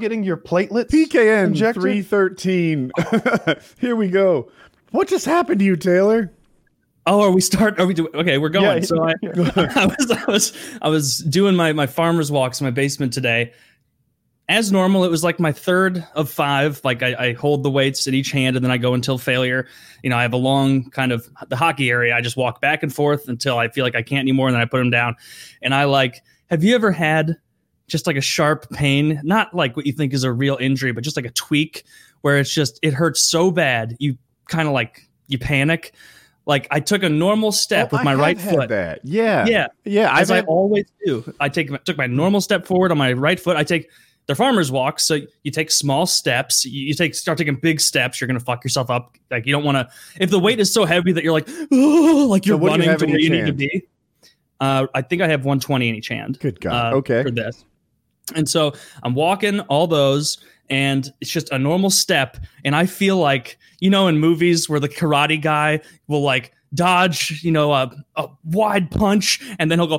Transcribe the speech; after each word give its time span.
getting 0.00 0.22
your 0.24 0.36
platelets 0.36 0.90
PKN 0.90 1.48
injected? 1.48 1.80
three 1.80 2.02
thirteen. 2.02 2.90
Here 3.78 3.96
we 3.96 4.08
go. 4.08 4.50
What 4.90 5.08
just 5.08 5.26
happened 5.26 5.58
to 5.60 5.64
you, 5.64 5.76
Taylor? 5.76 6.32
Oh, 7.06 7.22
are 7.22 7.30
we 7.30 7.40
start? 7.40 7.80
Are 7.80 7.86
we 7.86 7.94
doing? 7.94 8.14
Okay, 8.14 8.36
we're 8.36 8.50
going. 8.50 8.82
Yeah, 8.82 8.84
so 8.84 9.02
I, 9.02 9.14
I 9.24 9.86
was, 9.86 10.10
I 10.10 10.24
was, 10.30 10.78
I 10.82 10.88
was 10.88 11.18
doing 11.18 11.56
my 11.56 11.72
my 11.72 11.86
farmer's 11.86 12.30
walks 12.30 12.60
in 12.60 12.66
my 12.66 12.70
basement 12.70 13.12
today. 13.12 13.52
As 14.50 14.72
normal, 14.72 15.04
it 15.04 15.10
was 15.10 15.24
like 15.24 15.40
my 15.40 15.52
third 15.52 16.06
of 16.14 16.30
five. 16.30 16.82
Like 16.84 17.02
I, 17.02 17.14
I 17.18 17.32
hold 17.32 17.62
the 17.62 17.70
weights 17.70 18.06
in 18.06 18.14
each 18.14 18.30
hand, 18.30 18.56
and 18.56 18.64
then 18.64 18.70
I 18.70 18.76
go 18.76 18.92
until 18.92 19.16
failure. 19.16 19.66
You 20.02 20.10
know, 20.10 20.16
I 20.16 20.22
have 20.22 20.34
a 20.34 20.38
long 20.38 20.90
kind 20.90 21.12
of 21.12 21.28
the 21.48 21.56
hockey 21.56 21.90
area. 21.90 22.14
I 22.14 22.20
just 22.20 22.36
walk 22.36 22.60
back 22.60 22.82
and 22.82 22.94
forth 22.94 23.26
until 23.28 23.58
I 23.58 23.68
feel 23.68 23.84
like 23.84 23.94
I 23.94 24.02
can't 24.02 24.20
anymore, 24.20 24.48
and 24.48 24.54
then 24.54 24.62
I 24.62 24.66
put 24.66 24.78
them 24.78 24.90
down. 24.90 25.16
And 25.62 25.74
I 25.74 25.84
like. 25.84 26.22
Have 26.50 26.64
you 26.64 26.74
ever 26.74 26.90
had 26.90 27.36
just 27.88 28.06
like 28.06 28.16
a 28.16 28.20
sharp 28.20 28.68
pain? 28.70 29.20
Not 29.24 29.54
like 29.54 29.76
what 29.76 29.86
you 29.86 29.92
think 29.92 30.12
is 30.12 30.22
a 30.24 30.32
real 30.32 30.56
injury, 30.60 30.92
but 30.92 31.02
just 31.02 31.16
like 31.16 31.26
a 31.26 31.30
tweak 31.30 31.84
where 32.20 32.38
it's 32.38 32.52
just 32.52 32.78
it 32.82 32.92
hurts 32.94 33.20
so 33.20 33.50
bad 33.50 33.96
you 33.98 34.16
kind 34.48 34.68
of 34.68 34.74
like 34.74 35.08
you 35.26 35.38
panic. 35.38 35.94
Like 36.46 36.66
I 36.70 36.80
took 36.80 37.02
a 37.02 37.08
normal 37.08 37.52
step 37.52 37.90
Oh, 37.92 37.96
with 37.96 38.04
my 38.04 38.14
right 38.14 38.38
had 38.38 38.54
foot. 38.54 38.68
That. 38.70 39.00
Yeah. 39.04 39.44
Yeah, 39.46 39.66
Yeah. 39.84 40.18
As 40.18 40.30
I 40.30 40.40
always 40.42 40.86
do. 41.04 41.34
I 41.40 41.48
take 41.48 41.68
took 41.84 41.98
my 41.98 42.06
normal 42.06 42.40
step 42.40 42.64
forward 42.66 42.90
on 42.90 42.98
my 42.98 43.12
right 43.12 43.38
foot. 43.38 43.56
I 43.56 43.64
take 43.64 43.90
the 44.26 44.34
farmer's 44.34 44.70
walk, 44.70 45.00
so 45.00 45.18
you 45.42 45.50
take 45.50 45.70
small 45.70 46.04
steps. 46.06 46.64
You, 46.64 46.86
you 46.88 46.94
take 46.94 47.14
start 47.14 47.38
taking 47.38 47.54
big 47.56 47.80
steps. 47.80 48.20
You're 48.20 48.28
gonna 48.28 48.40
fuck 48.40 48.64
yourself 48.64 48.88
up. 48.90 49.16
Like 49.30 49.46
you 49.46 49.52
don't 49.52 49.64
want 49.64 49.76
to. 49.76 49.88
If 50.20 50.30
the 50.30 50.38
weight 50.38 50.60
is 50.60 50.72
so 50.72 50.84
heavy 50.84 51.12
that 51.12 51.24
you're 51.24 51.32
like, 51.32 51.48
oh, 51.70 52.26
like 52.30 52.46
you're 52.46 52.58
you 52.60 52.66
running 52.66 52.88
have 52.88 52.98
to 53.00 53.06
where 53.06 53.18
you 53.18 53.30
need 53.30 53.46
to 53.46 53.52
be. 53.52 53.86
Uh, 54.60 54.86
I 54.94 55.02
think 55.02 55.22
I 55.22 55.28
have 55.28 55.40
120 55.44 55.88
in 55.88 55.94
each 55.94 56.08
hand. 56.08 56.38
Good 56.40 56.60
God. 56.60 56.92
uh, 56.94 56.96
okay. 56.96 57.22
For 57.22 57.30
this, 57.30 57.64
and 58.34 58.48
so 58.48 58.72
I'm 59.02 59.14
walking 59.14 59.60
all 59.60 59.86
those, 59.86 60.38
and 60.70 61.12
it's 61.20 61.30
just 61.30 61.50
a 61.50 61.58
normal 61.58 61.90
step, 61.90 62.36
and 62.64 62.74
I 62.74 62.86
feel 62.86 63.16
like 63.16 63.58
you 63.80 63.90
know 63.90 64.08
in 64.08 64.18
movies 64.18 64.68
where 64.68 64.80
the 64.80 64.88
karate 64.88 65.40
guy 65.40 65.80
will 66.06 66.22
like 66.22 66.52
dodge, 66.74 67.42
you 67.42 67.50
know, 67.50 67.72
a, 67.72 67.90
a 68.16 68.28
wide 68.44 68.90
punch, 68.90 69.40
and 69.58 69.70
then 69.70 69.78
he'll 69.78 69.98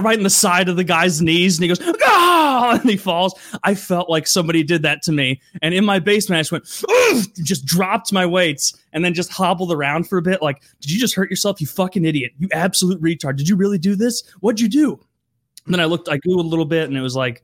right 0.00 0.16
in 0.16 0.22
the 0.22 0.30
side 0.30 0.68
of 0.68 0.76
the 0.76 0.84
guy's 0.84 1.20
knees, 1.20 1.58
and 1.58 1.64
he 1.64 1.68
goes 1.68 1.80
ah, 2.04 2.78
and 2.80 2.88
he 2.88 2.96
falls. 2.96 3.34
I 3.62 3.74
felt 3.74 4.08
like 4.08 4.26
somebody 4.26 4.62
did 4.62 4.82
that 4.82 5.02
to 5.02 5.12
me, 5.12 5.40
and 5.60 5.74
in 5.74 5.84
my 5.84 5.98
basement, 5.98 6.38
I 6.38 6.40
just 6.42 6.52
went, 6.52 7.44
just 7.44 7.64
dropped 7.64 8.12
my 8.12 8.26
weights, 8.26 8.74
and 8.92 9.04
then 9.04 9.14
just 9.14 9.30
hobbled 9.30 9.72
around 9.72 10.08
for 10.08 10.18
a 10.18 10.22
bit. 10.22 10.42
Like, 10.42 10.62
did 10.80 10.90
you 10.90 10.98
just 10.98 11.14
hurt 11.14 11.30
yourself? 11.30 11.60
You 11.60 11.66
fucking 11.66 12.04
idiot! 12.04 12.32
You 12.38 12.48
absolute 12.52 13.00
retard! 13.00 13.36
Did 13.36 13.48
you 13.48 13.56
really 13.56 13.78
do 13.78 13.96
this? 13.96 14.22
What'd 14.40 14.60
you 14.60 14.68
do? 14.68 15.00
Then 15.66 15.80
I 15.80 15.84
looked, 15.84 16.08
I 16.08 16.18
googled 16.18 16.44
a 16.44 16.48
little 16.48 16.64
bit, 16.64 16.88
and 16.88 16.96
it 16.96 17.02
was 17.02 17.16
like 17.16 17.42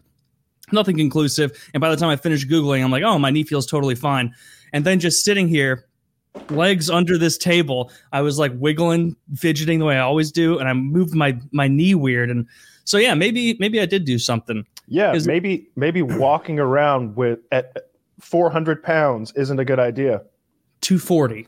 nothing 0.72 0.97
conclusive. 0.97 1.52
And 1.72 1.80
by 1.80 1.91
the 1.91 1.97
time 1.97 2.08
I 2.08 2.16
finished 2.16 2.48
googling, 2.48 2.83
I'm 2.83 2.91
like, 2.91 3.05
oh, 3.05 3.19
my 3.19 3.30
knee 3.30 3.44
feels 3.44 3.66
totally 3.66 3.94
fine. 3.94 4.34
And 4.72 4.84
then 4.84 5.00
just 5.00 5.25
sitting 5.25 5.48
here 5.48 5.86
legs 6.50 6.88
under 6.88 7.19
this 7.19 7.36
table 7.36 7.91
i 8.12 8.20
was 8.20 8.38
like 8.38 8.52
wiggling 8.56 9.16
fidgeting 9.34 9.80
the 9.80 9.84
way 9.84 9.97
i 9.97 10.00
always 10.00 10.30
do 10.30 10.56
and 10.58 10.69
i 10.69 10.72
moved 10.72 11.12
my 11.12 11.36
my 11.50 11.66
knee 11.66 11.97
weird 11.97 12.30
and 12.30 12.47
so 12.84 12.97
yeah 12.97 13.12
maybe 13.12 13.56
maybe 13.58 13.80
i 13.80 13.86
did 13.86 14.05
do 14.05 14.20
something 14.20 14.64
Yeah, 14.86 15.19
maybe 15.25 15.69
maybe 15.75 16.00
walking 16.00 16.60
around 16.60 17.16
with 17.16 17.41
at 17.50 17.88
400 18.20 18.82
pounds 18.82 19.32
isn't 19.32 19.58
a 19.58 19.64
good 19.64 19.78
idea. 19.78 20.22
240 20.80 21.47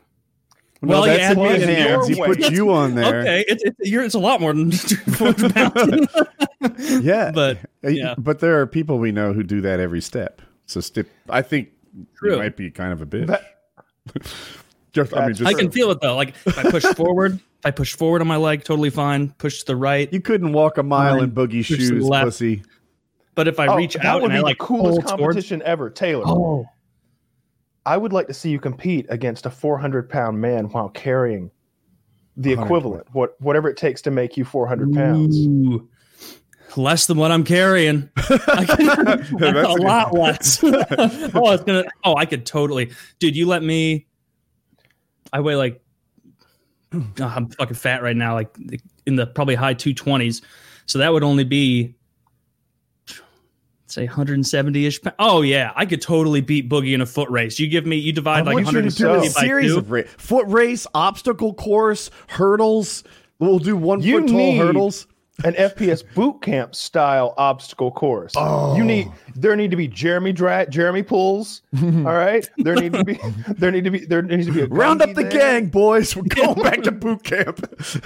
Well, 0.81 1.01
Well, 1.01 1.03
that's 1.03 1.19
yeah, 1.19 1.31
in 1.31 1.59
your 1.59 1.67
hands. 1.67 2.07
He 2.07 2.15
your 2.17 2.25
put 2.27 2.51
you 2.51 2.71
on 2.71 2.95
there. 2.95 3.19
okay 3.21 3.45
it's 3.47 3.63
it's 3.63 3.77
you're, 3.89 4.03
it's 4.03 4.15
a 4.15 4.19
lot 4.19 4.41
more 4.41 4.53
than 4.53 4.71
200 4.71 5.53
pounds 5.53 6.07
Yeah. 7.03 7.31
but 7.31 7.57
Uh, 7.83 7.89
yeah. 7.89 8.15
But 8.17 8.39
there 8.39 8.59
are 8.61 8.65
people 8.67 8.97
we 8.99 9.11
know 9.11 9.33
who 9.33 9.43
do 9.43 9.61
that 9.61 9.79
every 9.79 10.01
step. 10.01 10.41
So 10.65 10.79
step. 10.81 11.05
I 11.29 11.41
think 11.41 11.69
True. 12.15 12.31
you 12.33 12.37
might 12.39 12.55
be 12.57 12.71
kind 12.71 12.93
of 12.93 13.01
a 13.01 13.05
bitch. 13.05 13.27
That- 13.27 13.43
just, 14.93 15.15
I 15.15 15.27
mean, 15.27 15.35
just 15.35 15.47
i 15.49 15.53
can 15.53 15.69
feel 15.71 15.91
it 15.91 16.01
though 16.01 16.15
like 16.15 16.29
if 16.45 16.57
i 16.57 16.63
push 16.69 16.83
forward 16.83 17.35
if 17.35 17.41
i 17.65 17.71
push 17.71 17.93
forward 17.95 18.19
on 18.21 18.27
my 18.27 18.35
leg 18.35 18.63
totally 18.63 18.89
fine 18.89 19.29
push 19.37 19.59
to 19.59 19.65
the 19.67 19.75
right 19.75 20.11
you 20.11 20.19
couldn't 20.19 20.51
walk 20.53 20.77
a 20.79 20.83
mile 20.83 21.21
in 21.21 21.31
boogie 21.31 21.59
Push 21.59 21.67
to 21.67 21.77
the 21.77 21.81
shoes, 22.01 22.09
pussy. 22.09 22.63
but 23.35 23.47
if 23.47 23.59
i 23.59 23.67
Oh, 23.67 23.75
reach 23.77 23.93
that 23.93 24.03
out 24.05 24.21
would 24.23 24.31
and 24.31 24.39
be 24.39 24.43
i 24.43 24.47
like 24.49 24.57
the 24.57 24.65
coolest 24.65 25.01
pull 25.01 25.17
towards 25.17 25.35
competition 25.35 25.61
ever, 25.63 25.89
Taylor. 25.91 26.23
oh 26.27 26.65
I 27.85 27.97
would 27.97 28.13
like 28.13 28.27
to 28.27 28.33
see 28.33 28.49
you 28.49 28.59
compete 28.59 29.05
against 29.09 29.45
a 29.45 29.49
400 29.49 30.09
pound 30.09 30.39
man 30.39 30.65
while 30.65 30.89
carrying 30.89 31.51
the 32.37 32.53
equivalent, 32.53 33.07
what 33.11 33.39
whatever 33.41 33.69
it 33.69 33.77
takes 33.77 34.01
to 34.03 34.11
make 34.11 34.37
you 34.37 34.45
400 34.45 34.93
pounds. 34.93 35.37
Ooh. 35.37 35.87
less 36.77 37.05
than 37.05 37.17
what 37.17 37.29
i'm 37.29 37.43
carrying 37.43 38.09
I 38.47 38.65
can, 38.65 38.85
That's 39.37 39.67
a 39.67 39.73
lot 39.73 40.13
less. 40.13 40.63
oh, 40.63 41.51
it's 41.51 41.63
gonna. 41.63 41.83
Oh, 42.03 42.15
I 42.15 42.25
could 42.25 42.45
totally, 42.45 42.91
dude. 43.19 43.35
You 43.35 43.47
let 43.47 43.63
me. 43.63 44.07
I 45.33 45.41
weigh 45.41 45.55
like. 45.55 45.81
oh, 46.93 47.05
I'm 47.19 47.49
fucking 47.49 47.75
fat 47.75 48.01
right 48.01 48.15
now, 48.15 48.35
like 48.35 48.55
in 49.05 49.15
the 49.15 49.27
probably 49.27 49.55
high 49.55 49.73
two 49.73 49.93
twenties. 49.93 50.41
So 50.85 50.99
that 50.99 51.11
would 51.13 51.23
only 51.23 51.43
be, 51.43 51.95
say, 53.91 54.05
170 54.05 54.85
ish. 54.85 54.99
Oh 55.19 55.41
yeah, 55.41 55.71
I 55.75 55.85
could 55.85 56.01
totally 56.01 56.41
beat 56.41 56.69
Boogie 56.69 56.93
in 56.93 57.01
a 57.01 57.05
foot 57.05 57.29
race. 57.29 57.59
You 57.59 57.67
give 57.67 57.85
me, 57.85 57.97
you 57.97 58.11
divide 58.13 58.41
I 58.47 58.53
like 58.53 58.65
want 58.65 58.71
you 58.71 58.81
to 58.81 58.89
do 58.89 59.05
a 59.07 59.09
170 59.09 59.27
a 59.27 59.33
by 59.33 59.41
series 59.41 59.71
two. 59.73 59.77
of 59.79 59.91
ra- 59.91 60.01
foot 60.17 60.47
race, 60.47 60.87
obstacle 60.93 61.53
course, 61.53 62.09
hurdles. 62.27 63.03
We'll 63.39 63.59
do 63.59 63.75
one 63.75 64.01
You 64.01 64.19
foot 64.21 64.27
tall 64.27 64.37
need- 64.37 64.57
hurdles. 64.57 65.07
An 65.43 65.53
FPS 65.53 66.03
boot 66.13 66.43
camp 66.43 66.75
style 66.75 67.33
obstacle 67.35 67.89
course. 67.89 68.33
Oh. 68.35 68.75
You 68.77 68.83
need 68.83 69.07
there 69.35 69.55
need 69.55 69.71
to 69.71 69.77
be 69.77 69.87
Jeremy 69.87 70.33
dra- 70.33 70.69
Jeremy 70.69 71.01
pulls. 71.01 71.63
all 71.81 71.87
right, 72.03 72.47
there 72.59 72.75
need 72.75 72.93
to 72.93 73.03
be 73.03 73.17
there 73.57 73.71
need 73.71 73.85
to 73.85 73.89
be 73.89 74.05
there 74.05 74.21
needs 74.21 74.45
to 74.45 74.51
be 74.53 74.61
a 74.61 74.65
Round 74.69 75.01
up 75.01 75.15
the 75.15 75.23
there. 75.23 75.31
gang, 75.31 75.67
boys. 75.69 76.15
We're 76.15 76.23
going 76.29 76.61
back 76.61 76.83
to 76.83 76.91
boot 76.91 77.23
camp. 77.23 77.59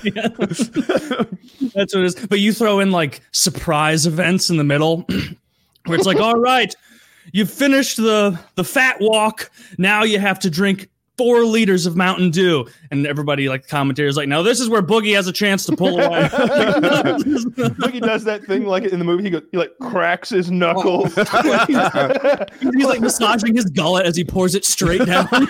Yeah. 0.03 0.29
That's 0.29 1.93
what 1.93 1.95
it 1.95 2.03
is. 2.05 2.15
But 2.27 2.39
you 2.39 2.53
throw 2.53 2.79
in 2.79 2.91
like 2.91 3.19
surprise 3.33 4.05
events 4.05 4.49
in 4.49 4.55
the 4.55 4.63
middle 4.63 5.05
where 5.85 5.97
it's 5.97 6.07
like, 6.07 6.19
all 6.21 6.39
right, 6.39 6.73
you've 7.31 7.51
finished 7.51 7.97
the 7.97 8.39
the 8.55 8.63
fat 8.63 8.97
walk. 8.99 9.51
Now 9.77 10.03
you 10.03 10.19
have 10.19 10.39
to 10.39 10.49
drink 10.49 10.89
four 11.17 11.43
liters 11.45 11.85
of 11.85 11.95
Mountain 11.95 12.31
Dew. 12.31 12.65
And 12.91 13.07
everybody 13.07 13.49
like 13.49 13.63
the 13.63 13.67
commentators 13.69 14.17
like, 14.17 14.27
now 14.27 14.41
this 14.41 14.59
is 14.59 14.69
where 14.69 14.81
Boogie 14.81 15.15
has 15.15 15.27
a 15.27 15.33
chance 15.33 15.65
to 15.65 15.75
pull 15.75 15.99
away. 15.99 16.23
Boogie 16.29 18.01
does 18.01 18.23
that 18.25 18.43
thing 18.45 18.65
like 18.65 18.83
in 18.83 18.99
the 18.99 19.05
movie. 19.05 19.23
He 19.23 19.29
goes, 19.29 19.43
he 19.51 19.57
like 19.57 19.71
cracks 19.79 20.29
his 20.29 20.51
knuckles. 20.51 21.15
He's 21.15 22.85
like 22.85 23.01
massaging 23.01 23.55
his 23.55 23.65
gullet 23.65 24.05
as 24.05 24.15
he 24.15 24.23
pours 24.23 24.55
it 24.55 24.65
straight 24.65 25.05
down. 25.05 25.27
you 25.31 25.47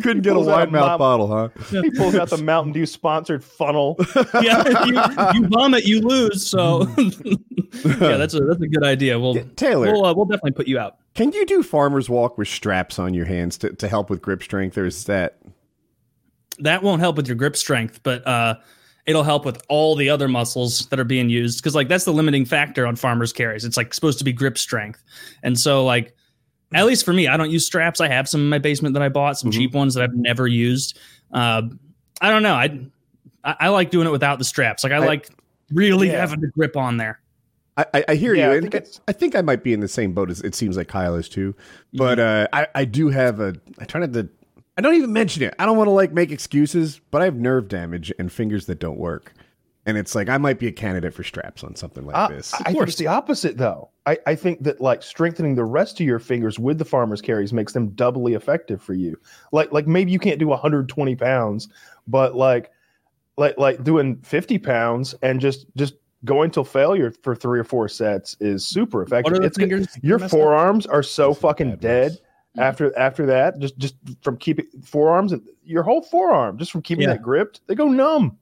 couldn't 0.00 0.22
get 0.22 0.32
a 0.32 0.34
Pulls 0.34 0.46
wide 0.46 0.68
a 0.68 0.70
mouth 0.70 0.86
mop. 0.86 0.98
bottle, 0.98 1.28
huh? 1.28 1.48
he 1.82 1.90
pulls 1.92 2.14
out 2.14 2.30
the 2.30 2.38
Mountain 2.38 2.72
Dew 2.72 2.86
sponsored 2.86 3.42
funnel. 3.44 3.96
yeah, 4.40 4.84
you, 4.84 5.00
you 5.34 5.48
vomit, 5.48 5.84
you 5.84 6.00
lose. 6.00 6.46
So 6.46 6.86
yeah, 6.98 8.16
that's 8.16 8.34
a 8.34 8.40
that's 8.40 8.60
a 8.60 8.68
good 8.68 8.84
idea. 8.84 9.18
We'll 9.18 9.34
Taylor, 9.56 9.92
we'll, 9.92 10.04
uh, 10.04 10.14
we'll 10.14 10.26
definitely 10.26 10.52
put 10.52 10.68
you 10.68 10.78
out. 10.78 10.98
Can 11.14 11.32
you 11.32 11.46
do 11.46 11.62
farmer's 11.62 12.08
walk 12.10 12.36
with 12.38 12.48
straps 12.48 12.98
on 12.98 13.14
your 13.14 13.26
hands 13.26 13.56
to, 13.58 13.72
to 13.74 13.88
help 13.88 14.10
with 14.10 14.20
grip 14.22 14.42
strength, 14.42 14.76
or 14.78 14.84
is 14.86 15.04
that 15.04 15.38
that 16.58 16.82
won't 16.82 17.00
help 17.00 17.16
with 17.16 17.26
your 17.26 17.36
grip 17.36 17.56
strength, 17.56 18.00
but 18.02 18.26
uh, 18.26 18.54
it'll 19.06 19.22
help 19.24 19.44
with 19.44 19.60
all 19.68 19.94
the 19.96 20.08
other 20.10 20.28
muscles 20.28 20.86
that 20.86 21.00
are 21.00 21.04
being 21.04 21.28
used. 21.28 21.58
Because 21.60 21.74
like 21.74 21.88
that's 21.88 22.04
the 22.04 22.12
limiting 22.12 22.44
factor 22.44 22.86
on 22.86 22.96
farmers 22.96 23.32
carries. 23.32 23.64
It's 23.64 23.76
like 23.76 23.92
supposed 23.94 24.18
to 24.18 24.24
be 24.24 24.32
grip 24.32 24.58
strength, 24.58 25.02
and 25.42 25.58
so 25.58 25.84
like 25.84 26.14
at 26.72 26.86
least 26.86 27.04
for 27.04 27.12
me, 27.12 27.28
I 27.28 27.36
don't 27.36 27.50
use 27.50 27.64
straps. 27.66 28.00
I 28.00 28.08
have 28.08 28.28
some 28.28 28.40
in 28.40 28.48
my 28.48 28.58
basement 28.58 28.94
that 28.94 29.02
I 29.02 29.08
bought, 29.08 29.38
some 29.38 29.50
Mhm. 29.50 29.54
cheap 29.54 29.72
ones 29.74 29.94
that 29.94 30.02
I've 30.02 30.14
never 30.14 30.46
used. 30.48 30.98
Uh, 31.32 31.62
I 32.20 32.30
don't 32.30 32.42
know. 32.42 32.54
I, 32.54 32.80
I 33.44 33.56
I 33.60 33.68
like 33.68 33.90
doing 33.90 34.06
it 34.08 34.10
without 34.10 34.38
the 34.38 34.44
straps. 34.44 34.82
Like 34.82 34.92
I, 34.92 34.96
I- 34.96 35.06
like 35.06 35.28
really 35.70 36.08
Yeah. 36.08 36.18
having 36.20 36.40
the 36.40 36.48
grip 36.48 36.76
on 36.76 36.96
there. 36.96 37.20
I, 37.76 37.86
I, 37.94 38.04
I 38.10 38.14
hear 38.14 38.34
Yeah, 38.34 38.52
you. 38.52 38.58
I 38.58 38.60
think 38.60 38.74
I 38.74 38.78
it's- 38.78 39.00
I 39.08 39.12
think 39.12 39.34
I 39.34 39.40
might 39.42 39.62
be 39.64 39.72
in 39.72 39.80
the 39.80 39.88
same 39.88 40.12
boat 40.12 40.30
as 40.30 40.40
it 40.42 40.54
seems 40.54 40.76
like 40.76 40.88
Kyle 40.88 41.14
is 41.16 41.28
too. 41.28 41.54
But 41.92 42.18
uh, 42.18 42.48
I, 42.52 42.66
I 42.74 42.84
do 42.84 43.08
have 43.08 43.40
a. 43.40 43.54
I 43.78 43.84
try 43.84 44.00
not 44.00 44.12
to. 44.12 44.28
I 44.76 44.80
don't 44.82 44.94
even 44.94 45.12
mention 45.12 45.42
it. 45.44 45.54
I 45.58 45.66
don't 45.66 45.76
want 45.76 45.86
to 45.88 45.92
like 45.92 46.12
make 46.12 46.30
excuses, 46.30 47.00
but 47.10 47.22
I 47.22 47.26
have 47.26 47.36
nerve 47.36 47.68
damage 47.68 48.12
and 48.18 48.30
fingers 48.32 48.66
that 48.66 48.80
don't 48.80 48.98
work. 48.98 49.32
And 49.86 49.98
it's 49.98 50.14
like 50.14 50.28
I 50.30 50.38
might 50.38 50.58
be 50.58 50.66
a 50.66 50.72
candidate 50.72 51.12
for 51.12 51.22
straps 51.22 51.62
on 51.62 51.74
something 51.76 52.06
like 52.06 52.16
I, 52.16 52.28
this. 52.28 52.54
I 52.54 52.72
think 52.72 52.82
it's 52.88 52.96
the 52.96 53.06
opposite, 53.06 53.58
though. 53.58 53.90
I, 54.06 54.18
I 54.26 54.34
think 54.34 54.62
that 54.62 54.80
like 54.80 55.02
strengthening 55.02 55.54
the 55.56 55.64
rest 55.64 56.00
of 56.00 56.06
your 56.06 56.18
fingers 56.18 56.58
with 56.58 56.78
the 56.78 56.84
farmer's 56.86 57.20
carries 57.20 57.52
makes 57.52 57.72
them 57.74 57.88
doubly 57.90 58.32
effective 58.34 58.80
for 58.82 58.94
you. 58.94 59.18
Like 59.52 59.72
like 59.72 59.86
maybe 59.86 60.10
you 60.10 60.18
can't 60.18 60.38
do 60.38 60.46
120 60.48 61.16
pounds, 61.16 61.68
but 62.06 62.34
like 62.34 62.70
like 63.36 63.58
like 63.58 63.84
doing 63.84 64.16
50 64.22 64.58
pounds 64.58 65.14
and 65.22 65.38
just 65.40 65.66
just 65.76 65.94
going 66.24 66.50
till 66.50 66.64
failure 66.64 67.12
for 67.22 67.34
three 67.34 67.58
or 67.60 67.64
four 67.64 67.88
sets 67.88 68.36
is 68.40 68.66
super 68.66 69.02
effective. 69.02 69.42
It's 69.42 69.56
good. 69.58 69.88
Your 70.02 70.18
messed 70.18 70.32
up? 70.34 70.40
forearms 70.40 70.86
are 70.86 71.02
so 71.02 71.28
Those 71.28 71.36
are 71.36 71.40
fucking 71.40 71.70
bad 71.70 71.80
dead 71.80 72.10
ones. 72.10 72.20
after 72.58 72.98
after 72.98 73.26
that. 73.26 73.58
Just 73.58 73.76
just 73.78 73.94
from 74.22 74.36
keeping 74.36 74.66
forearms 74.84 75.32
and 75.32 75.42
your 75.64 75.82
whole 75.82 76.02
forearm 76.02 76.58
just 76.58 76.72
from 76.72 76.82
keeping 76.82 77.02
Yeah. 77.02 77.14
that 77.14 77.22
gripped, 77.22 77.60
they 77.66 77.74
go 77.74 77.88
numb. 77.88 78.38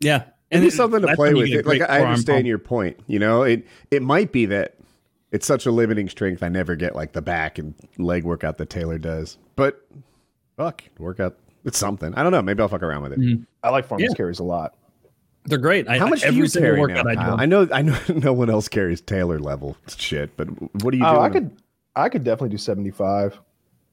Yeah, 0.00 0.24
Maybe 0.50 0.66
it- 0.68 0.72
something 0.72 1.00
to 1.02 1.14
play 1.14 1.34
with. 1.34 1.48
It, 1.50 1.66
like 1.66 1.82
I 1.82 2.00
understand 2.02 2.38
pump. 2.38 2.46
your 2.46 2.58
point. 2.58 2.98
You 3.06 3.18
know, 3.18 3.42
it 3.42 3.66
it 3.90 4.02
might 4.02 4.32
be 4.32 4.46
that 4.46 4.74
it's 5.30 5.46
such 5.46 5.66
a 5.66 5.70
limiting 5.70 6.08
strength. 6.08 6.42
I 6.42 6.48
never 6.48 6.74
get 6.74 6.96
like 6.96 7.12
the 7.12 7.22
back 7.22 7.58
and 7.58 7.74
leg 7.98 8.24
workout 8.24 8.58
that 8.58 8.70
Taylor 8.70 8.98
does. 8.98 9.38
But 9.56 9.86
fuck, 10.56 10.82
workout. 10.98 11.36
It's 11.64 11.76
something. 11.78 12.14
I 12.14 12.22
don't 12.22 12.32
know. 12.32 12.40
Maybe 12.42 12.62
I'll 12.62 12.68
fuck 12.68 12.82
around 12.82 13.02
with 13.02 13.12
it. 13.12 13.20
Mhm. 13.20 13.44
I 13.62 13.68
like 13.68 13.84
farmers 13.84 14.08
Yeah. 14.10 14.14
carries 14.16 14.38
a 14.38 14.44
lot. 14.44 14.74
They're 15.44 15.58
great. 15.58 15.88
I, 15.88 15.98
How 15.98 16.06
much 16.06 16.20
do 16.22 16.34
you 16.34 16.46
single 16.46 16.86
carry 16.86 16.92
now, 16.94 17.00
I 17.08 17.14
do. 17.14 17.20
Kyle? 17.20 17.40
I 17.40 17.46
know. 17.46 17.68
I 17.72 17.82
know. 17.82 17.98
No 18.14 18.32
one 18.32 18.50
else 18.50 18.68
carries 18.68 19.00
Taylor 19.00 19.38
level 19.38 19.76
shit. 19.96 20.36
But 20.36 20.48
what 20.82 20.90
do 20.92 20.98
you? 20.98 21.04
Oh, 21.06 21.14
doing? 21.14 21.24
I 21.24 21.28
could, 21.30 21.56
I 21.96 22.08
could 22.08 22.24
definitely 22.24 22.50
do 22.50 22.58
seventy 22.58 22.90
five, 22.90 23.38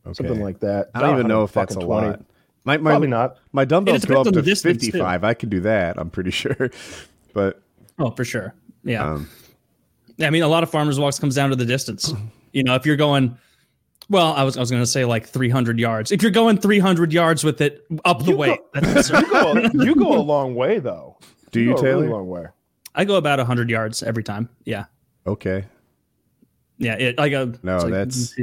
Okay. 0.05 0.13
something 0.13 0.41
like 0.41 0.59
that. 0.59 0.89
I 0.93 0.99
don't 1.01 1.13
even 1.15 1.27
know 1.27 1.43
if 1.43 1.53
that's 1.53 1.75
a 1.75 1.79
120. 1.79 2.07
lot. 2.17 2.25
My 2.65 2.77
my 2.77 2.91
Probably 2.91 3.07
not. 3.07 3.37
my 3.53 3.63
dumbbells 3.65 4.03
go 4.03 4.19
up 4.19 4.25
to 4.25 4.31
the 4.31 4.41
distance, 4.41 4.81
too. 4.81 4.85
fifty 4.87 4.99
five. 4.99 5.23
I 5.23 5.33
can 5.33 5.47
do 5.49 5.61
that. 5.61 5.97
I'm 5.97 6.09
pretty 6.09 6.31
sure. 6.43 6.69
But 7.33 7.61
Oh, 7.97 8.11
for 8.11 8.25
sure. 8.25 8.53
Yeah. 8.83 9.09
um, 9.13 9.29
Yeah, 10.17 10.27
I 10.27 10.29
mean, 10.29 10.43
a 10.43 10.47
lot 10.47 10.63
of 10.63 10.69
farmers 10.69 10.99
walks 10.99 11.17
comes 11.17 11.33
down 11.35 11.49
to 11.51 11.55
the 11.55 11.65
distance. 11.65 12.13
You 12.53 12.63
know, 12.63 12.75
if 12.75 12.85
you're 12.87 12.95
going, 12.95 13.37
well, 14.09 14.33
I 14.33 14.43
was 14.43 14.57
I 14.57 14.61
was 14.61 14.71
going 14.71 14.81
to 14.81 14.87
say 14.87 15.05
like 15.05 15.27
300 15.27 15.77
yards. 15.79 16.11
If 16.11 16.23
you're 16.23 16.31
going 16.31 16.57
300 16.57 17.13
yards 17.13 17.43
with 17.43 17.61
it 17.61 17.85
up 18.05 18.19
the 18.23 18.31
You 18.31 18.37
weight, 18.37 18.59
go- 18.73 18.79
that's 18.81 19.09
You 19.11 19.29
go, 19.29 19.53
you 19.83 19.95
go 19.95 20.17
a 20.17 20.23
long 20.23 20.55
way 20.55 20.79
though. 20.79 21.19
Do 21.51 21.61
you, 21.61 21.73
go 21.73 21.79
a 21.79 21.83
really 21.83 22.05
Taylor? 22.07 22.17
long 22.17 22.27
way. 22.27 22.45
I 22.95 23.05
go 23.05 23.15
about 23.15 23.39
100 23.39 23.69
yards 23.69 24.01
every 24.03 24.23
time. 24.23 24.49
Yeah, 24.65 24.85
Okay. 25.25 25.65
yeah. 26.77 26.93
It, 26.95 27.19
I 27.19 27.29
go. 27.29 27.53
No, 27.63 27.77
like 27.77 27.91
that's- 27.91 28.35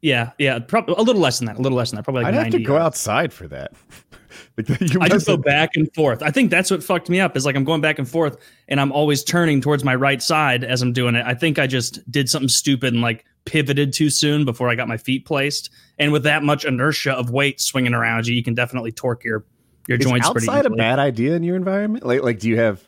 yeah, 0.00 0.30
yeah. 0.38 0.58
Probably 0.58 0.94
a 0.96 1.02
little 1.02 1.20
less 1.22 1.38
than 1.38 1.46
that. 1.46 1.58
A 1.58 1.60
little 1.60 1.76
less 1.76 1.90
than 1.90 1.96
that. 1.96 2.02
Probably 2.04 2.22
like 2.22 2.34
I'd 2.34 2.34
have 2.34 2.44
to 2.46 2.50
90 2.58 2.64
go 2.64 2.74
yards. 2.74 2.84
outside 2.86 3.32
for 3.32 3.48
that. 3.48 3.72
like, 4.56 4.68
you 4.80 5.00
I 5.00 5.08
just 5.08 5.26
go 5.26 5.36
back 5.36 5.70
and 5.74 5.92
forth. 5.94 6.22
I 6.22 6.30
think 6.30 6.50
that's 6.50 6.70
what 6.70 6.82
fucked 6.84 7.08
me 7.08 7.18
up. 7.20 7.36
Is 7.36 7.44
like 7.46 7.56
I'm 7.56 7.64
going 7.64 7.80
back 7.80 7.98
and 7.98 8.08
forth, 8.08 8.36
and 8.68 8.80
I'm 8.80 8.92
always 8.92 9.24
turning 9.24 9.60
towards 9.60 9.84
my 9.84 9.94
right 9.94 10.22
side 10.22 10.64
as 10.64 10.82
I'm 10.82 10.92
doing 10.92 11.14
it. 11.14 11.24
I 11.26 11.34
think 11.34 11.58
I 11.58 11.66
just 11.66 12.08
did 12.10 12.28
something 12.28 12.48
stupid 12.48 12.92
and 12.92 13.02
like 13.02 13.24
pivoted 13.46 13.92
too 13.92 14.10
soon 14.10 14.44
before 14.44 14.68
I 14.68 14.74
got 14.74 14.86
my 14.88 14.96
feet 14.98 15.24
placed. 15.24 15.70
And 15.98 16.12
with 16.12 16.22
that 16.24 16.42
much 16.42 16.64
inertia 16.64 17.12
of 17.12 17.30
weight 17.30 17.60
swinging 17.60 17.94
around 17.94 18.26
you, 18.26 18.34
you 18.34 18.42
can 18.42 18.54
definitely 18.54 18.92
torque 18.92 19.24
your 19.24 19.44
your 19.88 19.98
Is 19.98 20.04
joints 20.06 20.30
pretty 20.30 20.48
outside 20.48 20.66
a 20.66 20.70
bad 20.70 20.98
idea 21.00 21.34
in 21.34 21.42
your 21.42 21.56
environment? 21.56 22.06
Like, 22.06 22.22
like, 22.22 22.38
do 22.38 22.48
you 22.48 22.56
have? 22.58 22.80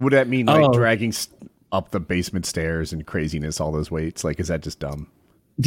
Would 0.00 0.12
that 0.12 0.28
mean 0.28 0.46
like 0.46 0.62
Oh. 0.64 0.72
dragging 0.72 1.10
s- 1.10 1.28
up 1.70 1.90
the 1.92 2.00
basement 2.00 2.44
stairs 2.44 2.92
and 2.92 3.06
craziness, 3.06 3.60
all 3.60 3.72
those 3.72 3.90
weights? 3.90 4.24
Like, 4.24 4.38
is 4.40 4.48
that 4.48 4.60
just 4.62 4.78
dumb? 4.80 5.06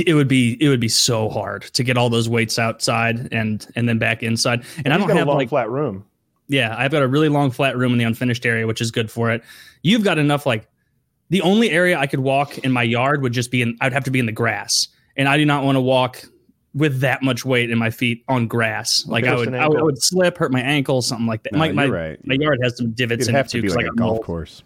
it 0.05 0.15
would 0.15 0.27
be 0.27 0.57
it 0.59 0.67
would 0.67 0.79
be 0.79 0.87
so 0.89 1.29
hard 1.29 1.61
to 1.61 1.83
get 1.83 1.95
all 1.95 2.09
those 2.09 2.27
weights 2.27 2.57
outside 2.59 3.29
and 3.31 3.67
and 3.75 3.87
then 3.87 3.97
back 3.99 4.21
inside. 4.23 4.63
And 4.83 4.93
I 4.93 4.97
don't 4.97 5.07
got 5.07 5.15
have 5.17 5.27
a 5.27 5.29
long 5.29 5.37
like 5.37 5.49
flat 5.49 5.69
room. 5.69 6.03
Yeah, 6.47 6.75
I've 6.77 6.91
got 6.91 7.01
a 7.03 7.07
really 7.07 7.29
long 7.29 7.49
flat 7.51 7.77
room 7.77 7.91
in 7.93 7.97
the 7.99 8.03
unfinished 8.03 8.45
area, 8.45 8.67
which 8.67 8.81
is 8.81 8.91
good 8.91 9.09
for 9.11 9.31
it. 9.31 9.43
You've 9.83 10.03
got 10.03 10.17
enough 10.17 10.45
like 10.45 10.67
the 11.29 11.41
only 11.41 11.69
area 11.69 11.97
I 11.97 12.07
could 12.07 12.19
walk 12.19 12.57
in 12.57 12.71
my 12.71 12.83
yard 12.83 13.21
would 13.21 13.31
just 13.31 13.51
be 13.51 13.61
in 13.61 13.77
I'd 13.79 13.93
have 13.93 14.03
to 14.05 14.11
be 14.11 14.19
in 14.19 14.25
the 14.25 14.31
grass. 14.31 14.87
And 15.15 15.29
I 15.29 15.37
do 15.37 15.45
not 15.45 15.63
want 15.63 15.75
to 15.75 15.81
walk 15.81 16.23
with 16.75 16.99
that 16.99 17.23
much 17.23 17.45
weight 17.45 17.71
in 17.71 17.77
my 17.79 17.89
feet 17.89 18.23
on 18.27 18.47
grass. 18.47 19.05
Like 19.07 19.23
I 19.25 19.33
would 19.35 19.47
an 19.47 19.55
I 19.55 19.67
would, 19.67 19.79
I 19.79 19.81
would 19.83 20.01
slip, 20.03 20.37
hurt 20.37 20.51
my 20.51 20.59
ankle, 20.61 21.01
something 21.01 21.25
like 21.25 21.41
that. 21.43 21.53
No, 21.53 21.59
my 21.59 21.71
my, 21.71 21.85
right. 21.87 22.27
my 22.27 22.35
yard 22.35 22.59
has 22.61 22.75
some 22.77 22.91
divots 22.91 23.21
It'd 23.21 23.29
in 23.29 23.35
have 23.35 23.45
it 23.45 23.49
to 23.49 23.57
too 23.57 23.61
be 23.63 23.67
'cause 23.69 23.75
like 23.77 23.85
I 23.85 23.87
a 23.87 23.91
got 23.91 23.97
golf 23.97 24.09
mold. 24.15 24.23
course. 24.25 24.63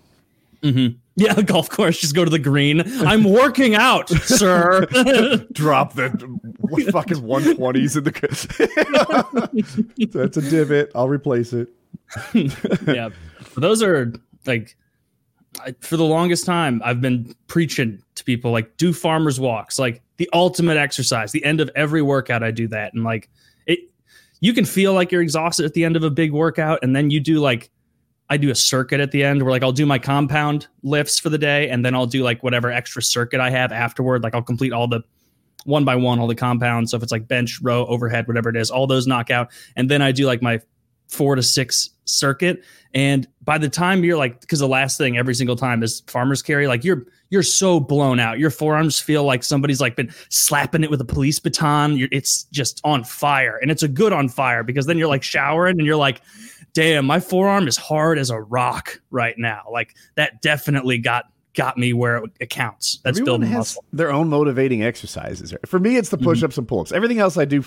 Mhm. 0.63 0.95
Yeah, 1.19 1.33
a 1.35 1.44
golf 1.44 1.69
course. 1.69 2.00
Just 2.00 2.15
go 2.15 2.23
to 2.23 2.31
the 2.31 2.39
green. 2.39 2.81
I'm 3.06 3.25
working 3.25 3.75
out, 3.75 4.07
sir. 4.21 4.85
Drop 5.51 5.94
the 5.95 6.89
fucking 6.94 7.21
one 7.21 7.56
twenties 7.57 7.97
in 7.97 8.06
the. 8.06 8.12
That's 10.13 10.38
a 10.38 10.41
divot. 10.50 10.91
I'll 10.95 11.09
replace 11.09 11.51
it. 11.53 11.67
yeah 12.88 13.09
But 13.53 13.62
those 13.62 13.83
are 13.83 14.13
like 14.45 14.77
I, 15.59 15.75
for 15.81 15.97
the 15.97 16.05
longest 16.05 16.45
time 16.45 16.81
i've 16.85 17.01
been 17.01 17.35
preaching 17.47 18.01
to 18.15 18.23
people 18.23 18.51
like 18.51 18.77
do 18.77 18.94
farmers 18.94 19.39
walks 19.39 19.77
like 19.79 20.01
the 20.19 20.30
ultimate 20.33 20.77
exercise 20.77 21.31
the 21.31 21.44
end 21.44 21.60
of 21.60 21.71
every 21.75 22.01
workout 22.01 22.44
i 22.44 22.51
do 22.51 22.68
that. 22.68 22.94
And 22.94 23.04
like 23.04 23.30
it 23.66 23.80
you 24.42 24.54
can 24.54 24.66
feel 24.66 24.94
like 24.94 25.12
you're 25.12 25.24
exhausted 25.24 25.66
at 25.66 25.74
the 25.74 25.83
end 25.83 25.95
of 25.95 26.04
a 26.04 26.12
big 26.12 26.31
workout 26.31 26.80
and 26.83 26.95
then 26.95 27.10
you 27.10 27.19
do 27.19 27.39
like 27.39 27.71
i 28.30 28.38
do 28.38 28.51
a 28.51 28.56
circuit 28.56 29.00
at 29.00 29.12
the 29.12 29.24
end 29.24 29.42
where 29.42 29.51
like 29.51 29.63
i'll 29.63 29.71
do 29.71 29.86
my 29.86 29.98
compound 29.98 30.68
lifts 30.83 31.18
for 31.18 31.30
the 31.30 31.38
day 31.38 31.69
and 31.69 31.83
then 31.83 31.95
i'll 31.95 32.06
do 32.06 32.21
like 32.21 32.44
whatever 32.44 32.69
extra 32.69 33.01
circuit 33.01 33.39
i 33.39 33.50
have 33.50 33.71
afterward. 33.71 34.21
Like 34.21 34.36
i'll 34.36 34.44
complete 34.44 34.74
all 34.74 34.88
the 34.88 35.01
one 35.66 35.83
by 35.83 35.95
one 35.95 36.19
all 36.19 36.27
the 36.27 36.36
compounds. 36.36 36.92
So 36.92 36.98
if 36.98 37.04
it's 37.04 37.12
like 37.12 37.27
bench 37.27 37.60
row 37.62 37.86
overhead 37.88 38.27
whatever 38.27 38.50
it 38.50 38.56
is 38.56 38.69
all 38.69 38.88
those 38.88 39.07
knockout, 39.07 39.50
and 39.75 39.89
then 39.89 40.01
i 40.01 40.12
do 40.12 40.25
like 40.25 40.42
my 40.42 40.60
four 41.09 41.35
to 41.35 41.44
six 41.44 41.89
circuit. 42.06 42.63
And 42.94 43.27
by 43.44 43.57
the 43.57 43.69
time 43.69 44.03
you're 44.03 44.17
like 44.17 44.41
because 44.41 44.59
the 44.59 44.67
last 44.67 44.97
thing 44.97 45.17
every 45.17 45.35
single 45.35 45.56
time 45.56 45.83
is 45.83 46.01
farmers 46.07 46.41
carry 46.41 46.67
like 46.67 46.83
you're 46.83 47.06
you're 47.29 47.44
so 47.44 47.79
blown 47.79 48.19
out. 48.19 48.39
Your 48.39 48.50
forearms 48.50 49.00
feel 49.00 49.23
like 49.23 49.44
somebody's 49.44 49.79
like 49.79 49.95
been 49.95 50.11
slapping 50.29 50.83
it 50.83 50.89
with 50.89 51.00
a 51.00 51.06
police 51.06 51.38
baton. 51.39 51.95
You're, 51.97 52.09
it's 52.11 52.45
just 52.45 52.81
on 52.83 53.03
fire. 53.03 53.57
And 53.61 53.69
it's 53.69 53.83
a 53.83 53.88
good 53.88 54.13
on 54.13 54.29
fire 54.29 54.63
because 54.63 54.88
then 54.88 54.97
you're 54.97 55.07
like 55.07 55.23
showering 55.23 55.77
and 55.77 55.85
you're 55.85 55.97
like 55.97 56.21
damn 56.73 57.06
my 57.06 57.19
forearm 57.19 57.67
is 57.67 57.77
hard 57.77 58.17
as 58.17 58.29
a 58.29 58.41
rock 58.41 59.01
right 59.12 59.38
now. 59.38 59.63
Like 59.71 59.95
that 60.15 60.41
definitely 60.41 60.97
got 60.97 61.25
got 61.53 61.77
me 61.77 61.94
where 61.94 62.23
it, 62.39 62.50
counts. 62.50 63.00
That's 63.03 63.19
Everyone 63.19 63.41
building 63.41 63.50
has 63.50 63.57
muscle. 63.57 63.85
their 63.91 64.12
own 64.12 64.29
motivating 64.29 64.83
exercises. 64.83 65.53
For 65.65 65.79
me, 65.79 65.97
it's 65.97 66.09
the 66.09 66.17
push-ups 66.17 66.53
mm-hmm. 66.53 66.62
and 66.62 66.67
pull-ups. 66.67 66.91
Everything 66.91 67.19
else 67.19 67.38
I 67.38 67.45
do, 67.45 67.63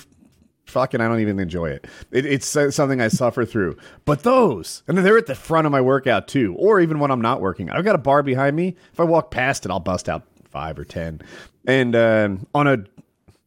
fucking, 0.65 1.01
I 1.01 1.09
don't 1.09 1.21
even 1.21 1.39
enjoy 1.39 1.71
it. 1.71 1.87
it. 2.11 2.27
It's 2.27 2.57
uh, 2.57 2.71
something 2.71 3.01
I 3.01 3.09
suffer 3.09 3.45
through. 3.45 3.77
But 4.05 4.23
those, 4.23 4.83
and 4.87 4.99
they're 4.99 5.19
at 5.19 5.27
the 5.27 5.35
front 5.35 5.67
of 5.67 5.73
my 5.73 5.81
workout 5.81 6.29
too, 6.29 6.55
or 6.59 6.81
even 6.81 6.99
when 6.99 7.11
I'm 7.11 7.21
not 7.21 7.41
working. 7.41 7.71
I've 7.71 7.85
got 7.85 7.95
a 7.95 7.99
bar 7.99 8.23
behind 8.23 8.57
me. 8.57 8.77
If 8.93 9.01
I 9.01 9.05
walk 9.05 9.31
past 9.31 9.65
it, 9.65 9.71
I'll 9.71 9.81
bust 9.81 10.09
out 10.09 10.25
five 10.51 10.79
or 10.79 10.85
ten. 10.85 11.21
And 11.67 11.95
um, 11.95 12.47
on 12.55 12.67
a 12.67 12.85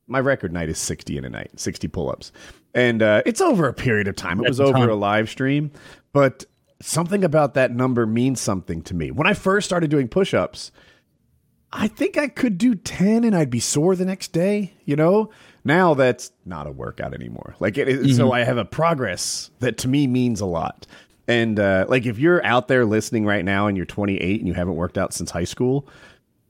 my 0.07 0.19
record 0.19 0.53
night 0.53 0.69
is 0.69 0.77
60 0.77 1.17
in 1.17 1.25
a 1.25 1.29
night, 1.29 1.59
60 1.59 1.87
pull-ups. 1.87 2.31
And 2.73 3.01
uh, 3.01 3.23
it's 3.25 3.41
over 3.41 3.67
a 3.67 3.73
period 3.73 4.07
of 4.07 4.15
time. 4.15 4.39
It 4.39 4.47
was 4.47 4.59
over 4.59 4.89
a 4.89 4.95
live 4.95 5.29
stream, 5.29 5.71
but 6.13 6.45
something 6.81 7.23
about 7.23 7.53
that 7.55 7.71
number 7.71 8.05
means 8.05 8.39
something 8.39 8.81
to 8.83 8.93
me. 8.93 9.11
When 9.11 9.27
I 9.27 9.33
first 9.33 9.65
started 9.65 9.89
doing 9.89 10.07
push-ups, 10.07 10.71
I 11.71 11.87
think 11.87 12.17
I 12.17 12.27
could 12.27 12.57
do 12.57 12.75
10 12.75 13.23
and 13.23 13.35
I'd 13.35 13.49
be 13.49 13.59
sore 13.59 13.95
the 13.95 14.05
next 14.05 14.31
day, 14.31 14.73
you 14.85 14.95
know? 14.95 15.31
Now 15.65 15.95
that's 15.95 16.31
not 16.45 16.67
a 16.67 16.71
workout 16.71 17.13
anymore. 17.13 17.55
Like 17.59 17.77
it, 17.77 17.89
it- 17.89 18.15
so 18.15 18.31
I 18.31 18.43
have 18.43 18.57
a 18.57 18.65
progress 18.65 19.49
that 19.59 19.77
to 19.79 19.87
me 19.87 20.07
means 20.07 20.39
a 20.39 20.45
lot. 20.45 20.85
And 21.27 21.59
uh, 21.59 21.85
like 21.89 22.05
if 22.05 22.19
you're 22.19 22.45
out 22.45 22.67
there 22.67 22.85
listening 22.85 23.25
right 23.25 23.43
now 23.43 23.65
and 23.67 23.75
you're 23.75 23.85
28 23.87 24.39
and 24.39 24.47
you 24.47 24.53
haven't 24.53 24.75
worked 24.75 24.97
out 24.97 25.11
since 25.11 25.31
high 25.31 25.43
school, 25.43 25.87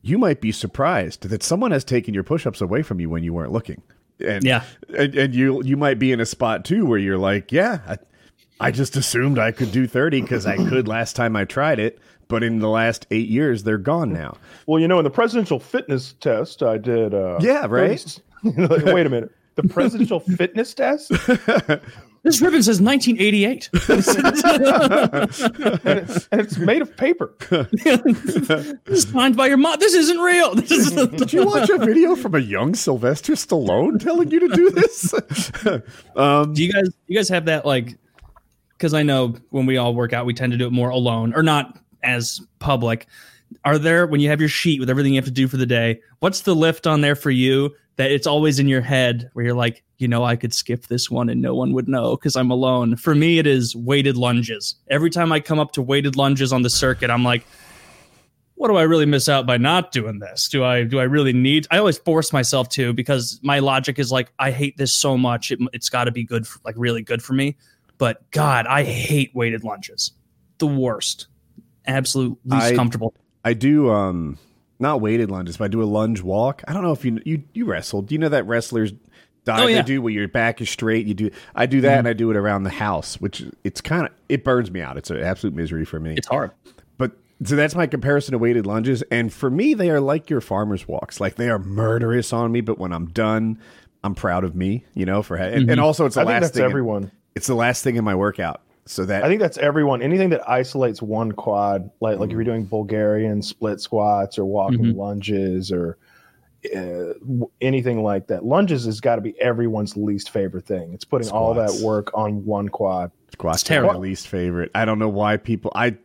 you 0.02 0.18
might 0.18 0.42
be 0.42 0.52
surprised 0.52 1.30
that 1.30 1.42
someone 1.42 1.72
has 1.72 1.84
taken 1.86 2.14
your 2.14 2.24
push-ups 2.24 2.60
away 2.62 2.82
from 2.84 3.00
you 3.00 3.10
when 3.10 3.24
you 3.24 3.34
weren't 3.34 3.54
looking. 3.54 3.82
And 4.20 4.44
Yeah. 4.44 4.64
and, 4.98 5.16
and 5.16 5.34
you 5.34 5.64
you 5.64 5.78
might 5.78 5.98
be 5.98 6.12
in 6.12 6.20
a 6.20 6.26
spot 6.26 6.66
too 6.66 6.86
where 6.86 7.00
you're 7.00 7.18
like, 7.18 7.52
yeah, 7.54 7.80
I, 7.88 7.98
I 8.60 8.72
just 8.72 8.96
assumed 8.98 9.40
I 9.40 9.52
could 9.52 9.72
do 9.72 9.88
30 9.88 10.22
because 10.22 10.46
I 10.46 10.58
could 10.58 10.88
last 10.90 11.16
time 11.16 11.36
I 11.38 11.46
tried 11.46 11.80
it, 11.80 12.00
but 12.28 12.44
in 12.44 12.60
the 12.60 12.70
last 12.70 13.08
eight 13.12 13.28
years 13.30 13.64
they're 13.64 13.78
gone 13.78 14.12
now. 14.14 14.38
Well, 14.68 14.80
you 14.82 14.88
know, 14.90 15.00
in 15.00 15.04
the 15.06 15.10
presidential 15.10 15.60
fitness 15.60 16.14
test, 16.20 16.64
I 16.64 16.78
did. 16.78 17.14
Uh, 17.14 17.38
Yeah, 17.42 17.66
right? 17.68 18.00
30 18.00 18.22
Wait 18.94 19.06
a 19.06 19.10
minute. 19.10 19.32
The 19.56 19.64
presidential 19.70 20.20
fitness 20.20 20.74
test, 20.74 21.10
this 22.24 22.42
ribbon 22.42 22.62
says 22.62 22.82
1988 22.82 23.70
and, 23.90 24.00
it- 25.98 26.28
and 26.32 26.42
it's 26.42 26.58
made 26.58 26.82
of 26.82 26.96
paper. 26.98 27.34
this 27.50 28.74
is 28.88 29.04
signed 29.10 29.38
by 29.38 29.48
your 29.48 29.56
mom 29.58 29.80
this 29.80 29.94
isn't 29.94 30.18
real 30.18 30.56
this 30.56 30.72
is 30.72 30.92
Did 30.92 31.32
you 31.32 31.46
watch 31.46 31.70
a 31.70 31.78
video 31.78 32.16
from 32.18 32.36
a 32.36 32.40
young 32.40 32.76
Sylvester 32.76 33.34
Stallone 33.34 33.98
telling 34.00 34.30
you 34.30 34.42
to 34.42 34.48
do 34.50 34.70
this? 34.72 35.14
um, 36.18 36.54
do 36.54 36.62
you 36.64 36.74
guys 36.74 36.90
you 37.08 37.16
guys 37.18 37.30
have 37.30 37.46
that 37.46 37.66
like 37.66 37.98
because 38.78 38.94
i 38.94 39.02
know 39.04 39.34
when 39.52 39.66
we 39.66 39.78
all 39.78 39.96
work 39.96 40.12
out 40.12 40.26
we 40.26 40.34
tend 40.34 40.52
to 40.52 40.58
do 40.58 40.68
it 40.68 40.74
more 40.74 40.90
alone 40.90 41.34
or 41.34 41.42
not 41.44 41.80
as 42.04 42.42
public 42.60 43.08
are 43.64 43.78
there 43.78 44.06
when 44.06 44.20
you 44.20 44.28
have 44.30 44.40
your 44.42 44.50
sheet 44.50 44.80
with 44.82 44.90
everything 44.90 45.14
you 45.14 45.18
have 45.18 45.24
to 45.26 45.32
do 45.32 45.48
for 45.48 45.56
the 45.58 45.66
day 45.66 46.00
what's 46.20 46.42
the 46.42 46.54
lift 46.54 46.86
on 46.88 47.00
there 47.02 47.16
for 47.16 47.32
you 47.32 47.74
that 47.98 48.12
it's 48.12 48.28
always 48.28 48.60
in 48.60 48.68
your 48.68 48.82
head 48.82 49.30
where 49.34 49.46
you're 49.46 49.56
like 49.56 49.84
you 49.98 50.08
know 50.08 50.24
i 50.24 50.36
could 50.36 50.54
skip 50.54 50.88
this 50.88 51.10
one 51.10 51.30
and 51.30 51.42
no 51.42 51.56
one 51.56 51.74
would 51.74 51.88
know 51.88 52.16
because 52.16 52.36
i'm 52.36 52.52
alone 52.52 52.96
for 52.96 53.16
me 53.16 53.40
it 53.40 53.48
is 53.48 53.76
weighted 53.76 54.18
lunges 54.18 54.76
every 54.90 55.10
time 55.10 55.32
i 55.32 55.40
come 55.40 55.60
up 55.60 55.72
to 55.72 55.82
weighted 55.82 56.16
lunges 56.16 56.52
on 56.52 56.62
the 56.62 56.70
circuit 56.70 57.10
i'm 57.10 57.24
like 57.24 57.46
what 58.56 58.70
do 58.70 58.78
I 58.78 58.84
really 58.84 59.06
miss 59.06 59.28
out 59.30 59.46
by 59.46 59.58
not 59.58 59.92
doing 59.92 60.20
this? 60.20 60.50
Do 60.50 60.64
I 60.64 60.84
do 60.84 61.00
I 61.00 61.04
really 61.04 61.34
need? 61.34 61.68
I 61.72 61.78
always 61.78 61.98
force 61.98 62.32
myself 62.34 62.70
to 62.70 62.94
because 62.94 63.40
my 63.44 63.60
logic 63.60 64.00
is 64.00 64.12
like 64.12 64.32
I 64.40 64.52
hate 64.52 64.78
this 64.78 64.94
so 64.94 65.18
much. 65.18 65.52
It, 65.52 65.60
it's 65.74 65.90
got 65.90 66.06
to 66.06 66.12
be 66.12 66.24
good, 66.24 66.48
for, 66.48 66.60
like 66.64 66.76
really 66.78 67.02
good 67.02 67.22
for 67.22 67.34
me. 67.34 67.58
But 67.98 68.30
God, 68.32 68.66
I 68.66 68.84
hate 68.84 69.34
weighted 69.36 69.64
lunges. 69.64 70.14
The 70.58 70.68
worst. 70.68 71.28
Absolute 71.86 72.38
least 72.46 72.66
I- 72.66 72.76
comfortable. 72.76 73.14
I 73.44 73.54
do 73.54 73.92
um 73.92 74.40
not 74.80 75.02
weighted 75.02 75.32
lunges, 75.32 75.58
but 75.58 75.66
I 75.66 75.68
do 75.70 75.82
a 75.82 75.86
lunge 75.86 76.22
walk. 76.22 76.64
I 76.68 76.74
don't 76.74 76.84
know 76.84 76.92
if 76.92 77.06
you 77.06 77.20
you 77.26 77.44
you 77.54 77.66
wrestled. 77.66 78.08
Do 78.08 78.16
you 78.16 78.20
know 78.20 78.30
that 78.30 78.46
wrestlers 78.46 78.94
dive 79.46 79.64
Oh, 79.64 79.68
yeah. 79.68 79.82
they 79.82 79.88
do 79.88 80.02
where 80.02 80.12
your 80.12 80.28
back 80.28 80.60
is 80.62 80.70
straight. 80.70 81.06
You 81.06 81.14
do 81.14 81.32
I 81.56 81.66
do 81.66 81.82
that 81.82 81.92
and 81.92 82.00
mm-hmm. 82.00 82.08
I 82.10 82.14
do 82.14 82.32
it 82.32 82.38
around 82.38 82.64
the 82.64 82.72
house, 82.72 83.20
which 83.22 83.44
it's 83.64 83.80
kind 83.82 84.06
of 84.08 84.12
it 84.28 84.44
burns 84.44 84.72
me 84.72 84.82
out. 84.82 84.98
It's 84.98 85.10
an 85.10 85.22
absolute 85.22 85.56
misery 85.56 85.86
for 85.86 86.00
me. 86.00 86.16
It's 86.18 86.28
hard. 86.28 86.52
But 86.98 87.14
so 87.44 87.56
that's 87.56 87.76
my 87.76 87.88
comparison 87.88 88.34
to 88.34 88.38
weighted 88.38 88.66
lunges, 88.66 89.02
and 89.04 89.32
for 89.32 89.50
me, 89.50 89.74
they 89.74 89.90
are 89.90 90.02
like 90.02 90.30
your 90.30 90.42
farmer's 90.42 90.88
walks. 90.88 91.20
Like 91.20 91.36
they 91.36 91.50
are 91.50 91.60
murderous 91.60 92.34
on 92.34 92.52
me, 92.52 92.62
but 92.62 92.78
when 92.78 92.92
I'm 92.92 93.08
done, 93.08 93.60
I'm 94.04 94.16
proud 94.16 94.44
of 94.44 94.56
me. 94.56 94.86
You 94.94 95.06
know, 95.06 95.24
for 95.24 95.36
and, 95.36 95.54
and 95.56 95.68
mm-hmm. 95.70 95.80
also 95.80 96.06
it's 96.06 96.16
the 96.16 96.22
I 96.22 96.24
think 96.26 96.34
last 96.34 96.42
that's 96.42 96.54
thing. 96.56 96.66
in- 96.66 96.72
everyone. 96.72 97.12
it's 97.36 97.48
the 97.48 97.56
last 97.56 97.84
thing 97.84 97.96
in 97.96 98.04
my 98.04 98.16
workout. 98.16 98.62
So 98.88 99.04
that 99.06 99.24
I 99.24 99.28
think 99.28 99.42
that's 99.42 99.58
everyone. 99.58 100.02
Anything 100.04 100.30
that 100.30 100.48
isolates 100.48 101.02
one 101.02 101.32
quad, 101.32 101.90
like 102.02 102.20
like 102.20 102.30
if 102.30 102.34
you're 102.34 102.44
doing 102.44 102.66
Bulgarian 102.66 103.42
split 103.42 103.82
squats 103.82 104.38
or 104.38 104.46
walking 104.46 104.94
Mhm. 104.94 104.96
lunges 104.96 105.72
or 105.72 105.98
uh, 106.76 107.14
anything 107.62 108.04
like 108.04 108.28
that, 108.28 108.46
lunges 108.46 108.86
has 108.86 109.00
got 109.00 109.16
to 109.16 109.22
be 109.22 109.40
everyone's 109.42 109.98
least 109.98 110.30
favorite 110.30 110.66
thing. 110.66 110.94
It's 110.94 111.06
putting 111.06 111.30
all 111.30 111.54
that 111.56 111.80
work 111.84 112.12
on 112.14 112.46
one 112.46 112.70
quad. 112.70 113.12
squats 113.34 113.62
It's 113.64 113.72
are 113.72 113.74
my 113.74 113.88
terrible. 113.88 114.02
least 114.02 114.28
favorite. 114.28 114.72
I 114.76 114.86
don't 114.86 115.00
know 115.00 115.10
why 115.10 115.38
people. 115.38 115.72
I 115.76 115.98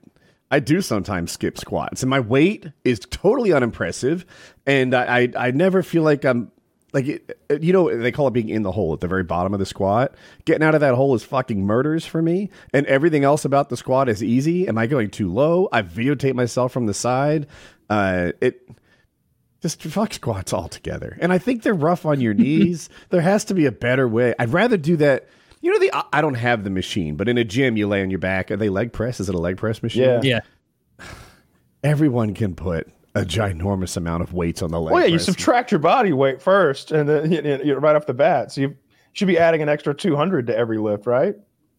I 0.51 0.59
do 0.59 0.81
sometimes 0.81 1.33
skip 1.33 1.59
squats, 1.59 2.03
and 2.03 2.11
my 2.11 2.21
weight 2.21 2.67
is 2.85 2.99
totally 3.11 3.53
unimpressive, 3.53 4.25
and 4.67 4.95
I 4.95 5.19
I, 5.19 5.29
I 5.49 5.51
never 5.51 5.83
feel 5.83 6.03
like 6.03 6.25
I'm. 6.25 6.51
Like 6.93 7.07
it, 7.07 7.39
you 7.61 7.73
know, 7.73 7.97
they 7.97 8.11
call 8.11 8.27
it 8.27 8.33
being 8.33 8.49
in 8.49 8.63
the 8.63 8.73
hole 8.73 8.93
at 8.93 9.01
the 9.01 9.07
very 9.09 9.23
bottom 9.23 9.53
of 9.55 9.61
the 9.61 9.67
squat. 9.67 10.15
Getting 10.45 10.63
out 10.67 10.75
of 10.75 10.81
that 10.81 10.95
hole 10.95 11.15
is 11.15 11.23
fucking 11.23 11.65
murders 11.65 12.05
for 12.05 12.21
me, 12.21 12.51
and 12.73 12.85
everything 12.87 13.23
else 13.25 13.45
about 13.45 13.69
the 13.69 13.77
squat 13.77 14.09
is 14.09 14.23
easy. 14.25 14.67
Am 14.67 14.77
I 14.77 14.87
going 14.87 15.11
too 15.11 15.33
low? 15.33 15.69
I 15.73 15.83
videotape 15.83 16.35
myself 16.35 16.73
from 16.73 16.87
the 16.87 16.95
side. 16.95 17.47
Uh, 17.89 18.33
it 18.41 18.69
just 19.63 19.83
fuck 19.83 20.13
squats 20.15 20.53
altogether. 20.53 21.17
And 21.21 21.33
I 21.33 21.39
think 21.39 21.63
they're 21.63 21.75
rough 21.75 22.05
on 22.07 22.21
your 22.21 22.35
knees. 22.35 22.89
there 23.11 23.21
has 23.21 23.45
to 23.47 23.55
be 23.55 23.67
a 23.67 23.73
better 23.73 24.09
way. 24.09 24.35
I'd 24.39 24.53
rather 24.53 24.77
do 24.77 24.97
that. 24.97 25.29
You 25.61 25.71
know, 25.71 25.79
the 25.79 25.95
I- 25.95 26.05
I 26.15 26.21
don't 26.23 26.35
have 26.35 26.65
the 26.65 26.71
machine, 26.71 27.17
but 27.17 27.29
in 27.29 27.37
a 27.39 27.45
gym, 27.45 27.77
you 27.77 27.87
lay 27.87 28.03
on 28.03 28.11
your 28.11 28.19
back. 28.19 28.51
Are 28.51 28.57
they 28.57 28.69
leg 28.71 28.93
press? 28.93 29.21
Is 29.21 29.29
it 29.29 29.35
a 29.35 29.39
leg 29.39 29.59
press 29.59 29.83
machine? 29.83 30.03
Yeah. 30.03 30.21
Yeah. 30.23 31.07
Everyone 31.83 32.35
can 32.35 32.55
put 32.55 32.89
a 33.15 33.23
ginormous 33.23 33.97
amount 33.97 34.23
of 34.23 34.33
weights 34.33 34.63
on 34.63 34.71
the 34.71 34.81
leg. 34.81 34.93
Well, 34.95 35.03
yeah, 35.03 35.13
you 35.13 35.19
subtract 35.19 35.73
your 35.73 35.81
body 35.81 36.13
weight 36.13 36.41
first, 36.41 36.93
and 36.93 37.09
then 37.09 37.33
you, 37.33 37.61
you, 37.65 37.75
right 37.77 37.97
off 37.97 38.07
the 38.07 38.15
bat, 38.15 38.53
so 38.53 38.61
you 38.61 38.77
should 39.13 39.29
be 39.29 39.39
adding 39.39 39.63
an 39.63 39.69
extra 39.69 39.95
200 39.95 40.47
to 40.47 40.57
every 40.57 40.79
lift, 40.79 41.07
right? 41.07 41.35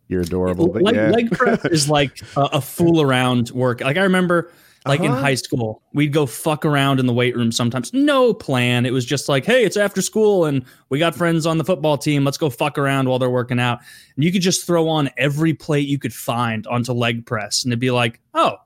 You're 0.08 0.22
adorable, 0.22 0.68
but 0.68 0.82
leg, 0.82 0.96
yeah. 0.96 1.10
leg 1.10 1.32
press 1.32 1.64
is 1.66 1.90
like 1.90 2.20
a, 2.36 2.42
a 2.54 2.62
fool 2.62 3.02
around 3.02 3.50
work. 3.52 3.80
Like 3.80 3.96
I 3.96 4.04
remember, 4.04 4.52
like 4.86 5.00
in 5.00 5.12
Uh-huh. 5.12 5.22
high 5.22 5.36
school, 5.36 5.84
we'd 5.94 6.12
go 6.12 6.26
fuck 6.26 6.66
around 6.66 7.00
in 7.00 7.06
the 7.06 7.14
weight 7.14 7.34
room 7.34 7.52
sometimes. 7.54 7.94
No 7.94 8.34
plan. 8.34 8.86
It 8.86 8.92
was 8.92 9.06
just 9.06 9.30
like, 9.30 9.46
hey, 9.46 9.64
it's 9.64 9.78
after 9.78 10.02
school, 10.02 10.44
and 10.44 10.66
we 10.90 11.00
got 11.00 11.16
friends 11.16 11.46
on 11.46 11.58
the 11.60 11.64
football 11.64 11.98
team. 11.98 12.26
Let's 12.26 12.38
go 12.38 12.50
fuck 12.50 12.78
around 12.78 13.08
while 13.08 13.20
they're 13.20 13.30
working 13.30 13.60
out. 13.60 13.80
And 14.18 14.26
you 14.26 14.34
could 14.34 14.42
just 14.42 14.68
throw 14.68 14.90
on 14.90 15.10
every 15.18 15.54
plate 15.54 15.88
you 15.88 15.98
could 15.98 16.14
find 16.14 16.68
onto 16.68 16.92
leg 16.92 17.26
press, 17.26 17.64
and 17.64 17.72
it'd 17.72 17.80
be 17.80 17.92
like, 17.92 18.20
oh, 18.34 18.58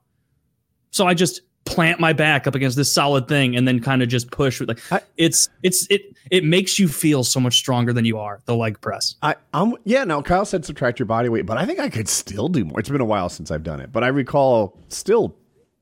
so 0.90 1.06
I 1.06 1.14
just 1.14 1.42
plant 1.66 2.00
my 2.00 2.14
back 2.14 2.46
up 2.48 2.54
against 2.56 2.78
this 2.78 2.92
solid 2.94 3.28
thing 3.28 3.56
and 3.56 3.68
then 3.68 3.80
kind 3.80 4.04
of 4.04 4.08
just 4.08 4.30
push 4.32 4.60
with 4.60 4.70
like 4.70 4.80
I- 4.92 5.02
it's 5.18 5.50
it's 5.64 5.88
it 5.90 6.16
it 6.32 6.44
makes 6.44 6.78
you 6.78 6.88
feel 6.88 7.24
so 7.24 7.40
much 7.40 7.56
stronger 7.58 7.92
than 7.92 8.06
you 8.06 8.20
are 8.20 8.40
the 8.46 8.56
leg 8.56 8.80
press 8.82 9.16
I, 9.24 9.36
I'm 9.54 9.74
yeah. 9.84 10.04
now 10.04 10.22
Kyle 10.22 10.46
said 10.46 10.64
subtract 10.64 11.00
your 11.00 11.08
body 11.08 11.28
weight, 11.30 11.46
but 11.46 11.58
I 11.58 11.66
think 11.66 11.80
I 11.80 11.90
could 11.90 12.08
still 12.08 12.50
do 12.50 12.66
more. 12.66 12.80
It's 12.80 12.90
been 12.90 13.02
a 13.02 13.06
while 13.06 13.30
since 13.30 13.50
I've 13.52 13.64
done 13.64 13.80
it, 13.80 13.92
but 13.92 14.04
I 14.04 14.08
recall 14.08 14.78
still 14.90 15.36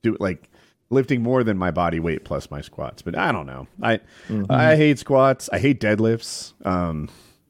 do 0.04 0.16
like 0.20 0.50
lifting 0.90 1.22
more 1.22 1.44
than 1.44 1.58
my 1.58 1.72
body 1.72 2.00
weight 2.00 2.24
plus 2.24 2.50
my 2.52 2.62
squats. 2.62 3.02
But 3.02 3.18
I 3.18 3.32
don't 3.32 3.46
know. 3.46 3.68
I 3.82 4.00
I 4.50 4.76
hate 4.76 5.00
squats. 5.00 5.50
I 5.52 5.60
hate 5.60 5.82
deadlifts. 5.82 6.54
Um, 6.66 7.10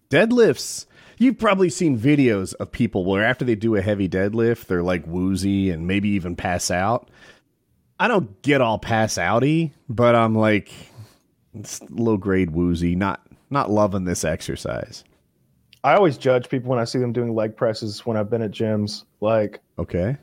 deadlifts. 0.09 0.85
You've 1.19 1.37
probably 1.37 1.69
seen 1.69 1.97
videos 1.97 2.53
of 2.55 2.71
people 2.71 3.05
where 3.05 3.23
after 3.23 3.45
they 3.45 3.55
do 3.55 3.75
a 3.75 3.81
heavy 3.81 4.09
deadlift, 4.09 4.65
they're 4.65 4.83
like 4.83 5.05
woozy 5.05 5.69
and 5.69 5.87
maybe 5.87 6.09
even 6.09 6.35
pass 6.35 6.71
out. 6.71 7.09
I 7.99 8.07
don't 8.07 8.41
get 8.41 8.61
all 8.61 8.77
pass 8.79 9.15
outy, 9.15 9.71
but 9.89 10.15
I'm 10.15 10.35
like 10.35 10.71
it's 11.53 11.81
low 11.89 12.17
grade 12.17 12.51
woozy. 12.51 12.95
Not 12.95 13.21
not 13.49 13.69
loving 13.69 14.03
this 14.05 14.23
exercise. 14.23 15.03
I 15.83 15.95
always 15.95 16.17
judge 16.17 16.49
people 16.49 16.69
when 16.69 16.79
I 16.79 16.85
see 16.85 16.97
them 16.99 17.11
doing 17.13 17.35
leg 17.35 17.55
presses 17.57 18.05
when 18.05 18.15
I've 18.17 18.29
been 18.29 18.41
at 18.41 18.51
gyms. 18.51 19.03
Like, 19.19 19.59
Okay. 19.77 20.15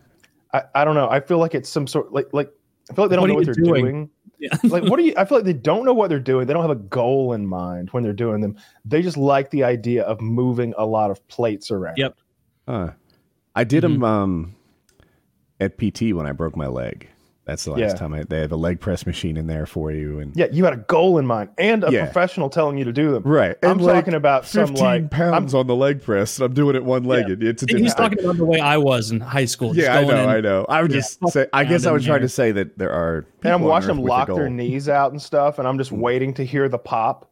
I, 0.55 0.63
I 0.75 0.85
don't 0.85 0.95
know. 0.95 1.09
I 1.09 1.21
feel 1.21 1.39
like 1.39 1.55
it's 1.55 1.69
some 1.69 1.87
sort 1.87 2.13
like 2.13 2.29
like 2.33 2.51
I 2.91 2.95
feel 2.95 3.05
like 3.05 3.11
they 3.11 3.17
don't 3.17 3.23
What 3.23 3.29
know 3.29 3.35
what 3.37 3.45
they're 3.45 3.55
doing? 3.55 3.85
doing. 3.85 4.11
yeah 4.41 4.49
like 4.65 4.83
what 4.85 4.97
do 4.97 5.05
you 5.05 5.15
i 5.17 5.25
feel 5.25 5.39
like 5.39 5.45
they 5.45 5.53
don't 5.53 5.85
know 5.85 5.93
what 5.93 6.09
they're 6.09 6.19
doing 6.19 6.47
they 6.47 6.53
don't 6.55 6.63
have 6.63 6.71
a 6.71 6.75
goal 6.75 7.35
in 7.35 7.47
mind 7.47 7.91
when 7.91 8.03
they're 8.03 8.13
doing 8.15 8.41
them 8.41 8.57
they 8.87 9.01
just 9.03 9.17
like 9.19 9.51
the 9.51 9.63
idea 9.63 10.03
of 10.05 10.21
moving 10.21 10.73
a 10.79 10.85
lot 10.87 11.11
of 11.11 11.25
plates 11.29 11.71
around 11.71 11.99
Yep. 11.99 12.17
Huh. 12.67 12.91
I 13.55 13.65
did 13.65 13.85
them 13.85 14.03
um, 14.03 14.57
at 15.61 15.77
PT 15.79 16.15
when 16.15 16.27
I 16.27 16.33
broke 16.33 16.57
my 16.57 16.67
leg. 16.69 17.09
That's 17.47 17.65
the 17.65 17.73
last 17.73 17.81
Yeah. 17.81 17.95
time 17.95 18.15
I, 18.15 18.23
they 18.23 18.41
have 18.43 18.53
a 18.53 18.57
leg 18.57 18.79
press 18.81 19.07
machine 19.07 19.37
in 19.37 19.47
there 19.49 19.67
for 19.67 19.91
you. 19.91 20.21
And 20.21 20.37
yeah 20.37 20.47
you 20.53 20.65
had 20.65 20.73
a 20.75 20.77
goal 20.77 21.19
in 21.19 21.27
mind 21.27 21.51
and 21.59 21.83
a 21.83 21.91
Yeah. 21.91 22.05
professional 22.05 22.49
telling 22.49 22.79
you 22.79 22.85
to 22.85 22.93
do 22.93 23.11
them 23.13 23.23
right, 23.25 23.57
i'm 23.63 23.73
and 23.73 23.81
like 23.83 23.95
talking 23.97 24.15
about 24.15 24.47
some 24.47 24.69
15 24.69 24.85
like 24.85 25.11
pounds 25.11 25.55
on 25.55 25.67
the 25.67 25.75
leg 25.75 26.03
press. 26.03 26.39
And 26.39 26.45
I'm 26.47 26.55
doing 26.55 26.77
it 26.77 26.85
one 26.85 27.05
legged. 27.05 27.43
It's 27.43 27.63
a 27.63 27.67
He's 27.67 27.77
different. 27.93 27.97
talking 27.97 28.25
about 28.25 28.37
the 28.37 28.45
way 28.45 28.61
I 28.61 28.77
was 28.77 29.11
in 29.11 29.21
high 29.21 29.47
school. 29.47 29.75
yeah, 29.75 29.97
I 29.99 30.05
know, 30.05 30.23
in- 30.23 30.29
I 30.29 30.41
know. 30.41 30.67
I 30.69 30.83
would 30.83 30.91
Yeah, 30.93 30.99
just 30.99 31.29
say. 31.31 31.47
I 31.53 31.65
guess 31.65 31.87
I 31.87 31.93
was 31.93 32.05
trying 32.05 32.21
there. 32.21 32.29
to 32.29 32.29
say 32.29 32.53
that 32.53 32.79
there 32.79 32.93
are. 32.93 33.25
and 33.43 33.53
i'm 33.53 33.63
watching 33.63 33.89
them 33.89 34.03
lock 34.03 34.29
their 34.29 34.51
knees 34.51 34.89
out 34.89 35.11
and 35.13 35.21
stuff 35.21 35.59
and 35.59 35.67
i'm 35.67 35.79
just 35.79 35.91
mm. 35.93 35.99
waiting 35.99 36.35
to 36.35 36.45
hear 36.45 36.69
the 36.69 36.79
pop 36.79 37.29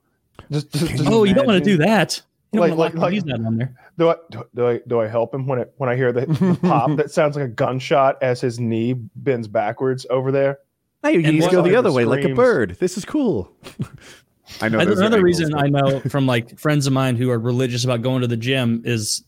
just, 0.50 0.72
just, 0.72 0.86
just 0.96 1.06
Oh, 1.06 1.24
you 1.24 1.34
don't 1.34 1.46
want 1.46 1.62
to 1.62 1.70
do 1.70 1.76
that. 1.78 2.22
You 2.52 2.60
don't 2.60 2.70
Like- 2.70 2.78
want 2.78 2.94
to 2.94 2.98
like- 3.00 3.02
lock 3.02 3.10
these 3.24 3.32
out 3.32 3.44
on 3.44 3.56
there. 3.58 3.74
do 3.98 4.08
I, 4.08 4.14
do, 4.30 4.44
do 4.54 4.66
I 4.68 4.80
do 4.86 5.00
I 5.00 5.06
help 5.06 5.34
him 5.34 5.46
when 5.46 5.58
it 5.58 5.72
when 5.76 5.90
I 5.90 5.96
hear 5.96 6.12
the, 6.12 6.22
the 6.26 6.58
pop 6.62 6.96
that 6.96 7.10
sounds 7.10 7.36
like 7.36 7.44
a 7.44 7.48
gunshot 7.48 8.16
as 8.22 8.40
his 8.40 8.58
knee 8.58 8.94
bends 8.94 9.46
backwards 9.48 10.06
over 10.08 10.32
there? 10.32 10.58
Hey, 11.02 11.12
you 11.12 11.22
And 11.24 11.36
just 11.36 11.50
go 11.50 11.62
the 11.62 11.76
other 11.76 11.92
way 11.92 12.04
like 12.04 12.24
a 12.24 12.34
bird. 12.34 12.76
This 12.80 12.96
is 12.96 13.04
cool. 13.04 13.52
I 14.62 14.68
know. 14.68 14.78
And 14.78 14.88
those 14.90 14.98
are 14.98 15.02
Another 15.02 15.22
reason 15.22 15.54
I 15.54 15.66
know 15.68 16.00
from 16.00 16.26
like 16.26 16.58
friends 16.58 16.86
of 16.86 16.92
mine 16.92 17.16
who 17.16 17.30
are 17.30 17.38
religious 17.38 17.84
about 17.84 18.00
going 18.02 18.22
to 18.22 18.26
the 18.26 18.36
gym 18.36 18.80
is, 18.84 19.22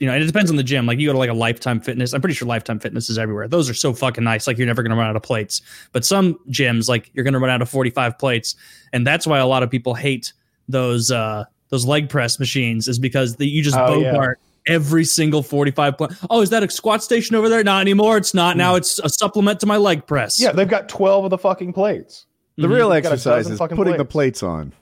you 0.00 0.06
know, 0.08 0.12
and 0.12 0.22
it 0.22 0.26
depends 0.26 0.50
on 0.50 0.56
the 0.56 0.62
gym. 0.64 0.86
Like 0.86 0.98
you 0.98 1.06
go 1.06 1.12
to 1.12 1.18
like 1.18 1.30
a 1.30 1.34
Lifetime 1.34 1.80
Fitness. 1.80 2.12
I'm 2.12 2.20
pretty 2.20 2.34
sure 2.34 2.48
Lifetime 2.48 2.80
Fitness 2.80 3.08
is 3.08 3.16
everywhere. 3.16 3.46
Those 3.48 3.70
are 3.70 3.74
so 3.74 3.94
fucking 3.94 4.24
nice. 4.24 4.46
Like 4.48 4.58
you're 4.58 4.66
never 4.66 4.82
going 4.82 4.90
to 4.90 4.96
run 4.96 5.06
out 5.08 5.14
of 5.16 5.22
plates. 5.22 5.62
But 5.92 6.04
some 6.04 6.36
gyms, 6.50 6.88
like 6.88 7.10
you're 7.14 7.24
going 7.24 7.32
to 7.34 7.38
run 7.40 7.50
out 7.50 7.62
of 7.62 7.70
45 7.70 8.18
plates, 8.18 8.56
and 8.92 9.06
that's 9.06 9.26
why 9.26 9.38
a 9.38 9.46
lot 9.46 9.62
of 9.62 9.70
people 9.70 9.94
hate 9.94 10.32
those 10.68 11.12
uh 11.12 11.44
those 11.70 11.84
leg 11.86 12.08
press 12.08 12.38
machines 12.38 12.88
is 12.88 12.98
because 12.98 13.36
the, 13.36 13.46
you 13.46 13.62
just 13.62 13.76
Oh, 13.76 14.00
yeah. 14.00 14.32
every 14.66 15.04
single 15.04 15.42
45 15.42 15.96
plate. 15.98 16.10
Oh, 16.30 16.40
is 16.42 16.50
that 16.50 16.62
a 16.62 16.70
squat 16.70 17.02
station 17.02 17.36
over 17.36 17.48
there? 17.48 17.62
Not 17.64 17.80
anymore. 17.80 18.16
It's 18.16 18.34
not. 18.34 18.56
Now 18.56 18.74
it's 18.74 18.98
a 19.00 19.08
supplement 19.08 19.60
to 19.60 19.66
my 19.66 19.76
leg 19.76 20.06
press. 20.06 20.40
Yeah, 20.40 20.52
they've 20.52 20.68
got 20.68 20.88
twelve 20.88 21.24
of 21.24 21.30
the 21.30 21.38
fucking 21.38 21.72
plates. 21.72 22.26
the 22.58 22.66
Mhm. 22.68 22.74
real 22.74 22.92
exercise 22.92 23.48
is 23.50 23.58
fucking 23.58 23.76
putting 23.76 23.96
the 23.98 24.04
plates. 24.04 24.40
plates 24.40 24.42
on. 24.42 24.72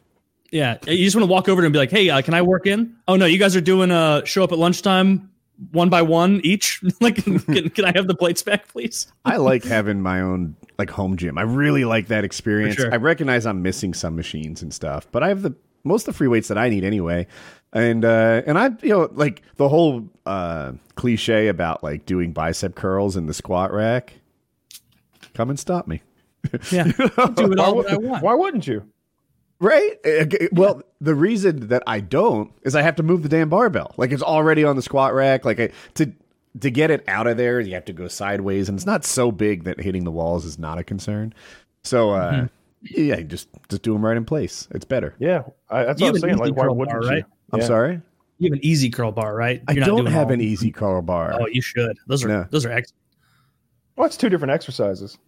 Yeah, 0.53 0.77
you 0.87 1.05
just 1.05 1.17
want 1.17 1.27
to 1.29 1.33
walk 1.33 1.49
over 1.49 1.65
and 1.65 1.73
be 1.73 1.79
like, 1.81 1.91
"Hey, 1.91 2.09
uh, 2.11 2.23
can 2.23 2.33
I 2.35 2.43
work 2.43 2.67
in?" 2.69 2.95
Oh 3.09 3.17
no, 3.17 3.27
you 3.27 3.39
guys 3.39 3.57
are 3.57 3.61
doing 3.61 3.91
a 3.91 4.23
show 4.25 4.45
up 4.45 4.53
at 4.53 4.59
lunchtime, 4.59 5.29
one 5.73 5.89
by 5.89 6.01
one 6.03 6.41
each. 6.45 6.81
like, 7.01 7.17
can, 7.25 7.71
can 7.71 7.85
I 7.85 7.93
have 7.97 8.07
the 8.07 8.15
plates 8.15 8.43
back, 8.45 8.69
please? 8.69 9.09
I 9.25 9.39
like 9.39 9.65
having 9.65 10.01
my 10.01 10.21
own 10.21 10.55
like 10.79 10.91
home 10.91 11.17
gym. 11.17 11.37
I 11.39 11.43
really 11.43 11.85
like 11.85 12.07
that 12.09 12.23
experience. 12.25 12.77
sure. 12.77 12.93
I 12.93 12.97
recognize 12.99 13.45
I'm 13.47 13.63
missing 13.63 13.93
some 13.95 14.15
machines 14.15 14.63
and 14.63 14.73
stuff, 14.73 15.09
but 15.11 15.25
I 15.25 15.29
have 15.29 15.43
the 15.43 15.55
most 15.85 16.03
of 16.09 16.15
the 16.15 16.19
free 16.19 16.29
weights 16.29 16.49
that 16.49 16.59
I 16.59 16.69
need 16.69 16.83
anyway. 16.85 17.27
And 17.73 18.05
uh 18.05 18.43
and 18.47 18.59
I 18.59 18.71
you 18.83 18.91
know 18.91 19.09
like 19.13 19.43
the 19.57 19.69
whole 19.69 20.09
uh 20.27 20.73
cliche 20.97 21.49
about 21.49 21.83
like 21.83 22.07
doing 22.07 22.33
bicep 22.33 22.75
curls 22.75 23.17
in 23.17 23.27
the 23.27 23.35
squat 23.35 23.73
rack. 23.73 24.15
Come 25.35 25.51
and 25.51 25.59
stop 25.59 25.87
me. 25.89 26.03
Yeah, 26.71 26.85
do 26.93 26.93
it 27.53 27.59
Why, 27.59 27.65
all 27.65 27.83
that 27.83 27.93
I 27.93 27.97
want. 27.97 28.23
why 28.23 28.35
wouldn't 28.35 28.67
you? 28.67 28.85
Right? 29.61 29.93
Okay, 30.05 30.49
Well, 30.53 30.83
the 31.01 31.15
reason 31.15 31.69
that 31.69 31.83
I 31.87 32.01
don't 32.01 32.53
is 32.63 32.75
I 32.77 32.83
have 32.83 32.97
to 32.97 33.03
move 33.03 33.23
the 33.23 33.29
damn 33.29 33.49
barbell. 33.49 33.95
Like 33.97 34.13
it's 34.13 34.23
already 34.23 34.63
on 34.65 34.77
the 34.77 34.83
squat 34.83 35.15
rack. 35.15 35.45
Like 35.45 35.59
I, 35.59 35.71
to 35.95 36.13
to 36.61 36.71
get 36.71 36.91
it 36.91 37.03
out 37.09 37.27
of 37.27 37.37
there, 37.37 37.61
you 37.61 37.75
have 37.75 37.85
to 37.87 37.93
go 37.93 38.07
sideways, 38.09 38.69
and 38.69 38.77
it's 38.79 38.87
not 38.87 39.05
so 39.05 39.33
big 39.33 39.65
that 39.65 39.81
hitting 39.81 40.05
the 40.05 40.11
walls 40.13 40.45
is 40.45 40.59
not 40.59 40.79
a 40.79 40.85
concern. 40.85 41.33
So 41.83 42.11
uh, 42.11 42.33
Mm-hmm. 42.33 42.47
Yeah, 42.91 43.21
just 43.23 43.49
just 43.69 43.83
do 43.83 43.93
them 43.93 44.05
right 44.05 44.17
in 44.17 44.25
place. 44.25 44.69
It's 44.73 44.85
better. 44.85 45.15
Yeah, 45.19 45.43
I, 45.71 45.85
that's 45.85 46.01
You 46.01 46.07
what 46.09 46.15
I'm 46.17 46.21
saying. 46.21 46.37
Like, 46.39 46.55
why 46.57 46.67
wouldn't 46.69 46.89
bar, 46.91 47.03
you? 47.03 47.09
right? 47.09 47.25
I'm 47.53 47.61
Yeah. 47.61 47.67
sorry, 47.67 48.01
You 48.39 48.51
have 48.51 48.59
an 48.59 48.65
easy 48.65 48.91
curl 48.91 49.13
bar, 49.13 49.35
right? 49.35 49.63
I 49.69 49.73
You're 49.73 49.81
not 49.81 49.87
don't 49.87 49.99
doing 50.05 50.13
have 50.13 50.27
all- 50.29 50.33
an 50.33 50.41
easy 50.41 50.71
curl 50.81 51.03
bar. 51.03 51.35
Oh, 51.41 51.47
you 51.47 51.63
should. 51.63 51.97
Those 52.07 52.25
are 52.25 52.29
No. 52.29 52.47
those 52.51 52.65
are 52.67 52.73
excellent. 52.73 53.01
Well, 53.97 54.07
it's 54.07 54.17
two 54.17 54.29
different 54.29 54.53
exercises. 54.53 55.19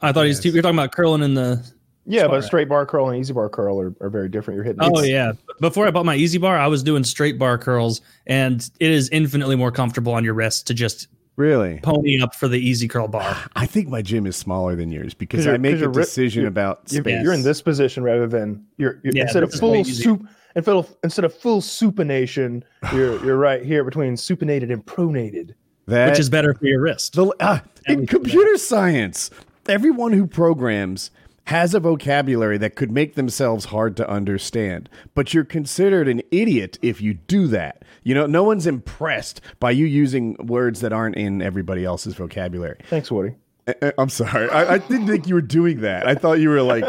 I 0.00 0.12
thought 0.12 0.26
he's 0.26 0.44
Yes. 0.44 0.52
you're 0.54 0.62
talking 0.62 0.78
about 0.78 0.92
curling 0.92 1.22
in 1.22 1.34
the. 1.34 1.64
Yeah, 2.04 2.26
but 2.26 2.34
rack. 2.34 2.42
straight 2.44 2.68
bar 2.68 2.84
curl 2.84 3.08
and 3.10 3.18
easy 3.20 3.32
bar 3.32 3.48
curl 3.48 3.80
are, 3.80 3.94
are 4.00 4.10
very 4.10 4.28
different. 4.28 4.56
You're 4.56 4.64
hitting. 4.64 4.82
Oh 4.82 4.88
it's- 4.98 5.08
yeah. 5.08 5.32
Before 5.60 5.86
I 5.86 5.92
bought 5.92 6.04
my 6.04 6.16
easy 6.16 6.38
bar, 6.38 6.58
I 6.58 6.66
was 6.66 6.82
doing 6.82 7.04
straight 7.04 7.38
bar 7.38 7.56
curls, 7.58 8.00
and 8.26 8.68
it 8.80 8.90
is 8.90 9.08
infinitely 9.10 9.54
more 9.54 9.70
comfortable 9.70 10.12
on 10.12 10.24
your 10.24 10.34
wrist 10.34 10.66
to 10.66 10.74
just 10.74 11.06
really? 11.36 11.80
pony 11.82 12.20
up 12.20 12.34
for 12.34 12.48
the 12.48 12.58
easy 12.58 12.88
curl 12.88 13.08
bar. 13.08 13.36
I 13.56 13.66
think 13.66 13.88
my 13.88 14.02
gym 14.02 14.26
is 14.26 14.36
smaller 14.36 14.76
than 14.76 14.90
yours 14.90 15.14
because 15.14 15.46
I 15.46 15.56
make 15.56 15.80
a 15.80 15.88
decision 15.88 16.42
you're- 16.42 16.48
about 16.48 16.82
You're, 16.88 17.02
space. 17.02 17.22
you're 17.24 17.32
in 17.32 17.42
this 17.42 17.62
position 17.62 18.02
rather 18.02 18.26
than 18.26 18.64
you're, 18.76 19.00
you're 19.02 19.12
Yeah, 19.14 19.22
instead 19.22 19.42
of 19.42 19.50
this 19.50 19.56
is 19.56 19.62
way 19.62 19.68
full 19.68 19.76
easier. 19.88 20.04
soup 20.04 20.28
instead 20.54 20.76
of 20.76 20.94
instead 21.02 21.24
of 21.24 21.34
full 21.34 21.60
supination, 21.60 22.62
you're 22.92 23.24
you're 23.24 23.38
right 23.38 23.64
here 23.64 23.84
between 23.84 24.14
supinated 24.14 24.72
and 24.72 24.84
pronated. 24.84 25.52
That 25.86 26.10
which 26.10 26.18
is 26.20 26.30
better 26.30 26.54
for 26.54 26.66
your 26.66 26.80
wrist. 26.80 27.14
the, 27.14 27.26
uh, 27.40 27.58
in 27.86 28.06
computer 28.06 28.56
science, 28.56 29.30
everyone 29.68 30.12
who 30.12 30.26
programs 30.26 31.10
has 31.46 31.74
a 31.74 31.80
vocabulary 31.80 32.56
that 32.58 32.76
could 32.76 32.90
make 32.90 33.14
themselves 33.14 33.66
hard 33.66 33.96
to 33.96 34.08
understand. 34.08 34.88
But 35.14 35.34
you're 35.34 35.44
considered 35.44 36.08
an 36.08 36.22
idiot 36.30 36.78
if 36.82 37.00
you 37.00 37.14
do 37.14 37.46
that. 37.48 37.84
You 38.04 38.14
know, 38.14 38.26
no 38.26 38.44
one's 38.44 38.66
impressed 38.66 39.40
by 39.60 39.72
you 39.72 39.84
using 39.86 40.36
words 40.38 40.80
that 40.80 40.92
aren't 40.92 41.16
in 41.16 41.42
everybody 41.42 41.84
else's 41.84 42.14
vocabulary. 42.14 42.78
Thanks, 42.88 43.10
Woody. 43.10 43.34
I- 43.68 43.74
I- 43.80 43.92
I'm 43.98 44.08
sorry. 44.08 44.48
I, 44.50 44.74
I 44.74 44.78
didn't 44.78 45.06
think 45.06 45.28
you 45.28 45.34
were 45.36 45.40
doing 45.40 45.80
that. 45.82 46.04
I 46.06 46.14
thought 46.16 46.40
you 46.40 46.48
were 46.48 46.62
like, 46.62 46.82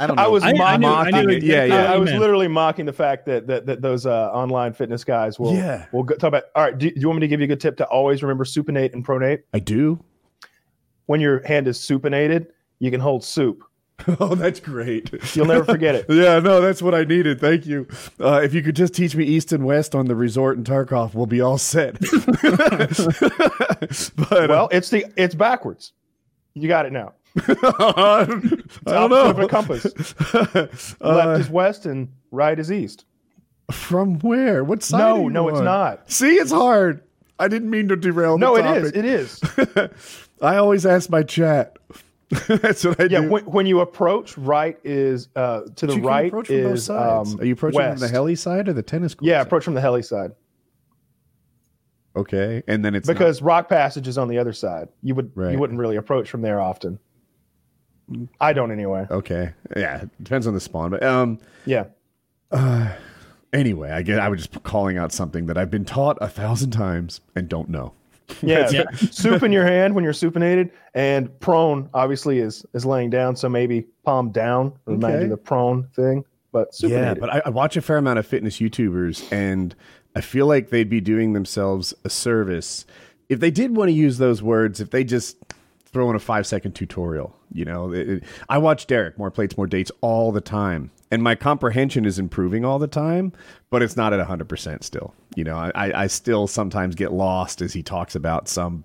I 0.00 0.06
don't 0.06 0.16
know. 0.16 0.22
I 0.22 0.26
was 0.26 0.42
I- 0.42 0.48
I 0.48 0.52
knew- 0.52 0.62
I 0.62 0.76
mocking 0.78 1.14
knew 1.28 1.28
it. 1.36 1.42
Yeah, 1.44 1.64
yeah. 1.64 1.90
I, 1.92 1.94
I 1.94 1.96
was 1.96 2.12
literally 2.12 2.48
mocking 2.48 2.86
the 2.86 2.92
fact 2.92 3.26
that 3.26 3.46
that, 3.46 3.66
that 3.66 3.82
those 3.82 4.04
uh, 4.06 4.30
online 4.32 4.72
fitness 4.72 5.04
guys 5.04 5.38
will 5.38 5.54
Yeah. 5.54 5.86
will 5.92 6.02
go, 6.02 6.16
talk 6.16 6.28
about. 6.28 6.44
All 6.56 6.64
right, 6.64 6.76
do, 6.76 6.90
do 6.90 7.00
you 7.00 7.06
want 7.08 7.18
me 7.18 7.20
to 7.20 7.28
give 7.28 7.38
you 7.40 7.44
a 7.44 7.48
good 7.48 7.60
tip 7.60 7.76
to 7.76 7.86
always 7.86 8.20
remember 8.22 8.44
supinate 8.44 8.94
and 8.94 9.06
pronate? 9.06 9.42
I 9.54 9.58
do. 9.60 10.02
When 11.06 11.20
your 11.20 11.44
hand 11.46 11.68
is 11.68 11.78
supinated, 11.78 12.46
you 12.80 12.90
can 12.90 13.00
hold 13.00 13.22
soup. 13.24 13.62
Oh, 14.20 14.34
that's 14.34 14.60
great. 14.60 15.10
You'll 15.34 15.46
never 15.46 15.64
forget 15.64 15.94
it. 15.94 16.06
Yeah, 16.12 16.38
no, 16.40 16.60
that's 16.60 16.80
what 16.82 16.94
I 16.94 17.04
needed. 17.04 17.40
Thank 17.40 17.66
you. 17.66 17.86
Uh, 18.20 18.40
if 18.42 18.52
you 18.54 18.62
could 18.62 18.76
just 18.76 18.94
teach 18.94 19.14
me 19.16 19.24
east 19.24 19.52
and 19.52 19.64
west 19.64 19.94
on 19.94 20.06
the 20.06 20.14
resort 20.16 20.56
in 20.58 20.64
Tarkov, 20.64 21.14
we'll 21.14 21.26
be 21.26 21.40
all 21.40 21.58
set. 21.58 21.98
but 24.16 24.48
Well, 24.48 24.68
it's 24.72 24.90
the 24.90 25.06
it's 25.16 25.34
backwards. 25.34 25.92
You 26.54 26.68
got 26.68 26.86
it 26.86 26.92
now. 26.92 27.14
uh, 27.48 28.26
I 28.86 28.92
don't 28.92 29.12
opposite 29.12 29.30
of 29.30 29.38
know. 29.38 29.44
a 29.44 29.48
compass. 29.48 30.14
Uh, 31.00 31.14
Left 31.14 31.40
is 31.40 31.48
west 31.50 31.86
and 31.86 32.08
right 32.30 32.58
is 32.58 32.70
east. 32.70 33.04
from 33.70 34.18
where? 34.20 34.62
What 34.64 34.82
side? 34.82 34.98
No, 34.98 35.28
no, 35.28 35.48
it's 35.48 35.60
not. 35.60 36.10
See, 36.10 36.34
it's 36.34 36.52
hard. 36.52 37.02
I 37.38 37.48
didn't 37.48 37.70
mean 37.70 37.88
to 37.88 37.96
derail. 37.96 38.36
No, 38.38 38.56
it 38.56 38.66
is. 38.66 38.92
It 38.92 39.04
is. 39.04 39.40
I 40.42 40.56
always 40.56 40.84
ask 40.84 41.08
my 41.08 41.22
chat. 41.22 41.76
that's 42.48 42.84
what 42.84 42.98
I 43.00 43.04
Yeah, 43.04 43.20
do. 43.20 43.30
when, 43.30 43.44
when 43.44 43.66
you 43.66 43.80
approach, 43.80 44.36
right 44.38 44.78
is 44.84 45.28
uh, 45.36 45.62
to 45.76 45.86
the 45.86 45.96
You 45.96 46.02
right 46.06 46.26
approach 46.28 46.46
from 46.46 46.62
both 46.62 46.72
is 46.74 46.84
sides. 46.86 47.34
um, 47.34 47.40
Are 47.40 47.44
you 47.44 47.52
approaching 47.52 47.78
west. 47.78 47.98
from 48.00 48.08
the 48.08 48.12
heli 48.12 48.34
side 48.36 48.68
or 48.68 48.72
the 48.72 48.82
tennis 48.82 49.14
court? 49.14 49.28
Yeah, 49.28 49.38
side? 49.40 49.46
approach 49.46 49.64
from 49.64 49.74
the 49.74 49.80
heli 49.80 50.02
side 50.02 50.32
Okay, 52.14 52.62
and 52.66 52.84
then 52.84 52.94
it's 52.94 53.08
not- 53.08 53.14
because 53.14 53.40
Rock 53.42 53.68
Passage 53.68 54.06
is 54.06 54.18
on 54.18 54.28
the 54.28 54.38
other 54.38 54.52
side. 54.52 54.88
You 55.02 55.14
would 55.14 55.30
Right. 55.34 55.52
you 55.52 55.58
wouldn't 55.58 55.78
really 55.78 55.96
approach 55.96 56.28
from 56.30 56.42
there 56.42 56.60
often. 56.60 56.98
I 58.40 58.52
don't 58.52 58.70
anyway. 58.70 59.06
okay. 59.10 59.52
Yeah, 59.76 60.04
depends 60.22 60.46
on 60.46 60.52
the 60.54 60.60
spawn, 60.60 60.90
but 60.90 61.02
um. 61.02 61.38
Yeah. 61.64 61.84
Anyway, 63.54 63.90
I 63.90 64.02
guess 64.02 64.18
I 64.18 64.28
was 64.28 64.46
just 64.46 64.62
calling 64.62 64.96
out 64.98 65.12
something 65.12 65.46
that 65.46 65.56
I've 65.58 65.70
been 65.70 65.84
taught 65.84 66.16
a 66.20 66.28
thousand 66.28 66.70
times 66.72 67.20
and 67.36 67.48
don't 67.48 67.68
know. 67.70 67.92
Yeah, 68.42 68.68
Yeah. 68.70 68.84
soup 69.10 69.42
in 69.42 69.52
your 69.52 69.64
hand 69.64 69.94
when 69.94 70.04
you're 70.04 70.12
supinated, 70.12 70.70
and 70.94 71.38
prone 71.40 71.88
obviously 71.94 72.38
is 72.38 72.64
is 72.74 72.84
laying 72.84 73.10
down. 73.10 73.36
So 73.36 73.48
maybe 73.48 73.86
palm 74.04 74.30
down 74.30 74.72
remind 74.86 75.14
Okay. 75.14 75.22
you 75.24 75.28
the 75.30 75.36
prone 75.36 75.88
thing. 75.94 76.24
But 76.52 76.72
supinated. 76.72 76.90
Yeah, 76.90 77.14
but 77.14 77.30
I, 77.34 77.42
I 77.46 77.48
watch 77.50 77.76
a 77.76 77.82
fair 77.82 77.96
amount 77.96 78.18
of 78.18 78.26
fitness 78.26 78.58
YouTubers, 78.58 79.30
and 79.32 79.74
I 80.14 80.20
feel 80.20 80.46
like 80.46 80.68
they'd 80.70 80.88
be 80.90 81.00
doing 81.00 81.32
themselves 81.32 81.94
a 82.04 82.10
service 82.10 82.84
if 83.28 83.40
they 83.40 83.50
did 83.50 83.74
want 83.76 83.88
to 83.88 83.92
use 83.94 84.18
those 84.18 84.42
words. 84.42 84.80
If 84.80 84.90
they 84.90 85.04
just 85.04 85.36
throw 85.92 86.08
in 86.10 86.16
a 86.16 86.20
five 86.20 86.46
second 86.46 86.72
tutorial, 86.72 87.36
you 87.52 87.64
know, 87.64 87.92
It- 87.92 88.08
it- 88.08 88.24
I 88.48 88.58
watch 88.58 88.86
Derek 88.86 89.18
more 89.18 89.30
plates, 89.30 89.56
more 89.56 89.66
dates 89.66 89.92
all 90.00 90.32
the 90.32 90.40
time, 90.40 90.90
and 91.10 91.22
my 91.22 91.34
comprehension 91.34 92.04
is 92.06 92.18
improving 92.18 92.64
all 92.64 92.78
the 92.78 92.86
time, 92.86 93.32
but 93.70 93.82
it's 93.82 93.96
not 93.96 94.12
at 94.12 94.20
hundred 94.26 94.48
percent 94.48 94.84
still. 94.84 95.14
You 95.36 95.44
know, 95.44 95.56
I, 95.56 96.02
I 96.02 96.06
still 96.06 96.46
sometimes 96.46 96.94
get 96.94 97.12
lost 97.12 97.60
as 97.60 97.72
he 97.74 97.82
talks 97.82 98.14
about 98.14 98.48
some 98.48 98.84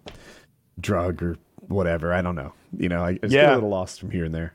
drug 0.80 1.24
or 1.24 1.38
whatever. 1.68 2.14
I 2.14 2.22
don't 2.22 2.36
know. 2.36 2.52
You 2.78 2.90
know, 2.90 3.02
I, 3.02 3.10
I 3.10 3.14
just 3.14 3.32
get 3.32 3.44
Yeah. 3.44 3.54
a 3.54 3.56
little 3.56 3.70
lost 3.70 4.00
from 4.00 4.12
here 4.12 4.26
and 4.26 4.36
there. 4.36 4.54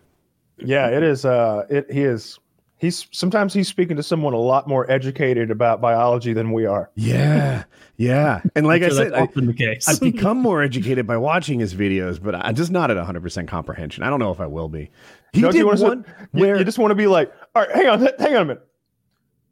yeah, 0.59 0.89
it 0.89 1.03
is. 1.03 1.25
Uh, 1.25 1.65
it 1.71 1.91
he 1.91 2.03
is. 2.03 2.39
He's 2.83 3.07
sometimes 3.13 3.55
he's 3.55 3.69
speaking 3.69 3.97
to 3.97 4.03
someone 4.03 4.35
a 4.35 4.39
lot 4.39 4.67
more 4.67 4.91
educated 4.91 5.53
about 5.53 5.81
biology 5.81 6.33
than 6.33 6.51
we 6.51 6.67
are. 6.67 6.91
Yeah, 6.97 7.63
yeah, 7.97 8.43
and 8.57 8.67
like 8.67 8.83
I 8.83 8.89
Sure 8.89 8.97
said, 8.97 9.13
that's 9.13 9.21
I, 9.21 9.23
often 9.23 9.47
the 9.47 9.55
case. 9.55 9.89
I've 9.89 10.01
become 10.01 10.39
more 10.39 10.61
educated 10.61 11.07
by 11.07 11.17
watching 11.17 11.61
his 11.61 11.77
videos, 11.77 12.21
but 12.21 12.35
I'm 12.35 12.57
just 12.57 12.73
not 12.73 12.91
at 12.91 12.97
100% 12.97 13.47
comprehension. 13.47 14.03
I 14.03 14.11
don't 14.11 14.19
know 14.19 14.33
if 14.33 14.41
I 14.41 14.47
will 14.47 14.69
be. 14.69 14.91
He 15.33 15.43
Don't 15.43 15.53
did 15.53 15.59
you 15.59 15.67
one 15.69 16.03
to? 16.03 16.29
Where 16.33 16.59
you 16.59 16.65
just 16.65 16.77
want 16.77 16.91
to 16.91 16.97
be 16.97 17.07
like, 17.07 17.33
all 17.55 17.63
right, 17.63 17.71
hang 17.71 17.87
on, 17.87 18.01
hang 18.19 18.35
on 18.35 18.43
a 18.43 18.45
minute. 18.47 18.69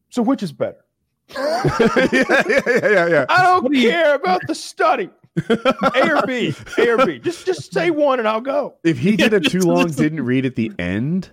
So 0.09 0.23
which 0.23 0.43
is 0.43 0.51
better? 0.51 0.85
yeah, 1.33 1.63
yeah, 2.13 2.43
yeah, 2.49 2.63
yeah, 2.67 3.07
yeah. 3.07 3.27
I 3.29 3.43
don't 3.45 3.73
care 3.73 4.17
about 4.17 4.41
the 4.49 4.57
study. 4.57 5.09
A 5.49 6.17
or 6.17 6.27
B, 6.27 6.53
A 6.79 6.89
or 6.89 7.07
B. 7.07 7.21
Just 7.21 7.47
just 7.47 7.73
say 7.73 7.91
one 7.93 8.19
and 8.19 8.27
I'll 8.27 8.41
go. 8.41 8.75
If 8.83 8.99
he 8.99 9.15
did 9.15 9.33
a 9.33 9.39
just 9.39 9.53
too 9.53 9.61
long 9.61 9.85
listen. 9.85 10.03
didn't 10.03 10.25
read 10.25 10.45
at 10.45 10.57
the 10.57 10.73
end, 10.81 11.31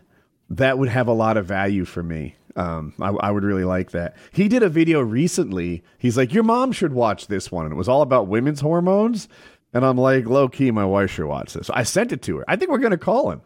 that 0.49 0.77
would 0.77 0.89
have 0.89 1.07
a 1.07 1.13
lot 1.13 1.37
of 1.37 1.45
value 1.45 1.85
for 1.85 2.03
me. 2.03 2.35
Um, 2.55 2.93
I, 2.99 3.09
I 3.09 3.31
would 3.31 3.43
really 3.43 3.65
like 3.65 3.91
that. 3.91 4.15
He 4.31 4.47
did 4.47 4.63
a 4.63 4.69
video 4.69 4.99
recently. 4.99 5.83
He's 5.97 6.17
like, 6.17 6.33
"Your 6.33 6.43
mom 6.43 6.71
should 6.71 6.93
watch 6.93 7.27
this 7.27 7.51
one," 7.51 7.65
and 7.65 7.73
it 7.73 7.77
was 7.77 7.87
all 7.87 8.01
about 8.01 8.27
women's 8.27 8.61
hormones. 8.61 9.27
And 9.73 9.85
I'm 9.85 9.97
like, 9.97 10.25
low 10.25 10.47
key, 10.47 10.71
my 10.71 10.85
wife 10.85 11.11
should 11.11 11.25
watch 11.25 11.53
this. 11.53 11.69
I 11.69 11.83
sent 11.83 12.11
it 12.11 12.21
to 12.23 12.37
her. 12.37 12.45
I 12.47 12.55
think 12.55 12.71
we're 12.71 12.79
gonna 12.79 12.97
call 12.97 13.31
him. 13.31 13.41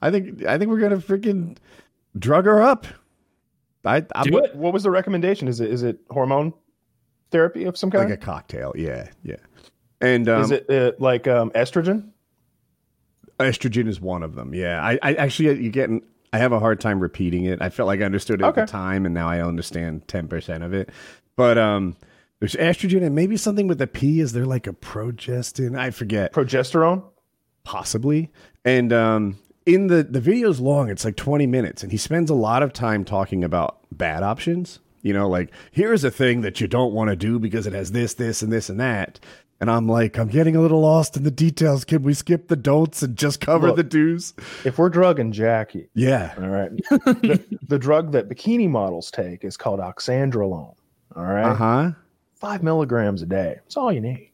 I 0.00 0.10
think 0.10 0.44
I 0.44 0.56
think 0.56 0.70
we're 0.70 0.78
gonna 0.78 0.98
freaking 0.98 1.56
drug 2.18 2.46
her 2.46 2.62
up. 2.62 2.86
I, 3.84 4.06
I'm 4.14 4.24
Do 4.24 4.38
it. 4.38 4.54
What 4.54 4.72
was 4.72 4.84
the 4.84 4.90
recommendation? 4.90 5.48
Is 5.48 5.60
it 5.60 5.70
is 5.70 5.82
it 5.82 5.98
hormone 6.10 6.54
therapy 7.30 7.64
of 7.64 7.76
some 7.76 7.90
kind? 7.90 8.08
like 8.08 8.18
a 8.18 8.22
cocktail. 8.22 8.72
Yeah, 8.76 9.10
yeah. 9.22 9.36
And 10.00 10.28
um, 10.28 10.42
is 10.42 10.50
it 10.52 10.70
uh, 10.70 10.92
like 10.98 11.26
um, 11.26 11.50
estrogen? 11.50 12.10
estrogen 13.38 13.88
is 13.88 14.00
one 14.00 14.22
of 14.22 14.34
them. 14.34 14.54
Yeah, 14.54 14.82
I, 14.82 14.98
I 15.02 15.14
actually 15.14 15.60
you 15.62 15.70
getting. 15.70 16.02
I 16.34 16.38
have 16.38 16.52
a 16.52 16.58
hard 16.58 16.80
time 16.80 17.00
repeating 17.00 17.44
it. 17.44 17.62
I 17.62 17.70
felt 17.70 17.86
like 17.86 18.00
I 18.00 18.04
understood 18.04 18.40
it 18.40 18.44
at 18.44 18.54
the 18.54 18.66
time, 18.66 19.06
and 19.06 19.14
now 19.14 19.28
I 19.28 19.40
understand 19.40 20.08
ten 20.08 20.28
percent 20.28 20.64
of 20.64 20.74
it. 20.74 20.90
But 21.36 21.58
um, 21.58 21.96
there's 22.40 22.54
estrogen 22.54 23.04
and 23.04 23.14
maybe 23.14 23.36
something 23.36 23.66
with 23.66 23.80
a 23.80 23.86
P. 23.86 24.20
Is 24.20 24.32
there 24.32 24.46
like 24.46 24.66
a 24.66 24.72
progestin? 24.72 25.78
I 25.78 25.90
forget. 25.90 26.32
Progesterone? 26.32 27.04
possibly. 27.64 28.30
And 28.64 28.92
um, 28.92 29.38
in 29.66 29.88
the 29.88 30.04
the 30.04 30.20
video's 30.20 30.60
long; 30.60 30.88
it's 30.90 31.04
like 31.04 31.16
twenty 31.16 31.46
minutes, 31.46 31.82
and 31.82 31.90
he 31.90 31.98
spends 31.98 32.30
a 32.30 32.34
lot 32.34 32.62
of 32.62 32.72
time 32.72 33.04
talking 33.04 33.42
about 33.42 33.78
bad 33.90 34.22
options. 34.22 34.78
You 35.02 35.12
know, 35.12 35.28
like 35.28 35.50
here's 35.72 36.04
a 36.04 36.10
thing 36.10 36.42
that 36.42 36.60
you 36.60 36.68
don't 36.68 36.94
want 36.94 37.10
to 37.10 37.16
do 37.16 37.38
because 37.38 37.66
it 37.66 37.72
has 37.74 37.92
this, 37.92 38.14
this, 38.14 38.40
and 38.42 38.52
this, 38.52 38.68
and 38.68 38.80
that. 38.80 39.20
And 39.64 39.70
I'm 39.70 39.88
like, 39.88 40.18
I'm 40.18 40.28
getting 40.28 40.56
a 40.56 40.60
little 40.60 40.82
lost 40.82 41.16
in 41.16 41.22
the 41.22 41.30
details. 41.30 41.86
Can 41.86 42.02
we 42.02 42.12
skip 42.12 42.48
the 42.48 42.54
don'ts 42.54 43.02
and 43.02 43.16
just 43.16 43.40
cover 43.40 43.68
Look. 43.68 43.76
the 43.76 43.82
do's? 43.82 44.34
If 44.62 44.76
we're 44.76 44.90
drugging 44.90 45.32
Jackie, 45.32 45.88
Yeah. 45.94 46.34
all 46.36 46.48
right. 46.48 46.70
the, 46.90 47.42
the 47.66 47.78
drug 47.78 48.12
that 48.12 48.28
bikini 48.28 48.68
models 48.68 49.10
take 49.10 49.42
is 49.42 49.56
called 49.56 49.80
oxandrolone. 49.80 50.74
All 51.16 51.24
right. 51.24 51.46
Uh 51.46 51.54
huh. 51.54 51.90
Five 52.34 52.62
milligrams 52.62 53.22
a 53.22 53.26
day. 53.26 53.54
That's 53.62 53.78
all 53.78 53.90
you 53.90 54.02
need. 54.02 54.32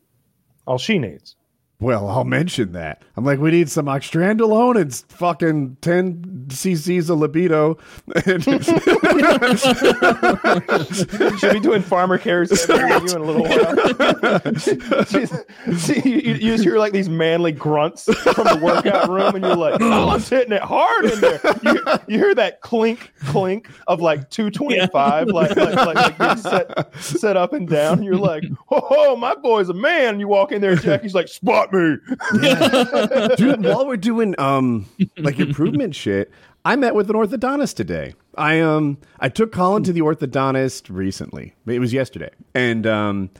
All 0.66 0.78
she 0.78 0.98
needs. 0.98 1.36
Well, 1.80 2.08
I'll 2.08 2.24
mention 2.24 2.72
that. 2.72 3.02
I'm 3.16 3.24
like, 3.24 3.38
we 3.38 3.50
need 3.50 3.70
some 3.70 3.86
oxandrolone 3.86 4.78
and 4.78 4.94
fucking 4.94 5.78
10 5.80 6.44
cc's 6.48 7.08
of 7.08 7.18
libido. 7.18 7.78
She'll 11.38 11.52
be 11.54 11.60
doing 11.60 11.82
farmer 11.82 12.18
carries 12.18 12.50
every 12.70 12.88
you 12.88 13.16
in 13.16 13.22
a 13.22 13.24
little 13.24 13.44
while. 13.44 15.04
She's, 15.06 15.32
see, 15.82 16.00
you, 16.08 16.34
you 16.34 16.52
just 16.52 16.64
hear 16.64 16.78
like 16.78 16.92
these 16.92 17.08
manly 17.08 17.52
grunts 17.52 18.04
from 18.04 18.44
the 18.44 18.60
workout 18.62 19.08
room, 19.08 19.34
and 19.34 19.44
you're 19.44 19.56
like, 19.56 19.80
"Oh, 19.80 20.10
I'm 20.10 20.20
hitting 20.20 20.52
it 20.52 20.62
hard 20.62 21.06
in 21.06 21.20
there." 21.20 21.40
You, 21.62 21.82
you 22.08 22.18
hear 22.18 22.34
that 22.34 22.60
clink, 22.60 23.12
clink 23.26 23.68
of 23.86 24.00
like 24.00 24.30
225, 24.30 25.28
like 25.28 25.56
like, 25.56 25.74
like, 25.74 26.18
like 26.18 26.38
set 26.38 26.94
set 26.96 27.36
up 27.36 27.52
and 27.52 27.68
down. 27.68 27.98
And 27.98 28.04
you're 28.04 28.16
like, 28.16 28.44
"Oh, 28.70 29.16
my 29.16 29.34
boy's 29.34 29.68
a 29.68 29.74
man." 29.74 30.10
And 30.10 30.20
you 30.20 30.28
walk 30.28 30.52
in 30.52 30.60
there, 30.60 30.72
and 30.72 30.80
Jackie's 30.80 31.14
like, 31.14 31.28
"Spot 31.28 31.69
me." 31.72 31.96
Dude, 33.36 33.64
while 33.64 33.86
we're 33.86 33.96
doing 33.96 34.34
um 34.38 34.86
like 35.18 35.38
improvement 35.38 35.94
shit, 35.94 36.30
I 36.64 36.76
met 36.76 36.94
with 36.94 37.10
an 37.10 37.16
orthodontist 37.16 37.74
today. 37.76 38.14
I 38.36 38.60
um 38.60 38.98
I 39.18 39.28
took 39.28 39.52
Colin 39.52 39.82
to 39.84 39.92
the 39.92 40.00
orthodontist 40.00 40.94
recently. 40.94 41.54
It 41.66 41.78
was 41.78 41.92
yesterday. 41.92 42.30
And 42.54 42.86
um 42.86 43.30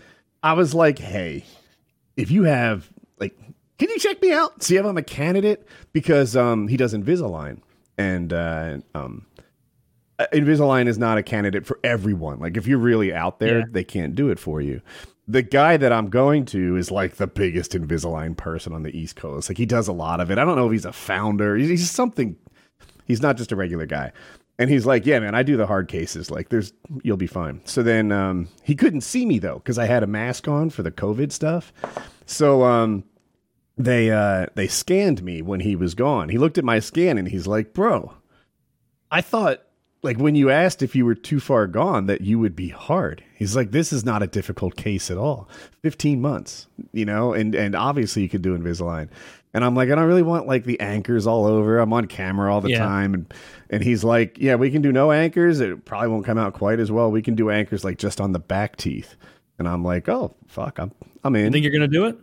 I 0.43 0.53
was 0.55 0.75
like, 0.75 0.99
"Hey, 0.99 1.45
if 2.17 2.31
you 2.31 2.45
have 2.45 2.89
like 3.19 3.37
can 3.79 3.89
you 3.89 3.99
check 3.99 4.21
me 4.23 4.33
out? 4.33 4.63
See 4.63 4.77
if 4.77 4.85
I'm 4.85 4.97
a 4.99 5.03
candidate 5.03 5.67
because 5.93 6.37
um 6.37 6.69
he 6.69 6.77
does 6.77 6.95
Invisalign 6.95 7.61
and 7.99 8.33
uh 8.33 8.79
um 8.95 9.27
uh, 10.19 10.27
Invisalign 10.35 10.87
is 10.87 10.99
not 10.99 11.17
a 11.19 11.23
candidate 11.23 11.65
for 11.67 11.79
everyone. 11.83 12.41
Like 12.41 12.57
if 12.59 12.67
you're 12.67 12.79
really 12.79 13.13
out 13.13 13.39
there, 13.39 13.61
Yeah. 13.61 13.65
they 13.71 13.85
can't 13.85 14.15
do 14.15 14.29
it 14.31 14.39
for 14.39 14.61
you. 14.61 14.83
The 15.31 15.43
guy 15.43 15.77
that 15.77 15.93
I'm 15.93 16.09
going 16.11 16.45
to 16.47 16.77
is 16.77 16.91
like 16.91 17.17
the 17.17 17.27
biggest 17.29 17.73
Invisalign 17.73 18.37
person 18.37 18.73
on 18.73 18.83
the 18.83 18.97
East 18.97 19.15
Coast. 19.15 19.49
Like 19.49 19.59
he 19.59 19.67
does 19.67 19.87
a 19.87 19.93
lot 19.93 20.21
of 20.21 20.31
it. 20.31 20.39
I 20.39 20.45
don't 20.45 20.57
know 20.57 20.67
if 20.67 20.73
he's 20.73 20.85
a 20.85 20.93
founder. 20.93 21.57
He's, 21.57 21.69
he's 21.69 21.91
something. 21.91 22.37
He's 23.05 23.23
not 23.23 23.37
just 23.37 23.53
a 23.53 23.57
regular 23.57 23.87
guy. 23.87 24.13
And 24.59 24.69
he's 24.69 24.87
like, 24.87 25.07
"Yeah, 25.07 25.21
man, 25.21 25.35
I 25.35 25.43
do 25.43 25.57
the 25.57 25.67
hard 25.67 25.89
cases. 25.89 26.31
Like, 26.31 26.49
there's 26.49 26.73
you'll 27.03 27.17
be 27.17 27.29
fine." 27.29 27.61
So 27.65 27.83
then 27.83 28.13
um, 28.13 28.49
he 28.63 28.75
couldn't 28.75 29.03
see 29.03 29.25
me 29.25 29.39
though 29.39 29.55
because 29.59 29.79
I 29.79 29.87
had 29.87 30.03
a 30.03 30.07
mask 30.07 30.49
on 30.49 30.69
for 30.69 30.83
the 30.83 30.91
COVID 30.91 31.33
stuff. 31.33 31.73
So 32.27 32.65
um, 32.65 33.05
they 33.79 34.11
uh, 34.11 34.47
they 34.57 34.67
scanned 34.67 35.23
me 35.23 35.43
when 35.43 35.61
he 35.61 35.77
was 35.77 35.95
gone. 35.95 36.29
He 36.29 36.39
looked 36.39 36.59
at 36.59 36.65
my 36.65 36.81
scan 36.81 37.19
and 37.19 37.29
he's 37.29 37.47
like, 37.47 37.73
"Bro, 37.73 38.15
I 39.11 39.21
thought 39.23 39.63
like 40.03 40.19
when 40.19 40.35
you 40.35 40.51
asked 40.51 40.83
if 40.83 40.95
you 40.97 41.05
were 41.05 41.15
too 41.15 41.41
far 41.41 41.67
gone 41.67 42.07
that 42.07 42.21
you 42.23 42.39
would 42.39 42.57
be 42.57 42.69
hard." 42.69 43.23
He's 43.35 43.55
like, 43.57 43.71
"This 43.71 43.93
is 43.93 44.05
not 44.05 44.23
a 44.23 44.27
difficult 44.27 44.77
case 44.77 45.11
at 45.11 45.19
all. 45.19 45.49
Fifteen 45.83 46.21
months, 46.21 46.67
you 46.93 47.05
know, 47.05 47.33
and 47.33 47.55
and 47.55 47.75
obviously 47.75 48.23
you 48.23 48.29
could 48.29 48.43
do 48.43 48.57
Invisalign." 48.57 49.09
And 49.53 49.65
I'm 49.65 49.75
like, 49.75 49.91
I 49.91 49.97
don't 49.97 50.05
really 50.07 50.23
want 50.23 50.47
like 50.47 50.63
the 50.63 50.79
anchors 50.79 51.27
all 51.27 51.45
over. 51.45 51.81
I'm 51.81 51.93
on 51.93 52.07
camera 52.07 52.55
all 52.55 52.61
the 52.61 52.71
Yeah. 52.71 52.79
time, 52.79 53.15
and 53.15 53.35
and 53.69 53.83
he's 53.83 54.05
like, 54.05 54.39
yeah, 54.39 54.55
we 54.55 54.71
can 54.71 54.81
do 54.81 54.93
no 54.93 55.11
anchors. 55.11 55.59
It 55.59 55.85
probably 55.85 56.07
won't 56.09 56.25
come 56.25 56.39
out 56.39 56.53
quite 56.55 56.79
as 56.79 56.93
well. 56.93 57.11
We 57.11 57.21
can 57.21 57.35
do 57.35 57.51
anchors 57.51 57.83
like 57.85 57.99
just 57.99 58.21
on 58.21 58.31
the 58.31 58.39
back 58.39 58.77
teeth. 58.77 59.17
And 59.59 59.67
I'm 59.69 59.83
like, 59.85 60.09
oh 60.09 60.35
fuck, 60.47 60.79
I'm 60.79 60.93
I'm 61.25 61.35
in. 61.35 61.47
You 61.47 61.51
think 61.51 61.65
you're 61.65 61.73
gonna 61.73 61.89
do 61.89 62.07
it? 62.07 62.17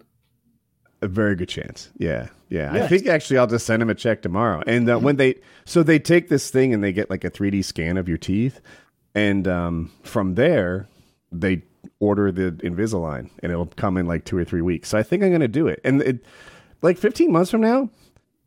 A 1.01 1.07
very 1.07 1.36
good 1.36 1.49
chance. 1.49 1.91
Yeah, 1.97 2.29
yeah. 2.49 2.73
I 2.73 2.88
think 2.88 3.05
actually 3.07 3.38
I'll 3.38 3.47
just 3.47 3.65
send 3.67 3.81
him 3.83 3.89
a 3.89 3.95
check 3.95 4.21
tomorrow. 4.23 4.63
And 4.65 4.89
uh, 4.89 4.97
when 4.97 5.17
they 5.17 5.36
so 5.65 5.83
they 5.83 5.99
take 5.99 6.27
this 6.29 6.49
thing 6.49 6.73
and 6.73 6.83
they 6.83 6.91
get 6.91 7.10
like 7.10 7.23
a 7.23 7.29
3D 7.29 7.63
scan 7.63 7.97
of 7.97 8.07
your 8.10 8.17
teeth, 8.17 8.62
and 9.13 9.47
um, 9.47 9.91
from 10.03 10.36
there 10.36 10.88
they 11.31 11.62
order 11.99 12.31
the 12.31 12.51
Invisalign, 12.63 13.29
and 13.43 13.51
it'll 13.51 13.67
come 13.67 13.97
in 13.97 14.07
like 14.07 14.25
two 14.25 14.38
or 14.38 14.43
three 14.43 14.62
weeks. 14.62 14.89
So 14.89 14.97
I 14.97 15.03
think 15.03 15.23
I'm 15.23 15.31
gonna 15.31 15.47
do 15.47 15.67
it. 15.67 15.79
And 15.83 16.01
it, 16.01 16.25
like 16.81 16.97
15 16.97 17.31
months 17.31 17.51
from 17.51 17.62
now, 17.62 17.89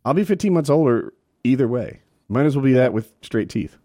I'll 0.05 0.15
be 0.15 0.25
15 0.25 0.53
months 0.53 0.71
older 0.71 1.13
either 1.45 1.69
way. 1.69 2.01
Might 2.29 2.47
as 2.47 2.57
well 2.57 2.65
be 2.65 2.73
that 2.75 2.93
with 2.93 3.13
straight 3.23 3.49
teeth. 3.49 3.77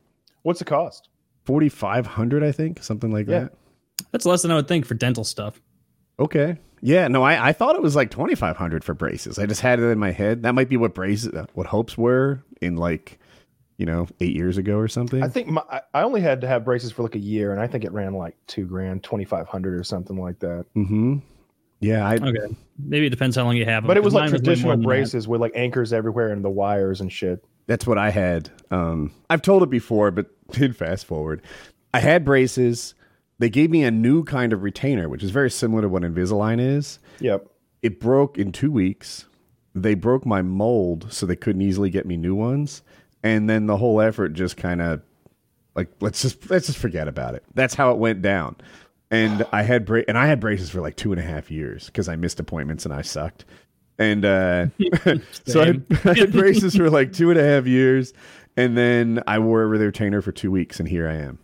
What's 0.43 0.59
the 0.59 0.65
cost? 0.65 1.09
4,500, 1.45 2.43
I 2.43 2.51
think, 2.51 2.83
something 2.83 3.11
like 3.11 3.27
Yeah. 3.27 3.39
that. 3.41 3.53
That's 4.11 4.25
less 4.25 4.41
than 4.41 4.51
I 4.51 4.55
would 4.55 4.67
think 4.67 4.85
for 4.85 4.93
dental 4.95 5.23
stuff. 5.23 5.61
Okay. 6.19 6.57
Yeah, 6.85 7.07
no, 7.07 7.23
I, 7.23 7.47
I 7.49 7.51
thought 7.51 7.75
it 7.75 7.81
was 7.81 7.95
like 7.95 8.11
twenty 8.11 8.35
five 8.35 8.57
hundred 8.57 8.83
for 8.83 8.93
braces. 8.93 9.39
I 9.39 9.45
just 9.47 9.61
had 9.61 9.79
it 9.79 9.85
in 9.85 9.97
my 9.97 10.11
head. 10.11 10.43
That 10.43 10.53
might 10.53 10.69
be 10.69 10.77
what 10.77 10.93
braces, 10.93 11.33
what 11.55 11.65
hopes 11.65 11.97
were 11.97 12.43
in 12.61 12.75
like, 12.77 13.17
you 13.77 13.85
know, 13.87 14.07
eight 14.19 14.35
years 14.35 14.57
ago 14.57 14.77
or 14.77 14.87
something. 14.87 15.23
I 15.23 15.27
think 15.27 15.47
my, 15.47 15.63
I- 15.69 15.81
I 15.95 16.03
only 16.03 16.21
had 16.21 16.41
to 16.41 16.47
have 16.47 16.63
braces 16.63 16.91
for 16.91 17.01
like 17.01 17.15
a 17.15 17.19
year, 17.19 17.51
and 17.51 17.59
I 17.59 17.65
think 17.65 17.85
it 17.85 17.91
ran 17.91 18.13
like 18.13 18.35
two 18.45 18.65
grand, 18.65 19.03
twenty 19.03 19.25
five 19.25 19.47
hundred 19.47 19.73
or 19.79 19.83
something 19.83 20.17
like 20.19 20.39
that. 20.39 20.65
mm-hmm. 20.75 21.17
Yeah, 21.81 22.07
I 22.07 22.15
Okay, 22.15 22.55
maybe 22.79 23.07
it 23.07 23.09
depends 23.09 23.35
how 23.35 23.43
long 23.45 23.57
you 23.57 23.65
have 23.65 23.83
them. 23.83 23.87
But 23.87 23.97
it 23.97 24.03
was 24.03 24.13
like 24.13 24.29
traditional 24.29 24.77
more 24.77 24.83
braces 24.83 25.27
with 25.27 25.41
like 25.41 25.51
anchors 25.55 25.91
everywhere 25.91 26.29
and 26.31 26.43
the 26.45 26.49
wires 26.49 27.01
and 27.01 27.11
shit. 27.11 27.43
that's 27.67 27.85
what 27.87 27.97
I 27.97 28.11
had. 28.11 28.49
Um, 28.71 29.11
I've 29.29 29.41
told 29.41 29.63
it 29.63 29.69
before, 29.69 30.11
but 30.11 30.27
did 30.51 30.75
fast 30.75 31.05
forward. 31.05 31.41
I 31.93 31.99
had 31.99 32.23
braces. 32.23 32.93
They 33.39 33.49
gave 33.49 33.69
me 33.69 33.83
a 33.83 33.91
new 33.91 34.23
kind 34.23 34.53
of 34.53 34.63
retainer, 34.63 35.09
which 35.09 35.23
is 35.23 35.31
very 35.31 35.51
similar 35.51 35.81
to 35.81 35.89
what 35.89 36.03
Invisalign 36.03 36.59
is. 36.59 36.99
Yep. 37.19 37.47
It 37.81 37.99
broke 37.99 38.37
in 38.37 38.51
two 38.51 38.71
weeks. 38.71 39.25
They 39.73 39.93
broke 39.93 40.25
my 40.25 40.41
mold, 40.41 41.11
so 41.11 41.25
they 41.25 41.35
couldn't 41.35 41.61
easily 41.61 41.89
get 41.89 42.05
me 42.05 42.15
new 42.15 42.33
ones. 42.33 42.81
And 43.23 43.49
then 43.49 43.65
the 43.65 43.77
whole 43.77 43.99
effort 43.99 44.29
just 44.29 44.55
kind 44.55 44.81
of 44.81 45.01
like 45.75 45.89
let's 45.99 46.21
just 46.21 46.49
let's 46.49 46.67
just 46.67 46.79
forget 46.79 47.07
about 47.07 47.35
it. 47.35 47.43
That's 47.53 47.73
how 47.73 47.91
it 47.91 47.97
went 47.97 48.21
down. 48.21 48.55
And 49.11 49.45
I 49.51 49.63
had 49.63 49.85
bra- 49.85 50.03
and 50.07 50.17
I 50.17 50.27
had 50.27 50.39
braces 50.39 50.69
for 50.69 50.81
like 50.81 50.95
two 50.95 51.11
and 51.11 51.19
a 51.19 51.23
half 51.23 51.51
years 51.51 51.87
because 51.87 52.07
I 52.07 52.15
missed 52.15 52.39
appointments 52.39 52.85
and 52.85 52.93
I 52.93 53.01
sucked. 53.01 53.45
And 53.97 54.25
uh, 54.25 54.67
so 55.45 55.61
I 55.61 55.65
had, 55.67 55.85
I 56.05 56.13
had 56.13 56.31
braces 56.31 56.75
for 56.75 56.89
like 56.89 57.13
two 57.13 57.29
and 57.29 57.39
a 57.39 57.43
half 57.43 57.65
years, 57.65 58.13
and 58.57 58.77
then 58.77 59.21
I 59.27 59.39
wore 59.39 59.63
a 59.63 59.67
retainer 59.67 60.21
for 60.21 60.31
two 60.31 60.51
weeks, 60.51 60.79
and 60.79 60.87
here 60.87 61.07
I 61.07 61.15
am. 61.15 61.39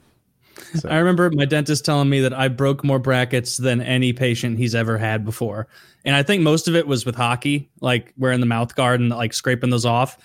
I 0.87 0.97
remember 0.97 1.29
my 1.31 1.45
dentist 1.45 1.85
telling 1.85 2.09
me 2.09 2.21
that 2.21 2.33
I 2.33 2.47
broke 2.47 2.83
more 2.83 2.99
brackets 2.99 3.57
than 3.57 3.81
any 3.81 4.13
patient 4.13 4.57
he's 4.57 4.75
ever 4.75 4.97
had 4.97 5.25
before. 5.25 5.67
And 6.05 6.15
I 6.15 6.23
think 6.23 6.41
most 6.43 6.67
of 6.67 6.75
it 6.75 6.87
was 6.87 7.05
with 7.05 7.15
hockey, 7.15 7.69
like 7.79 8.13
wearing 8.17 8.39
the 8.39 8.45
mouth 8.45 8.75
guard 8.75 8.99
and 8.99 9.09
like 9.09 9.33
scraping 9.33 9.69
those 9.69 9.85
off. 9.85 10.17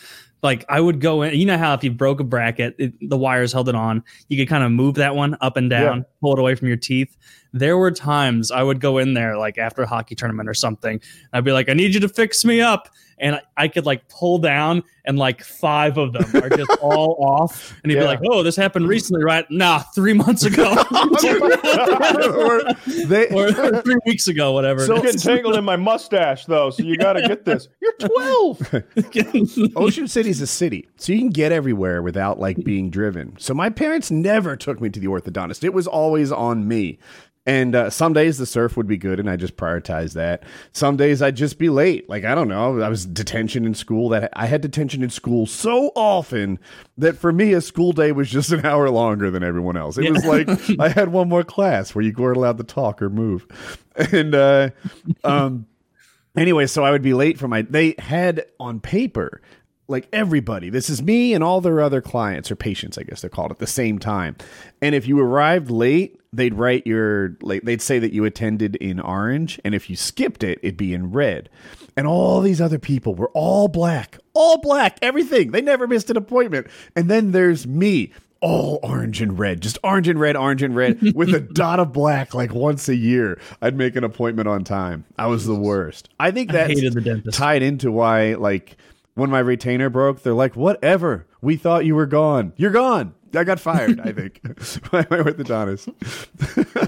Like 0.43 0.65
I 0.69 0.81
would 0.81 1.01
go 1.01 1.23
in, 1.23 1.35
you 1.35 1.47
know 1.47 1.59
how 1.59 1.75
if 1.75 1.83
you 1.83 1.91
broke 1.91 2.21
a 2.21 2.25
bracket, 2.25 2.77
it, 2.79 2.93
the 3.09 3.17
wires 3.17 3.53
held 3.53 3.69
it 3.69 3.75
on. 3.75 4.03
You 4.29 4.37
could 4.39 4.49
kind 4.49 4.63
of 4.65 4.71
move 4.71 4.95
that 4.97 5.15
one 5.17 5.37
up 5.41 5.57
and 5.57 5.69
down, 5.69 5.99
Yeah. 5.99 6.03
pull 6.21 6.33
it 6.35 6.39
away 6.39 6.55
from 6.55 6.69
your 6.69 6.77
teeth. 6.77 7.17
There 7.53 7.79
were 7.79 7.91
times 7.91 8.51
I 8.51 8.63
would 8.63 8.81
go 8.81 8.99
in 8.99 9.15
there 9.15 9.37
like 9.37 9.59
after 9.59 9.83
a 9.83 9.87
hockey 9.87 10.15
tournament 10.15 10.49
or 10.49 10.55
something. 10.55 11.01
I'd 11.33 11.45
be 11.45 11.53
like, 11.53 11.69
I 11.69 11.73
need 11.73 11.95
you 11.95 12.01
to 12.01 12.09
fix 12.09 12.45
me 12.45 12.61
up. 12.61 12.89
And 13.19 13.37
I, 13.37 13.43
I 13.57 13.69
could 13.69 13.87
like 13.87 14.09
pull 14.09 14.39
down 14.39 14.83
and 15.07 15.19
like 15.19 15.43
five 15.43 15.97
of 15.97 16.13
them 16.13 16.25
are 16.43 16.51
just 16.51 16.71
all 16.83 17.17
off. 17.19 17.75
And 17.83 17.91
he'd 17.91 17.99
be 17.99 18.05
like, 18.05 18.21
Oh, 18.31 18.43
this 18.43 18.57
happened 18.57 18.89
recently, 18.89 19.25
right? 19.25 19.47
Nah, 19.51 19.79
three 19.95 20.13
months 20.13 20.45
ago. 20.45 20.65
or 22.35 22.63
they, 23.07 23.29
or, 23.29 23.49
or 23.49 23.83
three 23.83 23.97
weeks 24.05 24.29
ago, 24.29 24.53
whatever. 24.53 24.85
So 24.85 25.01
getting 25.01 25.19
tangled 25.19 25.57
in 25.57 25.65
my 25.65 25.77
mustache 25.77 26.45
though, 26.45 26.69
so 26.69 26.83
you 26.83 26.99
got 26.99 27.15
to 27.15 27.27
get 27.27 27.45
this. 27.45 27.69
You're 27.81 27.93
twelve. 27.99 28.75
Ocean 29.77 30.09
City's 30.09 30.41
a 30.41 30.47
city, 30.47 30.89
so 30.97 31.13
you 31.13 31.19
can 31.19 31.31
get 31.31 31.53
everywhere 31.53 32.03
without 32.03 32.39
like 32.39 32.63
being 32.65 32.91
driven. 32.91 33.35
So 33.39 33.55
my 33.55 33.71
parents 33.71 34.11
never 34.11 34.57
took 34.57 34.81
me 34.81 34.91
to 34.91 35.01
the 35.01 35.07
orthodontist. 35.07 35.65
It 35.65 35.73
was 35.73 35.87
always 35.87 36.33
on 36.33 36.69
me. 36.69 36.99
And 37.47 37.77
uh, 37.77 37.91
some 37.91 38.13
days 38.13 38.39
the 38.39 38.47
surf 38.47 38.77
would 38.77 38.89
be 38.89 38.97
good, 38.97 39.21
and 39.21 39.31
I 39.31 39.37
just 39.37 39.57
prioritized 39.57 40.15
that. 40.15 40.43
Some 40.73 40.97
days 40.97 41.23
I'd 41.23 41.37
just 41.37 41.59
be 41.59 41.69
late. 41.69 42.09
Like 42.09 42.25
I 42.25 42.35
don't 42.35 42.49
know, 42.49 42.81
I 42.81 42.89
was 42.89 43.07
detention 43.07 43.65
in 43.65 43.75
school. 43.75 44.09
That 44.09 44.31
I 44.33 44.47
had 44.47 44.63
detention 44.63 45.05
in 45.05 45.11
school 45.11 45.47
so 45.47 45.93
often 45.95 46.59
that 46.99 47.17
for 47.17 47.33
me 47.33 47.53
a 47.53 47.61
school 47.61 47.93
day 47.93 48.11
was 48.11 48.29
just 48.29 48.51
an 48.51 48.67
hour 48.67 48.91
longer 48.91 49.31
than 49.31 49.45
everyone 49.45 49.77
else. 49.77 49.97
It 49.97 50.11
was 50.11 50.25
like 50.25 50.49
I 50.81 50.89
had 50.89 51.11
one 51.11 51.29
more 51.29 51.45
class 51.45 51.95
where 51.95 52.05
you 52.05 52.13
weren't 52.17 52.37
allowed 52.37 52.59
to 52.59 52.65
talk 52.65 53.01
or 53.01 53.09
move, 53.09 53.47
and 54.13 54.35
uh, 54.35 54.71
um, 55.23 55.67
anyway, 56.37 56.67
so 56.67 56.85
I 56.85 56.91
would 56.91 57.03
be 57.03 57.15
late 57.15 57.39
for 57.39 57.47
my. 57.47 57.63
They 57.63 57.95
had 58.01 58.45
on 58.59 58.81
paper, 58.81 59.41
like 59.89 60.09
everybody, 60.13 60.69
this 60.69 60.91
is 60.91 61.01
me 61.01 61.33
and 61.33 61.45
all 61.45 61.61
their 61.61 61.81
other 61.81 62.01
clients 62.01 62.51
or 62.51 62.57
patients, 62.57 62.99
I 62.99 63.05
guess 63.05 63.21
they're 63.21 63.31
called 63.31 63.53
at 63.53 63.59
the 63.59 63.67
same 63.67 63.99
time. 63.99 64.37
And 64.83 64.95
if 64.95 65.07
you 65.07 65.21
arrived 65.21 65.71
late, 65.71 66.21
they'd 66.37 66.55
write 66.55 66.87
your. 66.87 67.37
Like, 67.43 67.63
they'd 67.63 67.83
say 67.83 67.99
that 67.99 68.13
you 68.13 68.25
attended 68.25 68.77
in 68.77 69.01
orange, 69.01 69.61
and 69.65 69.75
if 69.75 69.91
you 69.91 69.97
skipped 69.97 70.45
it, 70.45 70.59
it'd 70.63 70.77
be 70.77 70.95
in 70.95 71.13
red. 71.13 71.49
And 71.97 72.07
all 72.07 72.41
these 72.41 72.61
other 72.61 72.79
people 72.79 73.15
were 73.15 73.31
all 73.33 73.69
black, 73.69 74.19
all 74.35 74.59
black, 74.59 74.99
everything. 75.01 75.51
They 75.51 75.63
never 75.63 75.87
missed 75.87 76.11
an 76.11 76.17
appointment. 76.17 76.67
And 76.95 77.11
then 77.11 77.33
there's 77.33 77.67
me 77.67 78.13
all 78.41 78.79
orange 78.83 79.23
and 79.23 79.39
red, 79.39 79.61
just 79.61 79.79
orange 79.83 80.09
and 80.09 80.21
red, 80.21 80.37
orange 80.37 80.63
and 80.63 80.77
red, 80.77 81.01
with 81.15 81.35
a 81.35 81.41
dot 81.41 81.81
of 81.81 81.93
black. 81.93 82.35
Like 82.35 82.53
once 82.53 82.89
a 82.89 82.95
year, 82.95 83.41
I'd 83.63 83.77
make 83.77 83.97
an 83.97 84.05
appointment 84.05 84.47
on 84.47 84.63
time. 84.63 85.05
I 85.19 85.27
was 85.27 85.47
the 85.47 85.55
worst. 85.55 86.11
I 86.21 86.31
think 86.31 86.51
I 86.51 86.53
that's 86.53 86.75
hated 86.75 86.95
the 86.95 87.01
dentist. 87.01 87.37
tied 87.37 87.63
into 87.63 87.91
why, 87.91 88.35
like, 88.35 88.77
when 89.15 89.31
my 89.31 89.39
retainer 89.39 89.89
broke, 89.89 90.23
they're 90.23 90.35
like, 90.35 90.55
"Whatever, 90.55 91.27
we 91.41 91.57
thought 91.57 91.87
you 91.87 91.95
were 91.95 92.07
gone. 92.07 92.53
You're 92.57 92.71
gone." 92.71 93.15
I 93.35 93.45
got 93.45 93.61
fired. 93.61 94.01
I 94.01 94.13
think 94.13 94.43
by 94.91 95.07
my 95.11 95.19
orthodontist. 95.19 95.93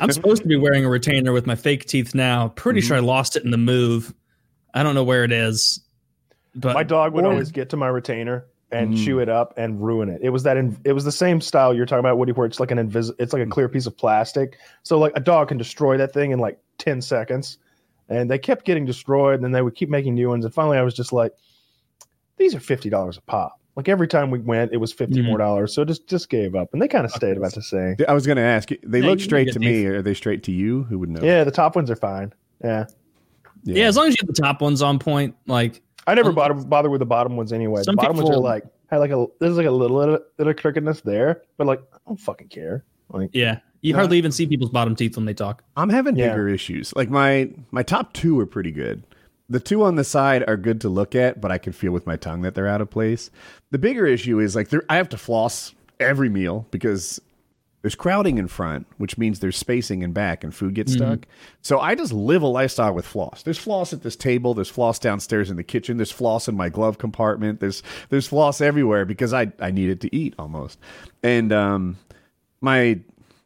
I'm 0.01 0.13
supposed 0.13 0.43
to 0.43 0.49
be 0.49 0.57
wearing 0.57 0.85
a 0.85 0.89
retainer 0.89 1.33
with 1.33 1.47
my 1.47 1.55
fake 1.57 1.85
teeth 1.87 2.15
now. 2.15 2.49
Pretty 2.49 2.81
Mm-hmm. 2.81 2.87
sure 2.89 2.97
I 2.97 3.01
lost 3.01 3.37
it 3.37 3.45
in 3.45 3.51
the 3.51 3.59
move. 3.59 4.15
I 4.75 4.83
don't 4.83 4.95
know 4.95 5.05
where 5.05 5.25
it 5.25 5.33
is. 5.33 5.81
But 6.55 6.75
My 6.75 6.83
dog 6.85 7.13
would 7.15 7.25
or- 7.25 7.33
always 7.33 7.51
get 7.51 7.69
to 7.71 7.77
my 7.77 7.89
retainer 7.89 8.47
and 8.71 8.93
Mm. 8.95 9.05
chew 9.05 9.19
it 9.19 9.29
up 9.31 9.55
and 9.57 9.81
ruin 9.83 10.09
it. 10.11 10.21
It 10.23 10.29
was 10.31 10.43
that 10.43 10.57
in, 10.59 10.77
it 10.85 10.93
was 10.93 11.05
the 11.05 11.13
same 11.13 11.41
style 11.41 11.73
you're 11.75 11.87
talking 11.87 12.01
about, 12.01 12.19
Woody, 12.19 12.33
where 12.33 12.47
it's 12.47 12.61
like 12.61 12.71
an 12.71 12.79
invis 12.79 13.11
it's 13.19 13.33
like 13.33 13.43
a 13.43 13.47
clear 13.47 13.69
piece 13.69 13.87
of 13.87 13.97
plastic. 13.97 14.59
So 14.83 14.99
like 14.99 15.13
a 15.17 15.21
dog 15.21 15.49
can 15.49 15.57
destroy 15.59 15.97
that 15.97 16.13
thing 16.13 16.31
in 16.33 16.39
like 16.39 16.59
ten 16.79 17.01
seconds. 17.01 17.59
And 18.11 18.31
they 18.31 18.39
kept 18.39 18.65
getting 18.65 18.85
destroyed, 18.87 19.35
and 19.35 19.45
then 19.45 19.53
they 19.53 19.61
would 19.63 19.75
keep 19.75 19.89
making 19.91 20.15
new 20.15 20.29
ones. 20.31 20.45
And 20.45 20.53
finally, 20.55 20.79
I 20.79 20.83
was 20.83 20.95
just 20.95 21.13
like, 21.13 21.33
"These 22.39 22.55
are 22.55 22.61
fifty 22.61 22.89
dollars 22.89 23.19
a 23.19 23.21
pop." 23.23 23.58
Like 23.79 23.89
every 23.89 24.09
time 24.09 24.33
we 24.33 24.41
went, 24.41 24.73
it 24.73 24.79
was 24.79 24.93
50 24.93 25.21
Mhm. 25.21 25.25
more 25.27 25.39
dollars. 25.39 25.73
So 25.73 25.85
just 25.85 26.09
just 26.09 26.29
gave 26.29 26.57
up, 26.57 26.71
and 26.73 26.83
they 26.83 26.89
kind 26.89 27.05
of 27.05 27.13
stayed 27.13 27.37
about 27.37 27.55
the 27.55 27.63
same. 27.63 27.95
I 28.09 28.13
was 28.13 28.27
going 28.27 28.35
to 28.37 28.43
ask. 28.43 28.71
They 28.85 28.99
Yeah, 29.01 29.07
look 29.07 29.21
straight 29.21 29.53
to 29.53 29.61
me. 29.61 29.87
Are 29.87 30.03
they 30.03 30.15
straight 30.15 30.43
to 30.43 30.53
you? 30.53 30.83
Who 30.91 30.99
would 30.99 31.11
know? 31.11 31.21
Yeah, 31.23 31.45
the 31.45 31.53
top 31.53 31.77
ones 31.77 31.89
are 31.89 31.95
fine. 31.95 32.33
Yeah, 32.65 32.87
yeah. 33.63 33.87
as 33.87 33.97
long 33.97 34.09
as 34.09 34.15
you 34.21 34.27
get 34.27 34.35
the 34.35 34.43
top 34.43 34.61
ones 34.61 34.83
on 34.83 34.99
point, 34.99 35.37
like 35.47 35.81
I 36.09 36.15
never 36.15 36.31
Um, 36.31 36.35
bother 36.35 36.55
bother 36.55 36.91
with 36.91 36.99
the 36.99 37.07
bottom 37.07 37.37
ones 37.37 37.53
anyway. 37.53 37.81
The 37.81 37.85
some 37.85 37.95
bottom 37.95 38.17
ones 38.17 38.29
are 38.29 38.33
people- 38.33 38.43
like 38.43 38.65
had 38.89 38.99
like 38.99 39.13
a 39.13 39.27
there's 39.39 39.57
like 39.57 39.67
a 39.67 39.71
little 39.71 39.97
little, 39.97 40.19
little 40.39 40.55
crookedness 40.55 41.03
there, 41.03 41.43
but 41.57 41.69
like 41.69 41.81
I 41.95 41.99
don't 42.09 42.19
fucking 42.19 42.49
care. 42.49 42.83
Like 43.11 43.31
yeah, 43.33 43.61
you 43.83 43.93
No. 43.93 44.01
hardly 44.01 44.19
even 44.19 44.33
see 44.33 44.47
people's 44.49 44.71
bottom 44.71 44.97
teeth 44.97 45.15
when 45.17 45.25
they 45.25 45.35
talk. 45.35 45.63
I'm 45.77 45.89
having 45.89 46.17
Yeah. 46.17 46.31
bigger 46.31 46.49
issues. 46.49 46.93
Like 46.97 47.11
my 47.11 47.51
my 47.71 47.85
top 47.85 48.13
two 48.13 48.41
are 48.41 48.47
pretty 48.47 48.73
good. 48.73 49.05
The 49.49 49.61
two 49.61 49.83
on 49.83 49.95
the 49.97 50.05
side 50.05 50.45
are 50.47 50.57
good 50.59 50.81
to 50.83 50.89
look 50.89 51.15
at, 51.15 51.41
but 51.41 51.51
I 51.51 51.59
can 51.59 51.73
feel 51.73 51.93
with 51.93 52.07
my 52.07 52.17
tongue 52.17 52.43
that 52.43 52.55
they're 52.55 52.67
out 52.69 52.81
of 52.83 52.91
place. 52.91 53.31
The 53.71 53.79
bigger 53.79 54.07
issue 54.07 54.39
is 54.41 54.55
like 54.55 54.71
I 54.91 54.97
have 54.97 55.09
to 55.11 55.17
floss 55.19 55.75
every 55.99 56.29
meal 56.29 56.67
because 56.71 57.21
There's 57.81 57.95
crowding 57.95 58.39
in 58.39 58.49
front, 58.49 58.87
which 58.99 59.17
means 59.17 59.39
there's 59.39 59.57
spacing 59.57 60.03
in 60.03 60.13
back 60.13 60.43
and 60.45 60.53
food 60.55 60.75
gets 60.75 60.95
Mm-hmm. 60.97 61.07
stuck. 61.13 61.27
So 61.63 61.79
I 61.81 61.95
just 61.95 62.13
live 62.13 62.43
a 62.43 62.47
lifestyle 62.49 62.93
with 62.93 63.07
floss. 63.07 63.43
There's 63.45 63.57
floss 63.59 63.93
at 63.93 64.03
this 64.03 64.17
table, 64.17 64.53
there's 64.53 64.69
floss 64.69 64.99
downstairs 64.99 65.49
in 65.49 65.57
the 65.57 65.63
kitchen, 65.63 65.97
there's 65.97 66.11
floss 66.11 66.49
in 66.49 66.57
my 66.57 66.69
glove 66.69 66.99
compartment, 66.99 67.61
there's 67.61 67.83
there's 68.11 68.27
floss 68.27 68.61
everywhere 68.61 69.05
because 69.05 69.33
I 69.33 69.53
I 69.61 69.71
need 69.71 69.91
it 69.91 70.01
to 70.01 70.15
eat 70.15 70.35
almost. 70.39 70.79
And 71.23 71.53
um 71.53 71.97
my 72.61 72.99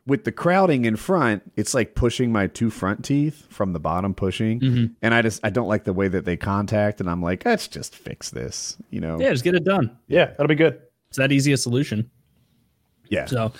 with 0.06 0.24
the 0.24 0.32
crowding 0.32 0.84
in 0.84 0.96
front, 0.96 1.42
it's 1.56 1.74
like 1.74 1.94
pushing 1.94 2.32
my 2.32 2.48
two 2.48 2.70
front 2.70 3.04
teeth 3.04 3.46
from 3.50 3.72
the 3.72 3.78
bottom 3.80 4.14
pushing. 4.14 4.58
Mm-hmm. 4.60 4.92
And 5.02 5.14
I 5.14 5.22
just 5.22 5.40
I 5.44 5.50
don't 5.50 5.68
like 5.68 5.84
the 5.84 5.92
way 5.92 6.08
that 6.08 6.24
they 6.24 6.36
contact 6.36 7.00
and 7.00 7.08
I'm 7.08 7.22
like, 7.22 7.44
let's 7.44 7.68
just 7.68 7.94
fix 7.94 8.30
this, 8.30 8.76
you 8.90 9.00
know. 9.00 9.18
Yeah, 9.20 9.30
just 9.30 9.44
get 9.44 9.54
it 9.54 9.64
done. 9.64 9.96
Yeah, 10.08 10.26
that'll 10.26 10.48
be 10.48 10.54
good. 10.56 10.80
It's 11.08 11.18
that 11.18 11.30
easy 11.30 11.52
a 11.52 11.56
solution. 11.56 12.10
Yeah. 13.08 13.26
So, 13.26 13.52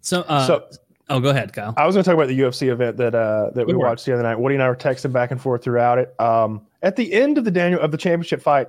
so, 0.00 0.22
uh, 0.22 0.46
So- 0.46 0.64
oh, 1.10 1.20
go 1.20 1.28
ahead, 1.28 1.52
Kyle. 1.52 1.74
I 1.76 1.86
was 1.86 1.94
going 1.94 2.02
to 2.04 2.08
talk 2.10 2.14
about 2.16 2.28
the 2.28 2.38
UFC 2.38 2.68
event 2.68 2.96
that 2.96 3.14
uh, 3.14 3.50
that 3.54 3.66
we 3.66 3.72
Go 3.74 3.78
for 3.80 3.86
it. 3.86 3.88
watched 3.90 4.06
the 4.06 4.14
other 4.14 4.22
night. 4.22 4.40
Woody 4.40 4.54
and 4.56 4.62
I 4.64 4.68
were 4.68 4.76
texting 4.76 5.12
back 5.12 5.30
and 5.30 5.40
forth 5.40 5.62
throughout 5.62 5.98
it. 5.98 6.18
Um, 6.20 6.66
at 6.82 6.96
the 6.96 7.12
end 7.12 7.38
of 7.38 7.44
the 7.44 7.50
Daniel 7.50 7.80
of 7.80 7.90
the 7.90 7.98
championship 7.98 8.40
fight, 8.42 8.68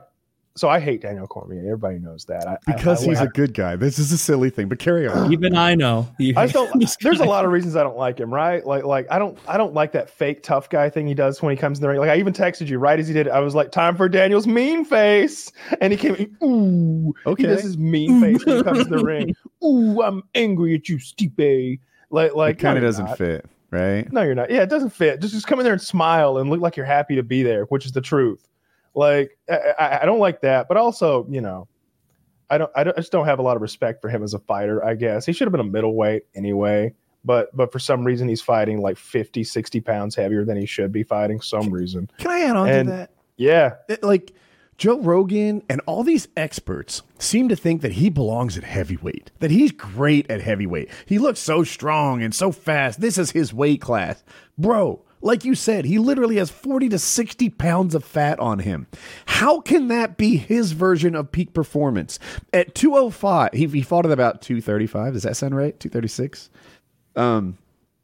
so 0.57 0.67
I 0.69 0.79
hate 0.79 1.01
Daniel 1.01 1.27
Cormier. 1.27 1.59
Everybody 1.59 1.99
knows 1.99 2.25
that. 2.25 2.47
I, 2.47 2.53
I- 2.53 2.73
because 2.73 3.03
I, 3.03 3.09
he's 3.09 3.19
I, 3.19 3.25
a 3.25 3.27
good 3.27 3.53
guy. 3.53 3.75
This 3.75 3.99
is 3.99 4.11
a 4.11 4.17
silly 4.17 4.49
thing, 4.49 4.67
but 4.67 4.79
carry 4.79 5.07
on. 5.07 5.31
Even 5.33 5.55
I 5.55 5.75
know. 5.75 6.07
I 6.35 6.47
don't. 6.47 6.83
there's 7.01 7.19
a 7.19 7.25
lot 7.25 7.45
of 7.45 7.51
reasons 7.51 7.75
I 7.75 7.83
don't 7.83 7.97
like 7.97 8.19
him. 8.19 8.33
Right? 8.33 8.65
Like 8.65 8.83
like 8.83 9.07
I 9.11 9.19
don't 9.19 9.37
I 9.47 9.57
don't 9.57 9.73
like 9.73 9.91
that 9.93 10.09
fake 10.09 10.43
tough 10.43 10.69
guy 10.69 10.89
thing 10.89 11.07
he 11.07 11.13
does 11.13 11.41
when 11.41 11.51
he 11.51 11.57
comes 11.57 11.77
in 11.77 11.81
the 11.83 11.87
ring. 11.89 11.99
Like 11.99 12.09
I 12.09 12.17
even 12.17 12.33
texted 12.33 12.67
you 12.67 12.79
right 12.79 12.99
as 12.99 13.07
he 13.07 13.13
did. 13.13 13.27
it. 13.27 13.33
I 13.33 13.39
was 13.39 13.55
like, 13.55 13.71
time 13.71 13.95
for 13.95 14.09
Daniel's 14.09 14.47
mean 14.47 14.83
face, 14.83 15.51
and 15.81 15.93
he 15.93 15.97
came. 15.97 16.35
Ooh, 16.43 17.13
Okay. 17.25 17.45
This 17.45 17.63
is 17.63 17.77
mean 17.77 18.19
face 18.21 18.45
when 18.45 18.57
he 18.57 18.63
comes 18.63 18.79
in 18.79 18.89
the 18.89 18.97
ring. 19.03 19.35
Ooh, 19.63 20.01
I'm 20.01 20.23
angry 20.35 20.75
at 20.75 20.89
you, 20.89 20.97
Stipe. 20.97 21.79
Like 22.09 22.35
like 22.35 22.55
it 22.55 22.59
kind 22.59 22.77
of 22.77 22.81
you're 22.81 22.89
doesn't 22.89 23.05
not. 23.05 23.17
fit, 23.17 23.45
right? 23.71 24.11
No, 24.13 24.21
you're 24.21 24.33
not. 24.35 24.49
Yeah, 24.49 24.61
it 24.61 24.69
doesn't 24.69 24.91
fit. 24.91 25.19
Just 25.19 25.33
just 25.33 25.45
come 25.47 25.59
in 25.59 25.63
there 25.65 25.73
and 25.73 25.81
smile 25.81 26.37
and 26.37 26.49
look 26.49 26.61
like 26.61 26.77
you're 26.77 26.85
happy 26.85 27.15
to 27.15 27.23
be 27.23 27.43
there, 27.43 27.65
which 27.65 27.85
is 27.85 27.91
the 27.91 28.01
truth. 28.01 28.47
Like 28.97 29.37
I, 29.47 29.99
I, 30.01 30.05
don't 30.07 30.17
like 30.17 30.41
that, 30.41 30.67
but 30.67 30.75
also 30.75 31.27
you 31.29 31.39
know, 31.39 31.67
I 32.49 32.57
don't, 32.57 32.71
I 32.75 32.83
don't 32.83 32.97
I 32.97 33.01
just 33.01 33.11
don't 33.11 33.25
have 33.27 33.37
a 33.37 33.43
lot 33.43 33.55
of 33.55 33.61
respect 33.61 34.01
for 34.01 34.09
him 34.09 34.23
as 34.23 34.33
a 34.33 34.39
fighter. 34.39 34.83
I 34.83 34.95
guess 34.95 35.23
he 35.25 35.33
should 35.33 35.45
have 35.45 35.51
been 35.51 35.61
a 35.61 35.71
middleweight 35.71 36.23
anyway. 36.35 36.95
But 37.23 37.55
but 37.55 37.71
for 37.71 37.77
some 37.77 38.03
reason 38.03 38.27
he's 38.27 38.41
fighting 38.41 38.81
like 38.81 38.97
50, 38.97 39.43
60 39.43 39.81
pounds 39.81 40.15
heavier 40.15 40.43
than 40.45 40.57
he 40.57 40.65
should 40.65 40.91
be 40.91 41.03
fighting. 41.03 41.41
Some 41.41 41.69
reason. 41.69 42.09
Can 42.17 42.31
I 42.31 42.39
add 42.41 42.55
on 42.55 42.69
And- 42.69 42.87
to 42.87 42.91
that? 42.95 43.11
Yeah, 43.37 43.73
It- 43.87 44.01
like 44.03 44.33
Joe 44.79 44.99
Rogan 44.99 45.61
and 45.69 45.79
all 45.85 46.03
these 46.03 46.27
experts 46.35 47.03
seem 47.19 47.49
to 47.49 47.55
think 47.55 47.81
that 47.83 47.93
he 47.93 48.09
belongs 48.09 48.57
at 48.57 48.63
heavyweight, 48.63 49.29
that 49.39 49.51
he's 49.51 49.71
great 49.71 50.29
at 50.31 50.41
heavyweight. 50.41 50.89
He 51.05 51.19
looks 51.19 51.39
so 51.39 51.63
strong 51.63 52.23
and 52.23 52.33
so 52.33 52.51
fast. 52.51 52.99
This 52.99 53.19
is 53.19 53.29
his 53.31 53.53
weight 53.53 53.79
class. 53.81 54.23
Bro, 54.57 55.03
like 55.21 55.45
you 55.45 55.55
said, 55.55 55.85
he 55.85 55.99
literally 55.99 56.37
has 56.37 56.49
40 56.49 56.89
to 56.89 56.99
60 56.99 57.49
pounds 57.51 57.95
of 57.95 58.03
fat 58.03 58.39
on 58.39 58.59
him. 58.59 58.87
How 59.25 59.61
can 59.61 59.87
that 59.87 60.17
be 60.17 60.37
his 60.37 60.73
version 60.73 61.15
of 61.15 61.31
peak 61.31 61.53
performance? 61.53 62.19
At 62.53 62.75
205, 62.75 63.53
he, 63.53 63.65
he 63.67 63.81
fought 63.81 64.05
at 64.05 64.11
about 64.11 64.41
235. 64.41 65.13
Does 65.13 65.23
that 65.23 65.37
sound 65.37 65.55
right? 65.55 65.77
236? 65.79 66.49
Um, 67.15 67.57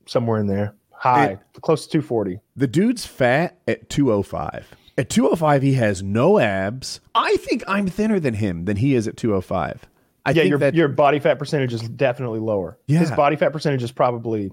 somewhere 0.06 0.39
in 0.39 0.47
there. 0.47 0.76
High, 0.91 1.38
close 1.62 1.86
to 1.86 1.91
240. 1.91 2.39
The 2.56 2.67
dude's 2.67 3.06
fat 3.06 3.58
at 3.67 3.89
205. 3.89 4.65
At 4.97 5.10
205, 5.10 5.62
he 5.62 5.73
has 5.73 6.02
no 6.02 6.39
abs. 6.39 7.02
I 7.13 7.36
think 7.38 7.63
I'm 7.67 7.88
thinner 7.88 8.19
than 8.19 8.36
him 8.36 8.65
than 8.65 8.78
he 8.78 8.95
is 8.95 9.08
at 9.08 9.17
205. 9.17 9.86
I 10.26 10.30
yeah, 10.30 10.34
think 10.34 10.49
your 10.49 10.60
that 10.60 10.76
your 10.76 10.88
body 10.88 11.19
fat 11.19 11.38
percentage 11.38 11.73
is 11.73 11.82
definitely 11.82 12.39
lower. 12.39 12.78
Yeah. 12.88 12.99
His 12.99 13.12
body 13.12 13.36
fat 13.36 13.52
percentage 13.52 13.84
is 13.84 13.91
probably 13.91 14.52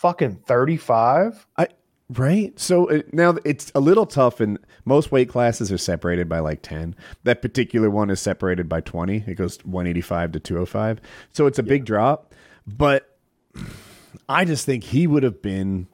fucking 0.00 0.36
35. 0.46 1.46
I 1.58 1.68
right. 2.08 2.58
So 2.58 2.90
uh, 2.90 3.02
now 3.12 3.36
it's 3.44 3.70
a 3.74 3.80
little 3.80 4.06
tough, 4.06 4.40
and 4.40 4.58
most 4.84 5.12
weight 5.12 5.28
classes 5.28 5.70
are 5.70 5.78
separated 5.78 6.28
by 6.28 6.38
like 6.38 6.62
10. 6.62 6.96
That 7.24 7.42
particular 7.42 7.90
one 7.90 8.10
is 8.10 8.20
separated 8.20 8.68
by 8.68 8.80
20. 8.80 9.24
It 9.26 9.34
goes 9.34 9.58
185 9.64 10.32
to 10.32 10.40
205. 10.40 11.00
So 11.32 11.46
it's 11.46 11.58
a 11.58 11.62
big 11.62 11.84
drop, 11.84 12.34
but 12.66 13.16
I 14.28 14.44
just 14.44 14.64
think 14.64 14.84
he 14.84 15.06
would 15.06 15.22
have 15.22 15.42
been 15.42 15.86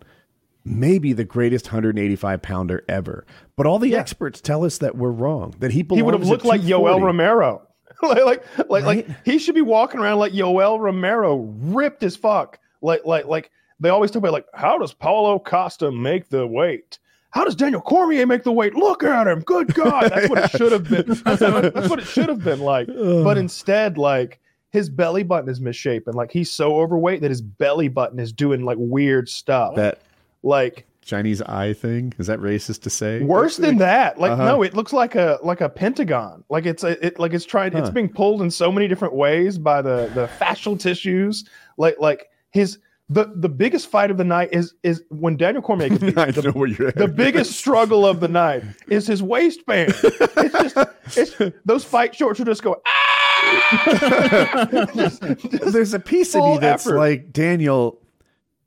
maybe 0.64 1.12
the 1.12 1.24
greatest 1.24 1.66
185 1.66 2.42
pounder 2.42 2.84
ever. 2.88 3.26
But 3.56 3.66
all 3.66 3.78
the 3.78 3.96
experts 3.96 4.40
tell 4.40 4.64
us 4.64 4.78
that 4.78 4.96
we're 4.96 5.10
wrong. 5.10 5.54
That 5.58 5.72
he 5.72 5.84
he 5.90 6.02
would 6.02 6.14
have 6.14 6.26
looked 6.26 6.44
like 6.44 6.60
Yoel 6.60 7.02
Romero. 7.02 7.62
like 8.02 8.24
like 8.24 8.44
like, 8.68 8.84
Right? 8.84 9.08
like 9.08 9.24
he 9.24 9.38
should 9.38 9.54
be 9.54 9.62
walking 9.62 10.00
around 10.00 10.18
like 10.18 10.32
Yoel 10.32 10.78
Romero, 10.78 11.36
ripped 11.36 12.02
as 12.04 12.14
fuck. 12.14 12.60
Like 12.80 13.04
like 13.04 13.26
like 13.26 13.50
they 13.80 13.88
always 13.88 14.10
talk 14.10 14.20
about 14.20 14.32
like 14.32 14.46
how 14.54 14.78
does 14.78 14.92
Paulo 14.92 15.38
Costa 15.38 15.90
make 15.92 16.28
the 16.28 16.46
weight? 16.46 16.98
How 17.30 17.44
does 17.44 17.54
Daniel 17.54 17.82
Cormier 17.82 18.26
make 18.26 18.44
the 18.44 18.52
weight? 18.52 18.74
Look 18.74 19.02
at 19.04 19.26
him. 19.26 19.40
Good 19.40 19.74
God. 19.74 20.10
That's 20.10 20.28
what 20.30 20.44
it 20.44 20.50
should 20.52 20.72
have 20.72 20.88
been. 20.88 21.04
That's 21.24 21.40
what, 21.42 21.74
that's 21.74 21.88
what 21.90 21.98
it 21.98 22.06
should 22.06 22.30
have 22.30 22.42
been 22.42 22.60
like. 22.60 22.86
But 22.86 23.36
instead, 23.36 23.98
like 23.98 24.40
his 24.70 24.88
belly 24.88 25.22
button 25.22 25.50
is 25.50 25.60
misshapen. 25.60 26.14
Like 26.14 26.30
he's 26.30 26.50
so 26.50 26.80
overweight 26.80 27.20
that 27.20 27.30
his 27.30 27.42
belly 27.42 27.88
button 27.88 28.18
is 28.18 28.32
doing 28.32 28.64
like 28.64 28.78
weird 28.80 29.28
stuff. 29.28 29.74
That 29.74 29.98
like 30.42 30.86
Chinese 31.04 31.42
eye 31.42 31.72
thing 31.74 32.14
is 32.18 32.26
that 32.28 32.38
racist 32.40 32.80
to 32.82 32.90
say? 32.90 33.20
Worse 33.20 33.58
than 33.58 33.76
that. 33.78 34.18
Like 34.18 34.32
Uh-huh. 34.32 34.44
no, 34.44 34.62
it 34.62 34.72
looks 34.74 34.94
like 34.94 35.14
a 35.14 35.38
like 35.42 35.60
a 35.60 35.68
pentagon. 35.68 36.42
Like 36.48 36.64
it's 36.64 36.84
a, 36.84 37.04
it 37.06 37.18
like 37.18 37.34
it's 37.34 37.44
trying 37.44 37.76
it's 37.76 37.90
being 37.90 38.08
pulled 38.08 38.40
in 38.40 38.50
so 38.50 38.72
many 38.72 38.88
different 38.88 39.12
ways 39.14 39.58
by 39.58 39.82
the 39.82 40.10
the 40.14 40.26
fascial 40.42 40.78
tissues. 40.80 41.44
Like 41.76 41.96
like 42.00 42.30
his 42.50 42.78
the 43.08 43.32
the 43.36 43.48
biggest 43.48 43.88
fight 43.88 44.10
of 44.10 44.16
the 44.16 44.24
night 44.24 44.48
is 44.52 44.74
is 44.82 45.02
when 45.10 45.36
Daniel 45.36 45.62
Cormier. 45.62 45.86
I 46.16 46.30
the, 46.32 46.42
know 46.42 46.50
where 46.52 46.68
you're 46.68 46.88
at. 46.88 46.96
the 46.96 47.06
biggest 47.08 47.52
struggle 47.52 48.04
of 48.06 48.18
the 48.20 48.28
night 48.28 48.64
is 48.88 49.06
his 49.06 49.22
waistband. 49.22 49.94
It's 50.02 50.74
just 50.74 50.76
it's 51.16 51.56
those 51.64 51.84
fight 51.84 52.14
shorts 52.14 52.38
will 52.40 52.46
just 52.46 52.62
go 52.62 52.80
ah! 52.86 54.68
Just- 54.94 55.22
just- 55.40 55.72
There's 55.72 55.94
a 55.94 56.00
piece 56.00 56.34
of 56.34 56.44
me 56.44 56.58
that's 56.58 56.86
effort. 56.86 56.96
like, 56.96 57.32
Daniel, 57.32 58.00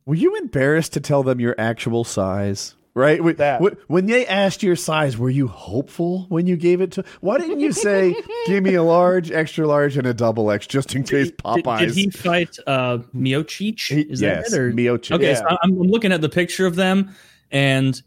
were 0.05 0.15
you 0.15 0.35
embarrassed 0.37 0.93
to 0.93 0.99
tell 1.01 1.23
them 1.23 1.39
your 1.39 1.55
actual 1.57 2.03
size? 2.03 2.75
Right? 2.95 3.23
When, 3.23 3.35
That. 3.35 3.61
when- 3.61 3.77
when 3.87 4.05
they 4.07 4.25
asked 4.25 4.63
your 4.63 4.75
size, 4.75 5.17
were 5.17 5.29
you 5.29 5.47
hopeful 5.47 6.25
when 6.29 6.47
you 6.47 6.57
gave 6.57 6.81
it 6.81 6.91
to? 6.93 7.03
Why 7.21 7.37
didn't 7.37 7.59
you 7.59 7.71
say, 7.71 8.15
"Give 8.47 8.63
me 8.63 8.73
a 8.73 8.83
large, 8.83 9.31
extra 9.31 9.67
large, 9.67 9.95
and 9.95 10.07
a 10.07 10.13
double 10.13 10.49
X, 10.51 10.65
just 10.67 10.95
in 10.95 11.03
case 11.03 11.27
Did, 11.27 11.37
Popeyes"? 11.37 11.79
did 11.79 11.91
he 11.95 12.09
fight 12.09 12.57
uh, 12.67 12.97
Miocic? 13.15 14.09
Is 14.09 14.21
yes, 14.21 14.51
that 14.51 14.57
it? 14.57 14.59
Or? 14.59 14.71
Miocic. 14.73 15.11
Okay, 15.13 15.29
Yeah. 15.31 15.35
so 15.35 15.45
I'm, 15.61 15.79
I'm 15.79 15.87
looking 15.87 16.11
at 16.11 16.21
the 16.21 16.29
picture 16.29 16.65
of 16.65 16.75
them, 16.75 17.15
and 17.51 18.01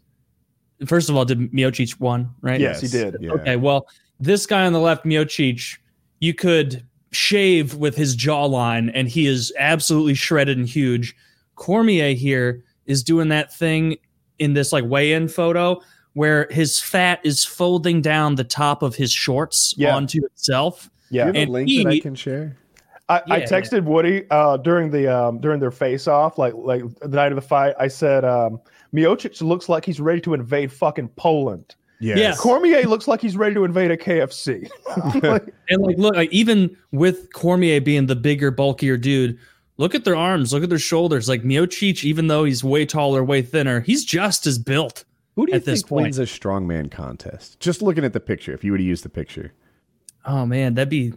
first 0.85 1.09
of 1.09 1.15
all, 1.15 1.25
did 1.25 1.39
Miocic 1.51 1.99
won? 1.99 2.29
Right? 2.41 2.59
Yes, 2.59 2.81
he 2.81 2.87
did. 2.89 3.15
Yeah. 3.21 3.31
Okay, 3.31 3.55
well, 3.55 3.87
this 4.19 4.45
guy 4.45 4.65
on 4.65 4.73
the 4.73 4.79
left, 4.79 5.05
Miocic, 5.05 5.77
you 6.19 6.33
could 6.33 6.85
shave 7.11 7.75
with 7.75 7.95
his 7.95 8.17
jawline, 8.17 8.91
and 8.93 9.07
he 9.07 9.27
is 9.27 9.53
absolutely 9.57 10.13
shredded 10.13 10.57
and 10.57 10.67
huge. 10.67 11.15
Cormier 11.55 12.13
here 12.13 12.63
is 12.85 13.01
doing 13.03 13.29
that 13.29 13.53
thing 13.53 13.97
in 14.39 14.53
this 14.53 14.71
like 14.73 14.83
weigh-in 14.85 15.27
photo 15.27 15.81
where 16.13 16.47
his 16.51 16.79
fat 16.79 17.19
is 17.23 17.43
folding 17.43 18.01
down 18.01 18.35
the 18.35 18.43
top 18.43 18.83
of 18.83 18.95
his 18.95 19.11
shorts 19.11 19.73
Yeah. 19.77 19.95
onto 19.95 20.23
itself. 20.25 20.89
Do 21.09 21.15
you 21.15 21.19
yeah. 21.21 21.25
have 21.27 21.35
a 21.35 21.39
And 21.39 21.51
link 21.51 21.69
that 21.69 21.87
I 21.87 21.93
he- 21.93 22.01
can 22.01 22.15
share? 22.15 22.57
I, 23.09 23.21
I 23.29 23.37
Yeah, 23.37 23.45
texted 23.45 23.83
Woody 23.83 24.25
uh, 24.31 24.57
during 24.57 24.89
the 24.89 25.07
um, 25.13 25.39
during 25.41 25.59
their 25.59 25.71
face 25.71 26.07
off, 26.07 26.37
like 26.37 26.53
like 26.55 26.83
the 27.01 27.09
night 27.09 27.31
of 27.31 27.35
the 27.35 27.41
fight. 27.41 27.75
I 27.77 27.87
said, 27.89 28.23
um, 28.23 28.61
Miocic 28.93 29.41
looks 29.41 29.67
like 29.67 29.83
he's 29.83 29.99
ready 29.99 30.21
to 30.21 30.33
invade 30.33 30.71
fucking 30.71 31.09
Poland. 31.17 31.75
Yes. 31.99 32.39
Cormier 32.39 32.83
looks 32.83 33.07
like 33.07 33.21
he's 33.21 33.37
ready 33.37 33.55
to 33.55 33.63
invade 33.63 33.89
a 33.91 33.97
KFC. 33.97 34.69
Like, 35.23 35.53
And 35.69 35.81
like, 35.81 35.97
look, 35.97 36.15
like, 36.15 36.31
even 36.33 36.75
with 36.91 37.31
Cormier 37.33 37.79
being 37.81 38.07
the 38.07 38.15
bigger, 38.15 38.51
bulkier 38.51 38.97
dude, 38.97 39.37
look 39.83 39.93
at 39.95 40.05
their 40.05 40.15
arms, 40.15 40.53
look 40.53 40.63
at 40.63 40.69
their 40.69 40.79
shoulders. 40.79 41.27
Like 41.27 41.43
Miocic, 41.43 42.03
even 42.05 42.27
though 42.27 42.45
he's 42.45 42.63
way 42.63 42.85
taller, 42.85 43.21
way 43.23 43.41
thinner, 43.41 43.81
he's 43.81 44.05
just 44.05 44.47
as 44.47 44.57
built. 44.57 45.03
Who 45.35 45.45
do 45.45 45.51
you 45.51 45.57
at 45.57 45.65
this 45.65 45.81
think 45.81 45.91
wins 45.91 46.19
a 46.19 46.23
strongman 46.23 46.89
contest? 46.89 47.59
Just 47.59 47.81
looking 47.81 48.05
at 48.05 48.13
the 48.13 48.19
picture, 48.19 48.53
if 48.53 48.63
you 48.63 48.71
were 48.71 48.77
to 48.77 48.83
use 48.83 49.01
the 49.01 49.09
picture, 49.09 49.51
Oh 50.25 50.45
man, 50.45 50.75
that'd 50.75 50.87
be 50.89 51.11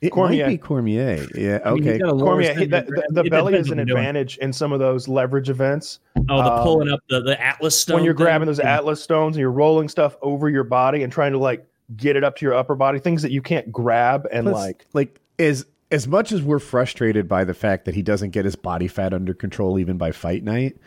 it 0.00 0.10
Cormier. 0.10 0.46
might 0.46 0.52
be 0.52 0.58
Cormier. 0.58 1.26
Yeah. 1.34 1.58
I 1.64 1.72
mean, 1.72 1.88
Okay. 1.88 1.98
got 1.98 2.08
a 2.10 2.12
lower 2.12 2.26
Cormier, 2.34 2.52
he, 2.54 2.60
center 2.60 2.66
the, 2.66 2.82
the, 2.82 2.86
gravity. 2.90 3.12
the 3.14 3.20
It 3.24 3.30
belly 3.30 3.54
is 3.54 3.70
an 3.70 3.70
what 3.70 3.76
you're 3.78 3.84
doing. 3.96 3.98
advantage 3.98 4.38
in 4.38 4.52
some 4.52 4.72
of 4.72 4.78
those 4.80 5.08
leverage 5.08 5.48
events. 5.50 5.98
Oh, 6.28 6.42
the 6.42 6.52
Um, 6.52 6.62
pulling 6.62 6.88
up 6.88 7.00
the, 7.08 7.20
the 7.20 7.40
Atlas 7.42 7.78
stone. 7.80 7.96
when 7.96 8.04
you're 8.04 8.14
thing. 8.14 8.24
grabbing 8.24 8.46
those 8.46 8.58
Yeah. 8.60 8.76
Atlas 8.76 9.02
stones 9.02 9.36
and 9.36 9.40
you're 9.40 9.50
rolling 9.50 9.88
stuff 9.88 10.16
over 10.22 10.48
your 10.48 10.64
body 10.64 11.02
and 11.02 11.12
trying 11.12 11.32
to 11.32 11.38
like 11.38 11.66
get 11.96 12.14
it 12.16 12.22
up 12.24 12.36
to 12.36 12.44
your 12.44 12.54
upper 12.54 12.74
body, 12.76 12.98
things 13.00 13.22
that 13.22 13.32
you 13.32 13.42
can't 13.42 13.70
grab 13.72 14.26
and 14.32 14.46
Plus, 14.46 14.54
like. 14.56 14.86
like 14.92 15.20
as 15.38 15.66
as 15.92 16.08
much 16.08 16.32
as 16.32 16.42
we're 16.42 16.58
frustrated 16.58 17.28
by 17.28 17.44
the 17.44 17.54
fact 17.54 17.84
that 17.84 17.94
he 17.94 18.02
doesn't 18.02 18.30
get 18.30 18.44
his 18.44 18.56
body 18.56 18.88
fat 18.88 19.12
under 19.12 19.34
control 19.34 19.78
even 19.78 19.98
by 19.98 20.10
fight 20.10 20.42
night, 20.42 20.78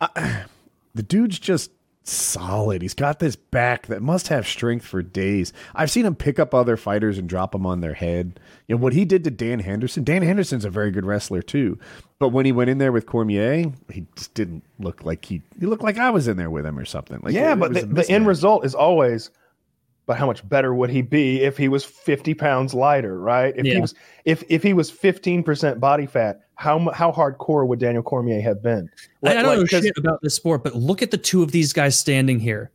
I, 0.00 0.44
the 0.94 1.02
dude's 1.02 1.38
just 1.38 1.70
solid. 2.06 2.82
He's 2.82 2.92
got 2.92 3.18
this 3.18 3.34
back 3.34 3.86
that 3.86 4.02
must 4.02 4.28
have 4.28 4.46
strength 4.46 4.84
for 4.84 5.02
days. 5.02 5.54
I've 5.74 5.90
seen 5.90 6.04
him 6.04 6.14
pick 6.14 6.38
up 6.38 6.52
other 6.52 6.76
fighters 6.76 7.16
and 7.16 7.26
drop 7.26 7.52
them 7.52 7.64
on 7.64 7.80
their 7.80 7.94
head. 7.94 8.38
You 8.68 8.76
know 8.76 8.82
what 8.82 8.92
he 8.92 9.06
did 9.06 9.24
to 9.24 9.30
Dan 9.30 9.60
Henderson. 9.60 10.04
Dan 10.04 10.20
Henderson's 10.22 10.66
a 10.66 10.70
very 10.70 10.90
good 10.90 11.06
wrestler 11.06 11.40
too, 11.40 11.78
but 12.18 12.28
when 12.28 12.44
he 12.44 12.52
went 12.52 12.68
in 12.68 12.76
there 12.76 12.92
with 12.92 13.06
Cormier, 13.06 13.72
he 13.90 14.06
just 14.16 14.34
didn't 14.34 14.64
look 14.78 15.04
like 15.04 15.24
he. 15.24 15.40
He 15.58 15.64
looked 15.64 15.82
like 15.82 15.96
I 15.98 16.10
was 16.10 16.28
in 16.28 16.36
there 16.36 16.50
with 16.50 16.66
him 16.66 16.78
or 16.78 16.84
something. 16.84 17.20
Like 17.22 17.32
yeah, 17.32 17.54
it 17.54 17.56
but 17.56 17.72
was 17.72 17.80
the, 17.80 17.86
the 17.86 18.10
end 18.10 18.26
result 18.26 18.66
is 18.66 18.74
always, 18.74 19.30
but 20.06 20.16
how 20.16 20.26
much 20.26 20.46
better 20.48 20.74
would 20.74 20.90
he 20.90 21.02
be 21.02 21.42
if 21.42 21.56
he 21.56 21.68
was 21.68 21.84
50 21.84 22.34
pounds 22.34 22.74
lighter, 22.74 23.18
right? 23.18 23.54
If 23.56 23.64
Yeah. 23.64 23.74
he 23.74 23.80
was 23.80 23.94
if 24.24 24.42
if 24.48 24.62
he 24.62 24.72
was 24.72 24.90
15% 24.90 25.80
body 25.80 26.06
fat, 26.06 26.40
how 26.56 26.90
how 26.90 27.10
hardcore 27.12 27.66
would 27.66 27.78
Daniel 27.78 28.02
Cormier 28.02 28.40
have 28.42 28.62
been? 28.62 28.88
I, 29.24 29.30
I 29.30 29.34
don't 29.34 29.44
Like, 29.44 29.58
know 29.58 29.66
'cause- 29.66 29.84
shit 29.84 29.96
about 29.98 30.20
this 30.22 30.34
sport, 30.34 30.62
but 30.64 30.74
look 30.74 31.02
at 31.02 31.10
the 31.10 31.18
two 31.18 31.42
of 31.42 31.52
these 31.52 31.72
guys 31.72 31.98
standing 31.98 32.38
here. 32.40 32.70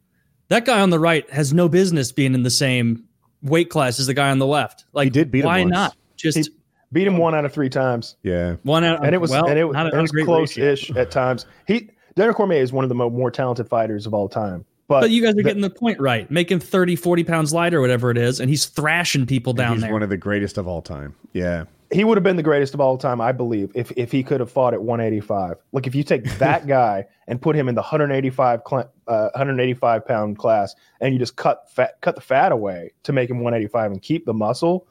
That 0.50 0.66
guy 0.66 0.82
on 0.82 0.90
the 0.90 1.00
right 1.00 1.30
has 1.32 1.54
no 1.54 1.70
business 1.70 2.12
being 2.12 2.34
in 2.34 2.44
the 2.44 2.50
same 2.50 3.04
weight 3.44 3.70
class 3.70 4.00
as 4.00 4.08
the 4.08 4.14
guy 4.14 4.32
on 4.32 4.40
the 4.40 4.48
left. 4.48 4.86
Like, 4.94 5.06
He 5.06 5.10
did 5.12 5.32
beat 5.32 5.40
him 5.42 5.46
why 5.46 5.62
once. 5.62 5.72
not? 5.72 5.96
Just 6.18 6.38
He- 6.40 6.46
Beat 6.92 7.06
him 7.06 7.18
one 7.18 7.36
out 7.36 7.46
of 7.46 7.54
three 7.54 7.70
times, 7.70 8.16
Yeah, 8.24 8.56
one 8.64 8.84
out, 8.84 9.06
and 9.06 9.14
it 9.14 9.20
was 9.20 9.30
well, 9.30 9.46
and 9.48 9.60
it, 9.60 9.72
not 9.72 9.86
a- 9.86 9.90
and 9.92 10.00
it 10.00 10.02
was 10.02 10.26
close-ish 10.26 10.90
at 10.96 11.12
times. 11.12 11.46
He 11.68 11.92
Daniel 12.16 12.34
Cormier 12.34 12.58
is 12.64 12.74
one 12.74 12.84
of 12.84 12.90
the 12.90 12.96
mo- 12.96 13.12
more 13.12 13.30
talented 13.30 13.70
fighters 13.70 14.08
of 14.08 14.14
all 14.16 14.28
time, 14.28 14.66
but, 14.90 15.02
But 15.02 15.12
you 15.12 15.22
guys 15.22 15.32
are 15.32 15.36
the- 15.36 15.44
getting 15.44 15.62
the 15.62 15.70
point 15.70 16.00
right. 16.02 16.30
Make 16.32 16.52
him 16.52 16.60
30, 16.60 16.96
40 16.98 17.24
pounds 17.24 17.54
lighter, 17.54 17.78
or 17.78 17.82
whatever 17.82 18.10
it 18.12 18.18
is, 18.18 18.40
and 18.42 18.50
he's 18.50 18.66
thrashing 18.66 19.26
people 19.28 19.54
down 19.54 19.74
he's 19.76 19.84
there. 19.84 19.94
one 19.94 20.04
of 20.04 20.10
the 20.10 20.18
greatest 20.18 20.58
of 20.58 20.68
all 20.68 20.82
time. 20.82 21.16
Yeah, 21.32 21.66
he 21.92 22.04
would 22.04 22.18
have 22.18 22.24
been 22.24 22.36
the 22.38 22.44
greatest 22.44 22.74
of 22.74 22.82
all 22.82 22.98
time, 22.98 23.22
I 23.22 23.32
believe, 23.32 23.72
if 23.76 23.92
if 23.96 24.12
he 24.12 24.24
could 24.24 24.40
have 24.40 24.52
fought 24.52 24.74
at 24.74 24.82
185. 24.82 25.58
Like 25.72 25.86
if 25.86 25.94
you 25.94 26.04
take 26.04 26.24
that 26.40 26.66
guy 26.68 27.06
and 27.28 27.40
put 27.40 27.56
him 27.56 27.70
in 27.70 27.76
the 27.76 27.82
185 27.82 28.62
cl- 28.68 28.92
uh, 29.08 29.30
185 29.36 30.06
pound 30.08 30.38
class, 30.40 30.76
and 31.00 31.14
you 31.14 31.20
just 31.20 31.36
cut 31.36 31.72
fat, 31.72 32.02
cut 32.02 32.16
the 32.16 32.22
fat 32.22 32.52
away 32.52 32.92
to 33.04 33.14
make 33.14 33.30
him 33.30 33.38
185 33.42 33.92
and 33.92 34.02
keep 34.02 34.26
the 34.26 34.34
muscle. 34.34 34.88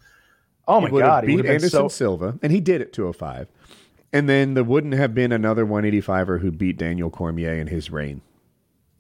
Oh 0.69 0.81
my 0.81 0.87
he 0.87 0.93
would 0.93 1.03
have 1.03 1.11
god, 1.11 1.25
he 1.25 1.27
beat 1.29 1.37
would 1.37 1.45
have 1.47 1.55
Anderson 1.55 1.79
so. 1.81 1.89
Silva, 1.89 2.39
and 2.41 2.53
he 2.53 2.61
did 2.61 2.81
at 2.81 2.93
205. 2.93 3.49
And 4.13 4.29
then 4.29 4.55
there 4.55 4.65
wouldn't 4.65 4.95
have 4.95 5.13
been 5.15 5.33
another 5.33 5.67
185er 5.67 6.41
who 6.41 6.51
beat 6.53 6.79
Daniel 6.79 7.11
Cormier 7.11 7.55
in 7.55 7.67
his 7.67 7.91
reign. 7.91 8.23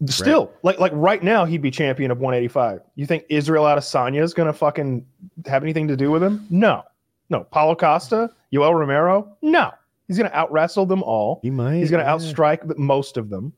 Still, 0.06 0.52
like 0.62 0.78
like 0.78 0.92
right 0.94 1.22
now, 1.22 1.44
he'd 1.44 1.62
be 1.62 1.70
champion 1.70 2.10
of 2.10 2.18
185. 2.20 2.80
You 2.94 3.04
think 3.06 3.24
Israel 3.28 3.64
Adesanya 3.64 4.22
is 4.22 4.32
gonna 4.32 4.52
fucking 4.52 5.04
have 5.46 5.62
anything 5.64 5.88
to 5.88 5.96
do 5.96 6.10
with 6.10 6.22
him? 6.22 6.46
No, 6.50 6.84
no. 7.30 7.44
Paulo 7.44 7.74
Costa, 7.74 8.30
Yoel 8.52 8.78
Romero, 8.78 9.36
no. 9.42 9.72
He's 10.06 10.16
gonna 10.16 10.30
out 10.32 10.52
wrestle 10.52 10.86
them 10.86 11.02
all. 11.02 11.40
He 11.42 11.50
might. 11.50 11.76
He's 11.78 11.90
gonna 11.90 12.04
yeah. 12.04 12.10
outstrike 12.14 12.78
most 12.78 13.16
of 13.16 13.28
them. 13.28 13.52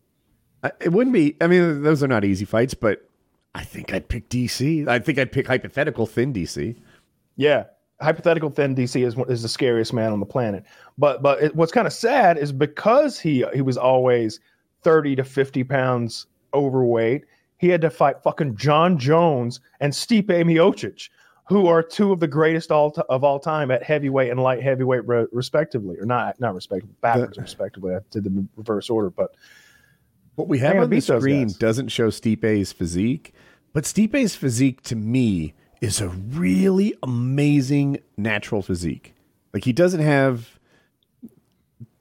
I- 0.64 0.72
It 0.80 0.92
wouldn't 0.92 1.12
be. 1.12 1.36
I 1.40 1.46
mean, 1.46 1.82
those 1.82 2.02
are 2.02 2.08
not 2.08 2.24
easy 2.24 2.44
fights, 2.46 2.72
but 2.74 3.06
I 3.54 3.62
think 3.62 3.92
I'd 3.92 4.08
pick 4.08 4.28
DC. 4.30 4.88
I 4.88 4.98
think 4.98 5.18
I'd 5.18 5.32
pick 5.32 5.46
hypothetical 5.46 6.06
thin 6.06 6.32
DC. 6.32 6.74
Yeah, 7.36 7.64
hypothetical 8.00 8.48
thin 8.50 8.74
DC 8.74 9.04
is 9.06 9.14
is 9.28 9.42
the 9.42 9.48
scariest 9.48 9.92
man 9.92 10.10
on 10.12 10.20
the 10.20 10.26
planet. 10.26 10.64
But 10.96 11.22
but 11.22 11.42
it, 11.42 11.54
what's 11.54 11.72
kind 11.72 11.86
of 11.86 11.92
sad 11.92 12.38
is 12.38 12.50
because 12.50 13.18
he 13.20 13.44
he 13.52 13.60
was 13.60 13.76
always 13.76 14.40
thirty 14.82 15.14
to 15.16 15.24
fifty 15.24 15.64
pounds 15.64 16.26
overweight, 16.54 17.24
he 17.58 17.68
had 17.68 17.80
to 17.82 17.90
fight 17.90 18.22
fucking 18.22 18.56
Jon 18.56 18.98
Jones 18.98 19.60
and 19.80 19.92
Stipe 19.92 20.26
Miocic, 20.28 21.08
who 21.48 21.66
are 21.66 21.82
two 21.82 22.12
of 22.12 22.20
the 22.20 22.28
greatest 22.28 22.70
all 22.70 22.90
t- 22.90 23.02
of 23.08 23.24
all 23.24 23.38
time 23.40 23.70
at 23.70 23.82
heavyweight 23.82 24.30
and 24.30 24.40
light 24.40 24.62
heavyweight 24.62 25.06
re- 25.06 25.26
respectively, 25.32 25.96
or 25.98 26.06
not 26.06 26.38
not 26.40 26.54
respectively, 26.54 26.94
backwards 27.00 27.38
respectively. 27.38 27.94
I 27.94 27.98
did 28.10 28.24
the 28.24 28.46
reverse 28.56 28.88
order, 28.88 29.10
but 29.10 29.34
What 30.36 30.48
we 30.48 30.58
have 30.60 30.76
on 30.76 30.88
the 30.88 31.00
screen 31.00 31.50
doesn't 31.58 31.88
show 31.88 32.08
Stipe's 32.08 32.72
physique, 32.72 33.34
but 33.72 33.84
Stipe's 33.84 34.34
physique 34.36 34.82
to 34.84 34.96
me 34.96 35.54
is 35.80 36.00
a 36.00 36.08
really 36.08 36.94
amazing 37.02 37.98
natural 38.16 38.62
physique. 38.62 39.14
Like 39.52 39.64
he 39.64 39.72
doesn't 39.72 40.00
have 40.00 40.59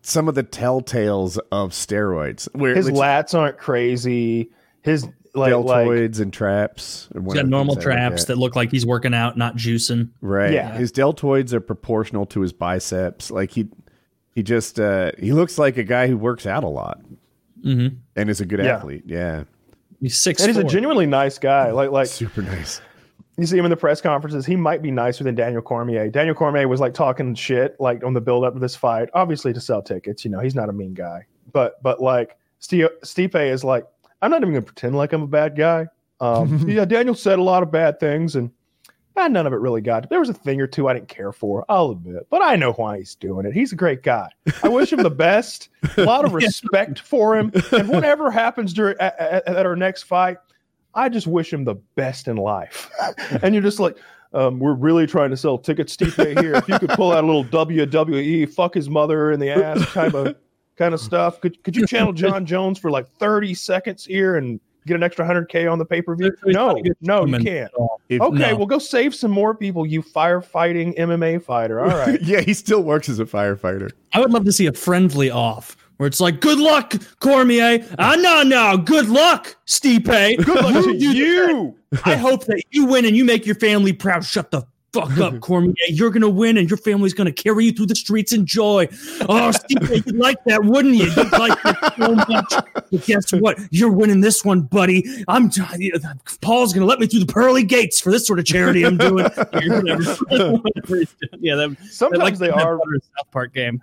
some 0.09 0.27
of 0.27 0.35
the 0.35 0.43
telltales 0.43 1.37
of 1.51 1.71
steroids, 1.71 2.47
where 2.55 2.75
his 2.75 2.87
which- 2.87 2.95
lats 2.95 3.33
aren't 3.37 3.57
crazy. 3.57 4.49
His 4.81 5.03
like 5.35 5.53
like 5.53 5.53
deltoids 5.53 6.19
and 6.19 6.33
traps. 6.33 7.07
or 7.13 7.19
He's 7.21 7.27
whatever 7.27 7.43
got 7.45 7.49
normal 7.49 7.75
things 7.75 7.85
I 7.85 7.89
look 7.89 7.95
traps 7.97 8.21
at. 8.23 8.27
that 8.29 8.37
look 8.37 8.55
like 8.55 8.71
he's 8.71 8.85
working 8.85 9.13
out, 9.13 9.37
not 9.37 9.55
juicing. 9.55 10.09
Right. 10.21 10.53
Yeah. 10.53 10.71
His 10.75 10.91
deltoids 10.91 11.53
are 11.53 11.59
proportional 11.59 12.25
to 12.27 12.41
his 12.41 12.51
biceps. 12.53 13.29
Like 13.29 13.51
he 13.51 13.67
he 14.33 14.41
just 14.41 14.79
uh 14.79 15.11
he 15.19 15.31
looks 15.33 15.57
like 15.59 15.77
a 15.77 15.83
guy 15.83 16.07
who 16.07 16.17
works 16.17 16.45
out 16.47 16.63
a 16.63 16.67
lot 16.67 17.01
Mm-hmm. 17.63 17.95
and 18.15 18.29
is 18.29 18.39
a 18.41 18.45
good 18.45 18.59
Yeah. 18.59 18.77
athlete. 18.77 19.03
Yeah. 19.05 19.43
He's 20.01 20.17
six. 20.17 20.41
and 20.41 20.49
he's 20.49 20.57
a 20.57 20.63
genuinely 20.63 21.05
nice 21.05 21.37
guy. 21.37 21.71
Like 21.71 21.91
like 21.91 22.07
Super 22.07 22.41
nice. 22.41 22.81
You 23.41 23.47
see 23.47 23.57
him 23.57 23.65
in 23.65 23.71
the 23.71 23.77
press 23.77 24.01
conferences. 24.01 24.45
He 24.45 24.55
might 24.55 24.81
be 24.81 24.91
nicer 24.91 25.23
than 25.23 25.35
Daniel 25.35 25.61
Cormier. 25.61 26.09
Daniel 26.09 26.35
Cormier 26.35 26.67
was 26.67 26.79
like 26.79 26.93
talking 26.93 27.35
shit 27.35 27.75
like 27.79 28.03
on 28.03 28.13
the 28.13 28.21
build 28.21 28.43
up 28.43 28.55
of 28.55 28.61
this 28.61 28.75
fight, 28.75 29.09
obviously 29.13 29.53
to 29.53 29.61
sell 29.61 29.81
tickets. 29.81 30.25
You 30.25 30.31
know, 30.31 30.39
he's 30.39 30.55
not 30.55 30.69
a 30.69 30.73
mean 30.73 30.93
guy, 30.93 31.25
but 31.51 31.81
but 31.83 32.01
like 32.01 32.37
Sti- 32.59 32.89
Stipe 33.03 33.51
is 33.51 33.63
like, 33.63 33.85
I'm 34.21 34.31
not 34.31 34.41
even 34.41 34.53
gonna 34.53 34.65
pretend 34.65 34.95
like 34.95 35.13
I'm 35.13 35.23
a 35.23 35.27
bad 35.27 35.55
guy. 35.55 35.87
Um, 36.19 36.65
yeah, 36.69 36.85
Daniel 36.85 37.15
said 37.15 37.39
a 37.39 37.43
lot 37.43 37.63
of 37.63 37.71
bad 37.71 37.99
things, 37.99 38.35
and 38.35 38.51
eh, 39.15 39.27
none 39.27 39.47
of 39.47 39.53
it 39.53 39.57
really 39.57 39.81
got. 39.81 40.09
There 40.09 40.19
was 40.19 40.29
a 40.29 40.33
thing 40.33 40.59
or 40.59 40.67
two 40.67 40.87
I 40.87 40.93
didn't 40.93 41.07
care 41.07 41.31
for. 41.31 41.65
I'll 41.69 41.91
admit, 41.91 42.27
but 42.29 42.41
I 42.41 42.55
know 42.55 42.73
why 42.73 42.97
he's 42.97 43.15
doing 43.15 43.45
it. 43.45 43.53
He's 43.53 43.71
a 43.71 43.77
great 43.77 44.03
guy. 44.03 44.29
I 44.63 44.67
wish 44.67 44.91
him 44.91 45.01
the 45.01 45.09
best. 45.09 45.69
A 45.97 46.03
lot 46.03 46.25
of 46.25 46.33
respect 46.33 46.99
for 46.99 47.37
him, 47.37 47.51
and 47.71 47.87
whatever 47.87 48.31
happens 48.31 48.73
during 48.73 48.97
at, 48.99 49.17
at, 49.19 49.47
at 49.47 49.65
our 49.65 49.75
next 49.75 50.03
fight, 50.03 50.37
I 50.95 51.09
just 51.09 51.27
wish 51.27 51.53
him 51.53 51.63
the 51.65 51.75
best 51.95 52.27
in 52.27 52.37
life. 52.37 52.89
and 53.43 53.53
you're 53.53 53.63
just 53.63 53.79
like, 53.79 53.97
um, 54.33 54.59
we're 54.59 54.73
really 54.73 55.07
trying 55.07 55.29
to 55.31 55.37
sell 55.37 55.57
tickets, 55.57 55.95
Stipe 55.95 56.39
here. 56.41 56.55
If 56.55 56.67
you 56.67 56.77
could 56.79 56.89
pull 56.91 57.11
out 57.11 57.23
a 57.23 57.27
little 57.27 57.45
WWE, 57.45 58.51
fuck 58.53 58.73
his 58.75 58.89
mother 58.89 59.31
in 59.31 59.39
the 59.39 59.49
ass 59.49 59.83
kind 59.91 60.13
of 60.13 60.35
kind 60.75 60.93
of 60.93 60.99
stuff. 60.99 61.41
Could 61.41 61.63
could 61.63 61.75
you 61.75 61.85
channel 61.87 62.13
Jon 62.13 62.45
Jones 62.45 62.77
for 62.79 62.91
like 62.91 63.07
30 63.07 63.53
seconds 63.55 64.05
here 64.05 64.37
and 64.37 64.59
get 64.85 64.95
an 64.95 65.03
extra 65.03 65.27
100k 65.27 65.71
on 65.71 65.77
the 65.79 65.85
pay 65.85 66.01
per 66.01 66.15
view? 66.15 66.31
No, 66.45 66.79
no, 67.01 67.25
you 67.25 67.39
can't. 67.39 67.71
If, 68.07 68.21
Okay, 68.21 68.37
No. 68.37 68.55
well, 68.55 68.65
go 68.65 68.79
save 68.79 69.13
some 69.15 69.31
more 69.31 69.55
people, 69.55 69.85
you 69.85 70.01
firefighting 70.01 70.97
MMA 70.97 71.43
fighter. 71.43 71.79
All 71.79 71.87
right. 71.87 72.21
yeah, 72.23 72.41
he 72.41 72.53
still 72.53 72.81
works 72.81 73.09
as 73.09 73.19
a 73.19 73.25
firefighter. 73.25 73.91
I 74.13 74.19
would 74.19 74.31
love 74.31 74.45
to 74.45 74.51
see 74.51 74.67
a 74.67 74.73
friendly 74.73 75.29
off 75.29 75.75
where 75.99 76.07
it's 76.07 76.19
like, 76.21 76.39
"Good 76.39 76.59
luck, 76.59 76.95
Cormier." 77.19 77.85
Ah, 77.99 78.15
no, 78.17 78.41
no. 78.41 78.77
Good 78.77 79.09
luck, 79.09 79.55
Stipe. 79.67 80.05
Good 80.45 80.63
luck 80.63 80.83
to 80.85 80.95
you. 80.95 81.75
I 82.05 82.15
hope 82.15 82.45
that 82.45 82.63
you 82.71 82.85
win 82.85 83.05
and 83.05 83.15
you 83.17 83.25
make 83.25 83.45
your 83.45 83.55
family 83.55 83.93
proud. 83.93 84.23
Shut 84.23 84.49
the 84.49 84.63
fuck 84.93 85.17
up, 85.19 85.39
Cormier. 85.41 85.73
You're 85.89 86.09
gonna 86.11 86.29
win, 86.29 86.57
and 86.57 86.69
your 86.69 86.77
family's 86.77 87.13
gonna 87.13 87.31
carry 87.31 87.65
you 87.65 87.71
through 87.71 87.87
the 87.87 87.95
streets 87.95 88.33
in 88.33 88.45
joy. 88.45 88.87
Oh, 89.21 89.51
Stipe, 89.53 90.05
you'd 90.05 90.15
like 90.15 90.37
that, 90.45 90.63
wouldn't 90.65 90.95
you? 90.95 91.05
You'd 91.05 91.31
like 91.31 91.61
that 91.63 91.93
so 91.97 92.15
much. 92.15 92.53
But 92.91 93.05
guess 93.05 93.31
what? 93.31 93.57
You're 93.71 93.91
winning 93.91 94.21
this 94.21 94.43
one, 94.45 94.61
buddy. 94.61 95.03
I'm. 95.27 95.49
Paul's 96.41 96.73
gonna 96.73 96.85
let 96.85 96.99
me 96.99 97.07
through 97.07 97.21
the 97.21 97.31
pearly 97.33 97.63
gates 97.63 97.99
for 97.99 98.11
this 98.11 98.25
sort 98.25 98.39
of 98.39 98.45
charity 98.45 98.85
I'm 98.85 98.97
doing. 98.97 99.25
Whatever 100.29 100.95
he's 100.97 101.15
doing. 101.19 101.39
yeah, 101.39 101.55
that, 101.55 101.77
Sometimes 101.89 102.23
like 102.23 102.37
they 102.37 102.49
are 102.49 102.77
Butter 102.77 102.99
South 103.17 103.31
Park 103.31 103.53
game. 103.53 103.81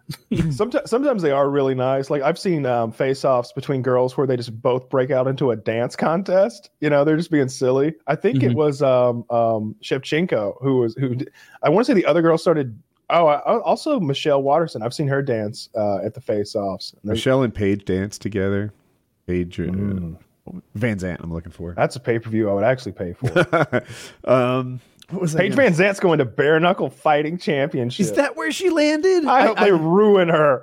sometimes 0.51 0.91
sometimes 0.91 1.23
they 1.23 1.31
are 1.31 1.49
really 1.51 1.75
nice. 1.75 2.11
Like 2.11 2.23
I've 2.23 2.39
seen 2.39 2.67
um, 2.67 2.93
face-offs 2.93 3.53
between 3.53 3.83
girls 3.83 4.17
where 4.17 4.27
they 4.27 4.37
just 4.37 4.61
both 4.61 4.89
break 4.89 5.11
out 5.11 5.27
into 5.27 5.51
a 5.51 5.57
dance 5.57 5.97
contest. 5.97 6.71
You 6.81 6.91
know, 6.91 7.05
they're 7.05 7.17
just 7.17 7.31
being 7.31 7.49
silly. 7.49 7.95
I 8.07 8.17
think 8.17 8.43
it 8.43 8.53
Mhm. 8.53 8.55
was 8.55 8.83
um, 8.83 9.25
um, 9.31 9.75
Shevchenko 9.83 10.57
who 10.61 10.79
was 10.79 10.96
who. 10.99 11.17
I 11.63 11.69
want 11.69 11.87
to 11.87 11.91
say 11.93 11.95
the 11.95 12.07
other 12.07 12.23
girl 12.23 12.39
started. 12.39 12.79
Oh, 13.11 13.27
I, 13.27 13.37
I- 13.37 13.61
also 13.61 14.01
Michelle 14.01 14.43
Waterson. 14.43 14.83
I've 14.83 14.95
seen 14.95 15.09
her 15.09 15.23
dance 15.23 15.69
uh, 15.77 15.99
at 15.99 16.15
the 16.15 16.21
face-offs. 16.21 16.95
Michelle 17.05 17.43
and 17.43 17.55
Paige 17.55 17.85
dance 17.85 18.19
together. 18.19 18.73
Paige 19.27 19.61
uh, 19.61 19.65
Mm. 19.65 20.17
VanZant, 20.79 21.17
I'm 21.21 21.33
looking 21.33 21.51
for. 21.51 21.73
That's 21.75 21.97
a 21.97 22.01
pay-per-view 22.01 22.49
I 22.49 22.53
would 22.53 22.63
actually 22.63 22.93
pay 22.93 23.15
for. 23.15 23.83
um, 24.31 24.81
what 25.11 25.21
was? 25.23 25.35
Paige 25.35 25.55
VanZant's 25.55 25.99
going 25.99 26.19
to 26.19 26.25
bare 26.25 26.61
knuckle 26.61 26.89
fighting 26.89 27.37
championship. 27.37 28.01
Is 28.05 28.13
that 28.13 28.37
where 28.37 28.53
she 28.53 28.71
landed? 28.71 29.25
I 29.27 29.47
hope 29.47 29.59
they 29.59 29.73
ruin 29.73 30.29
her. 30.29 30.63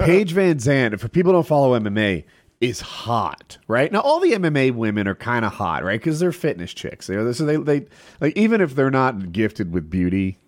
Paige 0.00 0.34
VanZant, 0.34 0.98
for 0.98 1.08
people 1.08 1.32
don't 1.32 1.46
follow 1.46 1.78
MMA, 1.78 2.24
is 2.60 2.80
hot, 2.80 3.58
right? 3.68 3.90
Now, 3.92 4.00
all 4.00 4.20
the 4.20 4.32
MMA 4.32 4.72
women 4.72 5.06
are 5.08 5.14
kind 5.14 5.44
of 5.44 5.52
hot, 5.52 5.84
right? 5.84 6.00
Because 6.00 6.20
they're 6.20 6.32
fitness 6.32 6.72
chicks. 6.72 7.06
So 7.06 7.32
they, 7.32 7.56
they, 7.56 7.86
like, 8.20 8.36
even 8.36 8.60
if 8.60 8.74
they're 8.74 8.90
not 8.90 9.32
gifted 9.32 9.72
with 9.72 9.90
beauty, 9.90 10.38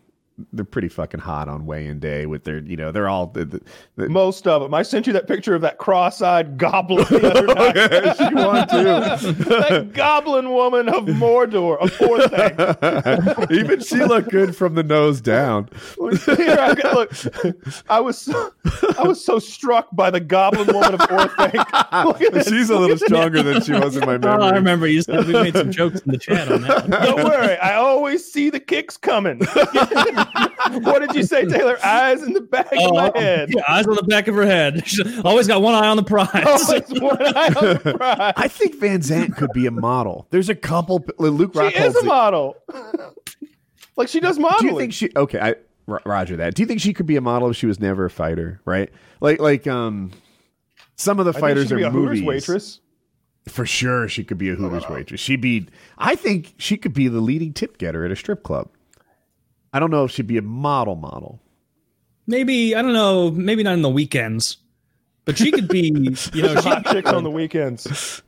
they're 0.53 0.65
pretty 0.67 0.89
fucking 0.89 1.21
hot 1.21 1.49
on 1.49 1.65
weigh-in 1.65 1.99
day 1.99 2.27
with 2.27 2.45
their 2.45 2.59
you 2.59 2.77
know 2.77 2.93
they're 2.93 3.09
all 3.09 3.27
the, 3.29 3.45
the, 3.45 3.61
the, 3.97 4.09
Most 4.09 4.47
of 4.47 4.61
them. 4.61 4.75
I 4.75 4.83
sent 4.83 5.07
you 5.07 5.13
that 5.15 5.27
picture 5.27 5.55
of 5.55 5.63
that 5.63 5.79
cross-eyed 5.79 6.59
goblin 6.59 7.07
the 7.09 7.31
other 7.31 7.47
oh, 7.51 7.55
night. 7.55 8.17
she 8.17 8.35
won 8.35 8.69
too. 8.69 9.33
that 9.45 9.93
goblin 9.95 10.51
woman 10.51 10.89
of 10.89 11.05
Mordor, 11.05 11.79
of 11.79 11.91
Orthanc. 11.93 13.51
Even 13.51 13.81
she 13.81 13.97
looked 13.97 14.31
good 14.31 14.55
from 14.55 14.75
the 14.75 14.83
nose 14.83 15.21
down. 15.23 15.71
Here, 15.97 16.57
I 16.59 16.75
got, 16.75 16.95
look, 16.95 17.13
I 17.89 18.01
was 18.01 18.19
so, 18.19 18.53
I 18.99 19.05
was 19.05 19.25
so 19.25 19.39
struck 19.39 19.89
by 19.93 20.11
the 20.11 20.21
goblin 20.21 20.67
woman 20.67 20.95
of 20.95 21.01
Orthanc. 21.01 21.55
Look 22.05 22.21
at 22.21 22.33
this. 22.33 22.49
She's 22.49 22.71
a 22.71 22.79
little 22.79 22.99
stronger 22.99 23.43
than 23.43 23.63
she 23.63 23.73
was 23.73 23.97
in 23.97 24.05
my 24.05 24.19
Oh, 24.23 24.43
I 24.43 24.51
remember 24.51 24.87
you 24.87 25.03
said 25.03 25.27
we 25.27 25.33
made 25.33 25.55
some 25.55 25.71
jokes 25.71 26.01
in 26.01 26.13
the 26.13 26.19
chat 26.19 26.51
on 26.51 26.63
that. 26.63 26.89
one. 26.89 27.03
Don't 27.03 27.25
worry, 27.25 27.57
I 27.57 27.75
always 27.75 28.31
see 28.31 28.51
the 28.51 28.61
kicks 28.61 28.97
coming. 28.97 29.41
What 30.83 30.99
did 31.01 31.15
you 31.15 31.23
say, 31.23 31.45
Taylor? 31.47 31.79
Eyes 31.85 32.23
in 32.23 32.33
the 32.33 32.41
back 32.41 32.73
of 32.73 32.93
my 32.95 33.13
head. 33.15 33.49
Oh, 33.55 33.59
yeah, 33.59 33.63
eyes 33.69 33.87
on 33.87 33.95
the 33.95 34.03
back 34.03 34.27
of 34.29 34.35
her 34.35 34.45
head. 34.45 34.87
She's 34.87 35.19
Always 35.25 35.47
got 35.47 35.63
one 35.63 35.75
eye 35.75 35.87
on 35.87 35.97
the 35.97 36.03
prize. 36.03 36.29
Always 36.35 37.01
one 37.01 37.23
eye 37.37 37.47
on 37.57 37.65
the 37.83 37.95
prize. 37.97 38.33
I 38.37 38.49
think 38.49 38.77
VanZant 38.77 39.37
could 39.37 39.53
be 39.53 39.67
a 39.67 39.71
model. 39.71 40.27
There's 40.31 40.49
a 40.49 40.55
couple. 40.55 41.05
Luke 41.19 41.53
She 41.55 41.61
is 41.79 41.95
a 41.97 42.05
model. 42.05 42.57
like 43.97 44.09
she 44.09 44.21
does 44.21 44.39
modeling. 44.39 44.67
Do 44.69 44.75
you 44.75 44.79
think 44.81 44.93
she? 44.93 45.11
Okay, 45.17 45.39
I 45.41 45.55
Roger 45.87 46.37
that. 46.37 46.55
Do 46.55 46.63
you 46.63 46.67
think 46.67 46.81
she 46.81 46.93
could 46.93 47.07
be 47.07 47.17
a 47.17 47.21
model 47.21 47.49
if 47.51 47.57
she 47.57 47.67
was 47.67 47.79
never 47.79 48.05
a 48.07 48.11
fighter? 48.11 48.61
Right? 48.65 48.91
Like 49.21 49.41
like 49.41 49.67
um, 49.67 50.11
some 50.97 51.19
of 51.21 51.27
the 51.27 51.31
I 51.31 51.33
think 51.35 51.41
fighters 51.43 51.65
she 51.65 51.69
could 51.69 51.75
are 51.75 51.79
be 51.79 51.85
a 51.85 51.91
Hooters 51.91 52.21
movies. 52.23 52.27
waitress. 52.49 52.81
For 53.49 53.65
sure, 53.65 54.09
she 54.09 54.25
could 54.25 54.39
be 54.39 54.51
a 54.51 54.57
Hooters 54.57 54.89
waitress. 54.89 55.21
She'd 55.21 55.41
be. 55.41 55.69
I 55.97 56.17
think 56.17 56.55
she 56.59 56.77
could 56.77 56.93
be 56.93 57.07
the 57.07 57.21
leading 57.21 57.53
tip 57.53 57.79
getter 57.79 58.05
at 58.05 58.11
a 58.11 58.17
strip 58.17 58.43
club. 58.43 58.69
I 59.77 59.79
don't 59.79 59.91
know 59.91 60.05
if 60.05 60.11
she'd 60.11 60.27
be 60.27 60.39
a 60.39 60.43
model 60.43 60.97
model. 60.97 61.39
maybe 62.27 62.75
I 62.75 62.81
don't 62.81 62.95
know. 62.95 63.31
Maybe 63.31 63.63
not 63.63 63.75
in 63.75 63.83
the 63.83 63.91
weekends, 63.91 64.57
but 65.27 65.37
she 65.37 65.51
could 65.53 65.69
be. 65.69 65.89
You 66.33 66.43
know, 66.43 66.55
Hot 66.63 66.87
she, 66.87 66.95
chicks 66.95 67.11
on 67.11 67.25
the 67.25 67.31
weekends. 67.31 68.23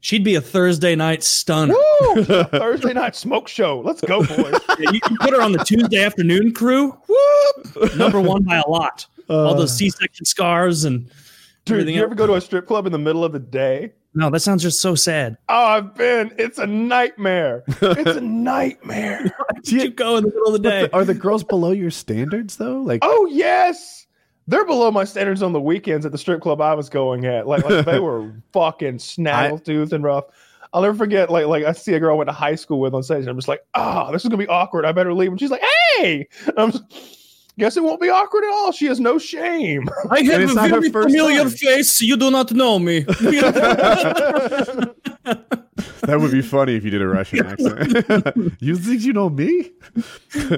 she'd 0.00 0.24
be 0.24 0.34
a 0.34 0.40
Thursday 0.40 0.94
night 0.96 1.22
stunner. 1.22 1.74
Woo! 2.14 2.24
Thursday 2.24 2.94
night 2.94 3.14
smoke 3.16 3.48
show. 3.48 3.80
Let's 3.80 4.00
go, 4.00 4.24
boys. 4.24 4.58
Yeah, 4.78 4.90
you 4.92 5.00
can 5.00 5.16
put 5.18 5.34
her 5.34 5.42
on 5.42 5.52
the 5.52 5.62
Tuesday 5.62 6.02
afternoon 6.02 6.54
crew. 6.54 6.90
Whoop! 7.06 7.94
Number 7.96 8.20
one 8.20 8.42
by 8.44 8.56
a 8.56 8.68
lot. 8.68 9.06
All 9.28 9.54
those 9.54 9.72
uh. 9.72 9.74
C-section 9.74 10.24
scars 10.24 10.84
and 10.84 11.06
Dude, 11.66 11.74
everything 11.80 11.94
you 11.96 12.00
else. 12.00 12.06
ever 12.06 12.14
go 12.14 12.26
to 12.26 12.34
a 12.34 12.40
strip 12.40 12.66
club 12.66 12.86
in 12.86 12.92
the 12.92 12.98
middle 12.98 13.24
of 13.24 13.32
the 13.32 13.38
day? 13.38 13.92
No, 14.14 14.30
that 14.30 14.40
sounds 14.40 14.62
just 14.62 14.80
so 14.80 14.94
sad. 14.94 15.36
Oh, 15.48 15.64
I've 15.64 15.94
been. 15.94 16.32
It's 16.38 16.58
a 16.58 16.66
nightmare. 16.66 17.64
It's 17.66 18.16
a 18.16 18.20
nightmare. 18.22 19.34
You 19.66 19.90
go 19.90 20.16
in 20.18 20.24
the 20.24 20.28
middle 20.28 20.46
of 20.48 20.52
the 20.52 20.58
day. 20.58 20.82
the- 20.82 20.94
are 20.94 21.04
the 21.06 21.14
girls 21.14 21.42
below 21.42 21.70
your 21.72 21.90
standards 21.90 22.56
though? 22.56 22.80
Like, 22.82 23.00
Oh 23.02 23.26
yes, 23.30 24.06
they're 24.46 24.66
below 24.66 24.90
my 24.90 25.04
standards 25.04 25.42
on 25.42 25.52
the 25.54 25.60
weekends 25.60 26.04
at 26.04 26.12
the 26.12 26.18
strip 26.18 26.42
club 26.42 26.60
I 26.60 26.74
was 26.74 26.90
going 26.90 27.24
at. 27.24 27.46
Like, 27.46 27.64
like 27.64 27.86
they 27.86 27.98
were 27.98 28.30
fucking 28.52 28.98
snaggletooth 28.98 29.92
and 29.92 30.04
rough. 30.04 30.24
I'll 30.74 30.82
never 30.82 30.96
forget. 30.98 31.30
Like, 31.30 31.46
like 31.46 31.64
I 31.64 31.72
see 31.72 31.94
a 31.94 32.00
girl 32.00 32.12
I 32.14 32.16
went 32.18 32.28
to 32.28 32.34
high 32.34 32.56
school 32.56 32.78
with 32.78 32.92
on 32.94 33.02
stage. 33.02 33.20
And 33.20 33.28
I'm 33.30 33.36
just 33.36 33.48
like, 33.48 33.64
ah, 33.74 34.10
this 34.12 34.22
is 34.22 34.28
gonna 34.28 34.36
be 34.42 34.48
awkward. 34.48 34.84
I 34.84 34.92
better 34.92 35.14
leave. 35.14 35.30
And 35.30 35.40
she's 35.40 35.50
like, 35.50 35.62
hey, 35.96 36.28
and 36.46 36.58
I'm 36.58 36.72
just, 36.72 36.84
guess 37.58 37.76
it 37.76 37.82
won't 37.82 38.00
be 38.00 38.08
awkward 38.08 38.44
at 38.44 38.50
all. 38.50 38.72
She 38.72 38.86
has 38.86 39.00
no 39.00 39.18
shame. 39.18 39.88
I 40.10 40.22
have 40.22 40.40
it's 40.40 40.56
a 40.56 40.62
her 40.62 40.68
very 40.68 40.90
first 40.90 41.08
familiar 41.08 41.42
time. 41.42 41.50
face. 41.50 42.00
You 42.00 42.16
do 42.16 42.30
not 42.30 42.52
know 42.52 42.78
me. 42.78 43.00
that 46.02 46.18
would 46.20 46.32
be 46.32 46.42
funny 46.42 46.74
if 46.76 46.84
you 46.84 46.90
did 46.90 47.02
a 47.02 47.08
Russian 47.08 47.46
accent. 47.46 48.56
you 48.60 48.76
think 48.76 49.02
you 49.02 49.12
know 49.12 49.30
me? 49.30 49.70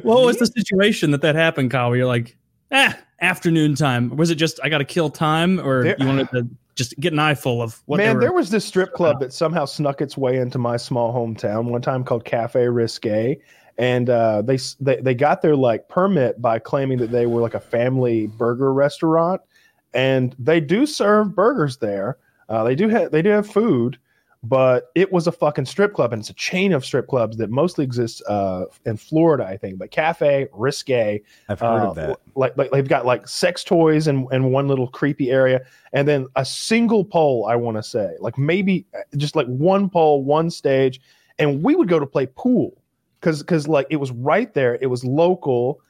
what 0.03 0.25
was 0.25 0.39
the 0.39 0.47
situation 0.47 1.11
that 1.11 1.23
that 1.23 1.35
happened, 1.35 1.71
Kyle? 1.71 1.89
Where 1.89 1.99
you're 1.99 2.07
like, 2.07 2.37
ah, 2.73 2.97
afternoon 3.21 3.75
time. 3.75 4.17
Was 4.17 4.31
it 4.31 4.37
just 4.37 4.59
I 4.63 4.69
got 4.69 4.79
to 4.79 4.85
kill 4.85 5.11
time, 5.11 5.61
or 5.61 5.83
There- 5.85 5.97
you 5.99 6.07
wanted 6.07 6.31
to 6.31 6.49
just 6.75 6.99
get 7.01 7.13
an 7.13 7.19
eyeful 7.19 7.63
of 7.63 7.81
what? 7.87 7.97
Man, 7.97 8.19
there 8.19 8.33
was 8.33 8.51
this 8.51 8.65
strip 8.65 8.93
club 8.93 9.21
that 9.21 9.33
somehow 9.33 9.65
snuck 9.65 10.01
its 10.01 10.17
way 10.17 10.37
into 10.37 10.59
my 10.59 10.77
small 10.77 11.13
hometown 11.13 11.71
one 11.71 11.81
time 11.81 12.05
called 12.05 12.25
Cafe 12.25 12.69
Risque. 12.69 13.39
And 13.79 14.09
uh, 14.09 14.43
they, 14.43 14.59
they 14.81 14.97
they 14.97 15.15
got 15.15 15.43
their 15.43 15.57
like 15.57 15.89
permit 15.89 16.41
by 16.41 16.59
claiming 16.59 16.99
that 16.99 17.11
they 17.11 17.27
were 17.27 17.43
like 17.43 17.55
a 17.55 17.61
family 17.61 18.27
burger 18.27 18.73
restaurant, 18.73 19.43
and 19.93 20.35
they 20.39 20.61
do 20.61 20.87
serve 20.87 21.35
burgers 21.35 21.77
there. 21.77 22.17
Uh, 22.49 22.65
they 22.65 22.75
do 22.75 22.89
have 22.89 23.11
they 23.11 23.21
do 23.21 23.29
have 23.29 23.47
food, 23.47 23.99
but 24.43 24.91
it 24.95 25.13
was 25.13 25.27
a 25.27 25.33
fucking 25.33 25.65
strip 25.65 25.93
club, 25.93 26.13
and 26.13 26.21
it's 26.21 26.31
a 26.31 26.35
chain 26.35 26.73
of 26.73 26.85
strip 26.85 27.09
clubs 27.09 27.37
that 27.39 27.51
mostly 27.51 27.85
exists 27.85 28.23
uh, 28.29 28.65
in 28.85 28.97
Florida, 28.97 29.45
I 29.45 29.57
think. 29.57 29.79
But 29.79 29.91
Cafe 29.91 30.49
Risque, 30.53 31.21
I've 31.49 31.61
heard 31.61 31.67
uh, 31.67 31.91
of 31.91 31.95
that. 31.97 32.21
Like, 32.35 32.57
like 32.57 32.71
they've 32.71 32.87
got 32.87 33.07
like 33.07 33.27
sex 33.27 33.65
toys 33.65 34.07
in, 34.07 34.27
in 34.31 34.53
one 34.53 34.69
little 34.69 34.89
creepy 34.89 35.31
area, 35.31 35.63
and 35.93 36.07
then 36.07 36.27
a 36.37 36.45
single 36.45 37.05
pole. 37.05 37.47
I 37.47 37.57
want 37.57 37.77
to 37.77 37.83
say, 37.83 38.15
like 38.21 38.39
maybe 38.39 38.87
uh, 38.95 39.01
just 39.17 39.35
like 39.35 39.47
one 39.49 39.91
pole, 39.91 40.23
one 40.23 40.51
stage, 40.51 41.01
and 41.39 41.63
we 41.63 41.75
would 41.75 41.89
go 41.89 41.99
to 41.99 42.07
play 42.07 42.27
pool 42.27 42.81
because 43.21 43.41
because 43.41 43.69
like 43.69 43.87
it 43.91 43.97
was 43.97 44.13
right 44.13 44.53
there. 44.55 44.79
It 44.81 44.87
was 44.87 45.05
local. 45.05 45.81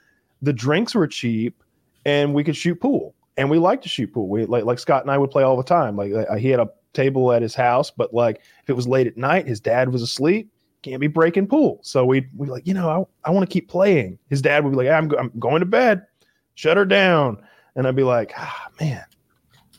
The 0.42 0.52
drinks 0.52 0.94
were 0.94 1.06
cheap, 1.06 1.62
and 2.04 2.34
we 2.34 2.44
could 2.44 2.56
shoot 2.56 2.80
pool. 2.80 3.14
And 3.36 3.50
we 3.50 3.58
like 3.58 3.82
to 3.82 3.88
shoot 3.88 4.12
pool. 4.12 4.28
We 4.28 4.46
like 4.46 4.64
like 4.64 4.78
Scott 4.78 5.02
and 5.02 5.10
I 5.10 5.18
would 5.18 5.30
play 5.30 5.42
all 5.42 5.56
the 5.56 5.62
time. 5.62 5.96
Like 5.96 6.12
uh, 6.12 6.36
he 6.36 6.48
had 6.48 6.60
a 6.60 6.68
table 6.92 7.32
at 7.32 7.42
his 7.42 7.54
house, 7.54 7.90
but 7.90 8.14
like 8.14 8.38
if 8.62 8.70
it 8.70 8.74
was 8.74 8.88
late 8.88 9.06
at 9.06 9.16
night, 9.16 9.46
his 9.46 9.60
dad 9.60 9.90
was 9.90 10.02
asleep. 10.02 10.50
Can't 10.82 11.00
be 11.00 11.08
breaking 11.08 11.48
pool. 11.48 11.80
So 11.82 12.04
we 12.04 12.26
we 12.36 12.48
like 12.48 12.66
you 12.66 12.74
know 12.74 13.08
I, 13.24 13.28
I 13.28 13.32
want 13.32 13.48
to 13.48 13.52
keep 13.52 13.68
playing. 13.68 14.18
His 14.30 14.40
dad 14.40 14.64
would 14.64 14.70
be 14.70 14.76
like 14.76 14.88
I'm 14.88 15.10
I'm 15.18 15.32
going 15.38 15.60
to 15.60 15.66
bed. 15.66 16.06
Shut 16.54 16.76
her 16.76 16.86
down. 16.86 17.42
And 17.74 17.86
I'd 17.86 17.96
be 17.96 18.04
like 18.04 18.32
ah 18.36 18.68
man, 18.80 19.04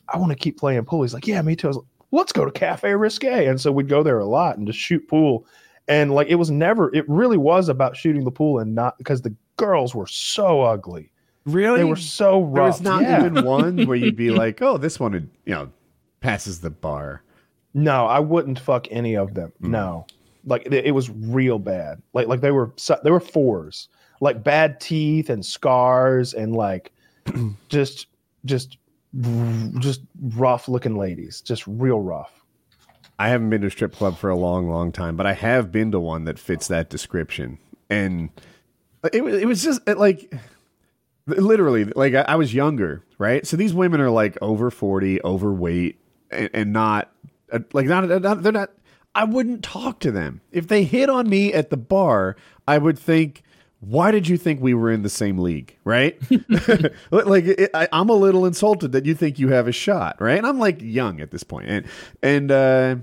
I 0.08 0.18
want 0.18 0.32
to 0.32 0.38
keep 0.38 0.60
playing 0.60 0.86
pool. 0.86 1.02
He's 1.02 1.14
like 1.14 1.28
yeah 1.28 1.42
me 1.42 1.56
too. 1.56 1.68
I 1.68 1.70
was 1.70 1.78
like 1.78 1.88
let's 2.12 2.32
go 2.32 2.46
to 2.46 2.52
Cafe 2.52 2.94
Risque. 2.94 3.48
And 3.48 3.60
so 3.60 3.72
we'd 3.72 3.90
go 3.90 4.04
there 4.04 4.20
a 4.20 4.26
lot 4.26 4.58
and 4.58 4.68
just 4.68 4.80
shoot 4.80 5.08
pool. 5.08 5.46
And 5.88 6.14
like 6.14 6.28
it 6.28 6.36
was 6.36 6.52
never 6.52 6.94
it 6.94 7.08
really 7.08 7.38
was 7.38 7.70
about 7.70 7.96
shooting 7.96 8.24
the 8.26 8.32
pool 8.32 8.60
and 8.60 8.76
not 8.76 8.98
because 8.98 9.22
the 9.22 9.34
girls 9.56 9.96
were 9.96 10.08
so 10.08 10.62
ugly. 10.62 11.12
Really? 11.46 11.78
They 11.80 11.86
were 11.86 11.96
so 11.96 12.42
rough 12.42 12.54
there 12.54 12.64
was 12.64 12.82
not 12.82 13.02
Yeah. 13.04 13.26
even 13.26 13.46
one 13.46 13.86
where 13.88 13.96
you'd 13.96 14.18
be 14.18 14.30
like, 14.44 14.62
"Oh, 14.62 14.78
this 14.78 15.00
one 15.00 15.14
would, 15.14 15.30
you 15.46 15.54
know, 15.54 15.70
passes 16.20 16.60
the 16.60 16.70
bar." 16.70 17.22
No, 17.74 18.06
I 18.06 18.20
wouldn't 18.20 18.60
fuck 18.60 18.88
any 18.92 19.16
of 19.16 19.34
them. 19.34 19.54
Mm. 19.62 19.70
No, 19.70 20.08
like 20.46 20.66
it, 20.66 20.74
it 20.74 20.92
was 20.92 21.10
real 21.10 21.58
bad. 21.60 22.02
Like 22.14 22.28
like 22.28 22.42
they 22.42 22.52
were 22.52 22.74
they 23.04 23.12
were 23.12 23.20
fours, 23.22 23.88
like 24.20 24.44
bad 24.44 24.82
teeth 24.82 25.30
and 25.30 25.46
scars 25.46 26.34
and 26.34 26.54
like 26.54 26.92
just 27.70 28.08
just 28.44 28.78
just 29.80 30.02
rough 30.36 30.68
looking 30.68 30.98
ladies, 30.98 31.40
just 31.42 31.66
real 31.66 32.02
rough. 32.02 32.44
I 33.20 33.30
haven't 33.30 33.50
been 33.50 33.62
to 33.62 33.68
a 33.68 33.72
strip 33.72 33.94
club 33.94 34.18
for 34.18 34.30
a 34.30 34.36
long, 34.36 34.70
long 34.70 34.92
time, 34.92 35.16
but 35.16 35.26
I 35.26 35.34
have 35.34 35.72
been 35.72 35.92
to 35.92 36.00
one 36.00 36.26
that 36.26 36.38
fits 36.38 36.68
that 36.68 36.90
description. 36.90 37.58
And 37.90 38.30
it, 39.12 39.24
wa- 39.24 39.30
it 39.30 39.46
was 39.46 39.64
just 39.64 39.88
like, 39.88 40.34
literally, 41.26 41.86
like 41.86 42.14
I, 42.14 42.22
I 42.22 42.36
was 42.36 42.54
younger, 42.54 43.04
right? 43.18 43.46
So 43.46 43.58
these 43.58 43.74
women 43.74 44.02
are 44.02 44.12
like 44.12 44.38
over 44.42 44.70
40, 44.70 45.24
overweight, 45.24 46.00
and, 46.30 46.50
and 46.54 46.74
not, 46.74 47.12
uh, 47.52 47.60
like, 47.74 47.88
not, 47.88 48.08
not, 48.22 48.44
they're 48.44 48.52
not, 48.52 48.72
I 49.16 49.24
wouldn't 49.24 49.64
talk 49.64 50.00
to 50.02 50.12
them. 50.12 50.42
If 50.52 50.68
they 50.68 50.84
hit 50.84 51.10
on 51.10 51.28
me 51.28 51.54
at 51.54 51.72
the 51.72 51.78
bar, 51.78 52.36
I 52.68 52.78
would 52.78 53.00
think, 53.00 53.42
why 53.80 54.12
did 54.12 54.28
you 54.28 54.38
think 54.38 54.62
we 54.62 54.74
were 54.74 54.92
in 54.92 55.04
the 55.04 55.10
same 55.10 55.38
league, 55.38 55.78
right? 55.84 56.20
like 57.12 57.46
it, 57.46 57.70
I, 57.74 57.88
I'm 57.92 58.10
a 58.10 58.14
little 58.14 58.46
insulted 58.46 58.92
that 58.94 59.06
you 59.06 59.14
think 59.14 59.38
you 59.38 59.50
have 59.50 59.68
a 59.68 59.72
shot, 59.72 60.20
right? 60.20 60.38
And 60.38 60.48
I'm 60.48 60.58
like 60.60 60.82
young 60.82 61.22
at 61.22 61.32
this 61.32 61.44
point, 61.44 61.68
and 61.70 61.86
and 62.24 62.52
uh, 62.52 62.96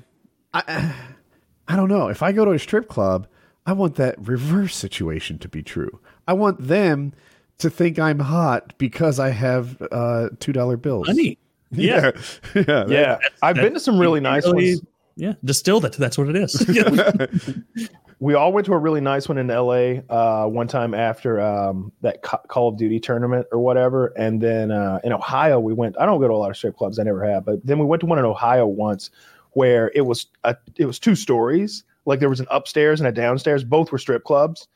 I 0.53 0.95
I 1.69 1.77
don't 1.77 1.89
know 1.89 2.09
if 2.09 2.23
I 2.23 2.33
go 2.33 2.45
to 2.45 2.53
a 2.53 2.59
strip 2.59 2.89
club, 2.89 3.27
I 3.67 3.73
want 3.73 3.95
that 3.97 4.17
reverse 4.19 4.75
situation 4.77 5.39
to 5.41 5.49
be 5.49 5.63
true. 5.63 6.01
I 6.27 6.33
want 6.33 6.67
them 6.67 7.13
to 7.59 7.71
think 7.71 7.99
I'm 7.99 8.19
hot 8.19 8.75
because 8.79 9.21
I 9.21 9.31
have 9.31 9.81
uh, 9.93 10.31
two 10.41 10.53
dollar 10.53 10.77
bills. 10.77 11.07
Honey. 11.07 11.39
Yeah. 11.77 12.13
yeah, 12.55 12.63
yeah. 12.67 12.85
Yeah, 12.87 13.19
I've 13.43 13.57
been 13.57 13.75
to 13.75 13.81
some 13.81 13.99
really 13.99 14.21
nice 14.21 14.45
really- 14.45 14.75
ones. 14.75 14.83
Yeah. 15.17 15.35
Distilled 15.45 15.85
it. 15.85 15.93
That's 15.93 16.19
what 16.19 16.29
it 16.29 16.37
is. 16.37 17.89
We 18.25 18.33
all 18.33 18.55
went 18.55 18.65
to 18.67 18.73
a 18.73 18.79
really 18.79 19.03
nice 19.03 19.29
one 19.29 19.37
in 19.37 19.49
LA 19.49 20.01
uh, 20.09 20.47
one 20.47 20.67
time 20.67 20.95
after 20.95 21.43
um, 21.43 21.93
that 22.01 22.23
Call 22.23 22.69
of 22.69 22.79
Duty 22.79 22.99
tournament 22.99 23.47
or 23.53 23.59
whatever. 23.59 24.15
And 24.17 24.41
then 24.41 24.71
uh, 24.71 24.99
in 25.05 25.13
Ohio, 25.13 25.61
we 25.61 25.75
went. 25.75 25.95
I 25.99 26.07
don't 26.07 26.21
go 26.21 26.29
to 26.29 26.33
a 26.33 26.37
lot 26.37 26.51
of 26.51 26.57
strip 26.57 26.75
clubs. 26.75 26.99
I 26.99 27.03
never 27.03 27.23
have. 27.23 27.45
But 27.45 27.67
then 27.67 27.79
we 27.79 27.85
went 27.85 28.01
to 28.01 28.07
one 28.07 28.19
in 28.19 28.25
Ohio 28.25 28.67
once 28.67 29.11
where 29.51 29.93
it 29.95 30.03
was 30.03 30.27
a, 30.45 30.57
it 30.77 30.87
was 30.87 30.99
two 30.99 31.15
stories. 31.15 31.85
Like 32.07 32.21
there 32.21 32.31
was 32.31 32.41
an 32.41 32.47
upstairs 32.51 32.99
and 32.99 33.07
a 33.07 33.13
downstairs. 33.13 33.63
Both 33.63 33.93
were 33.93 33.99
strip 33.99 34.25
clubs, 34.25 34.69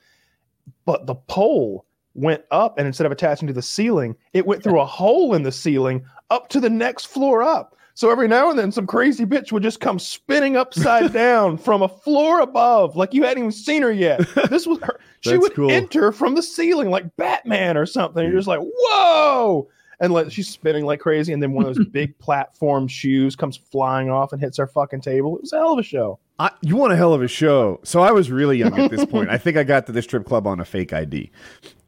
but 0.84 1.06
the 1.06 1.14
pole 1.14 1.86
went 2.12 2.42
up, 2.50 2.76
and 2.76 2.86
instead 2.86 3.06
of 3.06 3.12
attaching 3.12 3.46
to 3.48 3.54
the 3.54 3.62
ceiling, 3.62 4.14
it 4.34 4.46
went 4.46 4.62
through 4.62 4.80
a 4.80 4.84
hole 4.84 5.32
in 5.32 5.42
the 5.42 5.52
ceiling 5.52 6.04
up 6.28 6.48
to 6.48 6.60
the 6.60 6.68
next 6.68 7.06
floor 7.06 7.42
up. 7.42 7.77
So 7.98 8.10
every 8.10 8.28
now 8.28 8.48
and 8.48 8.56
then, 8.56 8.70
some 8.70 8.86
crazy 8.86 9.26
bitch 9.26 9.50
would 9.50 9.64
just 9.64 9.80
come 9.80 9.98
spinning 9.98 10.56
upside 10.56 11.12
down 11.12 11.58
from 11.58 11.82
a 11.82 11.88
floor 11.88 12.38
above, 12.38 12.94
like 12.94 13.12
you 13.12 13.24
hadn't 13.24 13.38
even 13.38 13.50
seen 13.50 13.82
her 13.82 13.90
yet. 13.90 14.20
This 14.48 14.68
was 14.68 14.78
her. 14.84 15.00
she 15.20 15.36
would 15.36 15.52
cool. 15.52 15.68
enter 15.68 16.12
from 16.12 16.36
the 16.36 16.42
ceiling 16.44 16.90
like 16.90 17.16
Batman 17.16 17.76
or 17.76 17.86
something. 17.86 18.22
You're 18.22 18.36
just 18.36 18.46
like, 18.46 18.60
whoa! 18.62 19.68
And 19.98 20.12
like 20.12 20.30
she's 20.30 20.48
spinning 20.48 20.84
like 20.86 21.00
crazy, 21.00 21.32
and 21.32 21.42
then 21.42 21.54
one 21.54 21.66
of 21.66 21.74
those 21.74 21.86
big 21.90 22.16
platform 22.20 22.86
shoes 22.86 23.34
comes 23.34 23.56
flying 23.56 24.10
off 24.10 24.32
and 24.32 24.40
hits 24.40 24.60
our 24.60 24.68
fucking 24.68 25.00
table. 25.00 25.34
It 25.34 25.42
was 25.42 25.52
a 25.52 25.56
hell 25.56 25.72
of 25.72 25.80
a 25.80 25.82
show. 25.82 26.20
I, 26.38 26.52
you 26.60 26.76
want 26.76 26.92
a 26.92 26.96
hell 26.96 27.14
of 27.14 27.22
a 27.22 27.26
show. 27.26 27.80
So 27.82 27.98
I 28.00 28.12
was 28.12 28.30
really 28.30 28.58
young 28.58 28.78
at 28.78 28.92
this 28.92 29.06
point. 29.06 29.28
I 29.28 29.38
think 29.38 29.56
I 29.56 29.64
got 29.64 29.86
to 29.86 29.92
the 29.92 30.02
strip 30.02 30.24
club 30.24 30.46
on 30.46 30.60
a 30.60 30.64
fake 30.64 30.92
ID. 30.92 31.32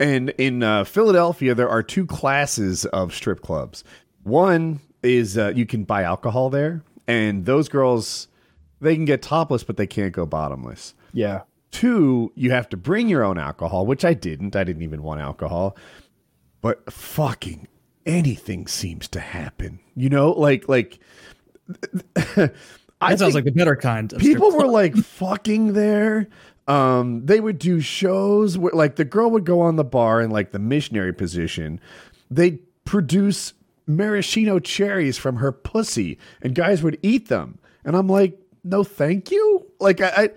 And 0.00 0.30
in 0.30 0.64
uh, 0.64 0.82
Philadelphia, 0.82 1.54
there 1.54 1.68
are 1.68 1.84
two 1.84 2.04
classes 2.04 2.84
of 2.86 3.14
strip 3.14 3.42
clubs. 3.42 3.84
One 4.24 4.80
is 5.02 5.38
uh, 5.38 5.52
you 5.54 5.66
can 5.66 5.84
buy 5.84 6.02
alcohol 6.02 6.50
there, 6.50 6.82
and 7.06 7.44
those 7.46 7.68
girls, 7.68 8.28
they 8.80 8.94
can 8.94 9.04
get 9.04 9.22
topless, 9.22 9.64
but 9.64 9.76
they 9.76 9.86
can't 9.86 10.12
go 10.12 10.26
bottomless. 10.26 10.94
Yeah. 11.12 11.42
Two, 11.70 12.32
you 12.34 12.50
have 12.50 12.68
to 12.70 12.76
bring 12.76 13.08
your 13.08 13.22
own 13.22 13.38
alcohol, 13.38 13.86
which 13.86 14.04
I 14.04 14.14
didn't. 14.14 14.56
I 14.56 14.64
didn't 14.64 14.82
even 14.82 15.02
want 15.02 15.20
alcohol. 15.20 15.76
But 16.60 16.92
fucking 16.92 17.68
anything 18.06 18.66
seems 18.66 19.08
to 19.08 19.20
happen. 19.20 19.80
You 19.94 20.08
know, 20.08 20.32
like 20.32 20.68
like 20.68 20.98
I 23.00 23.10
That 23.10 23.18
sounds 23.18 23.34
like 23.34 23.44
the 23.44 23.52
better 23.52 23.76
kind. 23.76 24.12
People 24.18 24.52
were 24.52 24.66
like 24.66 24.94
fucking 24.96 25.72
there. 25.72 26.28
Um, 26.68 27.24
they 27.26 27.40
would 27.40 27.58
do 27.58 27.80
shows 27.80 28.58
where 28.58 28.72
like 28.72 28.96
the 28.96 29.04
girl 29.04 29.30
would 29.30 29.44
go 29.44 29.60
on 29.60 29.76
the 29.76 29.84
bar 29.84 30.20
in 30.20 30.30
like 30.30 30.52
the 30.52 30.58
missionary 30.58 31.12
position. 31.12 31.80
They'd 32.30 32.60
produce 32.84 33.54
maraschino 33.96 34.58
cherries 34.58 35.18
from 35.18 35.36
her 35.36 35.52
pussy, 35.52 36.18
and 36.42 36.54
guys 36.54 36.82
would 36.82 36.98
eat 37.02 37.28
them. 37.28 37.58
And 37.84 37.96
I'm 37.96 38.08
like, 38.08 38.38
no, 38.64 38.84
thank 38.84 39.30
you. 39.30 39.66
Like 39.80 40.00
I, 40.00 40.08
I 40.16 40.30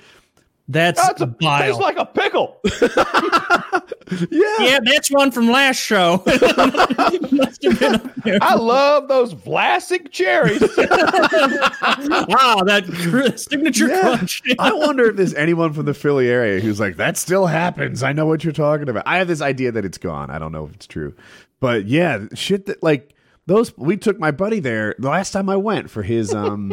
that's, 0.70 1.01
That's 1.06 1.20
a 1.20 1.26
vile. 1.26 1.62
tastes 1.62 1.82
like 1.82 1.97
a 1.97 2.06
pickle. 2.06 2.58
yeah. 4.32 4.56
yeah, 4.60 4.80
that's 4.82 5.12
one 5.12 5.30
from 5.30 5.49
last 5.51 5.76
show. 5.76 6.24
Must 6.26 7.64
have 7.64 7.80
been. 8.24 8.39
I 8.41 8.56
love 8.56 9.10
those 9.10 9.34
Vlasic 9.36 10.12
cherries. 10.12 10.62
wow, 10.78 12.62
that 12.66 13.34
signature 13.36 13.88
Yeah. 13.88 14.01
crunch. 14.16 14.41
I 14.58 14.72
wonder 14.72 15.10
if 15.10 15.18
there's 15.18 15.34
anyone 15.34 15.74
from 15.74 15.86
the 15.86 15.93
Philly 15.93 16.30
area 16.30 16.62
who's 16.62 16.80
like, 16.80 16.95
that 16.95 17.18
still 17.18 17.47
happens. 17.47 18.01
I 18.01 18.14
know 18.14 18.26
what 18.26 18.45
you're 18.45 18.54
talking 18.54 18.88
about. 18.88 19.04
I 19.06 19.18
have 19.18 19.28
this 19.28 19.41
idea 19.41 19.72
that 19.74 19.84
it's 19.84 19.97
gone. 19.97 20.30
I 20.30 20.39
don't 20.39 20.54
know 20.54 20.66
if 20.66 20.74
it's 20.74 20.88
true. 20.88 21.14
But 21.60 21.86
yeah, 21.88 22.26
shit 22.34 22.68
that 22.68 22.82
like 22.82 23.12
those 23.45 23.75
we 23.77 23.97
took 23.97 24.19
my 24.19 24.31
buddy 24.31 24.59
there 24.59 24.95
the 24.99 25.09
last 25.09 25.31
time 25.31 25.49
I 25.49 25.55
went 25.57 25.89
for 25.89 26.01
his 26.03 26.33
um 26.33 26.71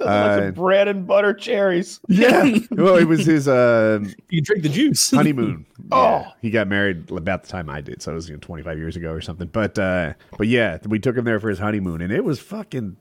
Uh, 0.00 0.50
bread 0.50 0.86
and 0.86 1.06
butter 1.06 1.32
cherries. 1.32 1.98
yeah. 2.08 2.58
Well, 2.70 2.96
it 2.96 3.06
was 3.06 3.24
his 3.24 3.48
uh 3.48 4.00
you 4.28 4.42
drink 4.42 4.62
the 4.62 4.68
juice. 4.68 5.10
honeymoon. 5.14 5.64
Oh. 5.92 6.20
Yeah. 6.20 6.30
he 6.42 6.50
got 6.50 6.68
married 6.68 7.10
about 7.10 7.44
the 7.44 7.48
time 7.48 7.70
I 7.70 7.80
did, 7.80 8.02
so 8.02 8.12
it 8.12 8.16
was 8.16 8.28
you 8.28 8.34
know, 8.34 8.40
25 8.40 8.76
years 8.78 8.96
ago 8.96 9.10
or 9.12 9.20
something. 9.22 9.48
But 9.48 9.78
uh 9.78 10.12
but 10.36 10.46
yeah, 10.48 10.78
we 10.86 10.98
took 10.98 11.16
him 11.16 11.24
there 11.24 11.40
for 11.40 11.48
his 11.48 11.58
honeymoon 11.58 12.02
and 12.02 12.12
it 12.12 12.22
was 12.24 12.38
fucking 12.38 12.96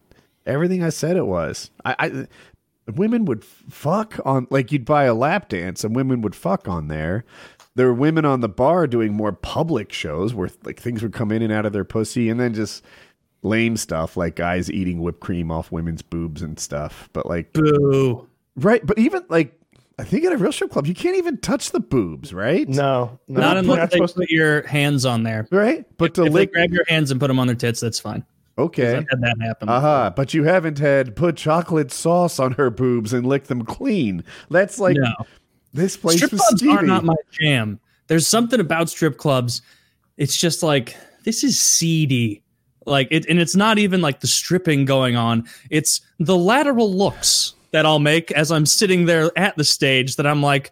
everything 0.46 0.82
I 0.84 0.90
said 0.90 1.18
it 1.18 1.26
was. 1.26 1.72
I, 1.84 1.96
I 2.00 2.28
women 2.92 3.26
would 3.26 3.44
fuck 3.46 4.20
on 4.26 4.48
like 4.50 4.72
you'd 4.72 4.86
buy 4.86 5.04
a 5.06 5.14
lap 5.14 5.50
dance 5.50 5.84
and 5.84 5.96
women 5.96 6.22
would 6.22 6.36
fuck 6.36 6.68
on 6.70 6.88
there. 6.88 7.26
There 7.76 7.88
were 7.88 7.94
women 7.94 8.26
on 8.26 8.42
the 8.42 8.50
bar 8.50 8.86
doing 8.88 9.14
more 9.14 9.32
public 9.32 9.92
shows 9.92 10.34
where 10.34 10.50
like 10.64 10.80
things 10.80 11.02
would 11.02 11.14
come 11.14 11.32
in 11.32 11.42
and 11.42 11.52
out 11.52 11.66
of 11.66 11.74
their 11.74 11.86
pussy 11.86 12.30
and 12.30 12.40
then 12.40 12.54
just 12.54 12.84
lame 13.42 13.78
stuff 13.78 14.16
like 14.16 14.36
guys 14.36 14.72
eating 14.72 15.02
whipped 15.02 15.20
cream 15.20 15.52
off 15.52 15.72
women's 15.72 16.02
boobs 16.02 16.42
and 16.42 16.60
stuff. 16.60 17.10
But 17.14 17.26
like 17.26 17.54
Boo. 17.54 18.28
right, 18.56 18.86
but 18.86 18.98
even 19.00 19.24
like 19.30 19.60
I 20.00 20.04
think 20.04 20.24
at 20.26 20.34
a 20.34 20.38
real 20.38 20.52
strip 20.52 20.72
club 20.72 20.88
you 20.88 20.94
can't 20.94 21.18
even 21.18 21.38
touch 21.38 21.72
the 21.72 21.80
boobs, 21.80 22.34
right? 22.34 22.68
No, 22.68 23.20
no 23.28 23.42
Not 23.42 23.54
you're 23.54 23.60
unless 23.60 23.90
they 23.92 23.98
supposed 23.98 24.16
put 24.16 24.30
your 24.30 24.66
hands 24.68 25.06
on 25.06 25.24
there. 25.24 25.48
Right? 25.52 25.86
But 25.98 26.14
to 26.16 26.24
if 26.24 26.28
they 26.28 26.34
lick 26.34 26.54
grab 26.54 26.72
your 26.72 26.86
hands 26.88 27.12
and 27.12 27.20
put 27.20 27.28
them 27.28 27.40
on 27.40 27.48
their 27.48 27.56
tits, 27.56 27.80
that's 27.80 28.00
fine. 28.00 28.26
Okay. 28.58 28.98
I've 28.98 29.06
had 29.10 29.22
that 29.22 29.36
happen. 29.42 29.68
Uh 29.68 29.80
huh. 29.80 30.14
But 30.16 30.34
you 30.34 30.44
haven't 30.44 30.78
had 30.78 31.16
put 31.16 31.38
chocolate 31.38 31.92
sauce 31.92 32.40
on 32.40 32.54
her 32.54 32.70
boobs 32.70 33.12
and 33.14 33.26
lick 33.26 33.46
them 33.46 33.66
clean. 33.66 34.24
That's 34.50 34.80
like 34.80 34.98
no. 34.98 35.12
This 35.74 35.98
place 35.98 36.18
strip 36.18 36.32
clubs 36.32 36.64
are 36.64 36.84
not 36.84 37.04
my 37.04 37.16
jam. 37.32 37.80
There's 38.08 38.28
something 38.28 38.60
about 38.60 38.90
strip 38.90 39.18
clubs. 39.18 39.62
It's 40.18 40.38
just 40.38 40.64
like 40.64 40.96
this 41.24 41.44
is 41.44 41.60
seedy. 41.60 42.44
Like 42.86 43.08
it, 43.12 43.26
and 43.28 43.40
it's 43.40 43.56
not 43.56 43.80
even 43.80 44.02
like 44.02 44.20
the 44.20 44.28
stripping 44.28 44.86
going 44.86 45.16
on. 45.16 45.48
It's 45.70 46.02
the 46.20 46.38
lateral 46.38 46.94
looks 46.94 47.56
that 47.72 47.86
I'll 47.86 48.00
make 48.00 48.32
as 48.32 48.52
I'm 48.52 48.66
sitting 48.66 49.06
there 49.06 49.32
at 49.38 49.56
the 49.56 49.64
stage. 49.64 50.18
That 50.18 50.28
I'm 50.28 50.44
like, 50.44 50.72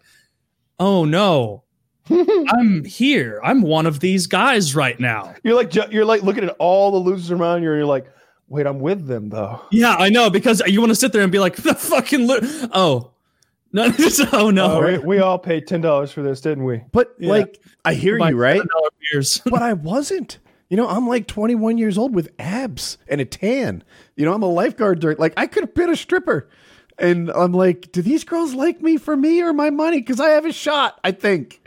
oh 0.78 1.04
no, 1.04 1.64
I'm 2.10 2.84
here. 2.84 3.40
I'm 3.42 3.62
one 3.62 3.86
of 3.86 4.00
these 4.00 4.26
guys 4.26 4.74
right 4.74 4.98
now. 5.00 5.34
You're 5.42 5.54
like 5.56 5.74
you're 5.90 6.04
like 6.04 6.22
looking 6.22 6.44
at 6.44 6.54
all 6.58 6.90
the 6.90 6.98
losers 6.98 7.30
around 7.30 7.62
you, 7.62 7.70
and 7.70 7.78
you're 7.78 7.86
like, 7.86 8.06
wait, 8.48 8.66
I'm 8.66 8.80
with 8.80 9.06
them 9.06 9.30
though. 9.30 9.60
Yeah, 9.70 9.94
I 9.94 10.10
know 10.10 10.28
because 10.28 10.62
you 10.66 10.80
want 10.80 10.90
to 10.90 10.96
sit 10.96 11.12
there 11.12 11.22
and 11.22 11.32
be 11.32 11.38
like, 11.38 11.56
the 11.62 11.74
fucking 11.74 12.28
li- 12.28 12.68
oh. 12.72 13.11
No, 13.74 13.90
oh 14.32 14.50
no! 14.50 14.72
Oh, 14.72 14.86
we, 14.86 14.98
we 14.98 15.18
all 15.20 15.38
paid 15.38 15.66
ten 15.66 15.80
dollars 15.80 16.12
for 16.12 16.22
this, 16.22 16.42
didn't 16.42 16.64
we? 16.64 16.82
But 16.92 17.14
Yeah. 17.18 17.30
like 17.30 17.62
I 17.86 17.94
hear 17.94 18.18
you, 18.18 18.36
right? 18.36 18.60
$7 18.60 18.66
beers. 19.12 19.40
but 19.46 19.62
I 19.62 19.72
wasn't. 19.72 20.38
You 20.68 20.76
know, 20.76 20.88
I'm 20.88 21.06
like 21.06 21.26
21 21.26 21.76
years 21.78 21.98
old 21.98 22.14
with 22.14 22.30
abs 22.38 22.98
and 23.08 23.20
a 23.20 23.24
tan. 23.24 23.82
You 24.16 24.24
know, 24.24 24.34
I'm 24.34 24.42
a 24.42 24.46
lifeguard 24.46 25.00
during 25.00 25.16
like 25.18 25.32
I 25.38 25.46
could 25.46 25.62
have 25.62 25.74
been 25.74 25.90
a 25.90 25.96
stripper. 25.96 26.48
And 26.98 27.30
I'm 27.30 27.52
like, 27.52 27.90
do 27.92 28.02
these 28.02 28.22
girls 28.24 28.54
like 28.54 28.82
me 28.82 28.96
for 28.98 29.16
me 29.16 29.42
or 29.42 29.52
my 29.52 29.70
money? 29.70 30.00
Because 30.00 30.20
I 30.20 30.30
have 30.30 30.44
a 30.44 30.52
shot, 30.52 31.00
I 31.02 31.10
think. 31.10 31.66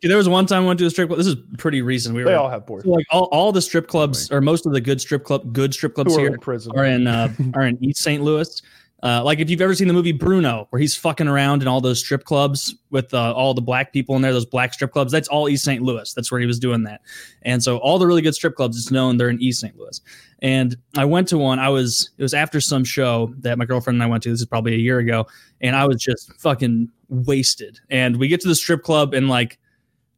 Dude, 0.00 0.10
there 0.10 0.16
was 0.16 0.28
one 0.28 0.46
time 0.46 0.64
I 0.64 0.66
went 0.66 0.78
to 0.78 0.86
a 0.86 0.90
strip 0.90 1.08
club. 1.08 1.18
This 1.18 1.26
is 1.26 1.36
pretty 1.58 1.82
recent. 1.82 2.14
We 2.14 2.24
were 2.24 2.30
They 2.30 2.36
all 2.36 2.48
have 2.48 2.66
boards. 2.66 2.86
Like 2.86 3.04
all, 3.10 3.24
all 3.24 3.52
the 3.52 3.60
strip 3.62 3.88
clubs 3.88 4.30
or 4.30 4.40
most 4.40 4.64
of 4.64 4.72
the 4.72 4.80
good 4.80 5.00
strip 5.00 5.24
club 5.24 5.52
good 5.52 5.74
strip 5.74 5.94
clubs 5.94 6.12
Who 6.14 6.18
are 6.18 6.22
here 6.22 6.32
in 6.32 6.40
prison? 6.40 6.72
are 6.76 6.84
in 6.84 7.06
uh, 7.06 7.32
are 7.54 7.66
in 7.66 7.82
East 7.84 8.02
St. 8.02 8.22
Louis. 8.22 8.62
Uh, 9.02 9.22
like 9.22 9.38
if 9.38 9.48
you've 9.48 9.60
ever 9.60 9.74
seen 9.74 9.86
the 9.86 9.94
movie 9.94 10.10
Bruno, 10.10 10.66
where 10.70 10.80
he's 10.80 10.96
fucking 10.96 11.28
around 11.28 11.62
in 11.62 11.68
all 11.68 11.80
those 11.80 12.00
strip 12.00 12.24
clubs 12.24 12.74
with 12.90 13.14
uh, 13.14 13.32
all 13.32 13.54
the 13.54 13.62
black 13.62 13.92
people 13.92 14.16
in 14.16 14.22
there, 14.22 14.32
those 14.32 14.44
black 14.44 14.74
strip 14.74 14.92
clubs. 14.92 15.12
That's 15.12 15.28
all 15.28 15.48
East 15.48 15.64
St. 15.64 15.82
Louis. 15.82 16.12
That's 16.12 16.32
where 16.32 16.40
he 16.40 16.46
was 16.46 16.58
doing 16.58 16.82
that. 16.82 17.02
And 17.42 17.62
so 17.62 17.78
all 17.78 17.98
the 17.98 18.06
really 18.06 18.22
good 18.22 18.34
strip 18.34 18.56
clubs, 18.56 18.76
it's 18.76 18.90
known 18.90 19.16
they're 19.16 19.30
in 19.30 19.40
East 19.40 19.60
St. 19.60 19.76
Louis. 19.78 20.00
And 20.40 20.76
I 20.96 21.04
went 21.04 21.28
to 21.28 21.38
one. 21.38 21.60
I 21.60 21.68
was 21.68 22.10
it 22.18 22.22
was 22.22 22.34
after 22.34 22.60
some 22.60 22.82
show 22.84 23.32
that 23.38 23.56
my 23.56 23.64
girlfriend 23.64 23.96
and 23.96 24.02
I 24.02 24.06
went 24.06 24.24
to. 24.24 24.30
This 24.30 24.40
is 24.40 24.46
probably 24.46 24.74
a 24.74 24.78
year 24.78 24.98
ago, 24.98 25.26
and 25.60 25.76
I 25.76 25.86
was 25.86 26.02
just 26.02 26.32
fucking 26.40 26.90
wasted. 27.08 27.78
And 27.90 28.16
we 28.16 28.26
get 28.26 28.40
to 28.42 28.48
the 28.48 28.54
strip 28.54 28.82
club 28.82 29.14
and 29.14 29.28
like. 29.28 29.58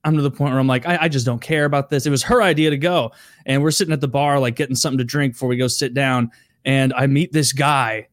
I'm 0.03 0.17
to 0.17 0.23
the 0.23 0.31
point 0.31 0.53
where 0.53 0.59
I'm 0.59 0.67
like, 0.67 0.87
I, 0.87 0.97
I 1.03 1.09
just 1.09 1.27
don't 1.27 1.43
care 1.43 1.67
about 1.67 1.91
this. 1.91 2.07
It 2.07 2.11
was 2.11 2.23
her 2.23 2.41
idea 2.43 2.71
to 2.71 2.79
go. 2.79 3.13
And 3.45 3.63
we're 3.63 3.71
sitting 3.71 3.93
at 3.93 4.01
the 4.01 4.09
bar, 4.09 4.41
like 4.41 4.57
getting 4.57 4.75
something 4.75 4.97
to 4.97 5.05
drink 5.05 5.35
before 5.35 5.51
we 5.51 5.59
go 5.59 5.69
sit 5.69 5.93
down. 5.93 6.31
And 6.65 6.95
I 6.95 7.07
meet 7.07 7.35
this 7.35 7.53
guy 7.53 8.09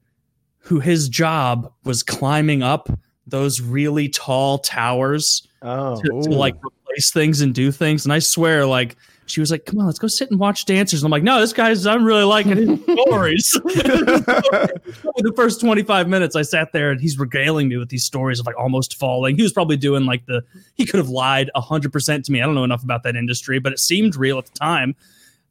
who 0.68 0.80
his 0.82 1.08
job 1.08 1.72
was 1.86 2.04
climbing 2.04 2.62
up 2.62 2.90
those 3.26 3.62
really 3.62 4.10
tall 4.10 4.58
towers 4.60 5.48
Oh, 5.62 6.00
to, 6.02 6.22
to 6.22 6.30
like 6.30 6.56
replace 6.64 7.12
things 7.12 7.42
and 7.42 7.54
do 7.54 7.72
things. 7.72 8.06
And 8.06 8.14
I 8.14 8.20
swear, 8.20 8.66
like, 8.66 8.96
she 9.26 9.40
was 9.40 9.50
like, 9.50 9.66
"Come 9.66 9.80
on, 9.80 9.88
let's 9.88 9.98
go 9.98 10.08
sit 10.08 10.30
and 10.30 10.40
watch 10.40 10.66
dancers." 10.66 11.02
And 11.02 11.08
I'm 11.08 11.12
like, 11.12 11.24
"No, 11.24 11.40
this 11.40 11.52
guy's. 11.52 11.86
I'm 11.86 12.06
really 12.06 12.24
liking 12.24 12.56
his 12.56 12.84
stories." 12.84 13.52
the 13.64 15.34
first 15.36 15.60
25 15.60 16.08
minutes, 16.08 16.36
I 16.36 16.44
sat 16.44 16.72
there 16.74 16.92
and 16.92 17.02
he's 17.02 17.18
regaling 17.18 17.70
me 17.70 17.78
with 17.78 17.90
these 17.90 18.04
stories 18.04 18.40
of 18.40 18.46
like 18.46 18.58
almost 18.58 18.98
falling. 18.98 19.36
He 19.36 19.42
was 19.42 19.52
probably 19.52 19.78
doing 19.78 20.06
like 20.06 20.26
the. 20.28 20.44
He 20.76 20.86
could 20.86 21.00
have 21.00 21.10
lied 21.10 21.50
100 21.56 21.92
percent 21.92 22.24
to 22.26 22.32
me. 22.32 22.42
I 22.42 22.46
don't 22.46 22.56
know 22.56 22.64
enough 22.64 22.84
about 22.84 23.04
that 23.04 23.16
industry, 23.16 23.60
but 23.60 23.74
it 23.74 23.80
seemed 23.80 24.16
real 24.16 24.38
at 24.38 24.46
the 24.46 24.54
time. 24.54 24.96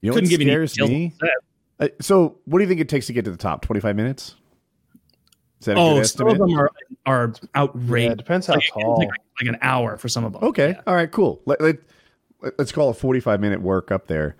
You 0.02 0.10
know 0.10 0.14
Couldn't 0.14 0.28
what 0.28 0.30
give 0.30 0.40
you 0.40 0.52
any 0.52 0.66
scares 0.66 0.72
details 0.72 0.90
me? 0.90 1.14
Uh, 1.80 1.88
so, 2.00 2.38
what 2.44 2.58
do 2.58 2.64
you 2.64 2.68
think 2.68 2.80
it 2.80 2.88
takes 2.88 3.06
to 3.06 3.12
get 3.12 3.24
to 3.24 3.30
the 3.30 3.36
top? 3.36 3.62
25 3.62 3.96
minutes? 3.96 4.36
Is 5.68 5.74
that 5.74 5.76
a 5.76 5.80
Oh, 5.80 6.02
some 6.02 6.28
of 6.28 6.38
them 6.38 6.54
are 6.58 6.70
are 7.06 7.32
yeah, 7.42 7.48
outrageous. 7.60 8.12
it 8.12 8.18
depends 8.18 8.46
how 8.46 8.54
like, 8.54 8.68
tall. 8.72 8.98
like, 8.98 9.08
like 9.40 9.48
an 9.48 9.58
hour 9.62 9.96
for 9.96 10.08
some 10.08 10.24
of 10.24 10.32
them. 10.32 10.42
Okay. 10.44 10.70
Yeah. 10.70 10.80
All 10.86 10.94
right, 10.94 11.10
cool. 11.10 11.40
Let, 11.46 11.60
let, 11.60 11.76
us 12.58 12.72
call 12.72 12.90
it 12.90 12.94
45 12.94 13.40
minute 13.40 13.60
work 13.62 13.90
up 13.90 14.06
there. 14.06 14.36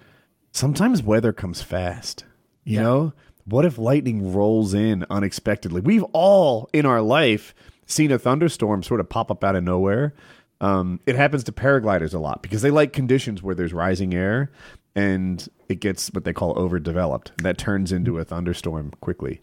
Sometimes 0.53 1.03
weather 1.03 1.33
comes 1.33 1.63
fast. 1.63 2.25
You 2.65 2.77
Yeah. 2.77 2.83
know? 2.83 3.13
What 3.45 3.65
if 3.65 3.79
lightning 3.79 4.33
rolls 4.33 4.75
in 4.75 5.05
unexpectedly? 5.09 5.81
We've 5.81 6.03
all 6.13 6.69
in 6.73 6.85
our 6.85 7.01
life 7.01 7.55
seen 7.87 8.11
a 8.11 8.19
thunderstorm 8.19 8.83
sort 8.83 8.99
of 8.99 9.09
pop 9.09 9.31
up 9.31 9.45
out 9.45 9.55
of 9.55 9.63
nowhere. 9.63 10.15
Um, 10.61 10.99
it 11.07 11.15
happens 11.15 11.45
to 11.45 11.53
paragliders 11.53 12.13
a 12.15 12.19
lot 12.19 12.43
because 12.43 12.63
they 12.63 12.71
like 12.71 12.93
conditions 12.93 13.43
where 13.45 13.55
there's 13.55 13.73
rising 13.73 14.15
air 14.15 14.51
and 14.97 15.47
it 15.69 15.79
gets 15.81 16.09
what 16.13 16.25
they 16.25 16.33
call 16.33 16.59
overdeveloped. 16.59 17.33
That 17.43 17.57
turns 17.59 17.93
into 17.93 18.19
a 18.19 18.25
thunderstorm 18.25 18.93
quickly. 19.01 19.43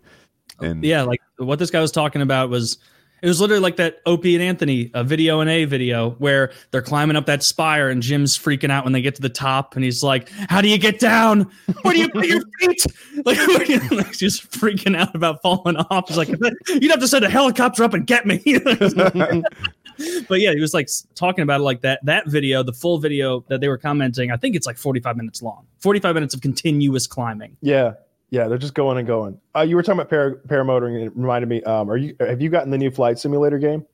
And 0.60 0.84
Yeah, 0.84 1.04
like 1.04 1.22
what 1.38 1.60
this 1.60 1.72
guy 1.72 1.82
was 1.82 1.92
talking 1.92 2.22
about 2.22 2.50
was, 2.50 2.78
It 3.22 3.28
was 3.28 3.40
literally 3.40 3.62
like 3.62 3.78
that 3.78 4.02
Opie 4.06 4.36
and 4.36 4.44
Anthony 4.44 4.92
a 4.94 5.02
video 5.02 5.40
and 5.40 5.50
a 5.50 5.64
video 5.64 6.12
where 6.20 6.52
they're 6.72 6.82
climbing 6.82 7.16
up 7.16 7.26
that 7.28 7.42
spire 7.42 7.90
and 7.90 8.02
Jim's 8.02 8.38
freaking 8.38 8.70
out 8.70 8.84
when 8.84 8.92
they 8.92 9.02
get 9.02 9.16
to 9.16 9.22
the 9.22 9.30
top 9.30 9.76
and 9.76 9.84
he's 9.86 10.04
like, 10.04 10.30
"How 10.50 10.60
do 10.60 10.68
you 10.68 10.78
get 10.78 11.00
down? 11.00 11.50
Where 11.84 11.94
do 11.94 12.02
you 12.02 12.10
put 12.10 12.28
your 12.28 12.42
feet?" 12.60 12.86
Like, 13.26 13.38
like 13.92 14.12
just 14.12 14.52
freaking 14.52 14.98
out 14.98 15.16
about 15.16 15.42
falling 15.42 15.78
off. 15.78 16.10
He's 16.10 16.18
like, 16.18 16.28
"You'd 16.68 16.92
have 16.92 17.00
to 17.00 17.08
send 17.08 17.24
a 17.24 17.30
helicopter 17.30 17.86
up 17.86 17.94
and 17.94 18.06
get 18.06 18.26
me." 18.26 18.42
but 20.28 20.42
yeah, 20.42 20.54
he 20.54 20.60
was 20.60 20.74
like 20.74 20.90
talking 21.16 21.44
about 21.44 21.62
it 21.62 21.64
like 21.64 21.80
that. 21.82 22.02
That 22.04 22.28
video, 22.28 22.62
the 22.62 22.74
full 22.74 22.98
video 22.98 23.46
that 23.48 23.62
they 23.62 23.70
were 23.70 23.78
commenting, 23.78 24.32
I 24.32 24.38
think 24.38 24.56
it's 24.56 24.68
like 24.68 24.78
45 24.78 25.16
minutes 25.16 25.42
long. 25.42 25.66
45 25.80 26.14
minutes 26.16 26.34
of 26.34 26.42
continuous 26.42 27.08
climbing. 27.08 27.56
Yeah, 27.62 27.94
yeah, 28.34 28.48
they're 28.48 28.58
just 28.58 28.74
going 28.74 28.98
and 28.98 29.06
going. 29.06 29.40
Uh, 29.56 29.62
you 29.62 29.76
were 29.76 29.84
talking 29.84 30.00
about 30.00 30.10
para, 30.10 30.36
paramotoring, 30.48 30.96
and 30.96 31.04
it 31.04 31.16
reminded 31.16 31.48
me. 31.48 31.62
Um, 31.64 31.88
are 31.88 31.98
you 31.98 32.16
have 32.20 32.42
you 32.42 32.50
gotten 32.50 32.72
the 32.72 32.80
new 32.80 32.90
flight 32.90 33.20
simulator 33.20 33.60
game? 33.60 33.86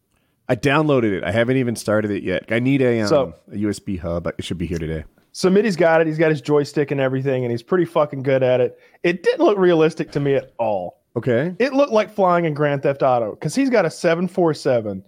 I 0.47 0.55
downloaded 0.55 1.11
it. 1.11 1.25
I 1.25 1.31
haven't 1.31 1.57
even 1.57 1.75
started 1.75 2.09
it 2.09 2.23
yet. 2.23 2.45
I 2.49 2.59
need 2.59 2.81
a, 2.81 3.01
um, 3.01 3.07
So- 3.09 3.33
a 3.51 3.57
USB 3.57 3.97
hub. 3.99 4.27
It 4.27 4.45
should 4.45 4.57
be 4.57 4.65
here 4.65 4.79
today. 4.79 5.03
So 5.33 5.49
Mitty's 5.49 5.75
got 5.75 5.99
it. 5.99 6.07
He's 6.07 6.17
got 6.17 6.31
his 6.31 6.39
joystick 6.39 6.89
and 6.89 7.01
everything, 7.01 7.43
and 7.43 7.51
he's 7.51 7.61
pretty 7.61 7.83
fucking 7.83 8.23
good 8.23 8.41
at 8.41 8.61
it. 8.61 8.79
It 9.03 9.23
didn't 9.23 9.45
look 9.45 9.57
realistic 9.57 10.09
to 10.11 10.21
me 10.21 10.35
at 10.35 10.53
all. 10.57 11.01
Okay. 11.17 11.53
It 11.59 11.73
looked 11.73 11.91
like 11.91 12.09
flying 12.09 12.45
in 12.45 12.53
Grand 12.53 12.81
Theft 12.81 13.03
Auto 13.03 13.31
because 13.31 13.53
he's 13.53 13.69
got 13.69 13.85
a 13.85 13.89
seven 13.89 14.25
four 14.29 14.53
seven, 14.53 15.03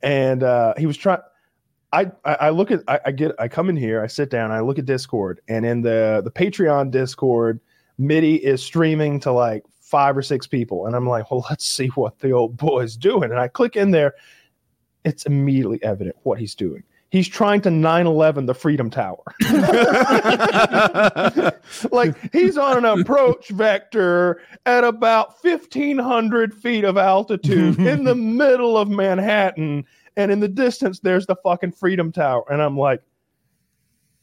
and 0.00 0.44
uh, 0.44 0.74
he 0.78 0.86
was 0.86 0.96
trying. 0.96 1.18
I, 1.92 2.12
I 2.24 2.50
look 2.50 2.70
at 2.70 2.82
I, 2.86 3.00
I 3.06 3.10
get 3.10 3.32
I 3.38 3.48
come 3.48 3.68
in 3.68 3.76
here 3.76 4.02
I 4.02 4.06
sit 4.06 4.28
down 4.28 4.50
I 4.50 4.60
look 4.60 4.78
at 4.78 4.84
Discord 4.84 5.40
and 5.48 5.64
in 5.64 5.80
the 5.82 6.20
the 6.22 6.32
Patreon 6.32 6.90
Discord 6.90 7.60
Mitty 7.98 8.36
is 8.36 8.62
streaming 8.62 9.20
to 9.20 9.32
like 9.32 9.64
five 9.80 10.16
or 10.16 10.22
six 10.22 10.46
people. 10.46 10.86
And 10.86 10.96
I'm 10.96 11.08
like 11.08 11.30
well 11.30 11.44
let's 11.50 11.66
see 11.66 11.88
what 11.88 12.18
the 12.18 12.32
old 12.32 12.56
boy's 12.56 12.96
doing. 12.96 13.30
And 13.30 13.38
I 13.38 13.48
click 13.48 13.76
in 13.76 13.90
there. 13.90 14.14
It's 15.04 15.26
immediately 15.26 15.82
evident 15.82 16.16
what 16.24 16.38
he's 16.38 16.54
doing. 16.54 16.82
He's 17.10 17.28
trying 17.28 17.60
to 17.62 17.68
9/11 17.68 18.46
the 18.46 18.54
Freedom 18.54 18.90
Tower. 18.90 19.22
Like 21.90 22.32
he's 22.32 22.56
on 22.56 22.84
an 22.84 23.00
approach 23.00 23.48
vector 23.48 24.40
at 24.66 24.84
about 24.84 25.42
1500 25.42 26.54
feet 26.54 26.84
of 26.84 26.96
altitude 26.96 27.78
in 27.80 28.04
the 28.04 28.14
middle 28.14 28.78
of 28.78 28.88
Manhattan. 28.88 29.84
And 30.16 30.30
in 30.30 30.40
the 30.40 30.48
distance 30.48 31.00
there's 31.00 31.26
the 31.26 31.36
fucking 31.36 31.72
freedom 31.72 32.12
tower. 32.12 32.44
And 32.50 32.62
i'm 32.62 32.78
like 32.78 33.02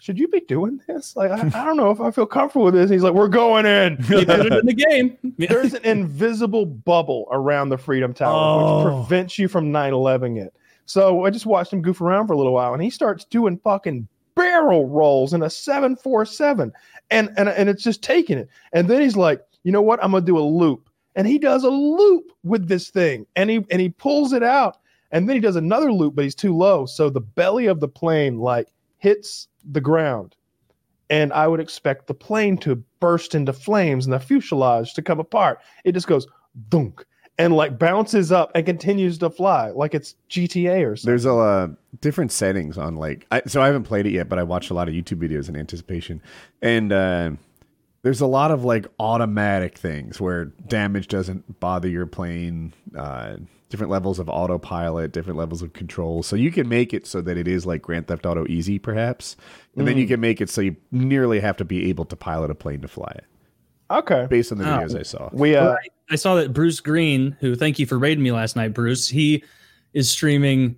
should 0.04 0.20
you 0.20 0.28
be 0.28 0.41
doing 0.41 0.82
this? 0.86 1.16
Like 1.16 1.32
i, 1.32 1.38
I 1.62 1.64
don't 1.64 1.78
know 1.78 1.89
if 1.89 2.01
i 2.01 2.12
feel 2.12 2.26
comfortable 2.26 2.66
with 2.66 2.74
this. 2.74 2.91
He's 2.91 3.04
like 3.04 3.14
we're 3.14 3.30
going 3.30 3.66
in. 3.66 3.95
He 4.04 4.26
did 4.26 4.47
it 4.47 4.51
in 4.54 4.66
the 4.66 4.74
game. 4.74 5.18
there's 5.38 5.74
an 5.74 5.86
invisible 5.86 6.66
bubble 6.66 7.26
around 7.32 7.70
the 7.70 7.78
freedom 7.78 8.14
tower 8.14 8.34
Oh. 8.36 8.84
which 8.84 9.08
prevents 9.08 9.39
you 9.39 9.47
from 9.47 9.72
9-11 9.72 10.45
it. 10.45 10.54
So 10.86 11.24
i 11.24 11.30
just 11.30 11.45
watched 11.45 11.72
him 11.72 11.82
goof 11.82 12.01
around 12.01 12.28
for 12.28 12.34
a 12.34 12.38
little 12.38 12.51
while 12.51 12.74
and 12.74 12.84
he 12.84 12.89
starts 12.89 13.24
doing 13.24 13.58
fucking 13.64 14.06
barrel 14.36 14.88
rolls 14.89 15.34
in 15.34 15.41
a 15.41 15.49
747 15.49 16.74
and 17.10 17.30
and, 17.38 17.47
and 17.47 17.70
it's 17.70 17.82
just 17.84 18.04
taking 18.04 18.38
it. 18.38 18.49
And 18.74 18.89
then 18.89 19.01
he's 19.01 19.16
like 19.16 19.41
you 19.64 19.72
know 19.72 19.82
what? 19.82 20.04
I'm 20.04 20.12
gonna 20.12 20.26
do 20.26 20.38
a 20.38 20.41
loop. 20.43 20.89
And 21.16 21.26
he 21.26 21.39
does 21.39 21.64
a 21.64 21.70
loop 21.70 22.34
with 22.43 22.68
this 22.68 22.89
thing 22.89 23.26
and 23.38 23.49
he 23.49 23.66
and 23.72 23.80
he 23.80 23.88
pulls 23.88 24.34
it 24.34 24.43
out 24.43 24.80
and 25.12 25.30
then 25.30 25.38
he 25.38 25.39
does 25.39 25.56
another 25.56 25.93
loop 25.93 26.16
but 26.16 26.26
he's 26.26 26.36
too 26.36 26.54
low. 26.54 26.86
So 26.86 27.10
the 27.10 27.22
belly 27.22 27.68
of 27.68 27.80
the 27.80 27.88
plane 27.88 28.39
like 28.39 28.68
hits 29.04 29.49
the 29.70 29.82
ground. 29.82 30.36
And 31.10 31.34
i 31.34 31.45
would 31.45 31.60
expect 31.60 32.08
the 32.08 32.14
plane 32.14 32.58
to 32.60 32.76
burst 33.01 33.36
into 33.36 33.51
flames 33.51 34.06
and 34.06 34.14
the 34.14 34.20
fuselage 34.20 34.93
to 34.93 35.01
come 35.01 35.20
apart. 35.20 35.60
It 35.84 35.91
just 35.91 36.08
goes 36.08 36.26
dunk 36.70 37.06
and 37.38 37.54
like 37.54 37.78
bounces 37.78 38.32
up 38.32 38.51
and 38.56 38.66
continues 38.66 39.18
to 39.18 39.30
fly 39.30 39.72
like 39.72 39.93
it's 39.93 40.16
gta 40.30 40.86
or 40.86 40.95
something. 40.95 41.12
There's 41.12 41.26
a 41.26 41.34
uh, 41.34 41.68
different 41.99 42.32
settings 42.32 42.78
on 42.78 42.95
like 42.95 43.28
I, 43.30 43.41
so 43.45 43.62
I 43.62 43.66
haven't 43.66 43.84
played 43.84 44.06
it 44.06 44.12
yet, 44.12 44.30
but 44.30 44.39
I 44.39 44.43
watched 44.43 44.70
a 44.70 44.74
lot 44.74 44.88
of 44.88 44.93
YouTube 44.93 45.18
videos 45.18 45.49
in 45.49 45.58
anticipation, 45.58 46.22
and 46.62 46.93
uh, 46.93 47.32
there's 48.04 48.22
a 48.22 48.28
lot 48.28 48.51
of 48.51 48.64
like 48.64 48.86
automatic 48.99 49.78
things 49.78 50.20
where 50.22 50.45
damage 50.68 51.08
doesn't 51.08 51.60
bother 51.60 51.88
your 51.88 52.06
plane. 52.06 52.74
Uh, 52.97 53.38
different 53.70 53.89
levels 53.89 54.20
of 54.20 54.30
autopilot, 54.30 55.12
different 55.12 55.39
levels 55.39 55.64
of 55.64 55.74
control. 55.74 56.22
So 56.22 56.36
you 56.36 56.51
can 56.51 56.70
make 56.70 56.93
it 56.93 57.08
so 57.08 57.22
that 57.22 57.38
it 57.38 57.47
is 57.47 57.66
like 57.66 57.82
Grand 57.82 58.08
Theft 58.08 58.24
Auto 58.24 58.45
easy, 58.47 58.78
perhaps, 58.78 59.36
and 59.76 59.88
then 59.88 59.97
you 59.97 60.06
can 60.06 60.20
make 60.20 60.41
it 60.41 60.49
so 60.51 60.62
you 60.62 60.76
nearly 60.91 61.39
have 61.39 61.58
to 61.58 61.66
be 61.66 61.89
able 61.89 62.06
to 62.06 62.16
pilot 62.16 62.51
a 62.51 62.56
plane 62.56 62.82
to 62.82 62.88
fly 62.88 63.12
it, 63.16 63.26
okay 63.89 64.28
based 64.30 64.51
on 64.51 64.60
the 64.60 64.66
Oh. 64.66 64.78
videos 64.78 64.99
I 64.99 65.01
saw. 65.01 65.30
we 65.34 65.56
uh 65.56 65.72
I, 65.72 65.78
I 66.12 66.16
saw 66.18 66.36
that 66.36 66.54
Bruce 66.54 66.82
Greene, 66.82 67.36
who 67.39 67.56
thank 67.56 67.80
you 67.80 67.88
for 67.88 67.97
raiding 67.97 68.24
me 68.24 68.32
last 68.32 68.56
night, 68.56 68.76
Bruce. 68.76 69.08
He 69.10 69.43
is 69.93 70.08
streaming 70.08 70.76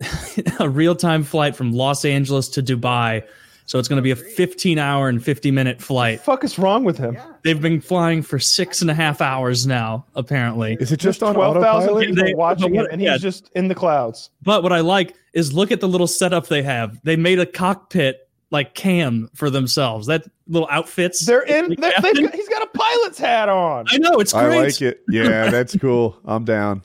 a 0.60 0.68
real 0.68 0.94
time 0.94 1.24
flight 1.24 1.56
from 1.56 1.72
Los 1.72 2.04
Angeles 2.04 2.48
to 2.50 2.62
Dubai. 2.62 3.24
So 3.70 3.78
it's 3.78 3.86
going 3.86 3.98
to 3.98 4.02
be 4.02 4.10
a 4.10 4.16
15 4.16 4.78
hour 4.80 5.08
and 5.08 5.24
50 5.24 5.52
minute 5.52 5.80
flight. 5.80 6.18
What 6.18 6.18
the 6.18 6.24
fuck 6.24 6.44
is 6.44 6.58
wrong 6.58 6.82
with 6.82 6.98
him 6.98 7.16
They've 7.44 7.60
been 7.60 7.80
flying 7.80 8.20
for 8.20 8.40
six 8.40 8.82
and 8.82 8.90
a 8.90 8.94
half 8.94 9.20
hours 9.20 9.64
now, 9.64 10.04
apparently. 10.16 10.76
Is 10.80 10.90
it 10.90 10.96
just 10.98 11.22
on 11.22 11.34
12,000 11.34 11.88
autopilot? 11.88 12.08
people 12.08 12.24
They- 12.24 12.34
watching 12.34 12.74
but 12.74 12.86
him, 12.86 12.88
and 12.90 13.00
yeah. 13.00 13.12
he's 13.12 13.22
just 13.22 13.48
in 13.54 13.68
the 13.68 13.76
clouds. 13.76 14.30
But 14.42 14.64
what 14.64 14.72
I 14.72 14.80
like 14.80 15.14
is 15.34 15.52
look 15.52 15.70
at 15.70 15.78
the 15.78 15.86
little 15.86 16.08
setup 16.08 16.48
they 16.48 16.64
have. 16.64 17.00
They 17.04 17.14
made 17.14 17.38
a 17.38 17.46
cockpit 17.46 18.28
like 18.50 18.74
cam 18.74 19.30
for 19.36 19.50
themselves. 19.50 20.08
That 20.08 20.24
little 20.48 20.66
outfits. 20.68 21.24
They're 21.24 21.42
in. 21.42 21.76
They're, 21.78 21.92
they've 22.02 22.22
got, 22.24 22.34
he's 22.34 22.48
got 22.48 22.62
a 22.62 22.76
pilot's 22.76 23.18
hat 23.18 23.48
on. 23.48 23.84
I 23.88 23.98
know 23.98 24.14
it's 24.14 24.34
I 24.34 24.48
like 24.48 24.82
it. 24.82 25.04
Yeah, 25.08 25.48
that's 25.48 25.76
cool. 25.76 26.18
I'm 26.24 26.44
down. 26.44 26.82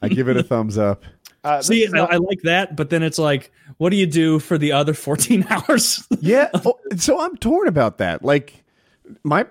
I 0.00 0.08
give 0.08 0.30
it 0.30 0.38
a 0.38 0.42
thumbs 0.42 0.78
up. 0.78 1.04
Uh, 1.44 1.62
See, 1.62 1.84
is 1.84 1.94
I, 1.94 1.98
I 1.98 2.16
like 2.16 2.40
that, 2.42 2.74
but 2.74 2.90
then 2.90 3.04
it's 3.04 3.18
like, 3.18 3.52
what 3.78 3.90
do 3.90 3.96
you 3.96 4.06
do 4.06 4.38
for 4.38 4.58
the 4.58 4.72
other 4.72 4.94
14 4.94 5.46
hours? 5.50 6.06
Yeah. 6.20 6.48
Oh, 6.54 6.78
so 6.96 7.20
I'm 7.20 7.36
torn 7.36 7.68
about 7.68 7.98
that. 7.98 8.24
Like, 8.24 8.64
my 9.22 9.46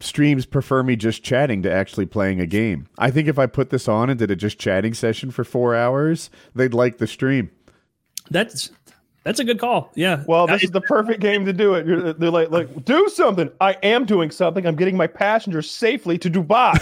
streams 0.00 0.46
prefer 0.46 0.82
me 0.82 0.96
just 0.96 1.22
chatting 1.22 1.62
to 1.62 1.72
actually 1.72 2.06
playing 2.06 2.40
a 2.40 2.46
game. 2.46 2.88
I 2.98 3.10
think 3.10 3.28
if 3.28 3.38
I 3.38 3.46
put 3.46 3.70
this 3.70 3.88
on 3.88 4.10
and 4.10 4.18
did 4.18 4.30
a 4.30 4.36
just 4.36 4.58
chatting 4.58 4.94
session 4.94 5.30
for 5.30 5.44
four 5.44 5.74
hours, 5.74 6.30
they'd 6.54 6.74
like 6.74 6.98
the 6.98 7.06
stream. 7.06 7.50
That's 8.30 8.70
that's 9.24 9.38
a 9.40 9.44
good 9.44 9.58
call. 9.58 9.90
Yeah. 9.94 10.24
well, 10.26 10.46
this 10.46 10.62
I- 10.62 10.64
is 10.64 10.70
the 10.70 10.80
perfect 10.80 11.20
game 11.20 11.44
to 11.46 11.52
do 11.52 11.74
it. 11.74 11.86
You're, 11.86 12.12
they're 12.12 12.30
like, 12.30 12.50
like, 12.50 12.84
do 12.84 13.08
something. 13.10 13.50
I 13.60 13.72
am 13.82 14.04
doing 14.06 14.30
something. 14.30 14.66
I'm 14.66 14.76
getting 14.76 14.96
my 14.96 15.06
passengers 15.06 15.70
safely 15.70 16.16
to 16.18 16.30
Dubai. 16.30 16.76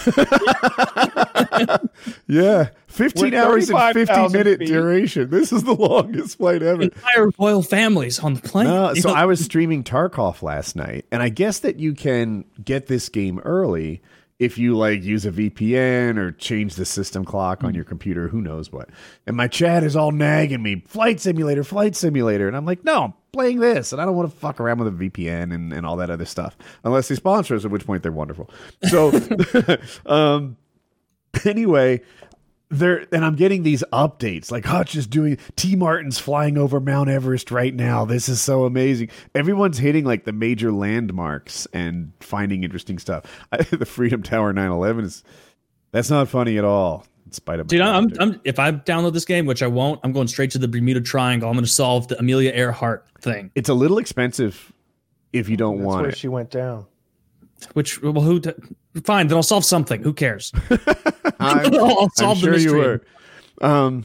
Yeah. 2.26 2.68
15 2.89 3.32
We're 3.32 3.39
hours 3.43 3.70
and 3.70 3.95
50 3.95 4.28
minute 4.28 4.59
feet. 4.61 4.68
duration. 4.68 5.30
This 5.30 5.53
is 5.53 5.64
the 5.64 5.74
longest 5.74 6.39
flight 6.39 6.62
ever. 6.62 6.82
entire 6.82 7.30
royal 7.39 7.62
families 7.62 8.18
on 8.20 8.34
the 8.34 8.41
plane. 8.41 8.66
No, 8.66 8.95
so 8.95 9.11
I 9.14 9.24
was 9.24 9.45
streaming 9.45 9.82
Tarkov 9.84 10.43
last 10.43 10.76
night, 10.76 11.07
and 11.11 11.22
I 11.22 11.28
guess 11.28 11.61
that 11.61 11.78
you 11.78 11.95
can 11.95 12.45
get 12.64 12.86
this 12.86 13.09
game 13.09 13.39
early 13.41 14.01
if 14.39 14.57
you 14.57 14.76
like 14.76 15.03
use 15.03 15.26
a 15.26 15.32
VPN 15.32 16.16
or 16.16 16.30
change 16.32 16.76
the 16.76 16.84
system 16.84 17.24
clock 17.24 17.64
on 17.64 17.74
your 17.74 17.84
computer, 17.84 18.28
who 18.28 18.41
knows 18.41 18.70
what. 18.70 18.89
And 19.26 19.36
my 19.36 19.49
chat 19.49 19.82
is 19.82 19.97
all 19.97 20.12
nagging 20.12 20.62
me, 20.62 20.82
flight 20.86 21.20
simulator, 21.20 21.64
flight 21.64 21.97
simulator. 21.97 22.47
And 22.47 22.57
I'm 22.57 22.64
like, 22.64 22.84
no, 22.84 23.05
I'm 23.05 23.14
playing 23.32 23.59
this, 23.59 23.93
and 23.93 24.01
I 24.01 24.05
don't 24.05 24.16
want 24.16 24.30
to 24.30 24.36
fuck 24.36 24.61
around 24.61 24.78
with 24.78 24.89
a 24.89 25.11
VPN 25.11 25.53
and, 25.53 25.72
and 25.72 25.84
all 25.84 25.97
that 25.97 26.11
other 26.11 26.24
stuff. 26.24 26.57
Unless 26.84 27.09
they 27.09 27.16
sponsor 27.16 27.57
us, 27.57 27.64
at 27.64 27.70
which 27.70 27.86
point 27.86 28.03
they're 28.03 28.12
wonderful. 28.12 28.49
So 28.89 29.12
um 30.07 30.57
anyway, 31.45 32.01
there 32.70 33.06
and 33.12 33.24
I'm 33.24 33.34
getting 33.36 33.62
these 33.62 33.82
updates 33.92 34.50
like 34.50 34.64
Hutch 34.64 34.94
is 34.94 35.06
doing 35.06 35.38
T 35.56 35.74
Martin's 35.76 36.18
flying 36.18 36.58
over 36.58 36.80
Mount 36.80 37.08
Everest 37.08 37.50
right 37.50 37.74
now. 37.74 38.04
This 38.04 38.28
is 38.28 38.40
so 38.40 38.64
amazing. 38.64 39.08
Everyone's 39.34 39.78
hitting 39.78 40.04
like 40.04 40.24
the 40.24 40.32
major 40.32 40.70
landmarks 40.70 41.66
and 41.72 42.12
finding 42.20 42.64
interesting 42.64 42.98
stuff. 42.98 43.24
I, 43.52 43.56
the 43.62 43.86
Freedom 43.86 44.22
Tower 44.22 44.52
911 44.52 45.04
is 45.04 45.24
that's 45.92 46.10
not 46.10 46.28
funny 46.28 46.58
at 46.58 46.64
all. 46.64 47.06
In 47.26 47.32
spite 47.32 47.60
of 47.60 47.66
Dude, 47.66 47.82
I'm. 47.82 48.08
I'm 48.18 48.40
if 48.44 48.58
I 48.58 48.72
download 48.72 49.12
this 49.12 49.26
game, 49.26 49.44
which 49.44 49.62
I 49.62 49.66
won't, 49.66 50.00
I'm 50.02 50.12
going 50.12 50.28
straight 50.28 50.50
to 50.52 50.58
the 50.58 50.66
Bermuda 50.68 51.02
Triangle. 51.02 51.48
I'm 51.50 51.54
going 51.56 51.64
to 51.64 51.70
solve 51.70 52.08
the 52.08 52.18
Amelia 52.18 52.52
Earhart 52.52 53.06
thing. 53.20 53.50
it's 53.54 53.68
a 53.68 53.74
little 53.74 53.98
expensive 53.98 54.72
if 55.34 55.48
you 55.50 55.56
don't 55.58 55.76
That's 55.76 55.86
want 55.86 56.00
where 56.02 56.10
it. 56.10 56.16
she 56.16 56.28
went 56.28 56.50
down. 56.50 56.86
Which 57.72 58.02
well, 58.02 58.20
who? 58.22 58.40
t- 58.40 58.52
fine, 59.04 59.28
then 59.28 59.36
I'll 59.36 59.42
solve 59.42 59.64
something. 59.64 60.02
Who 60.02 60.12
cares? 60.12 60.52
I'm, 61.40 61.74
I'll 61.74 61.98
I'm 62.00 62.11
solve 62.14 62.40
the 62.40 62.46
sure 62.46 62.56
you 62.56 62.72
mystery. 62.74 62.80
were. 62.80 63.02
Um, 63.61 64.04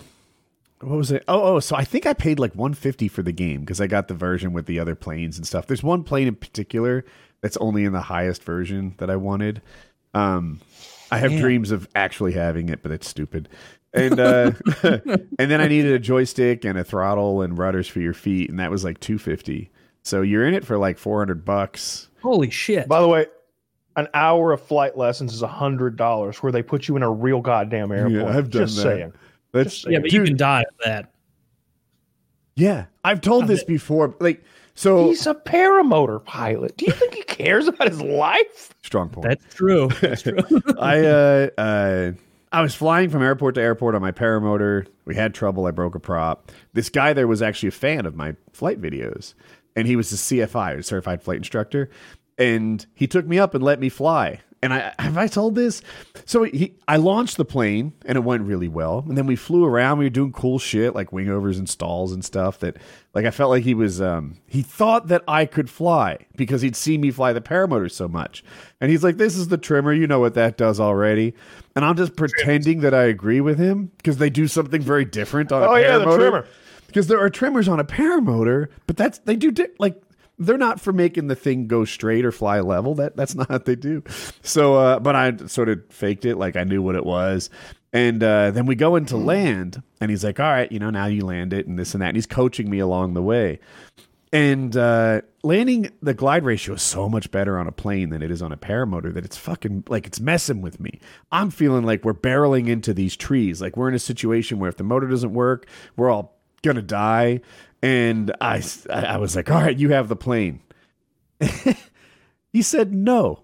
what 0.82 0.98
was 0.98 1.12
it? 1.12 1.24
Oh, 1.28 1.56
oh, 1.56 1.60
so 1.60 1.76
I 1.76 1.84
think 1.84 2.06
I 2.06 2.14
paid 2.14 2.40
like 2.40 2.54
150 2.56 3.08
for 3.08 3.24
the 3.24 3.32
game 3.32 3.62
because 3.62 3.80
I 3.80 3.88
got 3.88 4.08
the 4.08 4.14
version 4.14 4.54
with 4.54 4.66
the 4.66 4.80
other 4.80 4.96
planes 4.96 5.38
and 5.38 5.48
stuff. 5.48 5.68
There's 5.68 5.84
one 5.84 6.04
plane 6.04 6.28
in 6.28 6.36
particular 6.36 7.06
that's 7.42 7.58
only 7.58 7.86
in 7.86 7.94
the 7.94 8.02
highest 8.02 8.44
version 8.44 8.96
that 8.98 9.10
I 9.10 9.16
wanted. 9.16 9.62
Um, 10.14 10.60
I 11.12 11.18
have 11.18 11.32
Damn. 11.32 11.42
dreams 11.42 11.72
of 11.72 11.88
actually 11.96 12.34
having 12.34 12.70
it, 12.70 12.82
but 12.82 12.92
it's 12.92 13.08
stupid. 13.08 13.50
And 13.94 14.20
uh, 14.20 14.52
and 14.84 15.28
then 15.38 15.62
I 15.62 15.68
needed 15.68 15.94
a 15.94 16.00
joystick 16.00 16.66
and 16.66 16.78
a 16.78 16.84
throttle 16.84 17.42
and 17.44 17.58
rudders 17.58 17.88
for 17.88 18.00
your 18.00 18.14
feet, 18.14 18.50
and 18.50 18.60
that 18.60 18.72
was 18.72 18.84
like 18.84 19.00
250. 19.00 19.70
So 20.02 20.22
you're 20.22 20.46
in 20.48 20.54
it 20.54 20.66
for 20.66 20.78
like 20.78 20.98
400 20.98 21.46
bucks. 21.46 22.10
Holy 22.22 22.50
shit! 22.50 22.88
By 22.88 23.00
the 23.02 23.08
way, 23.08 23.28
an 23.96 24.08
hour 24.14 24.52
of 24.52 24.62
flight 24.62 24.98
lessons 24.98 25.34
is 25.34 25.42
a 25.42 25.48
hundred 25.48 25.96
dollars, 25.98 26.42
where 26.42 26.52
they 26.52 26.64
put 26.64 26.88
you 26.88 26.96
in 26.96 27.04
a 27.04 27.12
real 27.12 27.42
goddamn 27.42 27.92
airplane. 27.92 28.22
I've 28.28 28.50
done 28.50 28.64
Just 28.64 28.78
that. 28.78 28.82
saying. 28.84 29.14
That's 29.52 29.86
Yeah, 29.86 30.00
but 30.00 30.12
you 30.12 30.20
dude, 30.20 30.28
can 30.30 30.38
die 30.38 30.62
at 30.62 30.68
that. 30.86 31.12
yeah. 32.56 32.86
I've 33.04 33.22
told 33.22 33.48
this 33.48 33.64
before. 33.64 34.16
Like, 34.20 34.44
so 34.76 35.08
He's 35.10 35.28
a 35.28 35.36
paramotor 35.36 36.24
pilot. 36.24 36.78
Do 36.78 36.86
you 36.86 36.92
think 36.94 37.14
he 37.14 37.22
cares 37.24 37.68
about 37.68 37.88
his 37.90 38.02
life? 38.02 38.74
strong 38.84 39.10
point. 39.10 39.28
That's 39.28 39.54
true. 39.54 39.90
That's 40.02 40.22
true. 40.24 40.38
I 40.80 41.06
uh, 41.06 41.50
uh, 41.58 42.12
I 42.52 42.62
was 42.62 42.74
flying 42.76 43.10
from 43.10 43.22
airport 43.24 43.56
to 43.56 43.62
airport 43.62 43.94
on 43.96 44.02
my 44.02 44.12
paramotor. 44.12 44.88
We 45.06 45.16
had 45.16 45.34
trouble. 45.34 45.66
I 45.68 45.72
broke 45.72 45.96
a 45.96 46.00
prop. 46.00 46.52
This 46.74 46.90
guy 46.90 47.14
there 47.14 47.28
was 47.28 47.42
actually 47.42 47.70
a 47.70 47.74
fan 47.74 48.06
of 48.06 48.16
my 48.16 48.36
flight 48.52 48.82
videos, 48.82 49.34
and 49.76 49.86
he 49.88 49.96
was 49.96 50.12
a 50.12 50.16
CFI, 50.16 50.80
a 50.80 50.84
certified 50.84 51.22
flight 51.22 51.38
instructor, 51.38 51.90
and 52.38 52.86
he 52.94 53.08
took 53.08 53.26
me 53.26 53.40
up 53.40 53.54
and 53.54 53.64
let 53.64 53.80
me 53.80 53.90
fly. 53.90 54.42
And 54.64 54.74
I 54.74 54.94
have 54.98 55.18
I 55.18 55.28
told 55.28 55.56
this? 55.56 55.82
So 56.24 56.44
he, 56.44 56.74
I 56.88 56.96
launched 56.96 57.36
the 57.36 57.44
plane 57.44 57.92
and 58.06 58.16
it 58.16 58.22
went 58.22 58.44
really 58.44 58.70
well. 58.70 59.04
And 59.06 59.18
then 59.18 59.26
we 59.26 59.36
flew 59.36 59.66
around. 59.66 59.98
We 59.98 60.06
were 60.06 60.10
doing 60.10 60.32
cool 60.32 60.58
shit 60.58 60.96
like 60.96 61.12
wingovers 61.12 61.58
and 61.58 61.68
stalls 61.68 62.14
and 62.14 62.24
stuff. 62.24 62.60
That 62.60 62.78
like 63.14 63.26
I 63.26 63.32
felt 63.32 63.50
like 63.50 63.64
he 63.64 63.74
was. 63.74 64.02
Um, 64.02 64.38
he 64.48 64.62
thought 64.62 65.10
that 65.10 65.22
I 65.28 65.46
could 65.46 65.70
fly 65.70 66.28
because 66.38 66.62
he'd 66.62 66.78
seen 66.78 67.02
me 67.02 67.12
fly 67.12 67.34
the 67.34 67.42
paramotor 67.42 67.92
so 67.92 68.08
much. 68.08 68.42
And 68.80 68.90
he's 68.90 69.04
like, 69.04 69.18
"This 69.18 69.36
is 69.36 69.50
the 69.50 69.58
trimmer. 69.58 69.92
You 69.92 70.08
know 70.08 70.22
what 70.22 70.34
that 70.36 70.58
does 70.58 70.80
already." 70.80 71.34
And 71.76 71.84
I'm 71.84 71.98
just 71.98 72.16
pretending 72.16 72.80
that 72.82 72.94
I 72.94 73.04
agree 73.04 73.42
with 73.42 73.60
him 73.60 73.92
because 73.98 74.16
they 74.16 74.30
do 74.30 74.48
something 74.48 74.82
very 74.82 75.04
different 75.04 75.52
on. 75.52 75.64
Oh, 75.64 75.74
a 75.74 75.82
yeah, 75.82 75.98
the 75.98 76.16
trimmer. 76.16 76.48
Because 76.88 77.08
there 77.08 77.20
are 77.20 77.30
trimmers 77.30 77.68
on 77.68 77.82
a 77.82 77.84
paramotor, 77.84 78.68
but 78.88 78.96
that's 78.96 79.18
they 79.20 79.36
do 79.36 79.52
di- 79.52 79.68
like 79.78 80.02
they're 80.46 80.58
not 80.58 80.80
for 80.80 80.94
making 80.94 81.28
the 81.28 81.36
thing 81.36 81.68
go 81.68 81.86
straight 81.86 82.26
or 82.26 82.32
fly 82.32 82.60
level. 82.60 82.96
That 82.96 83.16
that's 83.16 83.36
not 83.36 83.50
what 83.50 83.66
they 83.66 83.76
do. 83.76 84.04
So, 84.42 84.76
uh, 84.76 85.00
but 85.00 85.16
I 85.16 85.36
sort 85.48 85.70
of 85.70 85.82
faked 85.90 86.26
it, 86.26 86.38
like 86.38 86.56
I 86.56 86.64
knew 86.64 86.82
what 86.82 86.96
it 86.96 87.06
was. 87.06 87.50
And 87.92 88.24
uh, 88.24 88.50
then 88.50 88.66
we 88.66 88.74
go 88.76 88.96
into 88.96 89.18
land, 89.18 89.84
and 90.02 90.10
he's 90.10 90.24
like, 90.24 90.40
"All 90.40 90.50
right, 90.50 90.72
you 90.72 90.80
know, 90.80 90.90
now 90.90 91.06
you 91.06 91.26
land 91.26 91.54
it, 91.54 91.68
and 91.68 91.78
this 91.78 91.94
and 91.94 92.02
that." 92.02 92.08
And 92.08 92.18
he's 92.18 92.26
coaching 92.26 92.70
me 92.70 92.80
along 92.80 93.14
the 93.14 93.22
way. 93.22 93.60
And 94.34 94.76
uh, 94.76 95.22
landing 95.44 95.92
the 96.02 96.16
glide 96.16 96.44
ratio 96.44 96.74
is 96.74 96.82
so 96.82 97.08
much 97.08 97.30
better 97.30 97.60
on 97.60 97.68
a 97.68 97.72
plane 97.72 98.10
than 98.10 98.24
it 98.24 98.32
is 98.32 98.42
on 98.42 98.52
a 98.52 98.58
paramotor 98.58 99.14
that 99.14 99.24
it's 99.24 99.38
fucking 99.38 99.84
like 99.88 100.08
it's 100.08 100.20
messing 100.20 100.64
with 100.64 100.80
me. 100.80 101.00
I'm 101.32 101.52
feeling 101.52 101.84
like 101.84 102.04
we're 102.04 102.16
barreling 102.16 102.68
into 102.68 102.96
these 102.96 103.16
trees. 103.16 103.62
Like 103.62 103.78
we're 103.78 103.90
in 103.90 103.94
a 103.94 104.00
situation 104.00 104.58
where 104.58 104.70
if 104.70 104.78
the 104.78 104.84
motor 104.84 105.08
doesn't 105.08 105.36
work, 105.36 105.68
we're 105.96 106.10
all 106.10 106.40
gonna 106.64 106.82
die. 106.82 107.42
And 107.84 108.34
I, 108.40 108.64
I 108.90 109.18
was 109.18 109.36
like, 109.36 109.52
all 109.52 109.62
right, 109.62 109.78
you 109.78 109.90
have 109.90 110.08
the 110.08 110.16
plane. 110.16 110.62
he 112.54 112.62
said 112.62 112.94
no. 112.94 113.44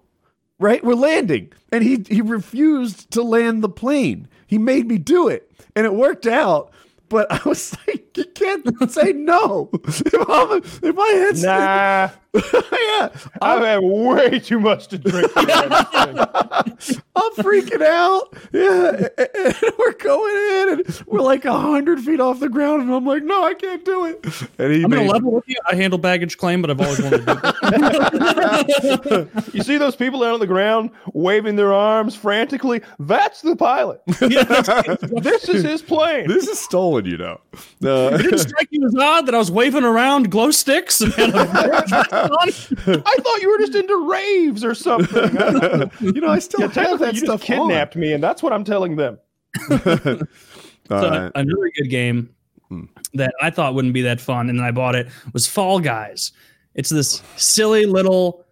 Right? 0.58 0.82
We're 0.82 0.94
landing. 0.94 1.52
And 1.70 1.84
he 1.84 2.04
he 2.08 2.22
refused 2.22 3.10
to 3.12 3.22
land 3.22 3.62
the 3.62 3.68
plane. 3.68 4.28
He 4.46 4.56
made 4.56 4.88
me 4.88 4.96
do 4.96 5.28
it. 5.28 5.52
And 5.76 5.84
it 5.84 5.94
worked 5.94 6.26
out. 6.26 6.72
But 7.10 7.30
I 7.30 7.46
was 7.46 7.76
like, 7.86 8.16
you 8.16 8.24
can't 8.24 8.90
say 8.90 9.12
no. 9.12 9.68
If, 9.84 10.14
I'm, 10.26 10.62
if 10.62 10.94
my 10.96 11.08
head's 11.08 11.42
Nah, 11.42 12.08
yeah, 12.34 13.08
I've 13.42 13.62
had 13.62 13.80
way 13.82 14.38
too 14.38 14.60
much 14.60 14.86
to 14.88 14.98
drink. 14.98 15.30
I'm 15.36 15.46
freaking 17.36 17.82
out. 17.82 18.32
Yeah, 18.52 19.08
and 19.18 19.56
we're 19.78 19.92
going 19.94 20.36
in, 20.36 20.68
and 20.86 21.02
we're 21.06 21.20
like 21.22 21.44
a 21.44 21.58
hundred 21.58 22.00
feet 22.00 22.20
off 22.20 22.38
the 22.40 22.48
ground, 22.48 22.82
and 22.82 22.92
I'm 22.94 23.04
like, 23.04 23.24
no, 23.24 23.44
I 23.44 23.54
can't 23.54 23.84
do 23.84 24.04
it. 24.04 24.24
And 24.58 24.72
he 24.72 24.84
I'm 24.84 24.90
gonna 24.90 25.02
made- 25.02 25.10
level 25.10 25.32
with 25.32 25.44
you. 25.48 25.56
I 25.68 25.74
handle 25.74 25.98
baggage 25.98 26.38
claim, 26.38 26.62
but 26.62 26.70
I've 26.70 26.80
always 26.80 27.02
wanted 27.02 27.18
to 27.18 27.26
do 27.26 27.34
that. 27.34 29.50
you 29.52 29.62
see 29.62 29.76
those 29.76 29.96
people 29.96 30.20
down 30.20 30.34
on 30.34 30.40
the 30.40 30.46
ground 30.46 30.90
waving 31.14 31.56
their 31.56 31.72
arms 31.72 32.14
frantically? 32.14 32.80
That's 33.00 33.40
the 33.42 33.56
pilot. 33.56 34.00
this 34.06 35.48
is 35.48 35.64
his 35.64 35.82
plane. 35.82 36.28
this 36.28 36.46
is 36.46 36.60
stolen, 36.60 37.06
you 37.06 37.16
know. 37.16 37.40
Uh, 37.84 38.12
It 38.14 38.18
didn't 38.22 38.38
strike 38.38 38.68
you 38.70 38.86
as 38.86 38.94
odd 38.94 39.26
that 39.26 39.34
I 39.34 39.38
was 39.38 39.50
waving 39.50 39.82
around 39.84 40.30
glow 40.30 40.50
sticks 40.52 41.00
and 41.00 41.12
had? 42.22 43.04
I 43.06 43.16
thought 43.20 43.40
you 43.42 43.50
were 43.50 43.58
just 43.58 43.74
into 43.74 44.08
raves 44.10 44.64
or 44.64 44.74
something. 44.74 45.24
you 46.00 46.20
know, 46.20 46.28
I 46.28 46.38
still 46.38 46.60
Yeah, 46.60 46.82
have 46.82 46.98
that 47.00 47.14
you 47.14 47.20
stuff 47.20 47.40
just 47.40 47.46
kidnapped 47.46 47.96
me, 47.96 48.12
and 48.12 48.22
that's 48.22 48.42
what 48.42 48.52
I'm 48.52 48.64
telling 48.64 48.96
them. 48.96 49.18
on. 49.70 50.28
So 50.88 50.96
Uh, 50.96 51.30
another 51.36 51.70
good 51.76 51.88
game 51.88 52.30
that 53.14 53.32
I 53.40 53.50
thought 53.50 53.74
wouldn't 53.74 53.94
be 53.94 54.02
that 54.02 54.20
fun, 54.20 54.48
and 54.50 54.58
then 54.58 54.66
I 54.66 54.72
bought 54.72 54.96
it 54.96 55.06
was 55.32 55.46
Fall 55.46 55.78
Guys. 55.78 56.32
It's 56.74 56.88
this 56.90 57.22
silly 57.36 57.86
little 57.86 58.44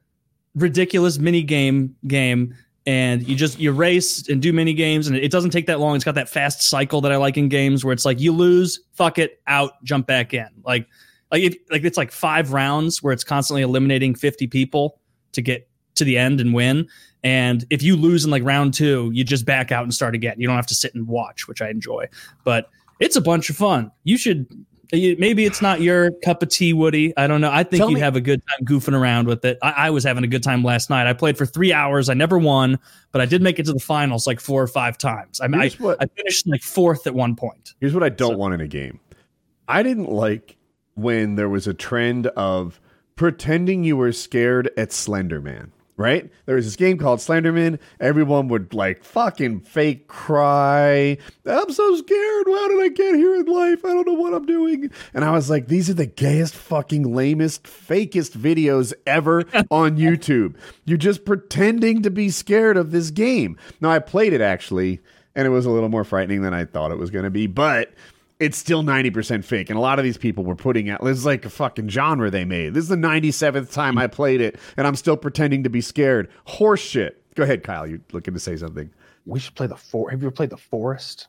ridiculous 0.55 1.19
mini 1.19 1.43
game 1.43 1.97
game 2.07 2.55
and 2.87 3.27
you 3.29 3.37
just 3.37 3.59
you 3.59 3.71
race 3.71 4.29
and 4.29 4.41
do 4.41 4.53
mini 4.53 4.73
games 4.73 5.07
and 5.07 5.17
it 5.17 5.31
doesn't 5.31 5.51
take 5.51 5.67
that 5.67 5.79
long 5.79 5.95
it's 5.95 6.05
got 6.05 6.15
that 6.17 6.29
fast 6.29 6.63
cycle 6.63 7.01
that 7.01 7.13
i 7.13 7.17
like 7.17 7.37
in 7.37 7.49
games 7.49 7.85
where 7.85 7.93
it's 7.93 8.05
like 8.05 8.19
you 8.19 8.33
lose 8.33 8.81
fuck 8.95 9.19
it 9.19 9.41
out 9.47 9.73
jump 9.85 10.07
back 10.07 10.35
in 10.35 10.49
like 10.65 10.89
like 11.31 11.43
if 11.43 11.57
like 11.71 11.85
it's 11.85 11.97
like 11.97 12.11
five 12.13 12.53
rounds 12.53 13.03
where 13.03 13.13
it's 13.13 13.25
constantly 13.25 13.63
eliminating 13.63 14.15
50 14.15 14.47
people 14.47 15.01
to 15.33 15.43
get 15.43 15.69
to 15.97 16.05
the 16.05 16.17
end 16.17 16.41
and 16.41 16.55
win. 16.55 16.89
And 17.25 17.65
if 17.71 17.83
you 17.83 17.97
lose 17.97 18.25
in 18.25 18.31
like 18.31 18.45
round 18.45 18.75
two 18.75 19.11
you 19.13 19.25
just 19.25 19.45
back 19.45 19.73
out 19.73 19.83
and 19.83 19.93
start 19.93 20.15
again. 20.15 20.37
You 20.39 20.47
don't 20.47 20.57
have 20.57 20.67
to 20.69 20.75
sit 20.75 20.95
and 20.95 21.07
watch 21.07 21.49
which 21.49 21.61
i 21.61 21.69
enjoy. 21.69 22.07
But 22.45 22.71
it's 23.01 23.17
a 23.17 23.21
bunch 23.21 23.51
of 23.51 23.57
fun. 23.57 23.91
You 24.05 24.17
should 24.17 24.47
maybe 24.91 25.45
it's 25.45 25.61
not 25.61 25.83
your 25.83 26.13
cup 26.25 26.43
of 26.43 26.49
tea 26.49 26.73
woody. 26.73 27.15
I 27.19 27.27
don't 27.27 27.43
know. 27.43 27.51
I 27.53 27.63
think 27.63 27.81
Tell 27.81 27.91
you'd 27.91 27.97
me- 27.97 28.01
have 28.01 28.17
a 28.17 28.23
good 28.23 28.41
time 28.49 28.65
goofing 28.67 28.95
around 28.99 29.27
with 29.29 29.45
it. 29.45 29.59
I, 29.63 29.71
I 29.71 29.91
was 29.91 30.03
having 30.03 30.25
a 30.25 30.27
good 30.29 30.43
time 30.43 30.65
last 30.65 30.89
night. 30.89 31.07
I 31.07 31.13
played 31.13 31.37
for 31.37 31.45
three 31.45 31.73
hours. 31.75 32.09
I 32.09 32.15
never 32.15 32.39
won 32.39 32.79
but 33.11 33.23
i 33.23 33.27
did 33.27 33.41
make 33.41 33.59
it 33.59 33.65
to 33.65 33.73
the 33.73 33.81
finals 33.81 34.27
like 34.27 34.39
four 34.39 34.63
or 34.63 34.67
five 34.67 34.99
times. 34.99 35.41
I, 35.41 35.47
I, 35.47 35.71
what- 35.79 36.03
I 36.03 36.07
finished 36.07 36.47
like 36.47 36.63
fourth 36.63 37.07
at 37.07 37.15
one 37.15 37.35
point. 37.37 37.75
Here's 37.81 37.95
what 37.95 38.03
I 38.03 38.11
don't 38.11 38.39
want 38.39 38.55
in 38.55 38.61
a 38.61 38.69
game. 38.69 39.01
I 39.67 39.83
didn't 39.83 40.11
like 40.11 40.57
when 40.99 41.37
there 41.37 41.49
was 41.49 41.67
a 41.67 41.75
trend 41.75 42.27
of 42.29 42.81
pretending 43.17 43.85
you 43.85 43.97
were 43.97 44.13
scared 44.13 44.71
at 44.77 44.91
Slenderman. 44.91 45.71
Right? 45.97 46.31
There 46.47 46.55
was 46.55 46.65
this 46.65 46.77
game 46.77 46.97
called 46.97 47.19
Slenderman. 47.19 47.81
Everyone 47.99 48.47
would 48.47 48.73
like 48.73 49.03
fucking 49.03 49.63
fake 49.63 50.07
cry. 50.07 51.19
I'm 51.45 51.73
so 51.73 51.97
scared. 51.97 52.47
How 52.47 52.69
did 52.69 52.81
I 52.81 52.89
get 52.95 53.17
here 53.17 53.35
in 53.35 53.47
life? 53.47 53.85
I 53.85 53.89
don't 53.95 54.07
know 54.07 54.13
what 54.15 54.33
I'm 54.33 54.47
doing. 54.47 54.93
And 55.13 55.25
I 55.25 55.33
was 55.33 55.51
like, 55.51 55.67
these 55.67 55.91
are 55.91 55.95
the 55.95 56.07
gayest, 56.07 56.55
fucking 56.55 57.13
lamest, 57.13 57.65
fakest 57.65 58.37
videos 58.37 58.93
ever 59.09 59.41
on 59.73 59.97
YouTube. 59.97 60.55
You're 60.85 60.99
just 60.99 61.25
pretending 61.25 62.03
to 62.03 62.11
be 62.11 62.31
scared 62.31 62.77
of 62.77 62.93
this 62.93 63.11
game. 63.11 63.57
Now, 63.81 63.91
I 63.91 63.99
played 63.99 64.33
it 64.33 64.41
actually, 64.41 65.01
and 65.35 65.49
it 65.49 65.51
was 65.51 65.67
a 65.67 65.71
little 65.71 65.89
more 65.89 66.05
frightening 66.05 66.43
than 66.43 66.55
I 66.55 66.65
thought 66.65 66.93
it 66.93 66.99
was 66.99 67.11
going 67.11 67.25
to 67.25 67.31
be, 67.31 67.49
but 67.49 67.93
it's 68.41 68.57
still 68.57 68.83
90% 68.83 69.45
fake. 69.45 69.71
And 69.71 69.77
a 69.77 69.83
lot 69.83 69.99
of 69.99 70.05
these 70.05 70.19
people 70.19 70.45
were 70.45 70.55
putting 70.55 70.89
out, 70.89 71.03
this 71.03 71.19
is 71.19 71.27
like 71.27 71.45
a 71.45 71.51
fucking 71.51 71.89
genre 71.89 72.31
they 72.31 72.45
made. 72.45 72.75
This 72.75 72.83
is 72.83 72.89
the 72.89 72.97
97th 72.97 73.73
time 73.73 73.99
I 73.99 74.07
played 74.07 74.41
it, 74.41 74.59
and 74.77 74.87
I'm 74.87 74.97
still 74.97 75.17
pretending 75.17 75.65
to 75.65 75.71
be 75.71 75.81
scared. 75.81 76.29
Horse 76.45 76.81
shit. 76.81 77.23
Go 77.35 77.43
ahead, 77.43 77.63
Kyle. 77.63 77.87
You're 77.87 78.01
looking 78.13 78.35
to 78.35 78.41
say 78.41 78.57
something? 78.57 78.91
We 79.27 79.39
should 79.41 79.55
play 79.55 79.67
the 79.67 79.77
for. 79.77 80.11
Have 80.11 80.23
you 80.23 80.29
ever 80.29 80.35
played 80.35 80.51
the 80.51 80.57
Forest? 80.57 81.29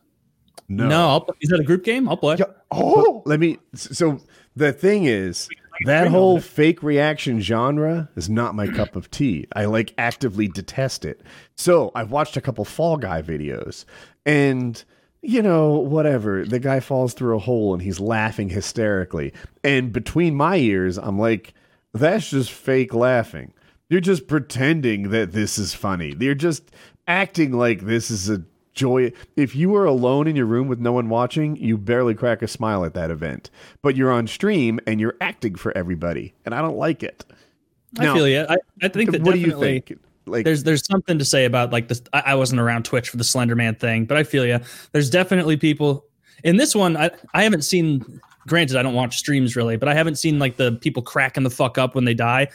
no, 0.67 1.09
I'll, 1.09 1.27
is 1.41 1.49
that 1.49 1.59
a 1.59 1.63
group 1.63 1.83
game 1.83 2.07
i'll 2.07 2.17
play 2.17 2.35
Yeah. 2.37 2.45
Oh, 2.71 3.23
Let 3.25 3.39
me. 3.39 3.57
So 3.73 4.21
the 4.55 4.71
thing 4.71 5.05
is, 5.05 5.49
that 5.85 6.07
whole 6.07 6.39
fake 6.39 6.83
reaction 6.83 7.39
genre 7.39 8.09
is 8.15 8.29
not 8.29 8.55
my 8.55 8.67
cup 8.67 8.95
of 8.95 9.09
tea. 9.09 9.47
I 9.55 9.65
like 9.65 9.93
actively 9.97 10.47
detest 10.47 11.05
it. 11.05 11.21
So 11.55 11.91
I've 11.95 12.11
watched 12.11 12.37
a 12.37 12.41
couple 12.41 12.65
Fall 12.65 12.97
Guy 12.97 13.21
videos, 13.21 13.85
and 14.25 14.83
you 15.21 15.41
know, 15.41 15.73
whatever. 15.73 16.45
The 16.45 16.59
guy 16.59 16.79
falls 16.79 17.13
through 17.13 17.35
a 17.35 17.39
hole 17.39 17.73
and 17.73 17.81
he's 17.81 17.99
laughing 17.99 18.49
hysterically, 18.49 19.33
and 19.63 19.91
between 19.91 20.35
my 20.35 20.57
ears, 20.57 20.97
I'm 20.97 21.19
like, 21.19 21.53
that's 21.93 22.29
just 22.29 22.51
fake 22.51 22.93
laughing. 22.93 23.53
You're 23.89 24.01
just 24.01 24.27
pretending 24.27 25.09
that 25.09 25.31
this 25.31 25.57
is 25.57 25.73
funny. 25.73 26.15
You're 26.19 26.35
just 26.35 26.71
acting 27.07 27.53
like 27.53 27.81
this 27.81 28.11
is 28.11 28.29
a 28.29 28.43
joy. 28.73 29.11
If 29.35 29.55
you 29.55 29.69
were 29.69 29.85
alone 29.85 30.27
in 30.27 30.35
your 30.35 30.45
room 30.45 30.67
with 30.67 30.79
no 30.79 30.91
one 30.91 31.09
watching, 31.09 31.55
you 31.55 31.77
barely 31.77 32.13
crack 32.13 32.41
a 32.41 32.47
smile 32.47 32.85
at 32.85 32.93
that 32.93 33.11
event. 33.11 33.49
But 33.81 33.95
you're 33.95 34.11
on 34.11 34.27
stream 34.27 34.79
and 34.85 34.99
you're 34.99 35.15
acting 35.19 35.55
for 35.55 35.75
everybody, 35.77 36.33
and 36.45 36.53
I 36.53 36.61
don't 36.61 36.77
like 36.77 37.03
it. 37.03 37.25
i 37.97 38.03
Now, 38.03 38.13
feel 38.13 38.27
you 38.27 38.45
i, 38.47 38.57
I 38.81 38.87
think 38.87 39.11
that 39.11 39.21
what 39.21 39.33
do 39.33 39.39
you 39.39 39.59
think? 39.59 39.97
Like, 40.29 40.45
there's 40.45 40.63
there's 40.63 40.85
something 40.85 41.19
to 41.19 41.25
say 41.25 41.45
about 41.45 41.71
like 41.71 41.87
this. 41.87 42.01
I, 42.13 42.23
I 42.27 42.35
wasn't 42.35 42.61
around 42.61 42.85
Twitch 42.85 43.09
for 43.09 43.17
the 43.17 43.23
Slender 43.23 43.55
Man 43.55 43.75
thing, 43.75 44.05
but 44.05 44.17
I 44.17 44.23
feel 44.23 44.45
you. 44.45 44.59
There's 44.91 45.09
definitely 45.09 45.57
people 45.57 46.05
in 46.43 46.57
this 46.57 46.75
one. 46.75 46.97
I 46.97 47.11
I 47.33 47.43
haven't 47.43 47.63
seen. 47.63 48.21
Granted, 48.47 48.77
I 48.77 48.83
don't 48.83 48.95
watch 48.95 49.17
streams 49.17 49.55
really, 49.55 49.77
but 49.77 49.89
I 49.89 49.93
haven't 49.93 50.15
seen 50.15 50.39
like 50.39 50.57
the 50.57 50.71
people 50.81 51.03
cracking 51.03 51.43
the 51.43 51.49
fuck 51.49 51.77
up 51.77 51.93
when 51.93 52.05
they 52.05 52.13
die. 52.13 52.47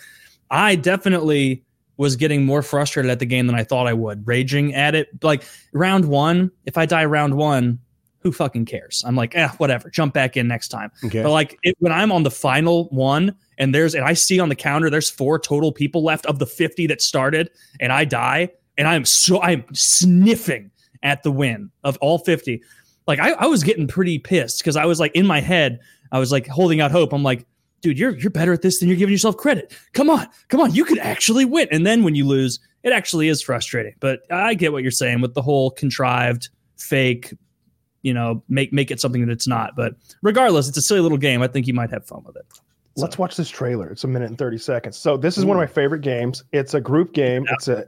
I 0.51 0.75
definitely 0.77 1.62
was 1.97 2.16
getting 2.16 2.45
more 2.45 2.62
frustrated 2.62 3.11
at 3.11 3.20
the 3.20 3.27
game 3.27 3.47
than 3.47 3.55
I 3.55 3.62
thought 3.62 3.87
I 3.87 3.93
would, 3.93 4.27
raging 4.27 4.75
at 4.75 4.95
it. 4.95 5.09
Like 5.22 5.45
round 5.72 6.07
one, 6.07 6.51
if 6.66 6.77
I 6.77 6.87
die 6.87 7.05
round 7.05 7.35
one, 7.35 7.79
who 8.18 8.33
fucking 8.33 8.64
cares? 8.64 9.05
I'm 9.07 9.14
like, 9.14 9.37
eh, 9.37 9.49
whatever. 9.59 9.91
Jump 9.91 10.14
back 10.14 10.37
in 10.37 10.49
next 10.49 10.68
time. 10.68 10.91
okay. 11.05 11.22
But 11.22 11.31
like 11.31 11.59
it, 11.62 11.77
when 11.79 11.93
I'm 11.93 12.11
on 12.11 12.22
the 12.25 12.31
final 12.31 12.89
one 12.89 13.37
and 13.59 13.75
there's 13.75 13.95
and 13.95 14.05
I 14.05 14.15
see 14.15 14.41
on 14.41 14.49
the 14.49 14.57
counter 14.57 14.91
there's 14.91 15.11
four 15.11 15.39
total 15.39 15.73
people 15.73 16.03
left 16.03 16.27
of 16.27 16.39
the 16.39 16.47
50 16.47 16.87
that 16.89 17.01
started 17.01 17.51
and 17.81 17.93
I 17.93 18.05
die 18.05 18.51
and 18.77 18.89
I'm 18.89 19.05
so 19.05 19.41
I'm 19.43 19.65
sniffing 19.73 20.71
at 21.03 21.23
the 21.23 21.31
win 21.31 21.71
of 21.85 21.97
all 22.01 22.19
50. 22.19 22.63
like 23.07 23.21
I, 23.21 23.33
I 23.33 23.47
was 23.47 23.63
getting 23.63 23.87
pretty 23.87 24.19
pissed 24.19 24.59
because 24.59 24.77
I 24.77 24.87
was 24.87 24.99
like 25.01 25.15
in 25.15 25.27
my 25.27 25.41
head, 25.41 25.81
I 26.13 26.19
was 26.19 26.33
like 26.33 26.47
holding 26.47 26.81
out 26.81 26.91
hope. 26.91 27.13
I'm 27.13 27.23
like, 27.23 27.47
dude, 27.81 27.99
you're 27.99 28.17
you're 28.17 28.31
better 28.31 28.53
at 28.53 28.63
this 28.63 28.81
than 28.81 28.89
you're 28.89 28.99
giving 28.99 29.13
yourself 29.13 29.37
credit. 29.37 29.77
Come 29.93 30.11
on, 30.11 30.27
come 30.49 30.61
on, 30.61 30.75
you 30.75 30.85
could 30.85 30.99
actually 30.99 31.45
win. 31.45 31.69
And 31.71 31.87
then 31.87 32.03
when 32.03 32.15
you 32.15 32.27
lose, 32.27 32.59
it 32.83 32.93
actually 32.93 33.29
is 33.29 33.43
frustrating. 33.43 33.95
But 34.01 34.21
I 34.31 34.55
get 34.55 34.73
what 34.73 34.83
you're 34.83 34.91
saying 34.91 35.21
with 35.21 35.35
the 35.35 35.43
whole 35.43 35.71
contrived, 35.71 36.49
fake, 36.77 37.35
you 38.03 38.15
know, 38.15 38.43
make 38.49 38.73
make 38.73 38.91
it 38.91 39.01
something 39.01 39.25
that 39.27 39.33
it's 39.33 39.47
not. 39.47 39.77
But 39.77 39.95
regardless, 40.23 40.69
it's 40.69 40.79
a 40.79 40.83
silly 40.83 41.01
little 41.01 41.19
game. 41.19 41.43
I 41.43 41.49
think 41.49 41.67
you 41.67 41.75
might 41.75 41.91
have 41.91 42.07
fun 42.07 42.23
with 42.25 42.37
it. 42.37 42.47
Let's 42.97 43.19
watch 43.19 43.37
this 43.37 43.49
trailer. 43.49 43.91
It's 43.91 44.05
a 44.05 44.09
minute 44.09 44.29
and 44.29 44.39
30 44.39 44.59
seconds. 44.59 44.97
So 44.97 45.17
this 45.17 45.37
is 45.37 45.45
one 45.45 45.57
of 45.57 45.61
my 45.61 45.67
favorite 45.67 46.01
games. 46.03 46.45
It's 46.53 46.75
a 46.75 46.81
group 46.81 47.13
game. 47.13 47.45
It's 47.51 47.69
a 47.69 47.87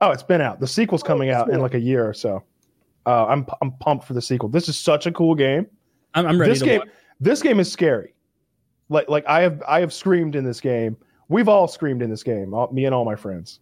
Oh, 0.00 0.10
it's 0.10 0.22
been 0.22 0.40
out. 0.40 0.60
The 0.60 0.66
sequel's 0.66 1.02
coming 1.02 1.30
out 1.30 1.50
in 1.50 1.60
like 1.60 1.74
a 1.74 1.80
year 1.80 2.08
or 2.08 2.12
so. 2.14 2.44
Uh, 3.06 3.26
I'm 3.26 3.46
I'm 3.62 3.72
pumped 3.72 4.04
for 4.06 4.12
the 4.14 4.22
sequel. 4.22 4.48
This 4.48 4.68
is 4.68 4.78
such 4.78 5.06
a 5.06 5.12
cool 5.12 5.34
game. 5.34 5.66
I'm, 6.14 6.26
I'm 6.26 6.38
ready 6.40 6.52
this 6.52 6.60
to 6.60 6.64
game 6.66 6.78
watch. 6.80 6.88
this 7.20 7.42
game 7.42 7.58
is 7.58 7.70
scary. 7.72 8.14
Like 8.90 9.08
like 9.08 9.26
I 9.26 9.40
have 9.40 9.62
I 9.66 9.80
have 9.80 9.92
screamed 9.92 10.36
in 10.36 10.44
this 10.44 10.60
game. 10.60 10.96
We've 11.28 11.48
all 11.48 11.66
screamed 11.66 12.02
in 12.02 12.10
this 12.10 12.22
game. 12.22 12.54
All, 12.54 12.70
me 12.72 12.84
and 12.84 12.94
all 12.94 13.04
my 13.04 13.16
friends. 13.16 13.60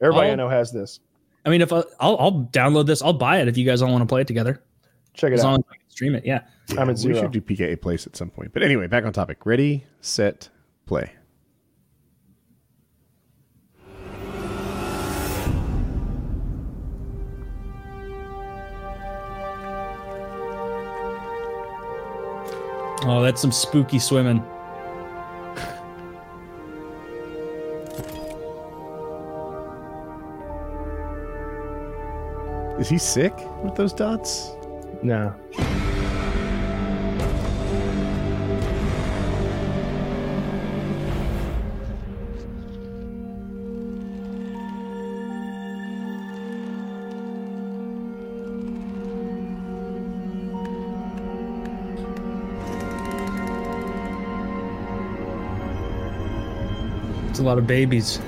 Everybody 0.00 0.28
I 0.28 0.30
All- 0.30 0.36
know 0.36 0.48
has 0.48 0.72
this. 0.72 1.00
I 1.44 1.48
mean, 1.48 1.60
if 1.60 1.72
I, 1.72 1.82
I'll 2.00 2.16
I'll 2.18 2.48
download 2.52 2.86
this, 2.86 3.02
I'll 3.02 3.12
buy 3.12 3.40
it 3.40 3.48
if 3.48 3.56
you 3.56 3.64
guys 3.66 3.82
all 3.82 3.90
want 3.90 4.02
to 4.02 4.06
play 4.06 4.20
it 4.22 4.26
together. 4.26 4.62
Check 5.14 5.32
it 5.32 5.34
As 5.34 5.44
long 5.44 5.54
out. 5.54 5.60
as 5.60 5.64
I 5.72 5.76
can 5.76 5.90
stream 5.90 6.14
it, 6.14 6.24
yeah. 6.26 6.40
I'm 6.70 6.90
at 6.90 6.98
we 6.98 7.14
should 7.14 7.30
do 7.30 7.40
PKA 7.40 7.80
place 7.80 8.06
at 8.06 8.16
some 8.16 8.30
point. 8.30 8.52
But 8.52 8.62
anyway, 8.62 8.86
back 8.86 9.04
on 9.04 9.12
topic. 9.12 9.46
Ready, 9.46 9.84
set, 10.00 10.48
play. 10.84 11.12
Oh, 23.08 23.22
that's 23.22 23.40
some 23.40 23.52
spooky 23.52 24.00
swimming. 24.00 24.42
Is 32.80 32.88
he 32.88 32.98
sick 32.98 33.32
with 33.62 33.76
those 33.76 33.92
dots? 33.92 34.50
No. 35.02 35.34
Lot 57.46 57.58
of 57.58 57.66
babies. 57.66 58.18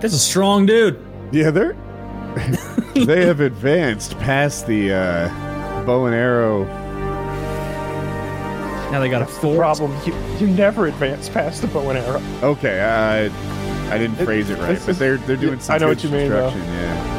That's 0.00 0.14
a 0.14 0.18
strong 0.18 0.66
dude. 0.66 1.00
Yeah, 1.30 1.50
they're 1.50 1.74
they 2.94 3.24
have 3.24 3.38
advanced 3.40 4.18
past 4.18 4.66
the 4.66 4.92
uh, 4.92 5.84
bow 5.86 6.06
and 6.06 6.14
arrow. 6.14 6.64
Now 8.90 8.98
they 9.00 9.08
got 9.08 9.22
a 9.22 9.40
The 9.40 9.56
problem 9.56 9.94
you, 10.04 10.12
you 10.38 10.48
never 10.52 10.86
advance 10.86 11.28
past 11.28 11.62
the 11.62 11.68
bow 11.68 11.88
and 11.90 11.98
arrow. 11.98 12.20
Okay, 12.42 12.80
I 12.82 13.26
I 13.94 13.98
didn't 13.98 14.18
It- 14.20 14.24
phrase 14.24 14.50
it 14.50 14.58
right, 14.58 14.80
but 14.84 14.98
they're 14.98 15.18
they're 15.18 15.36
doing 15.36 15.54
I 15.54 15.58
some 15.62 15.78
know 15.78 15.88
good 15.94 15.98
what 15.98 16.04
you 16.04 16.10
mean, 16.10 16.30
though. 16.30 16.50
construction. 16.50 16.74
Yeah. 16.74 17.11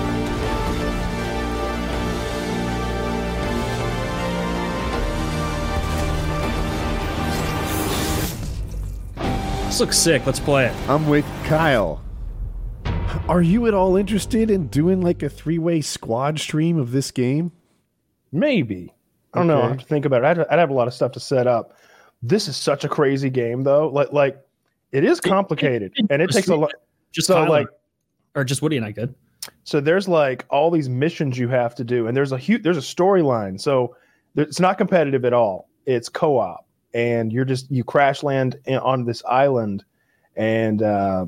This 9.73 9.79
looks 9.79 9.97
sick. 9.97 10.23
Let's 10.27 10.39
play 10.39 10.67
it. 10.67 10.75
I'm 10.87 11.09
with 11.09 11.25
Kyle. 11.45 11.99
Are 13.27 13.41
you 13.41 13.65
at 13.65 13.73
all 13.73 13.95
interested 13.95 14.51
in 14.51 14.67
doing 14.67 15.01
like 15.01 15.23
a 15.23 15.29
three 15.29 15.57
way 15.57 15.81
squad 15.81 16.39
stream 16.39 16.77
of 16.77 16.91
this 16.91 17.09
game? 17.09 17.51
Maybe. 18.31 18.93
I 19.33 19.39
don't 19.39 19.47
know. 19.47 19.63
I 19.63 19.69
have 19.69 19.79
to 19.79 19.85
think 19.85 20.05
about 20.05 20.21
it. 20.23 20.25
I'd, 20.27 20.47
I'd 20.47 20.59
have 20.59 20.69
a 20.69 20.75
lot 20.75 20.87
of 20.87 20.93
stuff 20.93 21.13
to 21.13 21.19
set 21.19 21.47
up. 21.47 21.75
This 22.21 22.47
is 22.47 22.55
such 22.55 22.83
a 22.83 22.87
crazy 22.87 23.31
game, 23.31 23.63
though. 23.63 23.87
Like, 23.87 24.13
like 24.13 24.39
it 24.91 25.03
is 25.03 25.19
complicated, 25.19 25.91
and 26.11 26.21
it 26.21 26.29
takes 26.29 26.49
a 26.49 26.55
lot. 26.55 26.71
Just 27.11 27.25
So, 27.25 27.33
Tyler. 27.33 27.49
like, 27.49 27.67
or 28.35 28.43
just 28.43 28.61
Woody 28.61 28.77
and 28.77 28.85
I 28.85 28.91
could. 28.91 29.15
so 29.63 29.81
there's 29.81 30.07
like 30.07 30.45
all 30.51 30.69
these 30.69 30.87
missions 30.87 31.35
you 31.35 31.47
have 31.47 31.73
to 31.73 31.83
do, 31.83 32.05
and 32.05 32.15
there's 32.15 32.31
a 32.31 32.37
huge, 32.37 32.61
there's 32.61 32.77
a 32.77 32.79
storyline. 32.79 33.59
So 33.59 33.95
it's 34.35 34.59
not 34.59 34.77
competitive 34.77 35.25
at 35.25 35.33
all. 35.33 35.67
It's 35.87 36.09
co-op, 36.09 36.62
and 36.93 37.31
you're 37.31 37.45
just 37.45 37.69
you 37.71 37.83
crash 37.83 38.23
land 38.23 38.57
in, 38.65 38.77
on 38.77 39.05
this 39.05 39.23
island, 39.25 39.83
and 40.35 40.81
uh, 40.81 41.25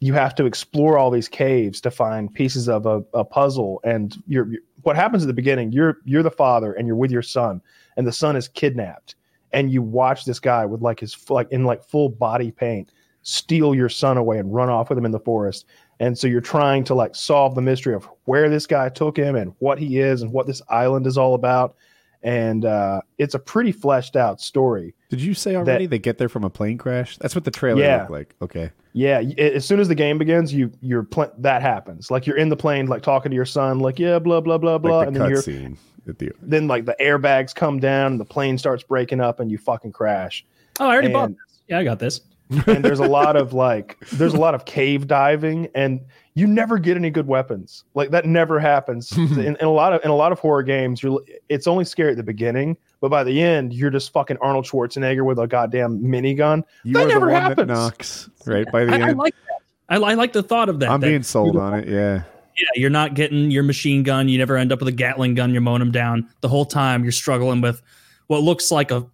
you 0.00 0.12
have 0.14 0.34
to 0.36 0.46
explore 0.46 0.98
all 0.98 1.10
these 1.10 1.28
caves 1.28 1.80
to 1.80 1.90
find 1.90 2.32
pieces 2.32 2.68
of 2.68 2.86
a, 2.86 3.02
a 3.14 3.24
puzzle. 3.24 3.80
And 3.84 4.16
you're, 4.26 4.46
you're 4.48 4.60
what 4.82 4.96
happens 4.96 5.22
at 5.22 5.26
the 5.26 5.32
beginning. 5.32 5.72
You're 5.72 5.98
you're 6.04 6.22
the 6.22 6.30
father, 6.30 6.72
and 6.72 6.86
you're 6.86 6.96
with 6.96 7.10
your 7.10 7.22
son, 7.22 7.60
and 7.96 8.06
the 8.06 8.12
son 8.12 8.36
is 8.36 8.48
kidnapped, 8.48 9.16
and 9.52 9.70
you 9.70 9.82
watch 9.82 10.24
this 10.24 10.40
guy 10.40 10.64
with 10.66 10.82
like 10.82 11.00
his 11.00 11.16
like 11.30 11.50
in 11.50 11.64
like 11.64 11.84
full 11.84 12.08
body 12.08 12.50
paint 12.50 12.92
steal 13.28 13.74
your 13.74 13.90
son 13.90 14.16
away 14.16 14.38
and 14.38 14.54
run 14.54 14.70
off 14.70 14.88
with 14.88 14.96
him 14.96 15.04
in 15.04 15.10
the 15.10 15.20
forest. 15.20 15.66
And 16.00 16.16
so 16.16 16.26
you're 16.26 16.40
trying 16.40 16.82
to 16.84 16.94
like 16.94 17.14
solve 17.14 17.54
the 17.54 17.60
mystery 17.60 17.94
of 17.94 18.08
where 18.24 18.48
this 18.48 18.66
guy 18.66 18.88
took 18.88 19.18
him 19.18 19.36
and 19.36 19.52
what 19.58 19.78
he 19.78 19.98
is 19.98 20.22
and 20.22 20.32
what 20.32 20.46
this 20.46 20.62
island 20.70 21.06
is 21.06 21.18
all 21.18 21.34
about. 21.34 21.76
And 22.22 22.64
uh, 22.64 23.02
it's 23.18 23.34
a 23.34 23.38
pretty 23.38 23.70
fleshed 23.70 24.16
out 24.16 24.40
story. 24.40 24.94
Did 25.08 25.20
you 25.22 25.32
say 25.34 25.56
already 25.56 25.86
they 25.86 25.98
get 25.98 26.18
there 26.18 26.28
from 26.28 26.44
a 26.44 26.50
plane 26.50 26.76
crash? 26.76 27.16
That's 27.18 27.34
what 27.34 27.44
the 27.44 27.50
trailer 27.50 27.80
Yeah. 27.82 27.98
looked 28.00 28.10
like. 28.10 28.34
Okay. 28.42 28.70
Yeah, 28.92 29.20
as 29.38 29.64
soon 29.64 29.80
as 29.80 29.88
the 29.88 29.94
game 29.94 30.18
begins, 30.18 30.52
you 30.52 30.70
you're 30.82 31.02
pl- 31.04 31.32
that 31.38 31.62
happens. 31.62 32.10
Like 32.10 32.26
you're 32.26 32.36
in 32.36 32.48
the 32.48 32.56
plane, 32.56 32.86
like 32.88 33.02
talking 33.02 33.30
to 33.30 33.36
your 33.36 33.44
son, 33.46 33.78
like 33.78 33.98
yeah, 33.98 34.18
blah 34.18 34.40
blah 34.40 34.58
blah 34.58 34.76
blah, 34.78 34.98
Like 34.98 35.06
and 35.08 35.16
the 35.16 35.20
then 35.20 35.30
you're 35.30 35.38
cutscene 35.38 35.76
at 36.08 36.18
the 36.18 36.32
then 36.42 36.66
like 36.68 36.84
the 36.84 36.96
airbags 37.00 37.54
come 37.54 37.78
down 37.80 38.12
and 38.12 38.20
the 38.20 38.24
plane 38.24 38.58
starts 38.58 38.82
breaking 38.82 39.20
up 39.20 39.40
and 39.40 39.50
you 39.50 39.58
fucking 39.58 39.92
crash. 39.92 40.44
Oh, 40.80 40.86
I 40.86 40.92
already 40.92 41.12
bought 41.12 41.28
this. 41.30 41.60
Yeah, 41.68 41.78
I 41.78 41.84
got 41.84 41.98
this. 41.98 42.20
and 42.66 42.82
there's 42.84 42.98
a 43.00 43.06
lot 43.06 43.36
of 43.36 43.52
like 43.52 43.98
there's 44.12 44.32
a 44.34 44.38
lot 44.40 44.54
of 44.54 44.64
cave 44.64 45.06
diving 45.06 45.68
and 45.74 46.00
you 46.38 46.46
never 46.46 46.78
get 46.78 46.96
any 46.96 47.10
good 47.10 47.26
weapons 47.26 47.84
like 47.94 48.10
that 48.10 48.24
never 48.26 48.58
happens 48.60 49.10
in, 49.18 49.38
in 49.56 49.56
a 49.64 49.70
lot 49.70 49.92
of 49.92 50.04
in 50.04 50.10
a 50.10 50.14
lot 50.14 50.30
of 50.32 50.38
horror 50.38 50.62
games 50.62 51.02
you're 51.02 51.20
it's 51.48 51.66
only 51.66 51.84
scary 51.84 52.10
at 52.12 52.16
the 52.16 52.22
beginning 52.22 52.76
but 53.00 53.08
by 53.10 53.24
the 53.24 53.40
end 53.42 53.72
you're 53.72 53.90
just 53.90 54.12
fucking 54.12 54.36
arnold 54.40 54.64
schwarzenegger 54.64 55.24
with 55.24 55.38
a 55.38 55.46
goddamn 55.46 55.98
minigun 56.00 56.62
You 56.84 56.94
That 56.94 57.04
are 57.04 57.08
never 57.08 57.26
the 57.26 57.32
one 57.32 57.42
happens. 57.42 57.56
that 57.56 57.66
knocks 57.74 58.30
right 58.46 58.70
by 58.70 58.84
the 58.84 58.92
I, 58.92 58.96
I 58.98 59.08
end. 59.10 59.18
like 59.18 59.34
that. 59.34 59.60
I, 59.90 59.96
I 59.96 60.14
like 60.14 60.32
the 60.32 60.42
thought 60.42 60.68
of 60.68 60.80
that. 60.80 60.90
I'm 60.90 61.00
that- 61.00 61.06
being 61.08 61.22
sold 61.22 61.56
on 61.56 61.74
it. 61.74 61.88
Yeah. 61.88 62.22
Yeah, 62.56 62.66
you're 62.74 62.90
not 62.90 63.14
getting 63.14 63.52
your 63.52 63.62
machine 63.62 64.02
gun. 64.02 64.28
You 64.28 64.36
never 64.36 64.56
end 64.56 64.72
up 64.72 64.80
with 64.80 64.88
a 64.88 64.92
Gatling 64.92 65.34
gun. 65.34 65.52
You're 65.52 65.60
mowing 65.60 65.78
them 65.78 65.92
down 65.92 66.28
the 66.40 66.48
whole 66.48 66.64
time. 66.64 67.04
You're 67.04 67.12
struggling 67.12 67.60
with 67.60 67.80
what 68.26 68.42
looks 68.42 68.72
like 68.72 68.90
a 68.90 69.06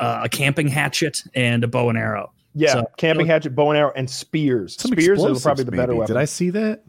uh, 0.00 0.22
a 0.24 0.28
camping 0.30 0.68
hatchet 0.68 1.22
and 1.34 1.62
a 1.64 1.68
bow 1.68 1.90
and 1.90 1.98
arrow. 1.98 2.32
Yeah 2.58 2.72
So- 2.74 2.86
camping 2.96 3.26
hatchet 3.26 3.54
bow 3.54 3.70
and 3.70 3.78
arrow 3.78 3.92
and 3.96 4.08
spears 4.10 4.74
spears 4.76 5.22
is 5.24 5.42
probably 5.42 5.64
the 5.64 5.70
better 5.70 5.88
maybe. 5.92 5.98
weapon 6.00 6.14
Did 6.14 6.20
I 6.20 6.24
see 6.26 6.50
that? 6.50 6.84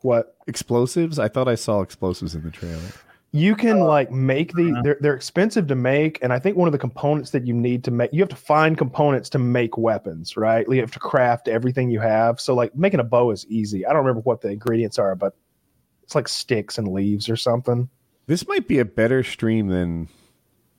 what 0.00 0.36
Explosives? 0.48 1.18
I 1.20 1.28
thought 1.28 1.46
I 1.46 1.54
saw 1.54 1.80
explosives 1.80 2.34
in 2.34 2.42
the 2.42 2.50
trailer. 2.50 2.80
you 3.30 3.54
can 3.54 3.78
like 3.80 4.10
make 4.10 4.52
the 4.54 4.72
Uh-huh. 4.72 4.82
they're, 4.82 4.98
they're 5.00 5.14
expensive 5.14 5.66
to 5.68 5.74
make 5.74 6.18
and 6.22 6.32
i 6.32 6.38
think 6.38 6.56
one 6.56 6.66
of 6.68 6.72
the 6.72 6.78
components 6.78 7.30
that 7.30 7.46
you 7.46 7.54
need 7.54 7.82
to 7.84 7.90
make 7.90 8.12
you 8.12 8.20
have 8.20 8.28
to 8.28 8.36
find 8.36 8.76
components 8.76 9.30
to 9.30 9.38
make 9.38 9.78
weapons 9.78 10.36
right 10.36 10.66
you 10.68 10.80
have 10.80 10.90
to 10.90 10.98
craft 10.98 11.46
everything 11.48 11.88
you 11.90 12.00
have 12.00 12.40
so 12.40 12.54
like 12.54 12.74
making 12.76 13.00
a 13.00 13.04
bow 13.04 13.30
is 13.30 13.46
easy 13.46 13.86
i 13.86 13.90
don't 13.92 14.00
remember 14.04 14.20
what 14.22 14.40
the 14.42 14.48
ingredients 14.50 14.98
are 14.98 15.14
but 15.14 15.34
it's 16.02 16.14
like 16.14 16.28
sticks 16.28 16.76
and 16.78 16.88
leaves 16.88 17.28
or 17.30 17.36
something 17.36 17.88
This 18.26 18.46
might 18.48 18.66
be 18.68 18.78
a 18.80 18.84
better 18.84 19.22
stream 19.22 19.68
than 19.68 20.08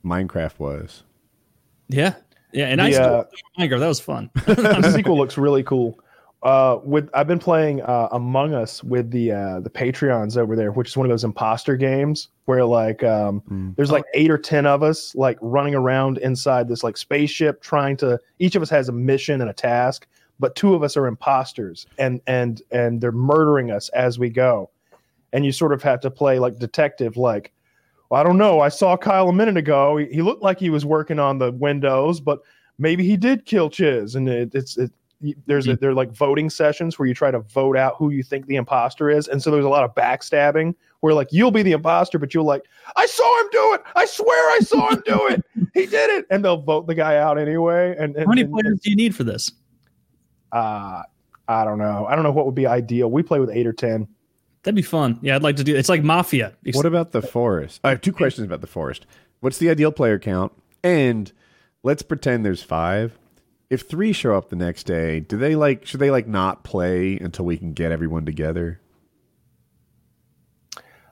Minecraft 0.04 0.58
was. 0.58 1.02
Yeah, 1.88 2.14
yeah, 2.54 2.66
and 2.68 2.80
I 2.80 2.88
The, 2.90 2.94
still 2.94 3.14
uh, 3.14 3.24
Minecraft. 3.58 3.80
That 3.80 3.88
was 3.88 4.00
fun. 4.00 4.30
the 4.46 4.92
sequel 4.94 5.18
looks 5.18 5.36
really 5.36 5.62
cool 5.62 5.98
uh 6.42 6.78
with 6.84 7.08
i've 7.14 7.26
been 7.26 7.38
playing 7.38 7.80
uh 7.80 8.06
among 8.12 8.52
us 8.52 8.84
with 8.84 9.10
the 9.10 9.32
uh 9.32 9.60
the 9.60 9.70
patreons 9.70 10.36
over 10.36 10.54
there 10.54 10.72
which 10.72 10.88
is 10.88 10.94
one 10.96 11.06
of 11.06 11.10
those 11.10 11.24
imposter 11.24 11.74
games 11.74 12.28
where 12.44 12.66
like 12.66 13.02
um 13.02 13.40
Mm. 13.50 13.74
there's 13.76 13.90
like 13.90 14.04
eight 14.12 14.30
or 14.30 14.36
ten 14.36 14.66
of 14.66 14.82
us 14.82 15.14
like 15.14 15.38
running 15.40 15.74
around 15.74 16.18
inside 16.18 16.68
this 16.68 16.84
like 16.84 16.98
spaceship 16.98 17.62
trying 17.62 17.96
to 17.96 18.20
each 18.40 18.56
of 18.56 18.60
us 18.62 18.68
has 18.68 18.90
a 18.90 18.92
mission 18.92 19.40
and 19.40 19.48
a 19.48 19.54
task 19.54 20.06
but 20.38 20.54
two 20.54 20.74
of 20.74 20.82
us 20.82 20.98
are 20.98 21.06
imposters 21.06 21.86
and 21.98 22.20
and 22.26 22.60
and 22.70 23.00
they're 23.00 23.10
murdering 23.10 23.70
us 23.70 23.88
as 23.94 24.18
we 24.18 24.28
go 24.28 24.68
and 25.32 25.46
you 25.46 25.50
sort 25.52 25.72
of 25.72 25.82
have 25.82 26.00
to 26.00 26.10
play 26.10 26.38
like 26.38 26.58
detective 26.58 27.16
like 27.16 27.53
well, 28.14 28.20
i 28.20 28.24
don't 28.24 28.38
know 28.38 28.60
i 28.60 28.68
saw 28.68 28.96
kyle 28.96 29.28
a 29.28 29.32
minute 29.32 29.56
ago 29.56 29.96
he, 29.96 30.06
he 30.06 30.22
looked 30.22 30.42
like 30.42 30.58
he 30.58 30.70
was 30.70 30.86
working 30.86 31.18
on 31.18 31.38
the 31.38 31.50
windows 31.52 32.20
but 32.20 32.38
maybe 32.78 33.04
he 33.04 33.16
did 33.16 33.44
kill 33.44 33.70
Chiz, 33.70 34.14
and 34.14 34.28
it, 34.28 34.54
it's 34.54 34.76
it, 34.76 34.90
there's 35.46 35.68
a, 35.68 35.76
there 35.76 35.90
are 35.90 35.94
like 35.94 36.10
voting 36.10 36.50
sessions 36.50 36.98
where 36.98 37.06
you 37.06 37.14
try 37.14 37.30
to 37.30 37.38
vote 37.40 37.76
out 37.76 37.94
who 37.96 38.10
you 38.10 38.22
think 38.22 38.46
the 38.46 38.56
imposter 38.56 39.08
is, 39.08 39.28
and 39.28 39.42
so 39.42 39.50
there's 39.50 39.64
a 39.64 39.68
lot 39.68 39.84
of 39.84 39.94
backstabbing 39.94 40.74
where 41.00 41.14
like 41.14 41.28
you'll 41.30 41.52
be 41.52 41.62
the 41.62 41.72
imposter, 41.72 42.18
but 42.18 42.34
you'll 42.34 42.44
like 42.44 42.62
I 42.96 43.06
saw 43.06 43.40
him 43.40 43.48
do 43.52 43.74
it, 43.74 43.82
I 43.94 44.04
swear 44.06 44.50
I 44.50 44.58
saw 44.60 44.90
him 44.90 45.02
do 45.06 45.28
it, 45.28 45.44
he 45.72 45.86
did 45.86 46.10
it, 46.10 46.26
and 46.30 46.44
they'll 46.44 46.60
vote 46.60 46.86
the 46.88 46.94
guy 46.94 47.16
out 47.16 47.38
anyway. 47.38 47.94
And, 47.98 48.16
and 48.16 48.26
How 48.26 48.30
many 48.30 48.42
and- 48.42 48.52
players 48.52 48.80
do 48.80 48.90
you 48.90 48.96
need 48.96 49.14
for 49.14 49.24
this? 49.24 49.50
uh, 50.52 51.02
I 51.46 51.64
don't 51.64 51.78
know, 51.78 52.06
I 52.06 52.14
don't 52.14 52.24
know 52.24 52.32
what 52.32 52.46
would 52.46 52.54
be 52.56 52.66
ideal. 52.66 53.10
We 53.10 53.22
play 53.22 53.38
with 53.38 53.50
eight 53.50 53.66
or 53.66 53.72
ten. 53.72 54.08
That'd 54.64 54.74
be 54.74 54.82
fun. 54.82 55.18
Yeah, 55.22 55.36
I'd 55.36 55.42
like 55.42 55.56
to 55.56 55.64
do. 55.64 55.76
It's 55.76 55.88
like 55.88 56.02
Mafia. 56.02 56.54
What 56.72 56.86
about 56.86 57.12
the 57.12 57.22
forest? 57.22 57.80
I 57.84 57.90
have 57.90 58.00
two 58.00 58.12
questions 58.12 58.46
about 58.46 58.62
the 58.62 58.66
forest. 58.66 59.06
What's 59.40 59.58
the 59.58 59.70
ideal 59.70 59.92
player 59.92 60.18
count? 60.18 60.52
And 60.82 61.30
let's 61.82 62.02
pretend 62.02 62.44
there's 62.44 62.62
five. 62.62 63.18
If 63.68 63.82
three 63.82 64.12
show 64.12 64.36
up 64.36 64.48
the 64.48 64.56
next 64.56 64.84
day, 64.84 65.20
do 65.20 65.36
they 65.36 65.54
like 65.54 65.86
should 65.86 66.00
they 66.00 66.10
like 66.10 66.26
not 66.26 66.64
play 66.64 67.18
until 67.18 67.44
we 67.44 67.58
can 67.58 67.72
get 67.74 67.92
everyone 67.92 68.24
together? 68.24 68.80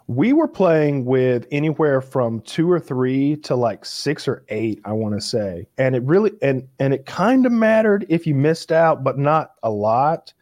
we 0.08 0.32
were 0.32 0.48
playing 0.48 1.04
with 1.04 1.46
anywhere 1.50 2.00
from 2.00 2.40
two 2.40 2.70
or 2.70 2.80
three 2.80 3.36
to 3.36 3.54
like 3.54 3.84
six 3.84 4.26
or 4.26 4.44
eight 4.48 4.80
i 4.84 4.92
want 4.92 5.14
to 5.14 5.20
say 5.20 5.66
and 5.78 5.94
it 5.94 6.02
really 6.02 6.32
and 6.42 6.66
and 6.78 6.92
it 6.92 7.06
kind 7.06 7.46
of 7.46 7.52
mattered 7.52 8.04
if 8.08 8.26
you 8.26 8.34
missed 8.34 8.72
out 8.72 9.04
but 9.04 9.16
not 9.18 9.52
a 9.62 9.70
lot 9.70 10.32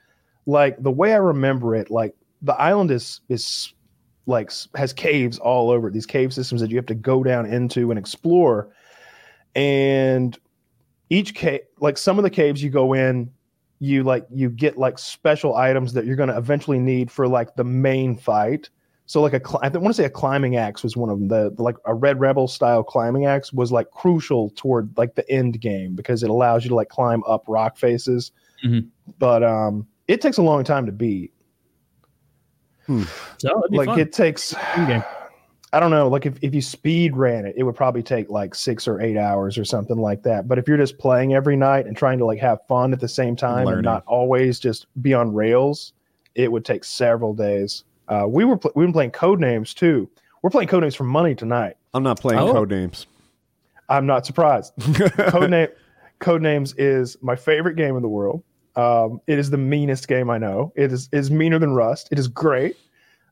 like 0.46 0.82
the 0.82 0.90
way 0.90 1.12
i 1.12 1.18
remember 1.18 1.74
it 1.74 1.90
like 1.90 2.14
the 2.42 2.54
island 2.54 2.90
is 2.90 3.20
is 3.28 3.72
like 4.26 4.50
has 4.74 4.92
caves 4.92 5.38
all 5.38 5.70
over 5.70 5.88
it 5.88 5.92
these 5.92 6.06
cave 6.06 6.32
systems 6.32 6.60
that 6.60 6.70
you 6.70 6.76
have 6.76 6.86
to 6.86 6.94
go 6.94 7.22
down 7.22 7.46
into 7.46 7.90
and 7.90 7.98
explore 7.98 8.68
and 9.54 10.38
each 11.08 11.34
cave 11.34 11.60
like 11.80 11.98
some 11.98 12.18
of 12.18 12.22
the 12.22 12.30
caves 12.30 12.62
you 12.62 12.70
go 12.70 12.92
in 12.92 13.30
you 13.80 14.02
like 14.02 14.26
you 14.32 14.48
get 14.50 14.76
like 14.78 14.98
special 14.98 15.56
items 15.56 15.92
that 15.92 16.04
you're 16.04 16.16
going 16.16 16.28
to 16.28 16.36
eventually 16.36 16.78
need 16.78 17.10
for 17.10 17.26
like 17.26 17.54
the 17.56 17.64
main 17.64 18.16
fight 18.16 18.68
so 19.10 19.20
like 19.20 19.34
a, 19.34 19.40
I 19.60 19.68
want 19.70 19.88
to 19.88 19.94
say 19.94 20.04
a 20.04 20.08
climbing 20.08 20.54
axe 20.54 20.84
was 20.84 20.96
one 20.96 21.10
of 21.10 21.18
them. 21.18 21.26
The, 21.26 21.52
the 21.56 21.64
like 21.64 21.74
a 21.84 21.92
Red 21.92 22.20
Rebel 22.20 22.46
style 22.46 22.84
climbing 22.84 23.26
axe 23.26 23.52
was 23.52 23.72
like 23.72 23.90
crucial 23.90 24.50
toward 24.50 24.96
like 24.96 25.16
the 25.16 25.28
end 25.28 25.60
game 25.60 25.96
because 25.96 26.22
it 26.22 26.30
allows 26.30 26.62
you 26.62 26.68
to 26.68 26.76
like 26.76 26.90
climb 26.90 27.24
up 27.26 27.42
rock 27.48 27.76
faces. 27.76 28.30
Mhm. 28.64 28.86
But 29.18 29.42
um, 29.42 29.88
it 30.06 30.20
takes 30.20 30.38
a 30.38 30.42
long 30.42 30.62
time 30.62 30.86
to 30.86 30.92
beat. 30.92 31.32
So 33.38 33.48
it'd 33.58 33.70
be 33.70 33.78
Like 33.78 33.86
fun. 33.88 34.00
it 34.00 34.12
takes, 34.12 34.54
game. 34.76 35.02
I 35.72 35.78
don't 35.78 35.92
know. 35.92 36.08
Like 36.08 36.26
if 36.26 36.34
if 36.42 36.52
you 36.52 36.60
speed 36.60 37.16
ran 37.16 37.46
it, 37.46 37.54
it 37.56 37.62
would 37.62 37.76
probably 37.76 38.02
take 38.02 38.28
like 38.28 38.56
six 38.56 38.88
or 38.88 39.00
eight 39.00 39.16
hours 39.16 39.56
or 39.56 39.64
something 39.64 39.98
like 39.98 40.24
that. 40.24 40.48
But 40.48 40.58
if 40.58 40.66
you're 40.66 40.76
just 40.76 40.98
playing 40.98 41.32
every 41.34 41.56
night 41.56 41.86
and 41.86 41.96
trying 41.96 42.18
to 42.18 42.24
like 42.24 42.40
have 42.40 42.58
fun 42.66 42.92
at 42.92 42.98
the 42.98 43.06
same 43.06 43.36
time 43.36 43.66
Learning. 43.66 43.78
and 43.78 43.84
not 43.84 44.02
always 44.06 44.58
just 44.58 44.86
be 45.00 45.14
on 45.14 45.32
rails, 45.32 45.92
it 46.34 46.50
would 46.50 46.64
take 46.64 46.82
several 46.82 47.34
days. 47.34 47.84
Uh, 48.08 48.24
we 48.28 48.44
were 48.44 48.56
pl- 48.56 48.72
we've 48.74 48.86
been 48.86 48.92
playing 48.92 49.12
code 49.12 49.38
names 49.38 49.72
too. 49.72 50.10
We're 50.42 50.50
playing 50.50 50.66
code 50.68 50.82
names 50.82 50.96
for 50.96 51.04
money 51.04 51.36
tonight. 51.36 51.76
I'm 51.94 52.02
not 52.02 52.18
playing 52.20 52.40
Oh. 52.40 52.52
code 52.52 52.70
names. 52.70 53.06
I'm 53.88 54.06
not 54.06 54.26
surprised. 54.26 54.72
code 54.94 55.50
name 55.50 55.68
code 56.18 56.42
names 56.42 56.74
is 56.78 57.16
my 57.22 57.36
favorite 57.36 57.76
game 57.76 57.94
in 57.94 58.02
the 58.02 58.08
world. 58.08 58.42
Um, 58.76 59.20
it 59.26 59.38
is 59.38 59.50
the 59.50 59.58
meanest 59.58 60.08
game 60.08 60.30
I 60.30 60.38
know. 60.38 60.72
It 60.76 60.92
is 60.92 61.08
is 61.12 61.30
meaner 61.30 61.58
than 61.58 61.74
Rust. 61.74 62.08
It 62.10 62.18
is 62.18 62.28
great. 62.28 62.76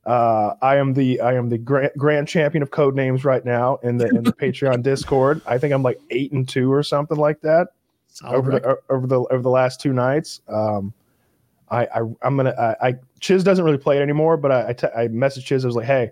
Uh, 0.04 0.54
I 0.62 0.76
am 0.76 0.94
the 0.94 1.20
I 1.20 1.34
am 1.34 1.48
the 1.48 1.58
grand, 1.58 1.92
grand 1.96 2.28
champion 2.28 2.62
of 2.62 2.70
Codenames 2.70 3.24
right 3.24 3.44
now 3.44 3.76
in 3.82 3.98
the 3.98 4.08
in 4.08 4.24
the 4.24 4.32
Patreon 4.40 4.82
Discord. 4.82 5.40
I 5.46 5.58
think 5.58 5.74
I'm 5.74 5.82
like 5.82 6.00
eight 6.10 6.32
and 6.32 6.48
two 6.48 6.72
or 6.72 6.82
something 6.82 7.18
like 7.18 7.40
that 7.42 7.68
over 8.24 8.50
the 8.50 8.78
over 8.90 9.06
the 9.06 9.20
over 9.20 9.42
the 9.42 9.50
last 9.50 9.80
two 9.80 9.92
nights. 9.92 10.40
Um, 10.48 10.92
I, 11.70 11.84
I 11.86 11.98
I'm 12.22 12.36
gonna 12.36 12.54
I, 12.58 12.88
I 12.88 12.94
Chiz 13.20 13.44
doesn't 13.44 13.64
really 13.64 13.78
play 13.78 13.98
it 13.98 14.02
anymore, 14.02 14.36
but 14.36 14.50
I 14.50 14.74
I, 14.96 15.02
I 15.02 15.08
messaged 15.08 15.44
Chiz. 15.44 15.64
I 15.64 15.68
was 15.68 15.76
like, 15.76 15.86
hey, 15.86 16.10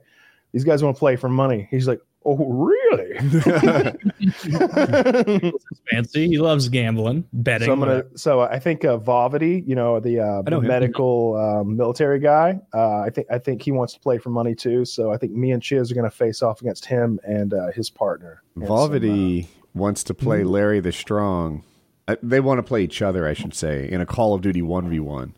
these 0.53 0.65
guys 0.65 0.83
want 0.83 0.97
to 0.97 0.99
play 0.99 1.17
for 1.17 1.29
money. 1.29 1.67
He's 1.71 1.89
like, 1.89 2.01
oh 2.27 2.37
really? 2.37 3.17
fancy. 5.91 6.29
He 6.29 6.39
loves 6.39 6.69
gambling, 6.69 7.25
betting. 7.33 7.67
so 7.67 7.73
I'm 7.73 7.79
gonna. 7.79 8.05
So 8.17 8.41
I 8.41 8.59
think 8.59 8.85
uh, 8.85 8.99
Vavity, 8.99 9.63
you 9.67 9.75
know, 9.75 10.01
the, 10.01 10.21
uh, 10.21 10.43
know 10.43 10.61
medical 10.61 11.37
um, 11.37 11.77
military 11.77 12.19
guy. 12.19 12.61
Uh, 12.75 13.01
I 13.01 13.11
think 13.11 13.29
I 13.31 13.39
think 13.39 13.63
he 13.63 13.71
wants 13.71 13.95
to 13.95 14.01
play 14.01 14.19
for 14.19 14.31
money 14.31 14.55
too. 14.55 14.85
So 14.85 15.13
I 15.13 15.17
think 15.17 15.33
me 15.33 15.53
and 15.53 15.63
Chiz 15.63 15.91
are 15.91 15.95
gonna 15.95 16.11
face 16.11 16.43
off 16.43 16.61
against 16.61 16.85
him 16.85 17.21
and 17.23 17.55
uh, 17.55 17.71
his 17.73 17.89
partner. 17.89 18.43
And 18.57 18.67
some, 18.67 19.45
uh, 19.45 19.79
wants 19.79 20.03
to 20.05 20.15
play 20.15 20.43
Larry 20.43 20.81
the 20.81 20.93
Strong. 20.93 21.63
Uh, 22.09 22.17
they 22.23 22.41
want 22.41 22.59
to 22.59 22.63
play 22.63 22.83
each 22.83 23.03
other, 23.03 23.27
I 23.27 23.35
should 23.35 23.55
say, 23.55 23.89
in 23.89 24.01
a 24.01 24.07
Call 24.07 24.35
of 24.35 24.41
Duty 24.41 24.63
1v1. 24.63 25.33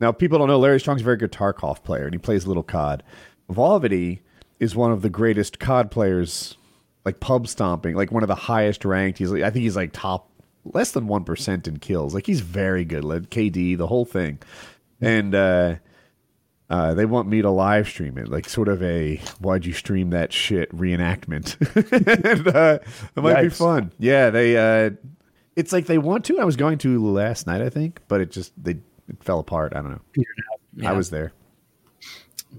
Now, 0.00 0.10
people 0.10 0.38
don't 0.38 0.48
know 0.48 0.58
Larry 0.58 0.80
Strong's 0.80 1.02
a 1.02 1.04
very 1.04 1.16
good 1.16 1.32
Tarkov 1.32 1.82
player, 1.82 2.04
and 2.04 2.14
he 2.14 2.18
plays 2.18 2.44
a 2.44 2.48
little 2.48 2.62
COD. 2.62 3.02
Volvity 3.50 4.20
is 4.60 4.76
one 4.76 4.92
of 4.92 5.02
the 5.02 5.10
greatest 5.10 5.58
COD 5.58 5.90
players, 5.90 6.56
like 7.04 7.20
pub 7.20 7.48
stomping, 7.48 7.94
like 7.94 8.12
one 8.12 8.22
of 8.22 8.28
the 8.28 8.34
highest 8.34 8.84
ranked. 8.84 9.18
He's 9.18 9.30
like, 9.30 9.42
I 9.42 9.50
think 9.50 9.62
he's 9.62 9.76
like 9.76 9.92
top, 9.92 10.30
less 10.64 10.92
than 10.92 11.06
1% 11.06 11.68
in 11.68 11.78
kills. 11.78 12.14
Like, 12.14 12.26
he's 12.26 12.40
very 12.40 12.84
good. 12.84 13.04
Like, 13.04 13.30
KD, 13.30 13.76
the 13.76 13.86
whole 13.86 14.04
thing. 14.04 14.38
And, 15.00 15.34
uh, 15.34 15.76
uh, 16.70 16.94
they 16.94 17.04
want 17.04 17.28
me 17.28 17.42
to 17.42 17.50
live 17.50 17.86
stream 17.86 18.16
it, 18.16 18.28
like 18.28 18.48
sort 18.48 18.68
of 18.68 18.82
a 18.82 19.16
"Why'd 19.38 19.66
you 19.66 19.74
stream 19.74 20.10
that 20.10 20.32
shit?" 20.32 20.74
reenactment. 20.74 21.60
and, 22.24 22.48
uh, 22.48 22.78
it 23.14 23.22
might 23.22 23.42
be 23.42 23.48
fun. 23.50 23.92
Yeah, 23.98 24.30
they. 24.30 24.56
Uh, 24.56 24.90
it's 25.56 25.72
like 25.72 25.86
they 25.86 25.98
want 25.98 26.24
to. 26.24 26.40
I 26.40 26.44
was 26.44 26.56
going 26.56 26.78
to 26.78 27.06
last 27.06 27.46
night, 27.46 27.60
I 27.60 27.68
think, 27.68 28.00
but 28.08 28.22
it 28.22 28.30
just 28.30 28.52
they 28.62 28.78
it 29.08 29.22
fell 29.22 29.40
apart. 29.40 29.74
I 29.76 29.82
don't 29.82 29.90
know. 29.90 30.00
Yeah. 30.76 30.90
I 30.90 30.92
was 30.94 31.10
there. 31.10 31.32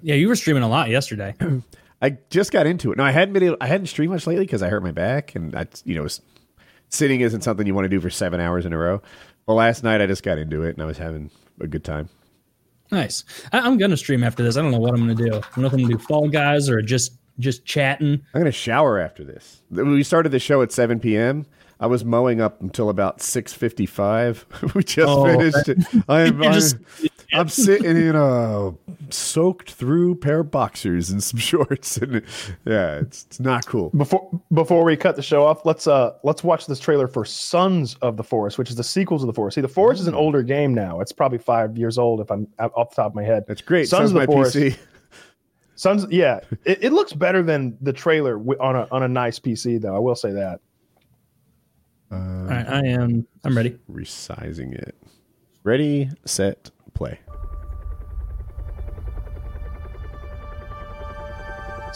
Yeah, 0.02 0.16
you 0.16 0.28
were 0.28 0.36
streaming 0.36 0.64
a 0.64 0.70
lot 0.70 0.89
yesterday. 0.89 1.34
I 2.02 2.18
just 2.30 2.52
got 2.52 2.68
into 2.68 2.91
it. 2.91 2.98
No, 2.98 3.04
I 3.04 3.12
hadn't 3.12 3.34
been. 3.34 3.43
Able, 3.43 3.58
I 3.62 3.68
hadn't 3.68 3.88
streamed 3.88 4.12
much 4.14 4.28
lately 4.28 4.46
because 4.46 4.62
I 4.62 4.70
hurt 4.70 4.84
my 4.84 4.91
back, 4.91 5.34
and 5.36 5.56
I, 5.56 5.66
you 5.84 5.96
know, 5.96 6.08
sitting 6.89 7.22
isn't 7.22 7.41
something 7.41 7.66
you 7.66 7.74
want 7.74 7.86
to 7.86 7.89
do 7.89 8.00
for 8.02 8.10
seven 8.10 8.39
hours 8.39 8.66
in 8.66 8.74
a 8.74 8.78
row. 8.78 9.02
Well, 9.48 9.58
last 9.58 9.84
night 9.84 10.02
I 10.02 10.06
just 10.08 10.24
got 10.24 10.38
into 10.38 10.64
it, 10.64 10.72
and 10.76 10.82
I 10.82 10.86
was 10.86 10.98
having 10.98 11.32
a 11.62 11.68
good 11.68 11.84
time. 11.84 12.10
nice. 12.91 13.24
I, 13.54 13.60
I'm 13.60 13.78
gonna 13.78 13.98
stream 13.98 14.24
after 14.24 14.43
this. 14.43 14.58
I 14.58 14.62
don't 14.62 14.72
know 14.72 14.80
what 14.80 14.93
I'm 14.93 15.00
gonna 15.00 15.16
do. 15.16 15.28
I 15.28 15.39
don't 15.39 15.58
know 15.58 15.68
if 15.68 15.74
I'm 15.74 15.82
gonna 15.82 15.93
do 15.93 15.98
Fall 15.98 16.28
Guys 16.30 16.70
or 16.70 16.82
just 16.82 17.14
just 17.39 17.66
chatting. 17.66 18.22
I'm 18.34 18.41
gonna 18.41 18.52
shower 18.52 19.00
after 19.00 19.24
this. 19.24 19.62
We 19.72 20.04
started 20.04 20.30
the 20.30 20.39
show 20.39 20.62
at 20.62 20.72
7 20.72 21.00
p.m. 21.00 21.46
I 21.80 21.88
was 21.88 22.06
mowing 22.06 22.39
up 22.41 22.62
until 22.62 22.89
about 22.89 23.20
6:55. 23.20 24.74
we 24.76 24.84
just 24.84 25.08
Oh, 25.10 25.26
finished. 25.26 25.68
it. 25.70 25.78
I'm, 26.10 26.41
I'm, 26.41 26.54
just- 26.54 26.78
I'm 27.34 27.50
sitting 27.50 27.98
in 27.98 28.16
a 28.16 28.74
soaked 29.14 29.72
through 29.72 30.16
pair 30.16 30.41
of 30.41 30.51
boxers 30.51 31.10
and 31.10 31.24
some 31.24 31.39
shorts, 31.51 31.97
and 31.97 32.22
yeah, 32.66 32.97
it's, 32.99 33.26
it's 33.26 33.39
not 33.39 33.66
cool. 33.66 33.89
Before 33.91 34.30
before 34.53 34.84
we 34.84 34.95
cut 34.95 35.16
the 35.16 35.22
show 35.22 35.45
off, 35.45 35.66
let's 35.66 35.88
uh 35.88 36.12
let's 36.24 36.43
watch 36.43 36.68
this 36.68 36.80
trailer 36.80 37.08
for 37.08 37.26
Sons 37.26 37.95
of 38.01 38.18
the 38.18 38.24
Forest, 38.24 38.58
which 38.58 38.70
is 38.70 38.76
the 38.76 38.84
sequels 38.84 39.24
of 39.24 39.28
the 39.28 39.34
Forest. 39.34 39.56
See, 39.56 39.62
the 39.62 39.68
Forest 39.68 40.01
is 40.01 40.08
an 40.08 40.16
older 40.16 40.43
game 40.43 40.74
now. 40.74 40.99
It's 40.99 41.12
probably 41.12 41.38
five 41.38 41.78
years 41.78 41.97
old 41.97 42.22
if 42.22 42.32
I'm 42.32 42.47
off 42.60 42.91
the 42.91 42.95
top 42.95 43.08
of 43.08 43.16
my 43.16 43.24
head. 43.24 43.45
That's 43.47 43.62
great. 43.62 43.88
Sons 43.88 43.99
Sounds 43.99 44.12
of 44.12 44.14
the 44.16 44.20
my 44.22 44.26
Forest. 44.26 44.56
PC. 44.56 44.78
Sons, 45.78 46.06
yeah, 46.10 46.39
it, 46.64 46.86
it 46.86 46.93
looks 46.93 47.12
better 47.12 47.43
than 47.43 47.78
the 47.82 47.91
trailer 47.91 48.39
on 48.62 48.76
a 48.76 48.88
on 48.91 49.03
a 49.03 49.08
nice 49.08 49.39
PC 49.39 49.82
though. 49.82 49.95
I 49.95 49.99
will 49.99 50.16
say 50.16 50.32
that. 50.32 50.62
All 52.12 52.20
right, 52.20 52.66
I 52.68 52.88
am. 52.88 53.28
I'm 53.43 53.58
ready. 53.58 53.78
Resizing 53.91 54.74
it. 54.74 54.95
Ready, 55.64 56.10
set, 56.26 56.70
play. 56.93 57.20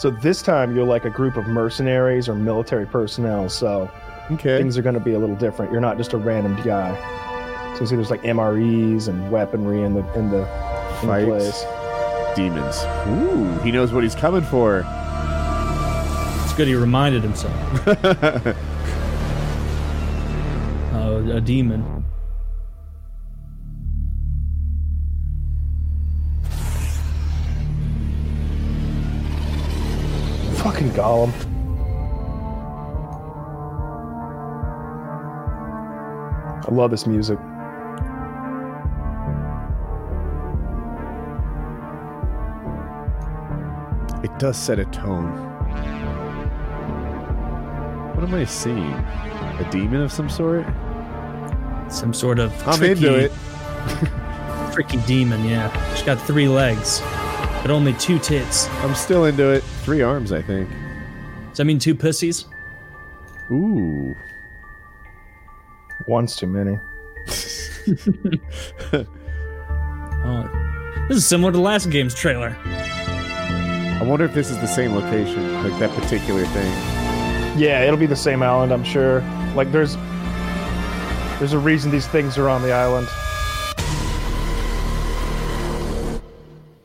So 0.00 0.08
this 0.08 0.40
time 0.40 0.74
you're 0.74 0.86
like 0.86 1.04
a 1.04 1.10
group 1.10 1.36
of 1.36 1.46
mercenaries 1.46 2.26
or 2.26 2.34
military 2.34 2.86
personnel. 2.86 3.50
So 3.50 3.90
Okay. 4.30 4.56
things 4.56 4.78
are 4.78 4.82
going 4.82 4.94
to 4.94 5.00
be 5.00 5.12
a 5.12 5.18
little 5.18 5.36
different. 5.36 5.70
You're 5.72 5.82
not 5.82 5.98
just 5.98 6.14
a 6.14 6.16
random 6.16 6.56
guy. 6.64 6.94
So 7.74 7.80
you 7.82 7.86
see, 7.86 7.96
there's 7.96 8.08
like 8.08 8.22
MREs 8.22 9.08
and 9.08 9.30
weaponry 9.30 9.82
in 9.82 9.92
the 9.92 10.00
in 10.18 10.30
the, 10.30 10.38
in 10.38 11.02
the 11.02 11.06
Fights. 11.06 11.26
place. 11.26 11.64
Demons. 12.34 12.82
Ooh, 13.08 13.58
he 13.62 13.70
knows 13.70 13.92
what 13.92 14.02
he's 14.02 14.14
coming 14.14 14.40
for. 14.40 14.78
It's 16.44 16.54
good 16.54 16.66
he 16.66 16.74
reminded 16.74 17.22
himself. 17.22 17.54
Oh, 20.92 21.18
a 21.30 21.40
demon. 21.40 22.04
Fucking 30.62 30.90
Gollum. 30.90 31.32
I 36.62 36.74
love 36.74 36.90
this 36.90 37.06
music. 37.06 37.38
It 44.22 44.38
does 44.38 44.58
set 44.58 44.78
a 44.78 44.84
tone. 44.86 45.30
What 48.14 48.28
am 48.28 48.34
I 48.34 48.44
seeing? 48.44 48.92
A 48.92 49.68
demon 49.70 50.02
of 50.02 50.12
some 50.12 50.28
sort? 50.28 50.66
Some 51.88 52.12
sort 52.12 52.38
of 52.38 52.52
I'm 52.68 52.76
tricky, 52.76 53.06
into 53.06 53.14
it. 53.16 53.32
tricky 54.72 54.98
demon. 55.06 55.42
Yeah, 55.46 55.94
she's 55.94 56.04
got 56.04 56.20
three 56.20 56.48
legs, 56.48 57.00
but 57.62 57.70
only 57.70 57.92
two 57.94 58.18
tits. 58.18 58.68
I'm 58.82 58.94
still 58.94 59.24
into 59.24 59.50
it. 59.50 59.62
Three 59.84 60.02
arms, 60.02 60.32
I 60.32 60.42
think. 60.42 60.68
Does 61.48 61.58
that 61.58 61.64
mean 61.64 61.78
two 61.78 61.94
pussies? 61.94 62.46
Ooh. 63.50 64.14
One's 66.06 66.36
too 66.36 66.46
many. 66.46 66.78
Oh, 70.22 71.06
this 71.08 71.16
is 71.16 71.26
similar 71.26 71.50
to 71.50 71.56
the 71.56 71.64
last 71.64 71.88
game's 71.88 72.14
trailer. 72.14 72.54
I 72.66 74.02
wonder 74.04 74.26
if 74.26 74.34
this 74.34 74.50
is 74.50 74.58
the 74.58 74.66
same 74.66 74.94
location, 74.94 75.62
like 75.62 75.78
that 75.80 75.90
particular 75.98 76.44
thing. 76.46 76.70
Yeah, 77.58 77.82
it'll 77.84 77.98
be 77.98 78.06
the 78.06 78.14
same 78.14 78.42
island, 78.42 78.70
I'm 78.70 78.84
sure. 78.84 79.22
Like 79.54 79.72
there's 79.72 79.96
there's 81.38 81.54
a 81.54 81.58
reason 81.58 81.90
these 81.90 82.06
things 82.06 82.36
are 82.36 82.50
on 82.50 82.60
the 82.60 82.72
island. 82.72 83.08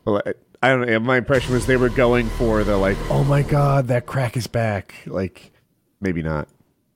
Well, 0.06 0.22
I, 0.24 0.32
I 0.66 0.70
don't 0.70 0.86
know. 0.86 0.98
My 1.00 1.18
impression 1.18 1.52
was 1.54 1.66
they 1.66 1.76
were 1.76 1.88
going 1.88 2.28
for 2.30 2.64
the 2.64 2.76
like, 2.76 2.96
oh 3.10 3.22
my 3.24 3.42
god, 3.42 3.88
that 3.88 4.06
crack 4.06 4.36
is 4.36 4.46
back. 4.46 4.94
Like, 5.06 5.52
maybe 6.00 6.22
not. 6.22 6.48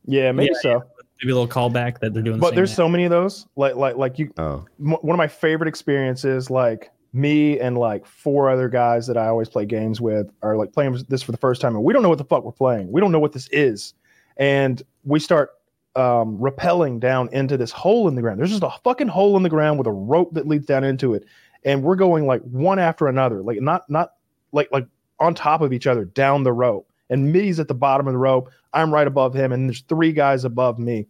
Yeah, 0.07 0.33
maybe 0.33 0.51
Yeah, 0.55 0.61
so. 0.61 0.85
Maybe 1.23 1.33
a 1.33 1.35
little 1.35 1.47
callback 1.49 1.99
that 2.01 2.15
they're 2.15 2.23
doing. 2.23 2.39
the 2.39 2.41
But 2.41 2.49
same 2.49 2.57
there's 2.57 2.71
now. 2.71 2.77
so 2.77 2.89
many 2.89 3.05
of 3.05 3.11
those. 3.11 3.47
Like 3.55 3.77
like 3.77 3.97
like 3.97 4.19
you 4.19 4.33
Oh, 4.39 4.65
m- 4.81 4.93
one 5.03 5.11
of 5.15 5.19
my 5.19 5.29
favorite 5.29 5.69
experiences 5.69 6.49
like 6.51 6.91
me 7.13 7.61
and 7.61 7.77
like 7.77 8.07
four 8.07 8.49
other 8.49 8.69
guys 8.71 9.07
that 9.07 9.17
I 9.19 9.27
always 9.27 9.49
play 9.49 9.67
games 9.67 10.01
with 10.01 10.31
are 10.43 10.57
like 10.57 10.73
playing 10.73 10.97
this 11.09 11.23
for 11.23 11.33
the 11.33 11.39
first 11.39 11.61
time 11.61 11.75
and 11.77 11.85
we 11.85 11.93
don't 11.93 12.03
know 12.03 12.09
what 12.09 12.19
the 12.19 12.25
fuck 12.25 12.43
we're 12.45 12.53
playing. 12.53 12.91
We 12.91 13.01
don't 13.01 13.13
know 13.13 13.19
what 13.19 13.33
this 13.33 13.49
is. 13.53 13.93
And 14.39 14.83
we 15.05 15.21
start 15.21 15.51
um, 15.97 16.39
rappelling 16.39 17.01
down 17.01 17.29
into 17.33 17.57
this 17.59 17.71
hole 17.73 18.09
in 18.09 18.15
the 18.15 18.23
ground. 18.23 18.39
There's 18.39 18.51
just 18.51 18.63
a 18.63 18.71
fucking 18.83 19.09
hole 19.09 19.37
in 19.37 19.43
the 19.43 19.51
ground 19.51 19.77
with 19.79 19.89
a 19.89 19.93
rope 19.93 20.33
that 20.35 20.47
leads 20.49 20.65
down 20.67 20.85
into 20.85 21.13
it. 21.15 21.25
And 21.65 21.83
we're 21.83 21.97
going 21.97 22.27
like 22.27 22.43
one 22.43 22.79
after 22.79 23.07
another, 23.09 23.43
like 23.43 23.61
not 23.61 23.89
not 23.89 24.13
like 24.53 24.69
like 24.73 24.87
on 25.19 25.35
top 25.35 25.61
of 25.61 25.73
each 25.73 25.87
other 25.87 26.05
down 26.05 26.43
the 26.43 26.53
rope. 26.53 26.91
And 27.11 27.33
Mitty's 27.33 27.61
at 27.61 27.69
the 27.69 27.75
bottom 27.75 28.07
of 28.07 28.15
the 28.15 28.19
rope. 28.19 28.51
I'm 28.73 28.93
right 28.93 29.07
above 29.07 29.35
him, 29.35 29.53
and 29.53 29.69
there's 29.69 29.83
three 29.83 30.13
guys 30.13 30.45
above 30.45 30.79
me. 30.79 31.07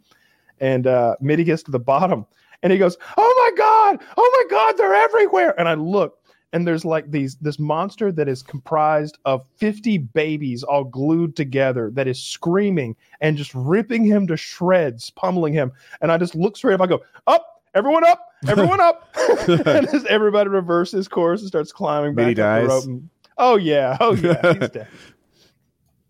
And 0.60 0.86
uh, 0.86 1.16
Mitty 1.20 1.44
gets 1.44 1.62
to 1.64 1.70
the 1.70 1.78
bottom, 1.78 2.26
and 2.62 2.72
he 2.72 2.78
goes, 2.78 2.96
"Oh 3.16 3.50
my 3.50 3.56
god! 3.56 4.02
Oh 4.16 4.46
my 4.50 4.56
god! 4.56 4.76
They're 4.76 4.94
everywhere!" 4.94 5.58
And 5.58 5.68
I 5.68 5.74
look, 5.74 6.18
and 6.52 6.66
there's 6.66 6.84
like 6.84 7.10
these 7.10 7.36
this 7.36 7.58
monster 7.58 8.10
that 8.12 8.28
is 8.28 8.42
comprised 8.42 9.18
of 9.24 9.46
50 9.56 9.98
babies 9.98 10.62
all 10.62 10.84
glued 10.84 11.36
together 11.36 11.90
that 11.94 12.08
is 12.08 12.20
screaming 12.20 12.96
and 13.20 13.36
just 13.36 13.54
ripping 13.54 14.04
him 14.04 14.26
to 14.26 14.36
shreds, 14.36 15.10
pummeling 15.10 15.52
him. 15.52 15.72
And 16.00 16.10
I 16.10 16.18
just 16.18 16.34
look 16.34 16.56
straight 16.56 16.74
up. 16.74 16.80
I 16.80 16.86
go, 16.86 17.02
"Up! 17.26 17.62
Everyone 17.74 18.04
up! 18.04 18.29
Everyone 18.48 18.80
up!" 18.80 19.08
and 19.48 19.86
as 19.88 20.04
everybody 20.06 20.48
reverses 20.48 21.08
course 21.08 21.40
and 21.40 21.48
starts 21.48 21.72
climbing 21.72 22.14
back 22.14 22.28
the 22.28 22.34
dies? 22.34 22.68
rope. 22.68 22.84
and- 22.84 23.08
oh 23.38 23.56
yeah! 23.56 23.96
Oh 24.00 24.14
yeah! 24.14 24.52
He's 24.60 24.70
dead. 24.70 24.88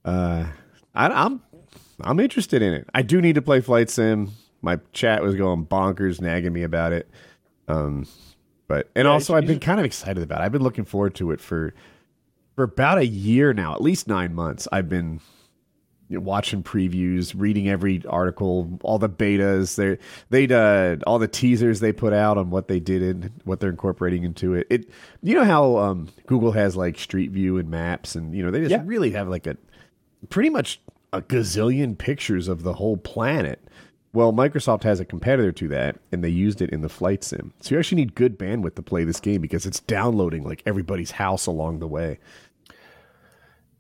uh, 0.05 0.47
I, 0.95 1.07
I'm 1.09 1.43
I'm 2.03 2.21
interested 2.21 2.63
in 2.63 2.73
it. 2.73 2.89
I 2.95 3.03
do 3.03 3.21
need 3.21 3.35
to 3.35 3.43
play 3.43 3.61
Flight 3.61 3.91
Sim. 3.91 4.31
My 4.63 4.79
chat 4.93 5.23
was 5.23 5.35
going 5.35 5.67
bonkers, 5.67 6.21
nagging 6.21 6.53
me 6.53 6.63
about 6.63 6.93
it. 6.93 7.09
Um, 7.69 8.07
but 8.69 8.91
and 8.95 9.07
Yeah, 9.07 9.13
also 9.13 9.35
I've 9.35 9.47
been 9.47 9.61
kind 9.61 9.81
of 9.81 9.87
excited 9.87 10.23
about 10.23 10.41
it. 10.41 10.45
I've 10.45 10.53
been 10.53 10.63
looking 10.63 10.85
forward 10.85 11.15
to 11.17 11.31
it 11.33 11.41
for 11.41 11.73
for 12.57 12.65
about 12.65 12.99
a 12.99 13.07
year 13.07 13.53
now, 13.53 13.75
at 13.75 13.81
least 13.81 14.07
nine 14.09 14.35
months. 14.35 14.69
I've 14.71 14.89
been 14.89 15.21
watching 16.11 16.63
previews, 16.63 17.33
reading 17.37 17.69
every 17.69 18.03
article, 18.09 18.79
all 18.83 18.99
the 18.99 19.09
betas, 19.09 19.77
they 19.77 19.99
they'd 20.31 20.53
uh, 20.53 20.97
all 21.07 21.19
the 21.19 21.29
teasers 21.29 21.81
they 21.81 21.93
put 21.93 22.13
out 22.13 22.37
on 22.39 22.51
what 22.51 22.69
they 22.69 22.81
did 22.81 23.03
and 23.03 23.31
what 23.45 23.61
they're 23.61 23.71
incorporating 23.71 24.25
into 24.25 24.55
it. 24.55 24.67
It 24.71 24.89
you 25.23 25.35
know 25.35 25.45
how 25.45 25.77
um, 25.77 26.09
Google 26.27 26.53
has 26.53 26.77
like 26.77 26.99
Street 26.99 27.31
View 27.31 27.59
and 27.59 27.71
maps, 27.71 28.15
and 28.15 28.35
you 28.35 28.43
know 28.43 28.51
they 28.51 28.61
just 28.61 28.71
Yeah. 28.71 28.83
really 28.85 29.11
have 29.13 29.29
like 29.29 29.47
a 29.47 29.57
pretty 30.29 30.51
much 30.51 30.81
a 31.13 31.23
gazillion 31.23 31.97
pictures 31.97 32.49
of 32.49 32.63
the 32.63 32.75
whole 32.75 32.97
planet. 32.97 33.61
Well, 34.13 34.33
Microsoft 34.33 34.83
has 34.83 34.99
a 34.99 35.05
competitor 35.05 35.53
to 35.53 35.69
that, 35.69 35.97
and 36.11 36.25
they 36.25 36.29
used 36.31 36.61
it 36.61 36.71
in 36.71 36.81
the 36.81 36.89
flight 36.89 37.23
sim. 37.23 37.53
So 37.61 37.75
you 37.75 37.79
actually 37.79 38.01
need 38.03 38.17
good 38.17 38.37
bandwidth 38.39 38.75
to 38.75 38.83
play 38.83 39.05
this 39.05 39.21
game 39.21 39.41
because 39.41 39.67
it's 39.67 39.79
downloading 39.81 40.43
like 40.43 40.65
everybody's 40.67 41.13
house 41.13 41.47
along 41.47 41.79
the 41.79 41.87
way. 41.87 42.19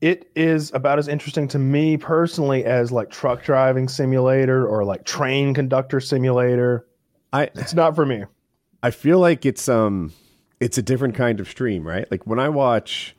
It 0.00 0.30
is 0.34 0.72
about 0.72 0.98
as 0.98 1.08
interesting 1.08 1.46
to 1.48 1.58
me 1.58 1.96
personally 1.96 2.64
as 2.64 2.90
like 2.90 3.10
truck 3.10 3.42
driving 3.42 3.88
simulator 3.88 4.66
or 4.66 4.84
like 4.84 5.04
train 5.04 5.52
conductor 5.54 6.00
simulator. 6.00 6.86
I 7.32 7.50
It's 7.54 7.74
not 7.74 7.94
for 7.94 8.06
me. 8.06 8.24
I 8.82 8.90
feel 8.90 9.18
like 9.18 9.44
it's 9.44 9.68
um 9.68 10.12
it's 10.58 10.78
a 10.78 10.82
different 10.82 11.14
kind 11.14 11.40
of 11.40 11.48
stream, 11.48 11.86
right? 11.86 12.10
Like 12.10 12.26
when 12.26 12.38
I 12.38 12.48
watch 12.48 13.14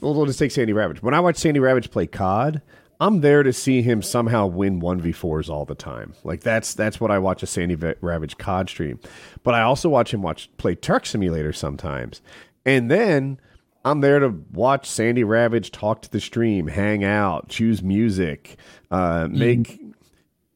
well, 0.00 0.26
just 0.26 0.38
take 0.38 0.50
Sandy 0.50 0.74
Ravage. 0.74 1.02
When 1.02 1.14
I 1.14 1.20
watch 1.20 1.36
Sandy 1.36 1.60
Ravage 1.60 1.90
play 1.90 2.06
COD, 2.06 2.60
I'm 3.00 3.22
there 3.22 3.42
to 3.42 3.52
see 3.52 3.80
him 3.80 4.02
somehow 4.02 4.46
win 4.46 4.78
1v4s 4.82 5.48
all 5.48 5.64
the 5.64 5.74
time. 5.74 6.12
Like 6.22 6.42
that's 6.42 6.74
that's 6.74 7.00
what 7.00 7.10
I 7.10 7.18
watch 7.18 7.42
a 7.42 7.46
Sandy 7.46 7.76
Ravage 8.02 8.36
COD 8.36 8.68
stream. 8.68 9.00
But 9.42 9.54
I 9.54 9.62
also 9.62 9.88
watch 9.88 10.12
him 10.12 10.20
watch 10.20 10.50
play 10.58 10.74
Truck 10.74 11.06
Simulator 11.06 11.54
sometimes. 11.54 12.20
And 12.66 12.90
then 12.90 13.40
I'm 13.84 14.00
there 14.00 14.18
to 14.18 14.34
watch 14.52 14.88
Sandy 14.88 15.24
Ravage 15.24 15.70
talk 15.70 16.02
to 16.02 16.10
the 16.10 16.20
stream, 16.20 16.66
hang 16.66 17.02
out, 17.02 17.48
choose 17.48 17.82
music, 17.82 18.56
uh, 18.90 19.28
make 19.30 19.80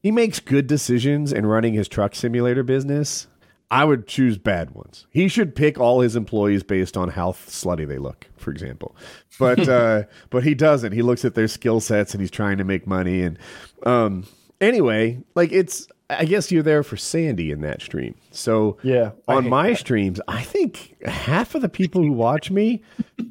he 0.05 0.11
makes 0.11 0.39
good 0.39 0.67
decisions 0.67 1.33
in 1.33 1.47
running 1.47 1.73
his 1.73 1.87
truck 1.87 2.13
simulator 2.13 2.61
business. 2.61 3.25
I 3.71 3.83
would 3.85 4.07
choose 4.07 4.37
bad 4.37 4.71
ones. 4.75 5.07
He 5.09 5.27
should 5.27 5.55
pick 5.55 5.79
all 5.79 6.01
his 6.01 6.15
employees 6.15 6.61
based 6.61 6.95
on 6.95 7.09
how 7.09 7.31
slutty 7.31 7.87
they 7.87 7.97
look, 7.97 8.27
for 8.37 8.51
example. 8.51 8.95
But 9.39 9.67
uh, 9.69 10.03
but 10.29 10.43
he 10.43 10.53
doesn't. 10.53 10.91
He 10.91 11.01
looks 11.01 11.25
at 11.25 11.33
their 11.33 11.47
skill 11.47 11.79
sets 11.79 12.13
and 12.13 12.21
he's 12.21 12.29
trying 12.29 12.59
to 12.59 12.63
make 12.63 12.85
money. 12.85 13.23
And 13.23 13.39
um, 13.83 14.27
anyway, 14.61 15.23
like 15.33 15.51
it's. 15.51 15.87
I 16.09 16.25
guess 16.25 16.51
you're 16.51 16.63
there 16.63 16.83
for 16.83 16.97
Sandy 16.97 17.51
in 17.51 17.61
that 17.61 17.81
stream. 17.81 18.15
So 18.31 18.77
Yeah, 18.83 19.11
on 19.27 19.49
my 19.49 19.69
that. 19.69 19.79
streams, 19.79 20.21
I 20.27 20.43
think 20.43 20.95
half 21.05 21.55
of 21.55 21.61
the 21.61 21.69
people 21.69 22.01
who 22.01 22.11
watch 22.11 22.51
me 22.51 22.83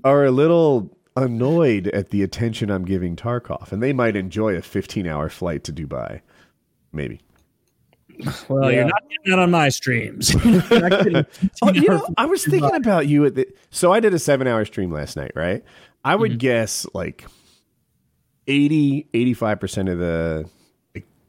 are 0.02 0.24
a 0.24 0.30
little 0.30 0.90
annoyed 1.16 1.86
at 1.88 2.10
the 2.10 2.22
attention 2.22 2.70
I'm 2.70 2.84
giving 2.84 3.14
Tarkov, 3.14 3.70
and 3.70 3.82
they 3.82 3.92
might 3.92 4.16
enjoy 4.16 4.56
a 4.56 4.62
15 4.62 5.06
hour 5.06 5.28
flight 5.28 5.62
to 5.64 5.72
Dubai. 5.72 6.20
Maybe. 6.92 7.20
Well, 8.48 8.70
Yeah. 8.70 8.78
you're 8.78 8.84
not 8.86 9.02
getting 9.08 9.30
that 9.30 9.38
on 9.38 9.50
my 9.50 9.68
streams. 9.68 10.34
You're 10.44 10.88
not 10.88 10.90
getting 11.04 11.26
Oh, 11.62 11.72
you 11.72 11.88
know, 11.88 12.06
I 12.16 12.26
was 12.26 12.44
thinking 12.44 12.74
about 12.74 13.06
you 13.08 13.24
at 13.24 13.34
the. 13.34 13.46
So 13.70 13.92
I 13.92 14.00
did 14.00 14.14
a 14.14 14.18
seven 14.18 14.46
hour 14.46 14.64
stream 14.64 14.92
last 14.92 15.16
night, 15.16 15.32
right? 15.34 15.64
I 16.04 16.14
would 16.14 16.32
mm-hmm. 16.32 16.38
guess 16.38 16.86
like 16.94 17.26
80, 18.46 19.08
85% 19.14 19.92
of 19.92 19.98
the 19.98 20.44
like, 20.44 20.52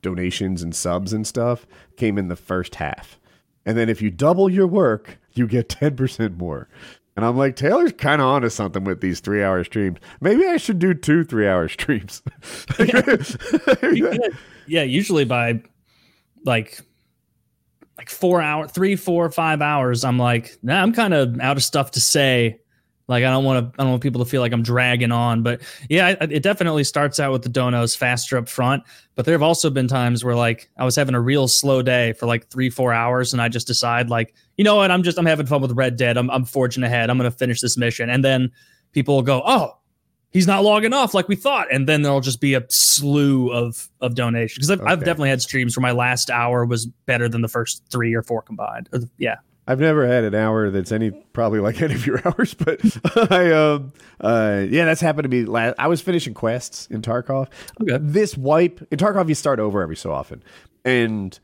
donations 0.06 0.62
and 0.62 0.74
subs 0.74 1.12
and 1.12 1.26
stuff 1.26 1.66
came 1.98 2.18
in 2.18 2.28
the 2.28 2.36
first 2.36 2.76
half. 2.76 3.20
And 3.66 3.76
then 3.78 3.90
if 3.90 4.02
you 4.02 4.12
double 4.12 4.50
your 4.50 4.68
work, 4.68 5.18
you 5.34 5.48
get 5.48 5.68
10% 5.70 6.38
more. 6.38 6.70
And 7.16 7.26
I'm 7.26 7.38
like, 7.38 7.56
Taylor's 7.56 7.94
kind 7.94 8.22
of 8.22 8.28
onto 8.28 8.50
something 8.50 8.84
with 8.84 9.02
these 9.02 9.20
three 9.20 9.42
hour 9.42 9.64
streams. 9.64 9.98
Maybe 10.22 10.46
I 10.46 10.58
should 10.58 10.80
do 10.80 10.94
two 10.94 11.24
three 11.24 11.48
hour 11.48 11.68
streams. 11.70 12.22
yeah, 14.68 14.84
usually 14.84 15.24
by 15.24 15.62
like 16.44 16.82
like 17.98 18.10
four 18.10 18.42
hour, 18.42 18.68
three, 18.68 18.98
four, 18.98 19.32
five 19.32 19.62
hours, 19.62 20.04
I'm 20.04 20.20
like, 20.20 20.58
nah, 20.62 20.82
I'm 20.82 20.92
kind 20.92 21.14
of 21.14 21.40
out 21.40 21.56
of 21.56 21.64
stuff 21.64 21.92
to 21.92 22.02
say. 22.02 22.60
Like 23.08 23.24
I 23.24 23.30
don't 23.30 23.44
want 23.44 23.74
to, 23.74 23.80
I 23.80 23.84
don't 23.84 23.92
want 23.92 24.04
people 24.04 24.24
to 24.24 24.30
feel 24.30 24.42
like 24.42 24.52
I'm 24.52 24.64
dragging 24.64 25.12
on. 25.12 25.44
But 25.44 25.62
yeah, 25.90 26.16
it 26.22 26.42
definitely 26.42 26.84
starts 26.84 27.20
out 27.20 27.32
with 27.32 27.44
the 27.44 27.50
donos 27.50 27.96
faster 27.96 28.38
up 28.38 28.50
front. 28.50 28.84
But 29.16 29.26
there 29.26 29.34
have 29.34 29.44
also 29.44 29.70
been 29.70 29.88
times 29.88 30.24
where 30.24 30.36
like 30.36 30.70
I 30.78 30.86
was 30.86 30.96
having 30.96 31.16
a 31.16 31.22
real 31.22 31.48
slow 31.48 31.82
day 31.82 32.14
for 32.14 32.26
like 32.26 32.48
three, 32.50 32.70
four 32.70 32.94
hours, 32.94 33.32
and 33.32 33.42
I 33.42 33.50
just 33.50 33.68
decide 33.68 34.10
like, 34.10 34.34
you 34.58 34.64
know 34.64 34.76
what, 34.76 34.90
I'm 34.90 35.04
just 35.04 35.20
I'm 35.20 35.26
having 35.26 35.46
fun 35.46 35.62
with 35.62 35.72
Red 35.74 35.98
Dead. 35.98 36.18
I'm 36.18 36.30
I'm 36.32 36.46
forging 36.46 36.84
ahead. 36.84 37.10
I'm 37.10 37.18
gonna 37.18 37.32
finish 37.32 37.62
this 37.62 37.78
mission, 37.78 38.10
and 38.10 38.26
then 38.26 38.52
people 38.92 39.16
will 39.16 39.24
go, 39.24 39.44
oh, 39.46 39.78
he's 40.36 40.48
not 40.48 40.66
logging 40.66 40.92
off 40.92 41.14
like 41.14 41.30
we 41.30 41.36
thought 41.36 41.66
and 41.72 41.88
then 41.88 42.02
there'll 42.02 42.20
just 42.20 42.42
be 42.42 42.56
a 42.56 42.66
slew 42.70 43.50
of 43.54 43.90
of 44.02 44.16
donations 44.16 44.68
because 44.68 44.82
I've, 44.82 44.86
I've 44.86 45.00
definitely 45.00 45.30
had 45.30 45.42
streams 45.42 45.78
where 45.78 45.82
my 45.82 45.94
last 45.94 46.30
hour 46.30 46.66
was 46.66 46.88
better 47.06 47.30
than 47.30 47.42
the 47.42 47.48
first 47.48 47.84
three 47.90 48.14
or 48.14 48.22
four 48.22 48.42
combined 48.42 48.90
yeah 49.18 49.36
I've 49.68 49.80
never 49.80 50.08
had 50.08 50.24
an 50.24 50.36
hour 50.36 50.70
that's 50.70 50.92
any 50.92 51.12
probably 51.12 51.60
like 51.60 51.82
any 51.82 51.96
of 51.96 52.06
your 52.06 52.22
hours, 52.26 52.54
but 52.54 52.82
I 53.32 53.52
um 53.52 53.94
uh 54.22 54.66
yeah, 54.70 54.86
that's 54.86 55.02
happened 55.02 55.24
to 55.24 55.30
me. 55.30 55.46
Last, 55.46 55.76
I 55.80 55.88
was 55.88 56.02
finishing 56.02 56.34
quests 56.34 56.88
in 56.88 57.02
Tarkov. 57.02 57.48
Okay. 57.82 57.98
This 58.00 58.38
wipe 58.38 58.86
in 58.92 58.98
Tarkov, 58.98 59.28
you 59.28 59.36
start 59.36 59.60
over 59.60 59.82
every 59.82 59.96
so 59.96 60.12
often, 60.12 60.44
and 60.84 61.38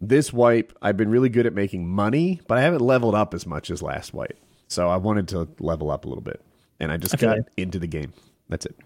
this 0.00 0.32
wipe, 0.32 0.76
I've 0.82 0.96
been 0.96 1.10
really 1.10 1.28
good 1.28 1.46
at 1.46 1.54
making 1.54 1.88
money, 1.88 2.40
but 2.46 2.58
I 2.58 2.62
haven't 2.62 2.82
leveled 2.82 3.14
up 3.14 3.34
as 3.34 3.46
much 3.46 3.70
as 3.70 3.82
last 3.82 4.12
wipe. 4.12 4.38
So 4.68 4.88
I 4.88 4.96
wanted 4.96 5.28
to 5.28 5.48
level 5.60 5.90
up 5.90 6.04
a 6.04 6.08
little 6.08 6.22
bit, 6.22 6.42
and 6.80 6.92
I 6.92 6.96
just 6.96 7.18
feel 7.18 7.34
got 7.34 7.38
into 7.56 7.78
the 7.78 7.86
game. 7.86 8.12
That's 8.48 8.66
it. 8.66 8.76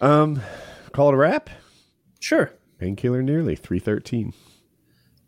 Um, 0.00 0.42
call 0.92 1.08
it 1.08 1.14
a 1.14 1.16
wrap. 1.16 1.50
sure 2.20 2.52
Painkiller 2.78 3.22
Already 3.22 3.56
three 3.56 3.78
thirteen. 3.78 4.32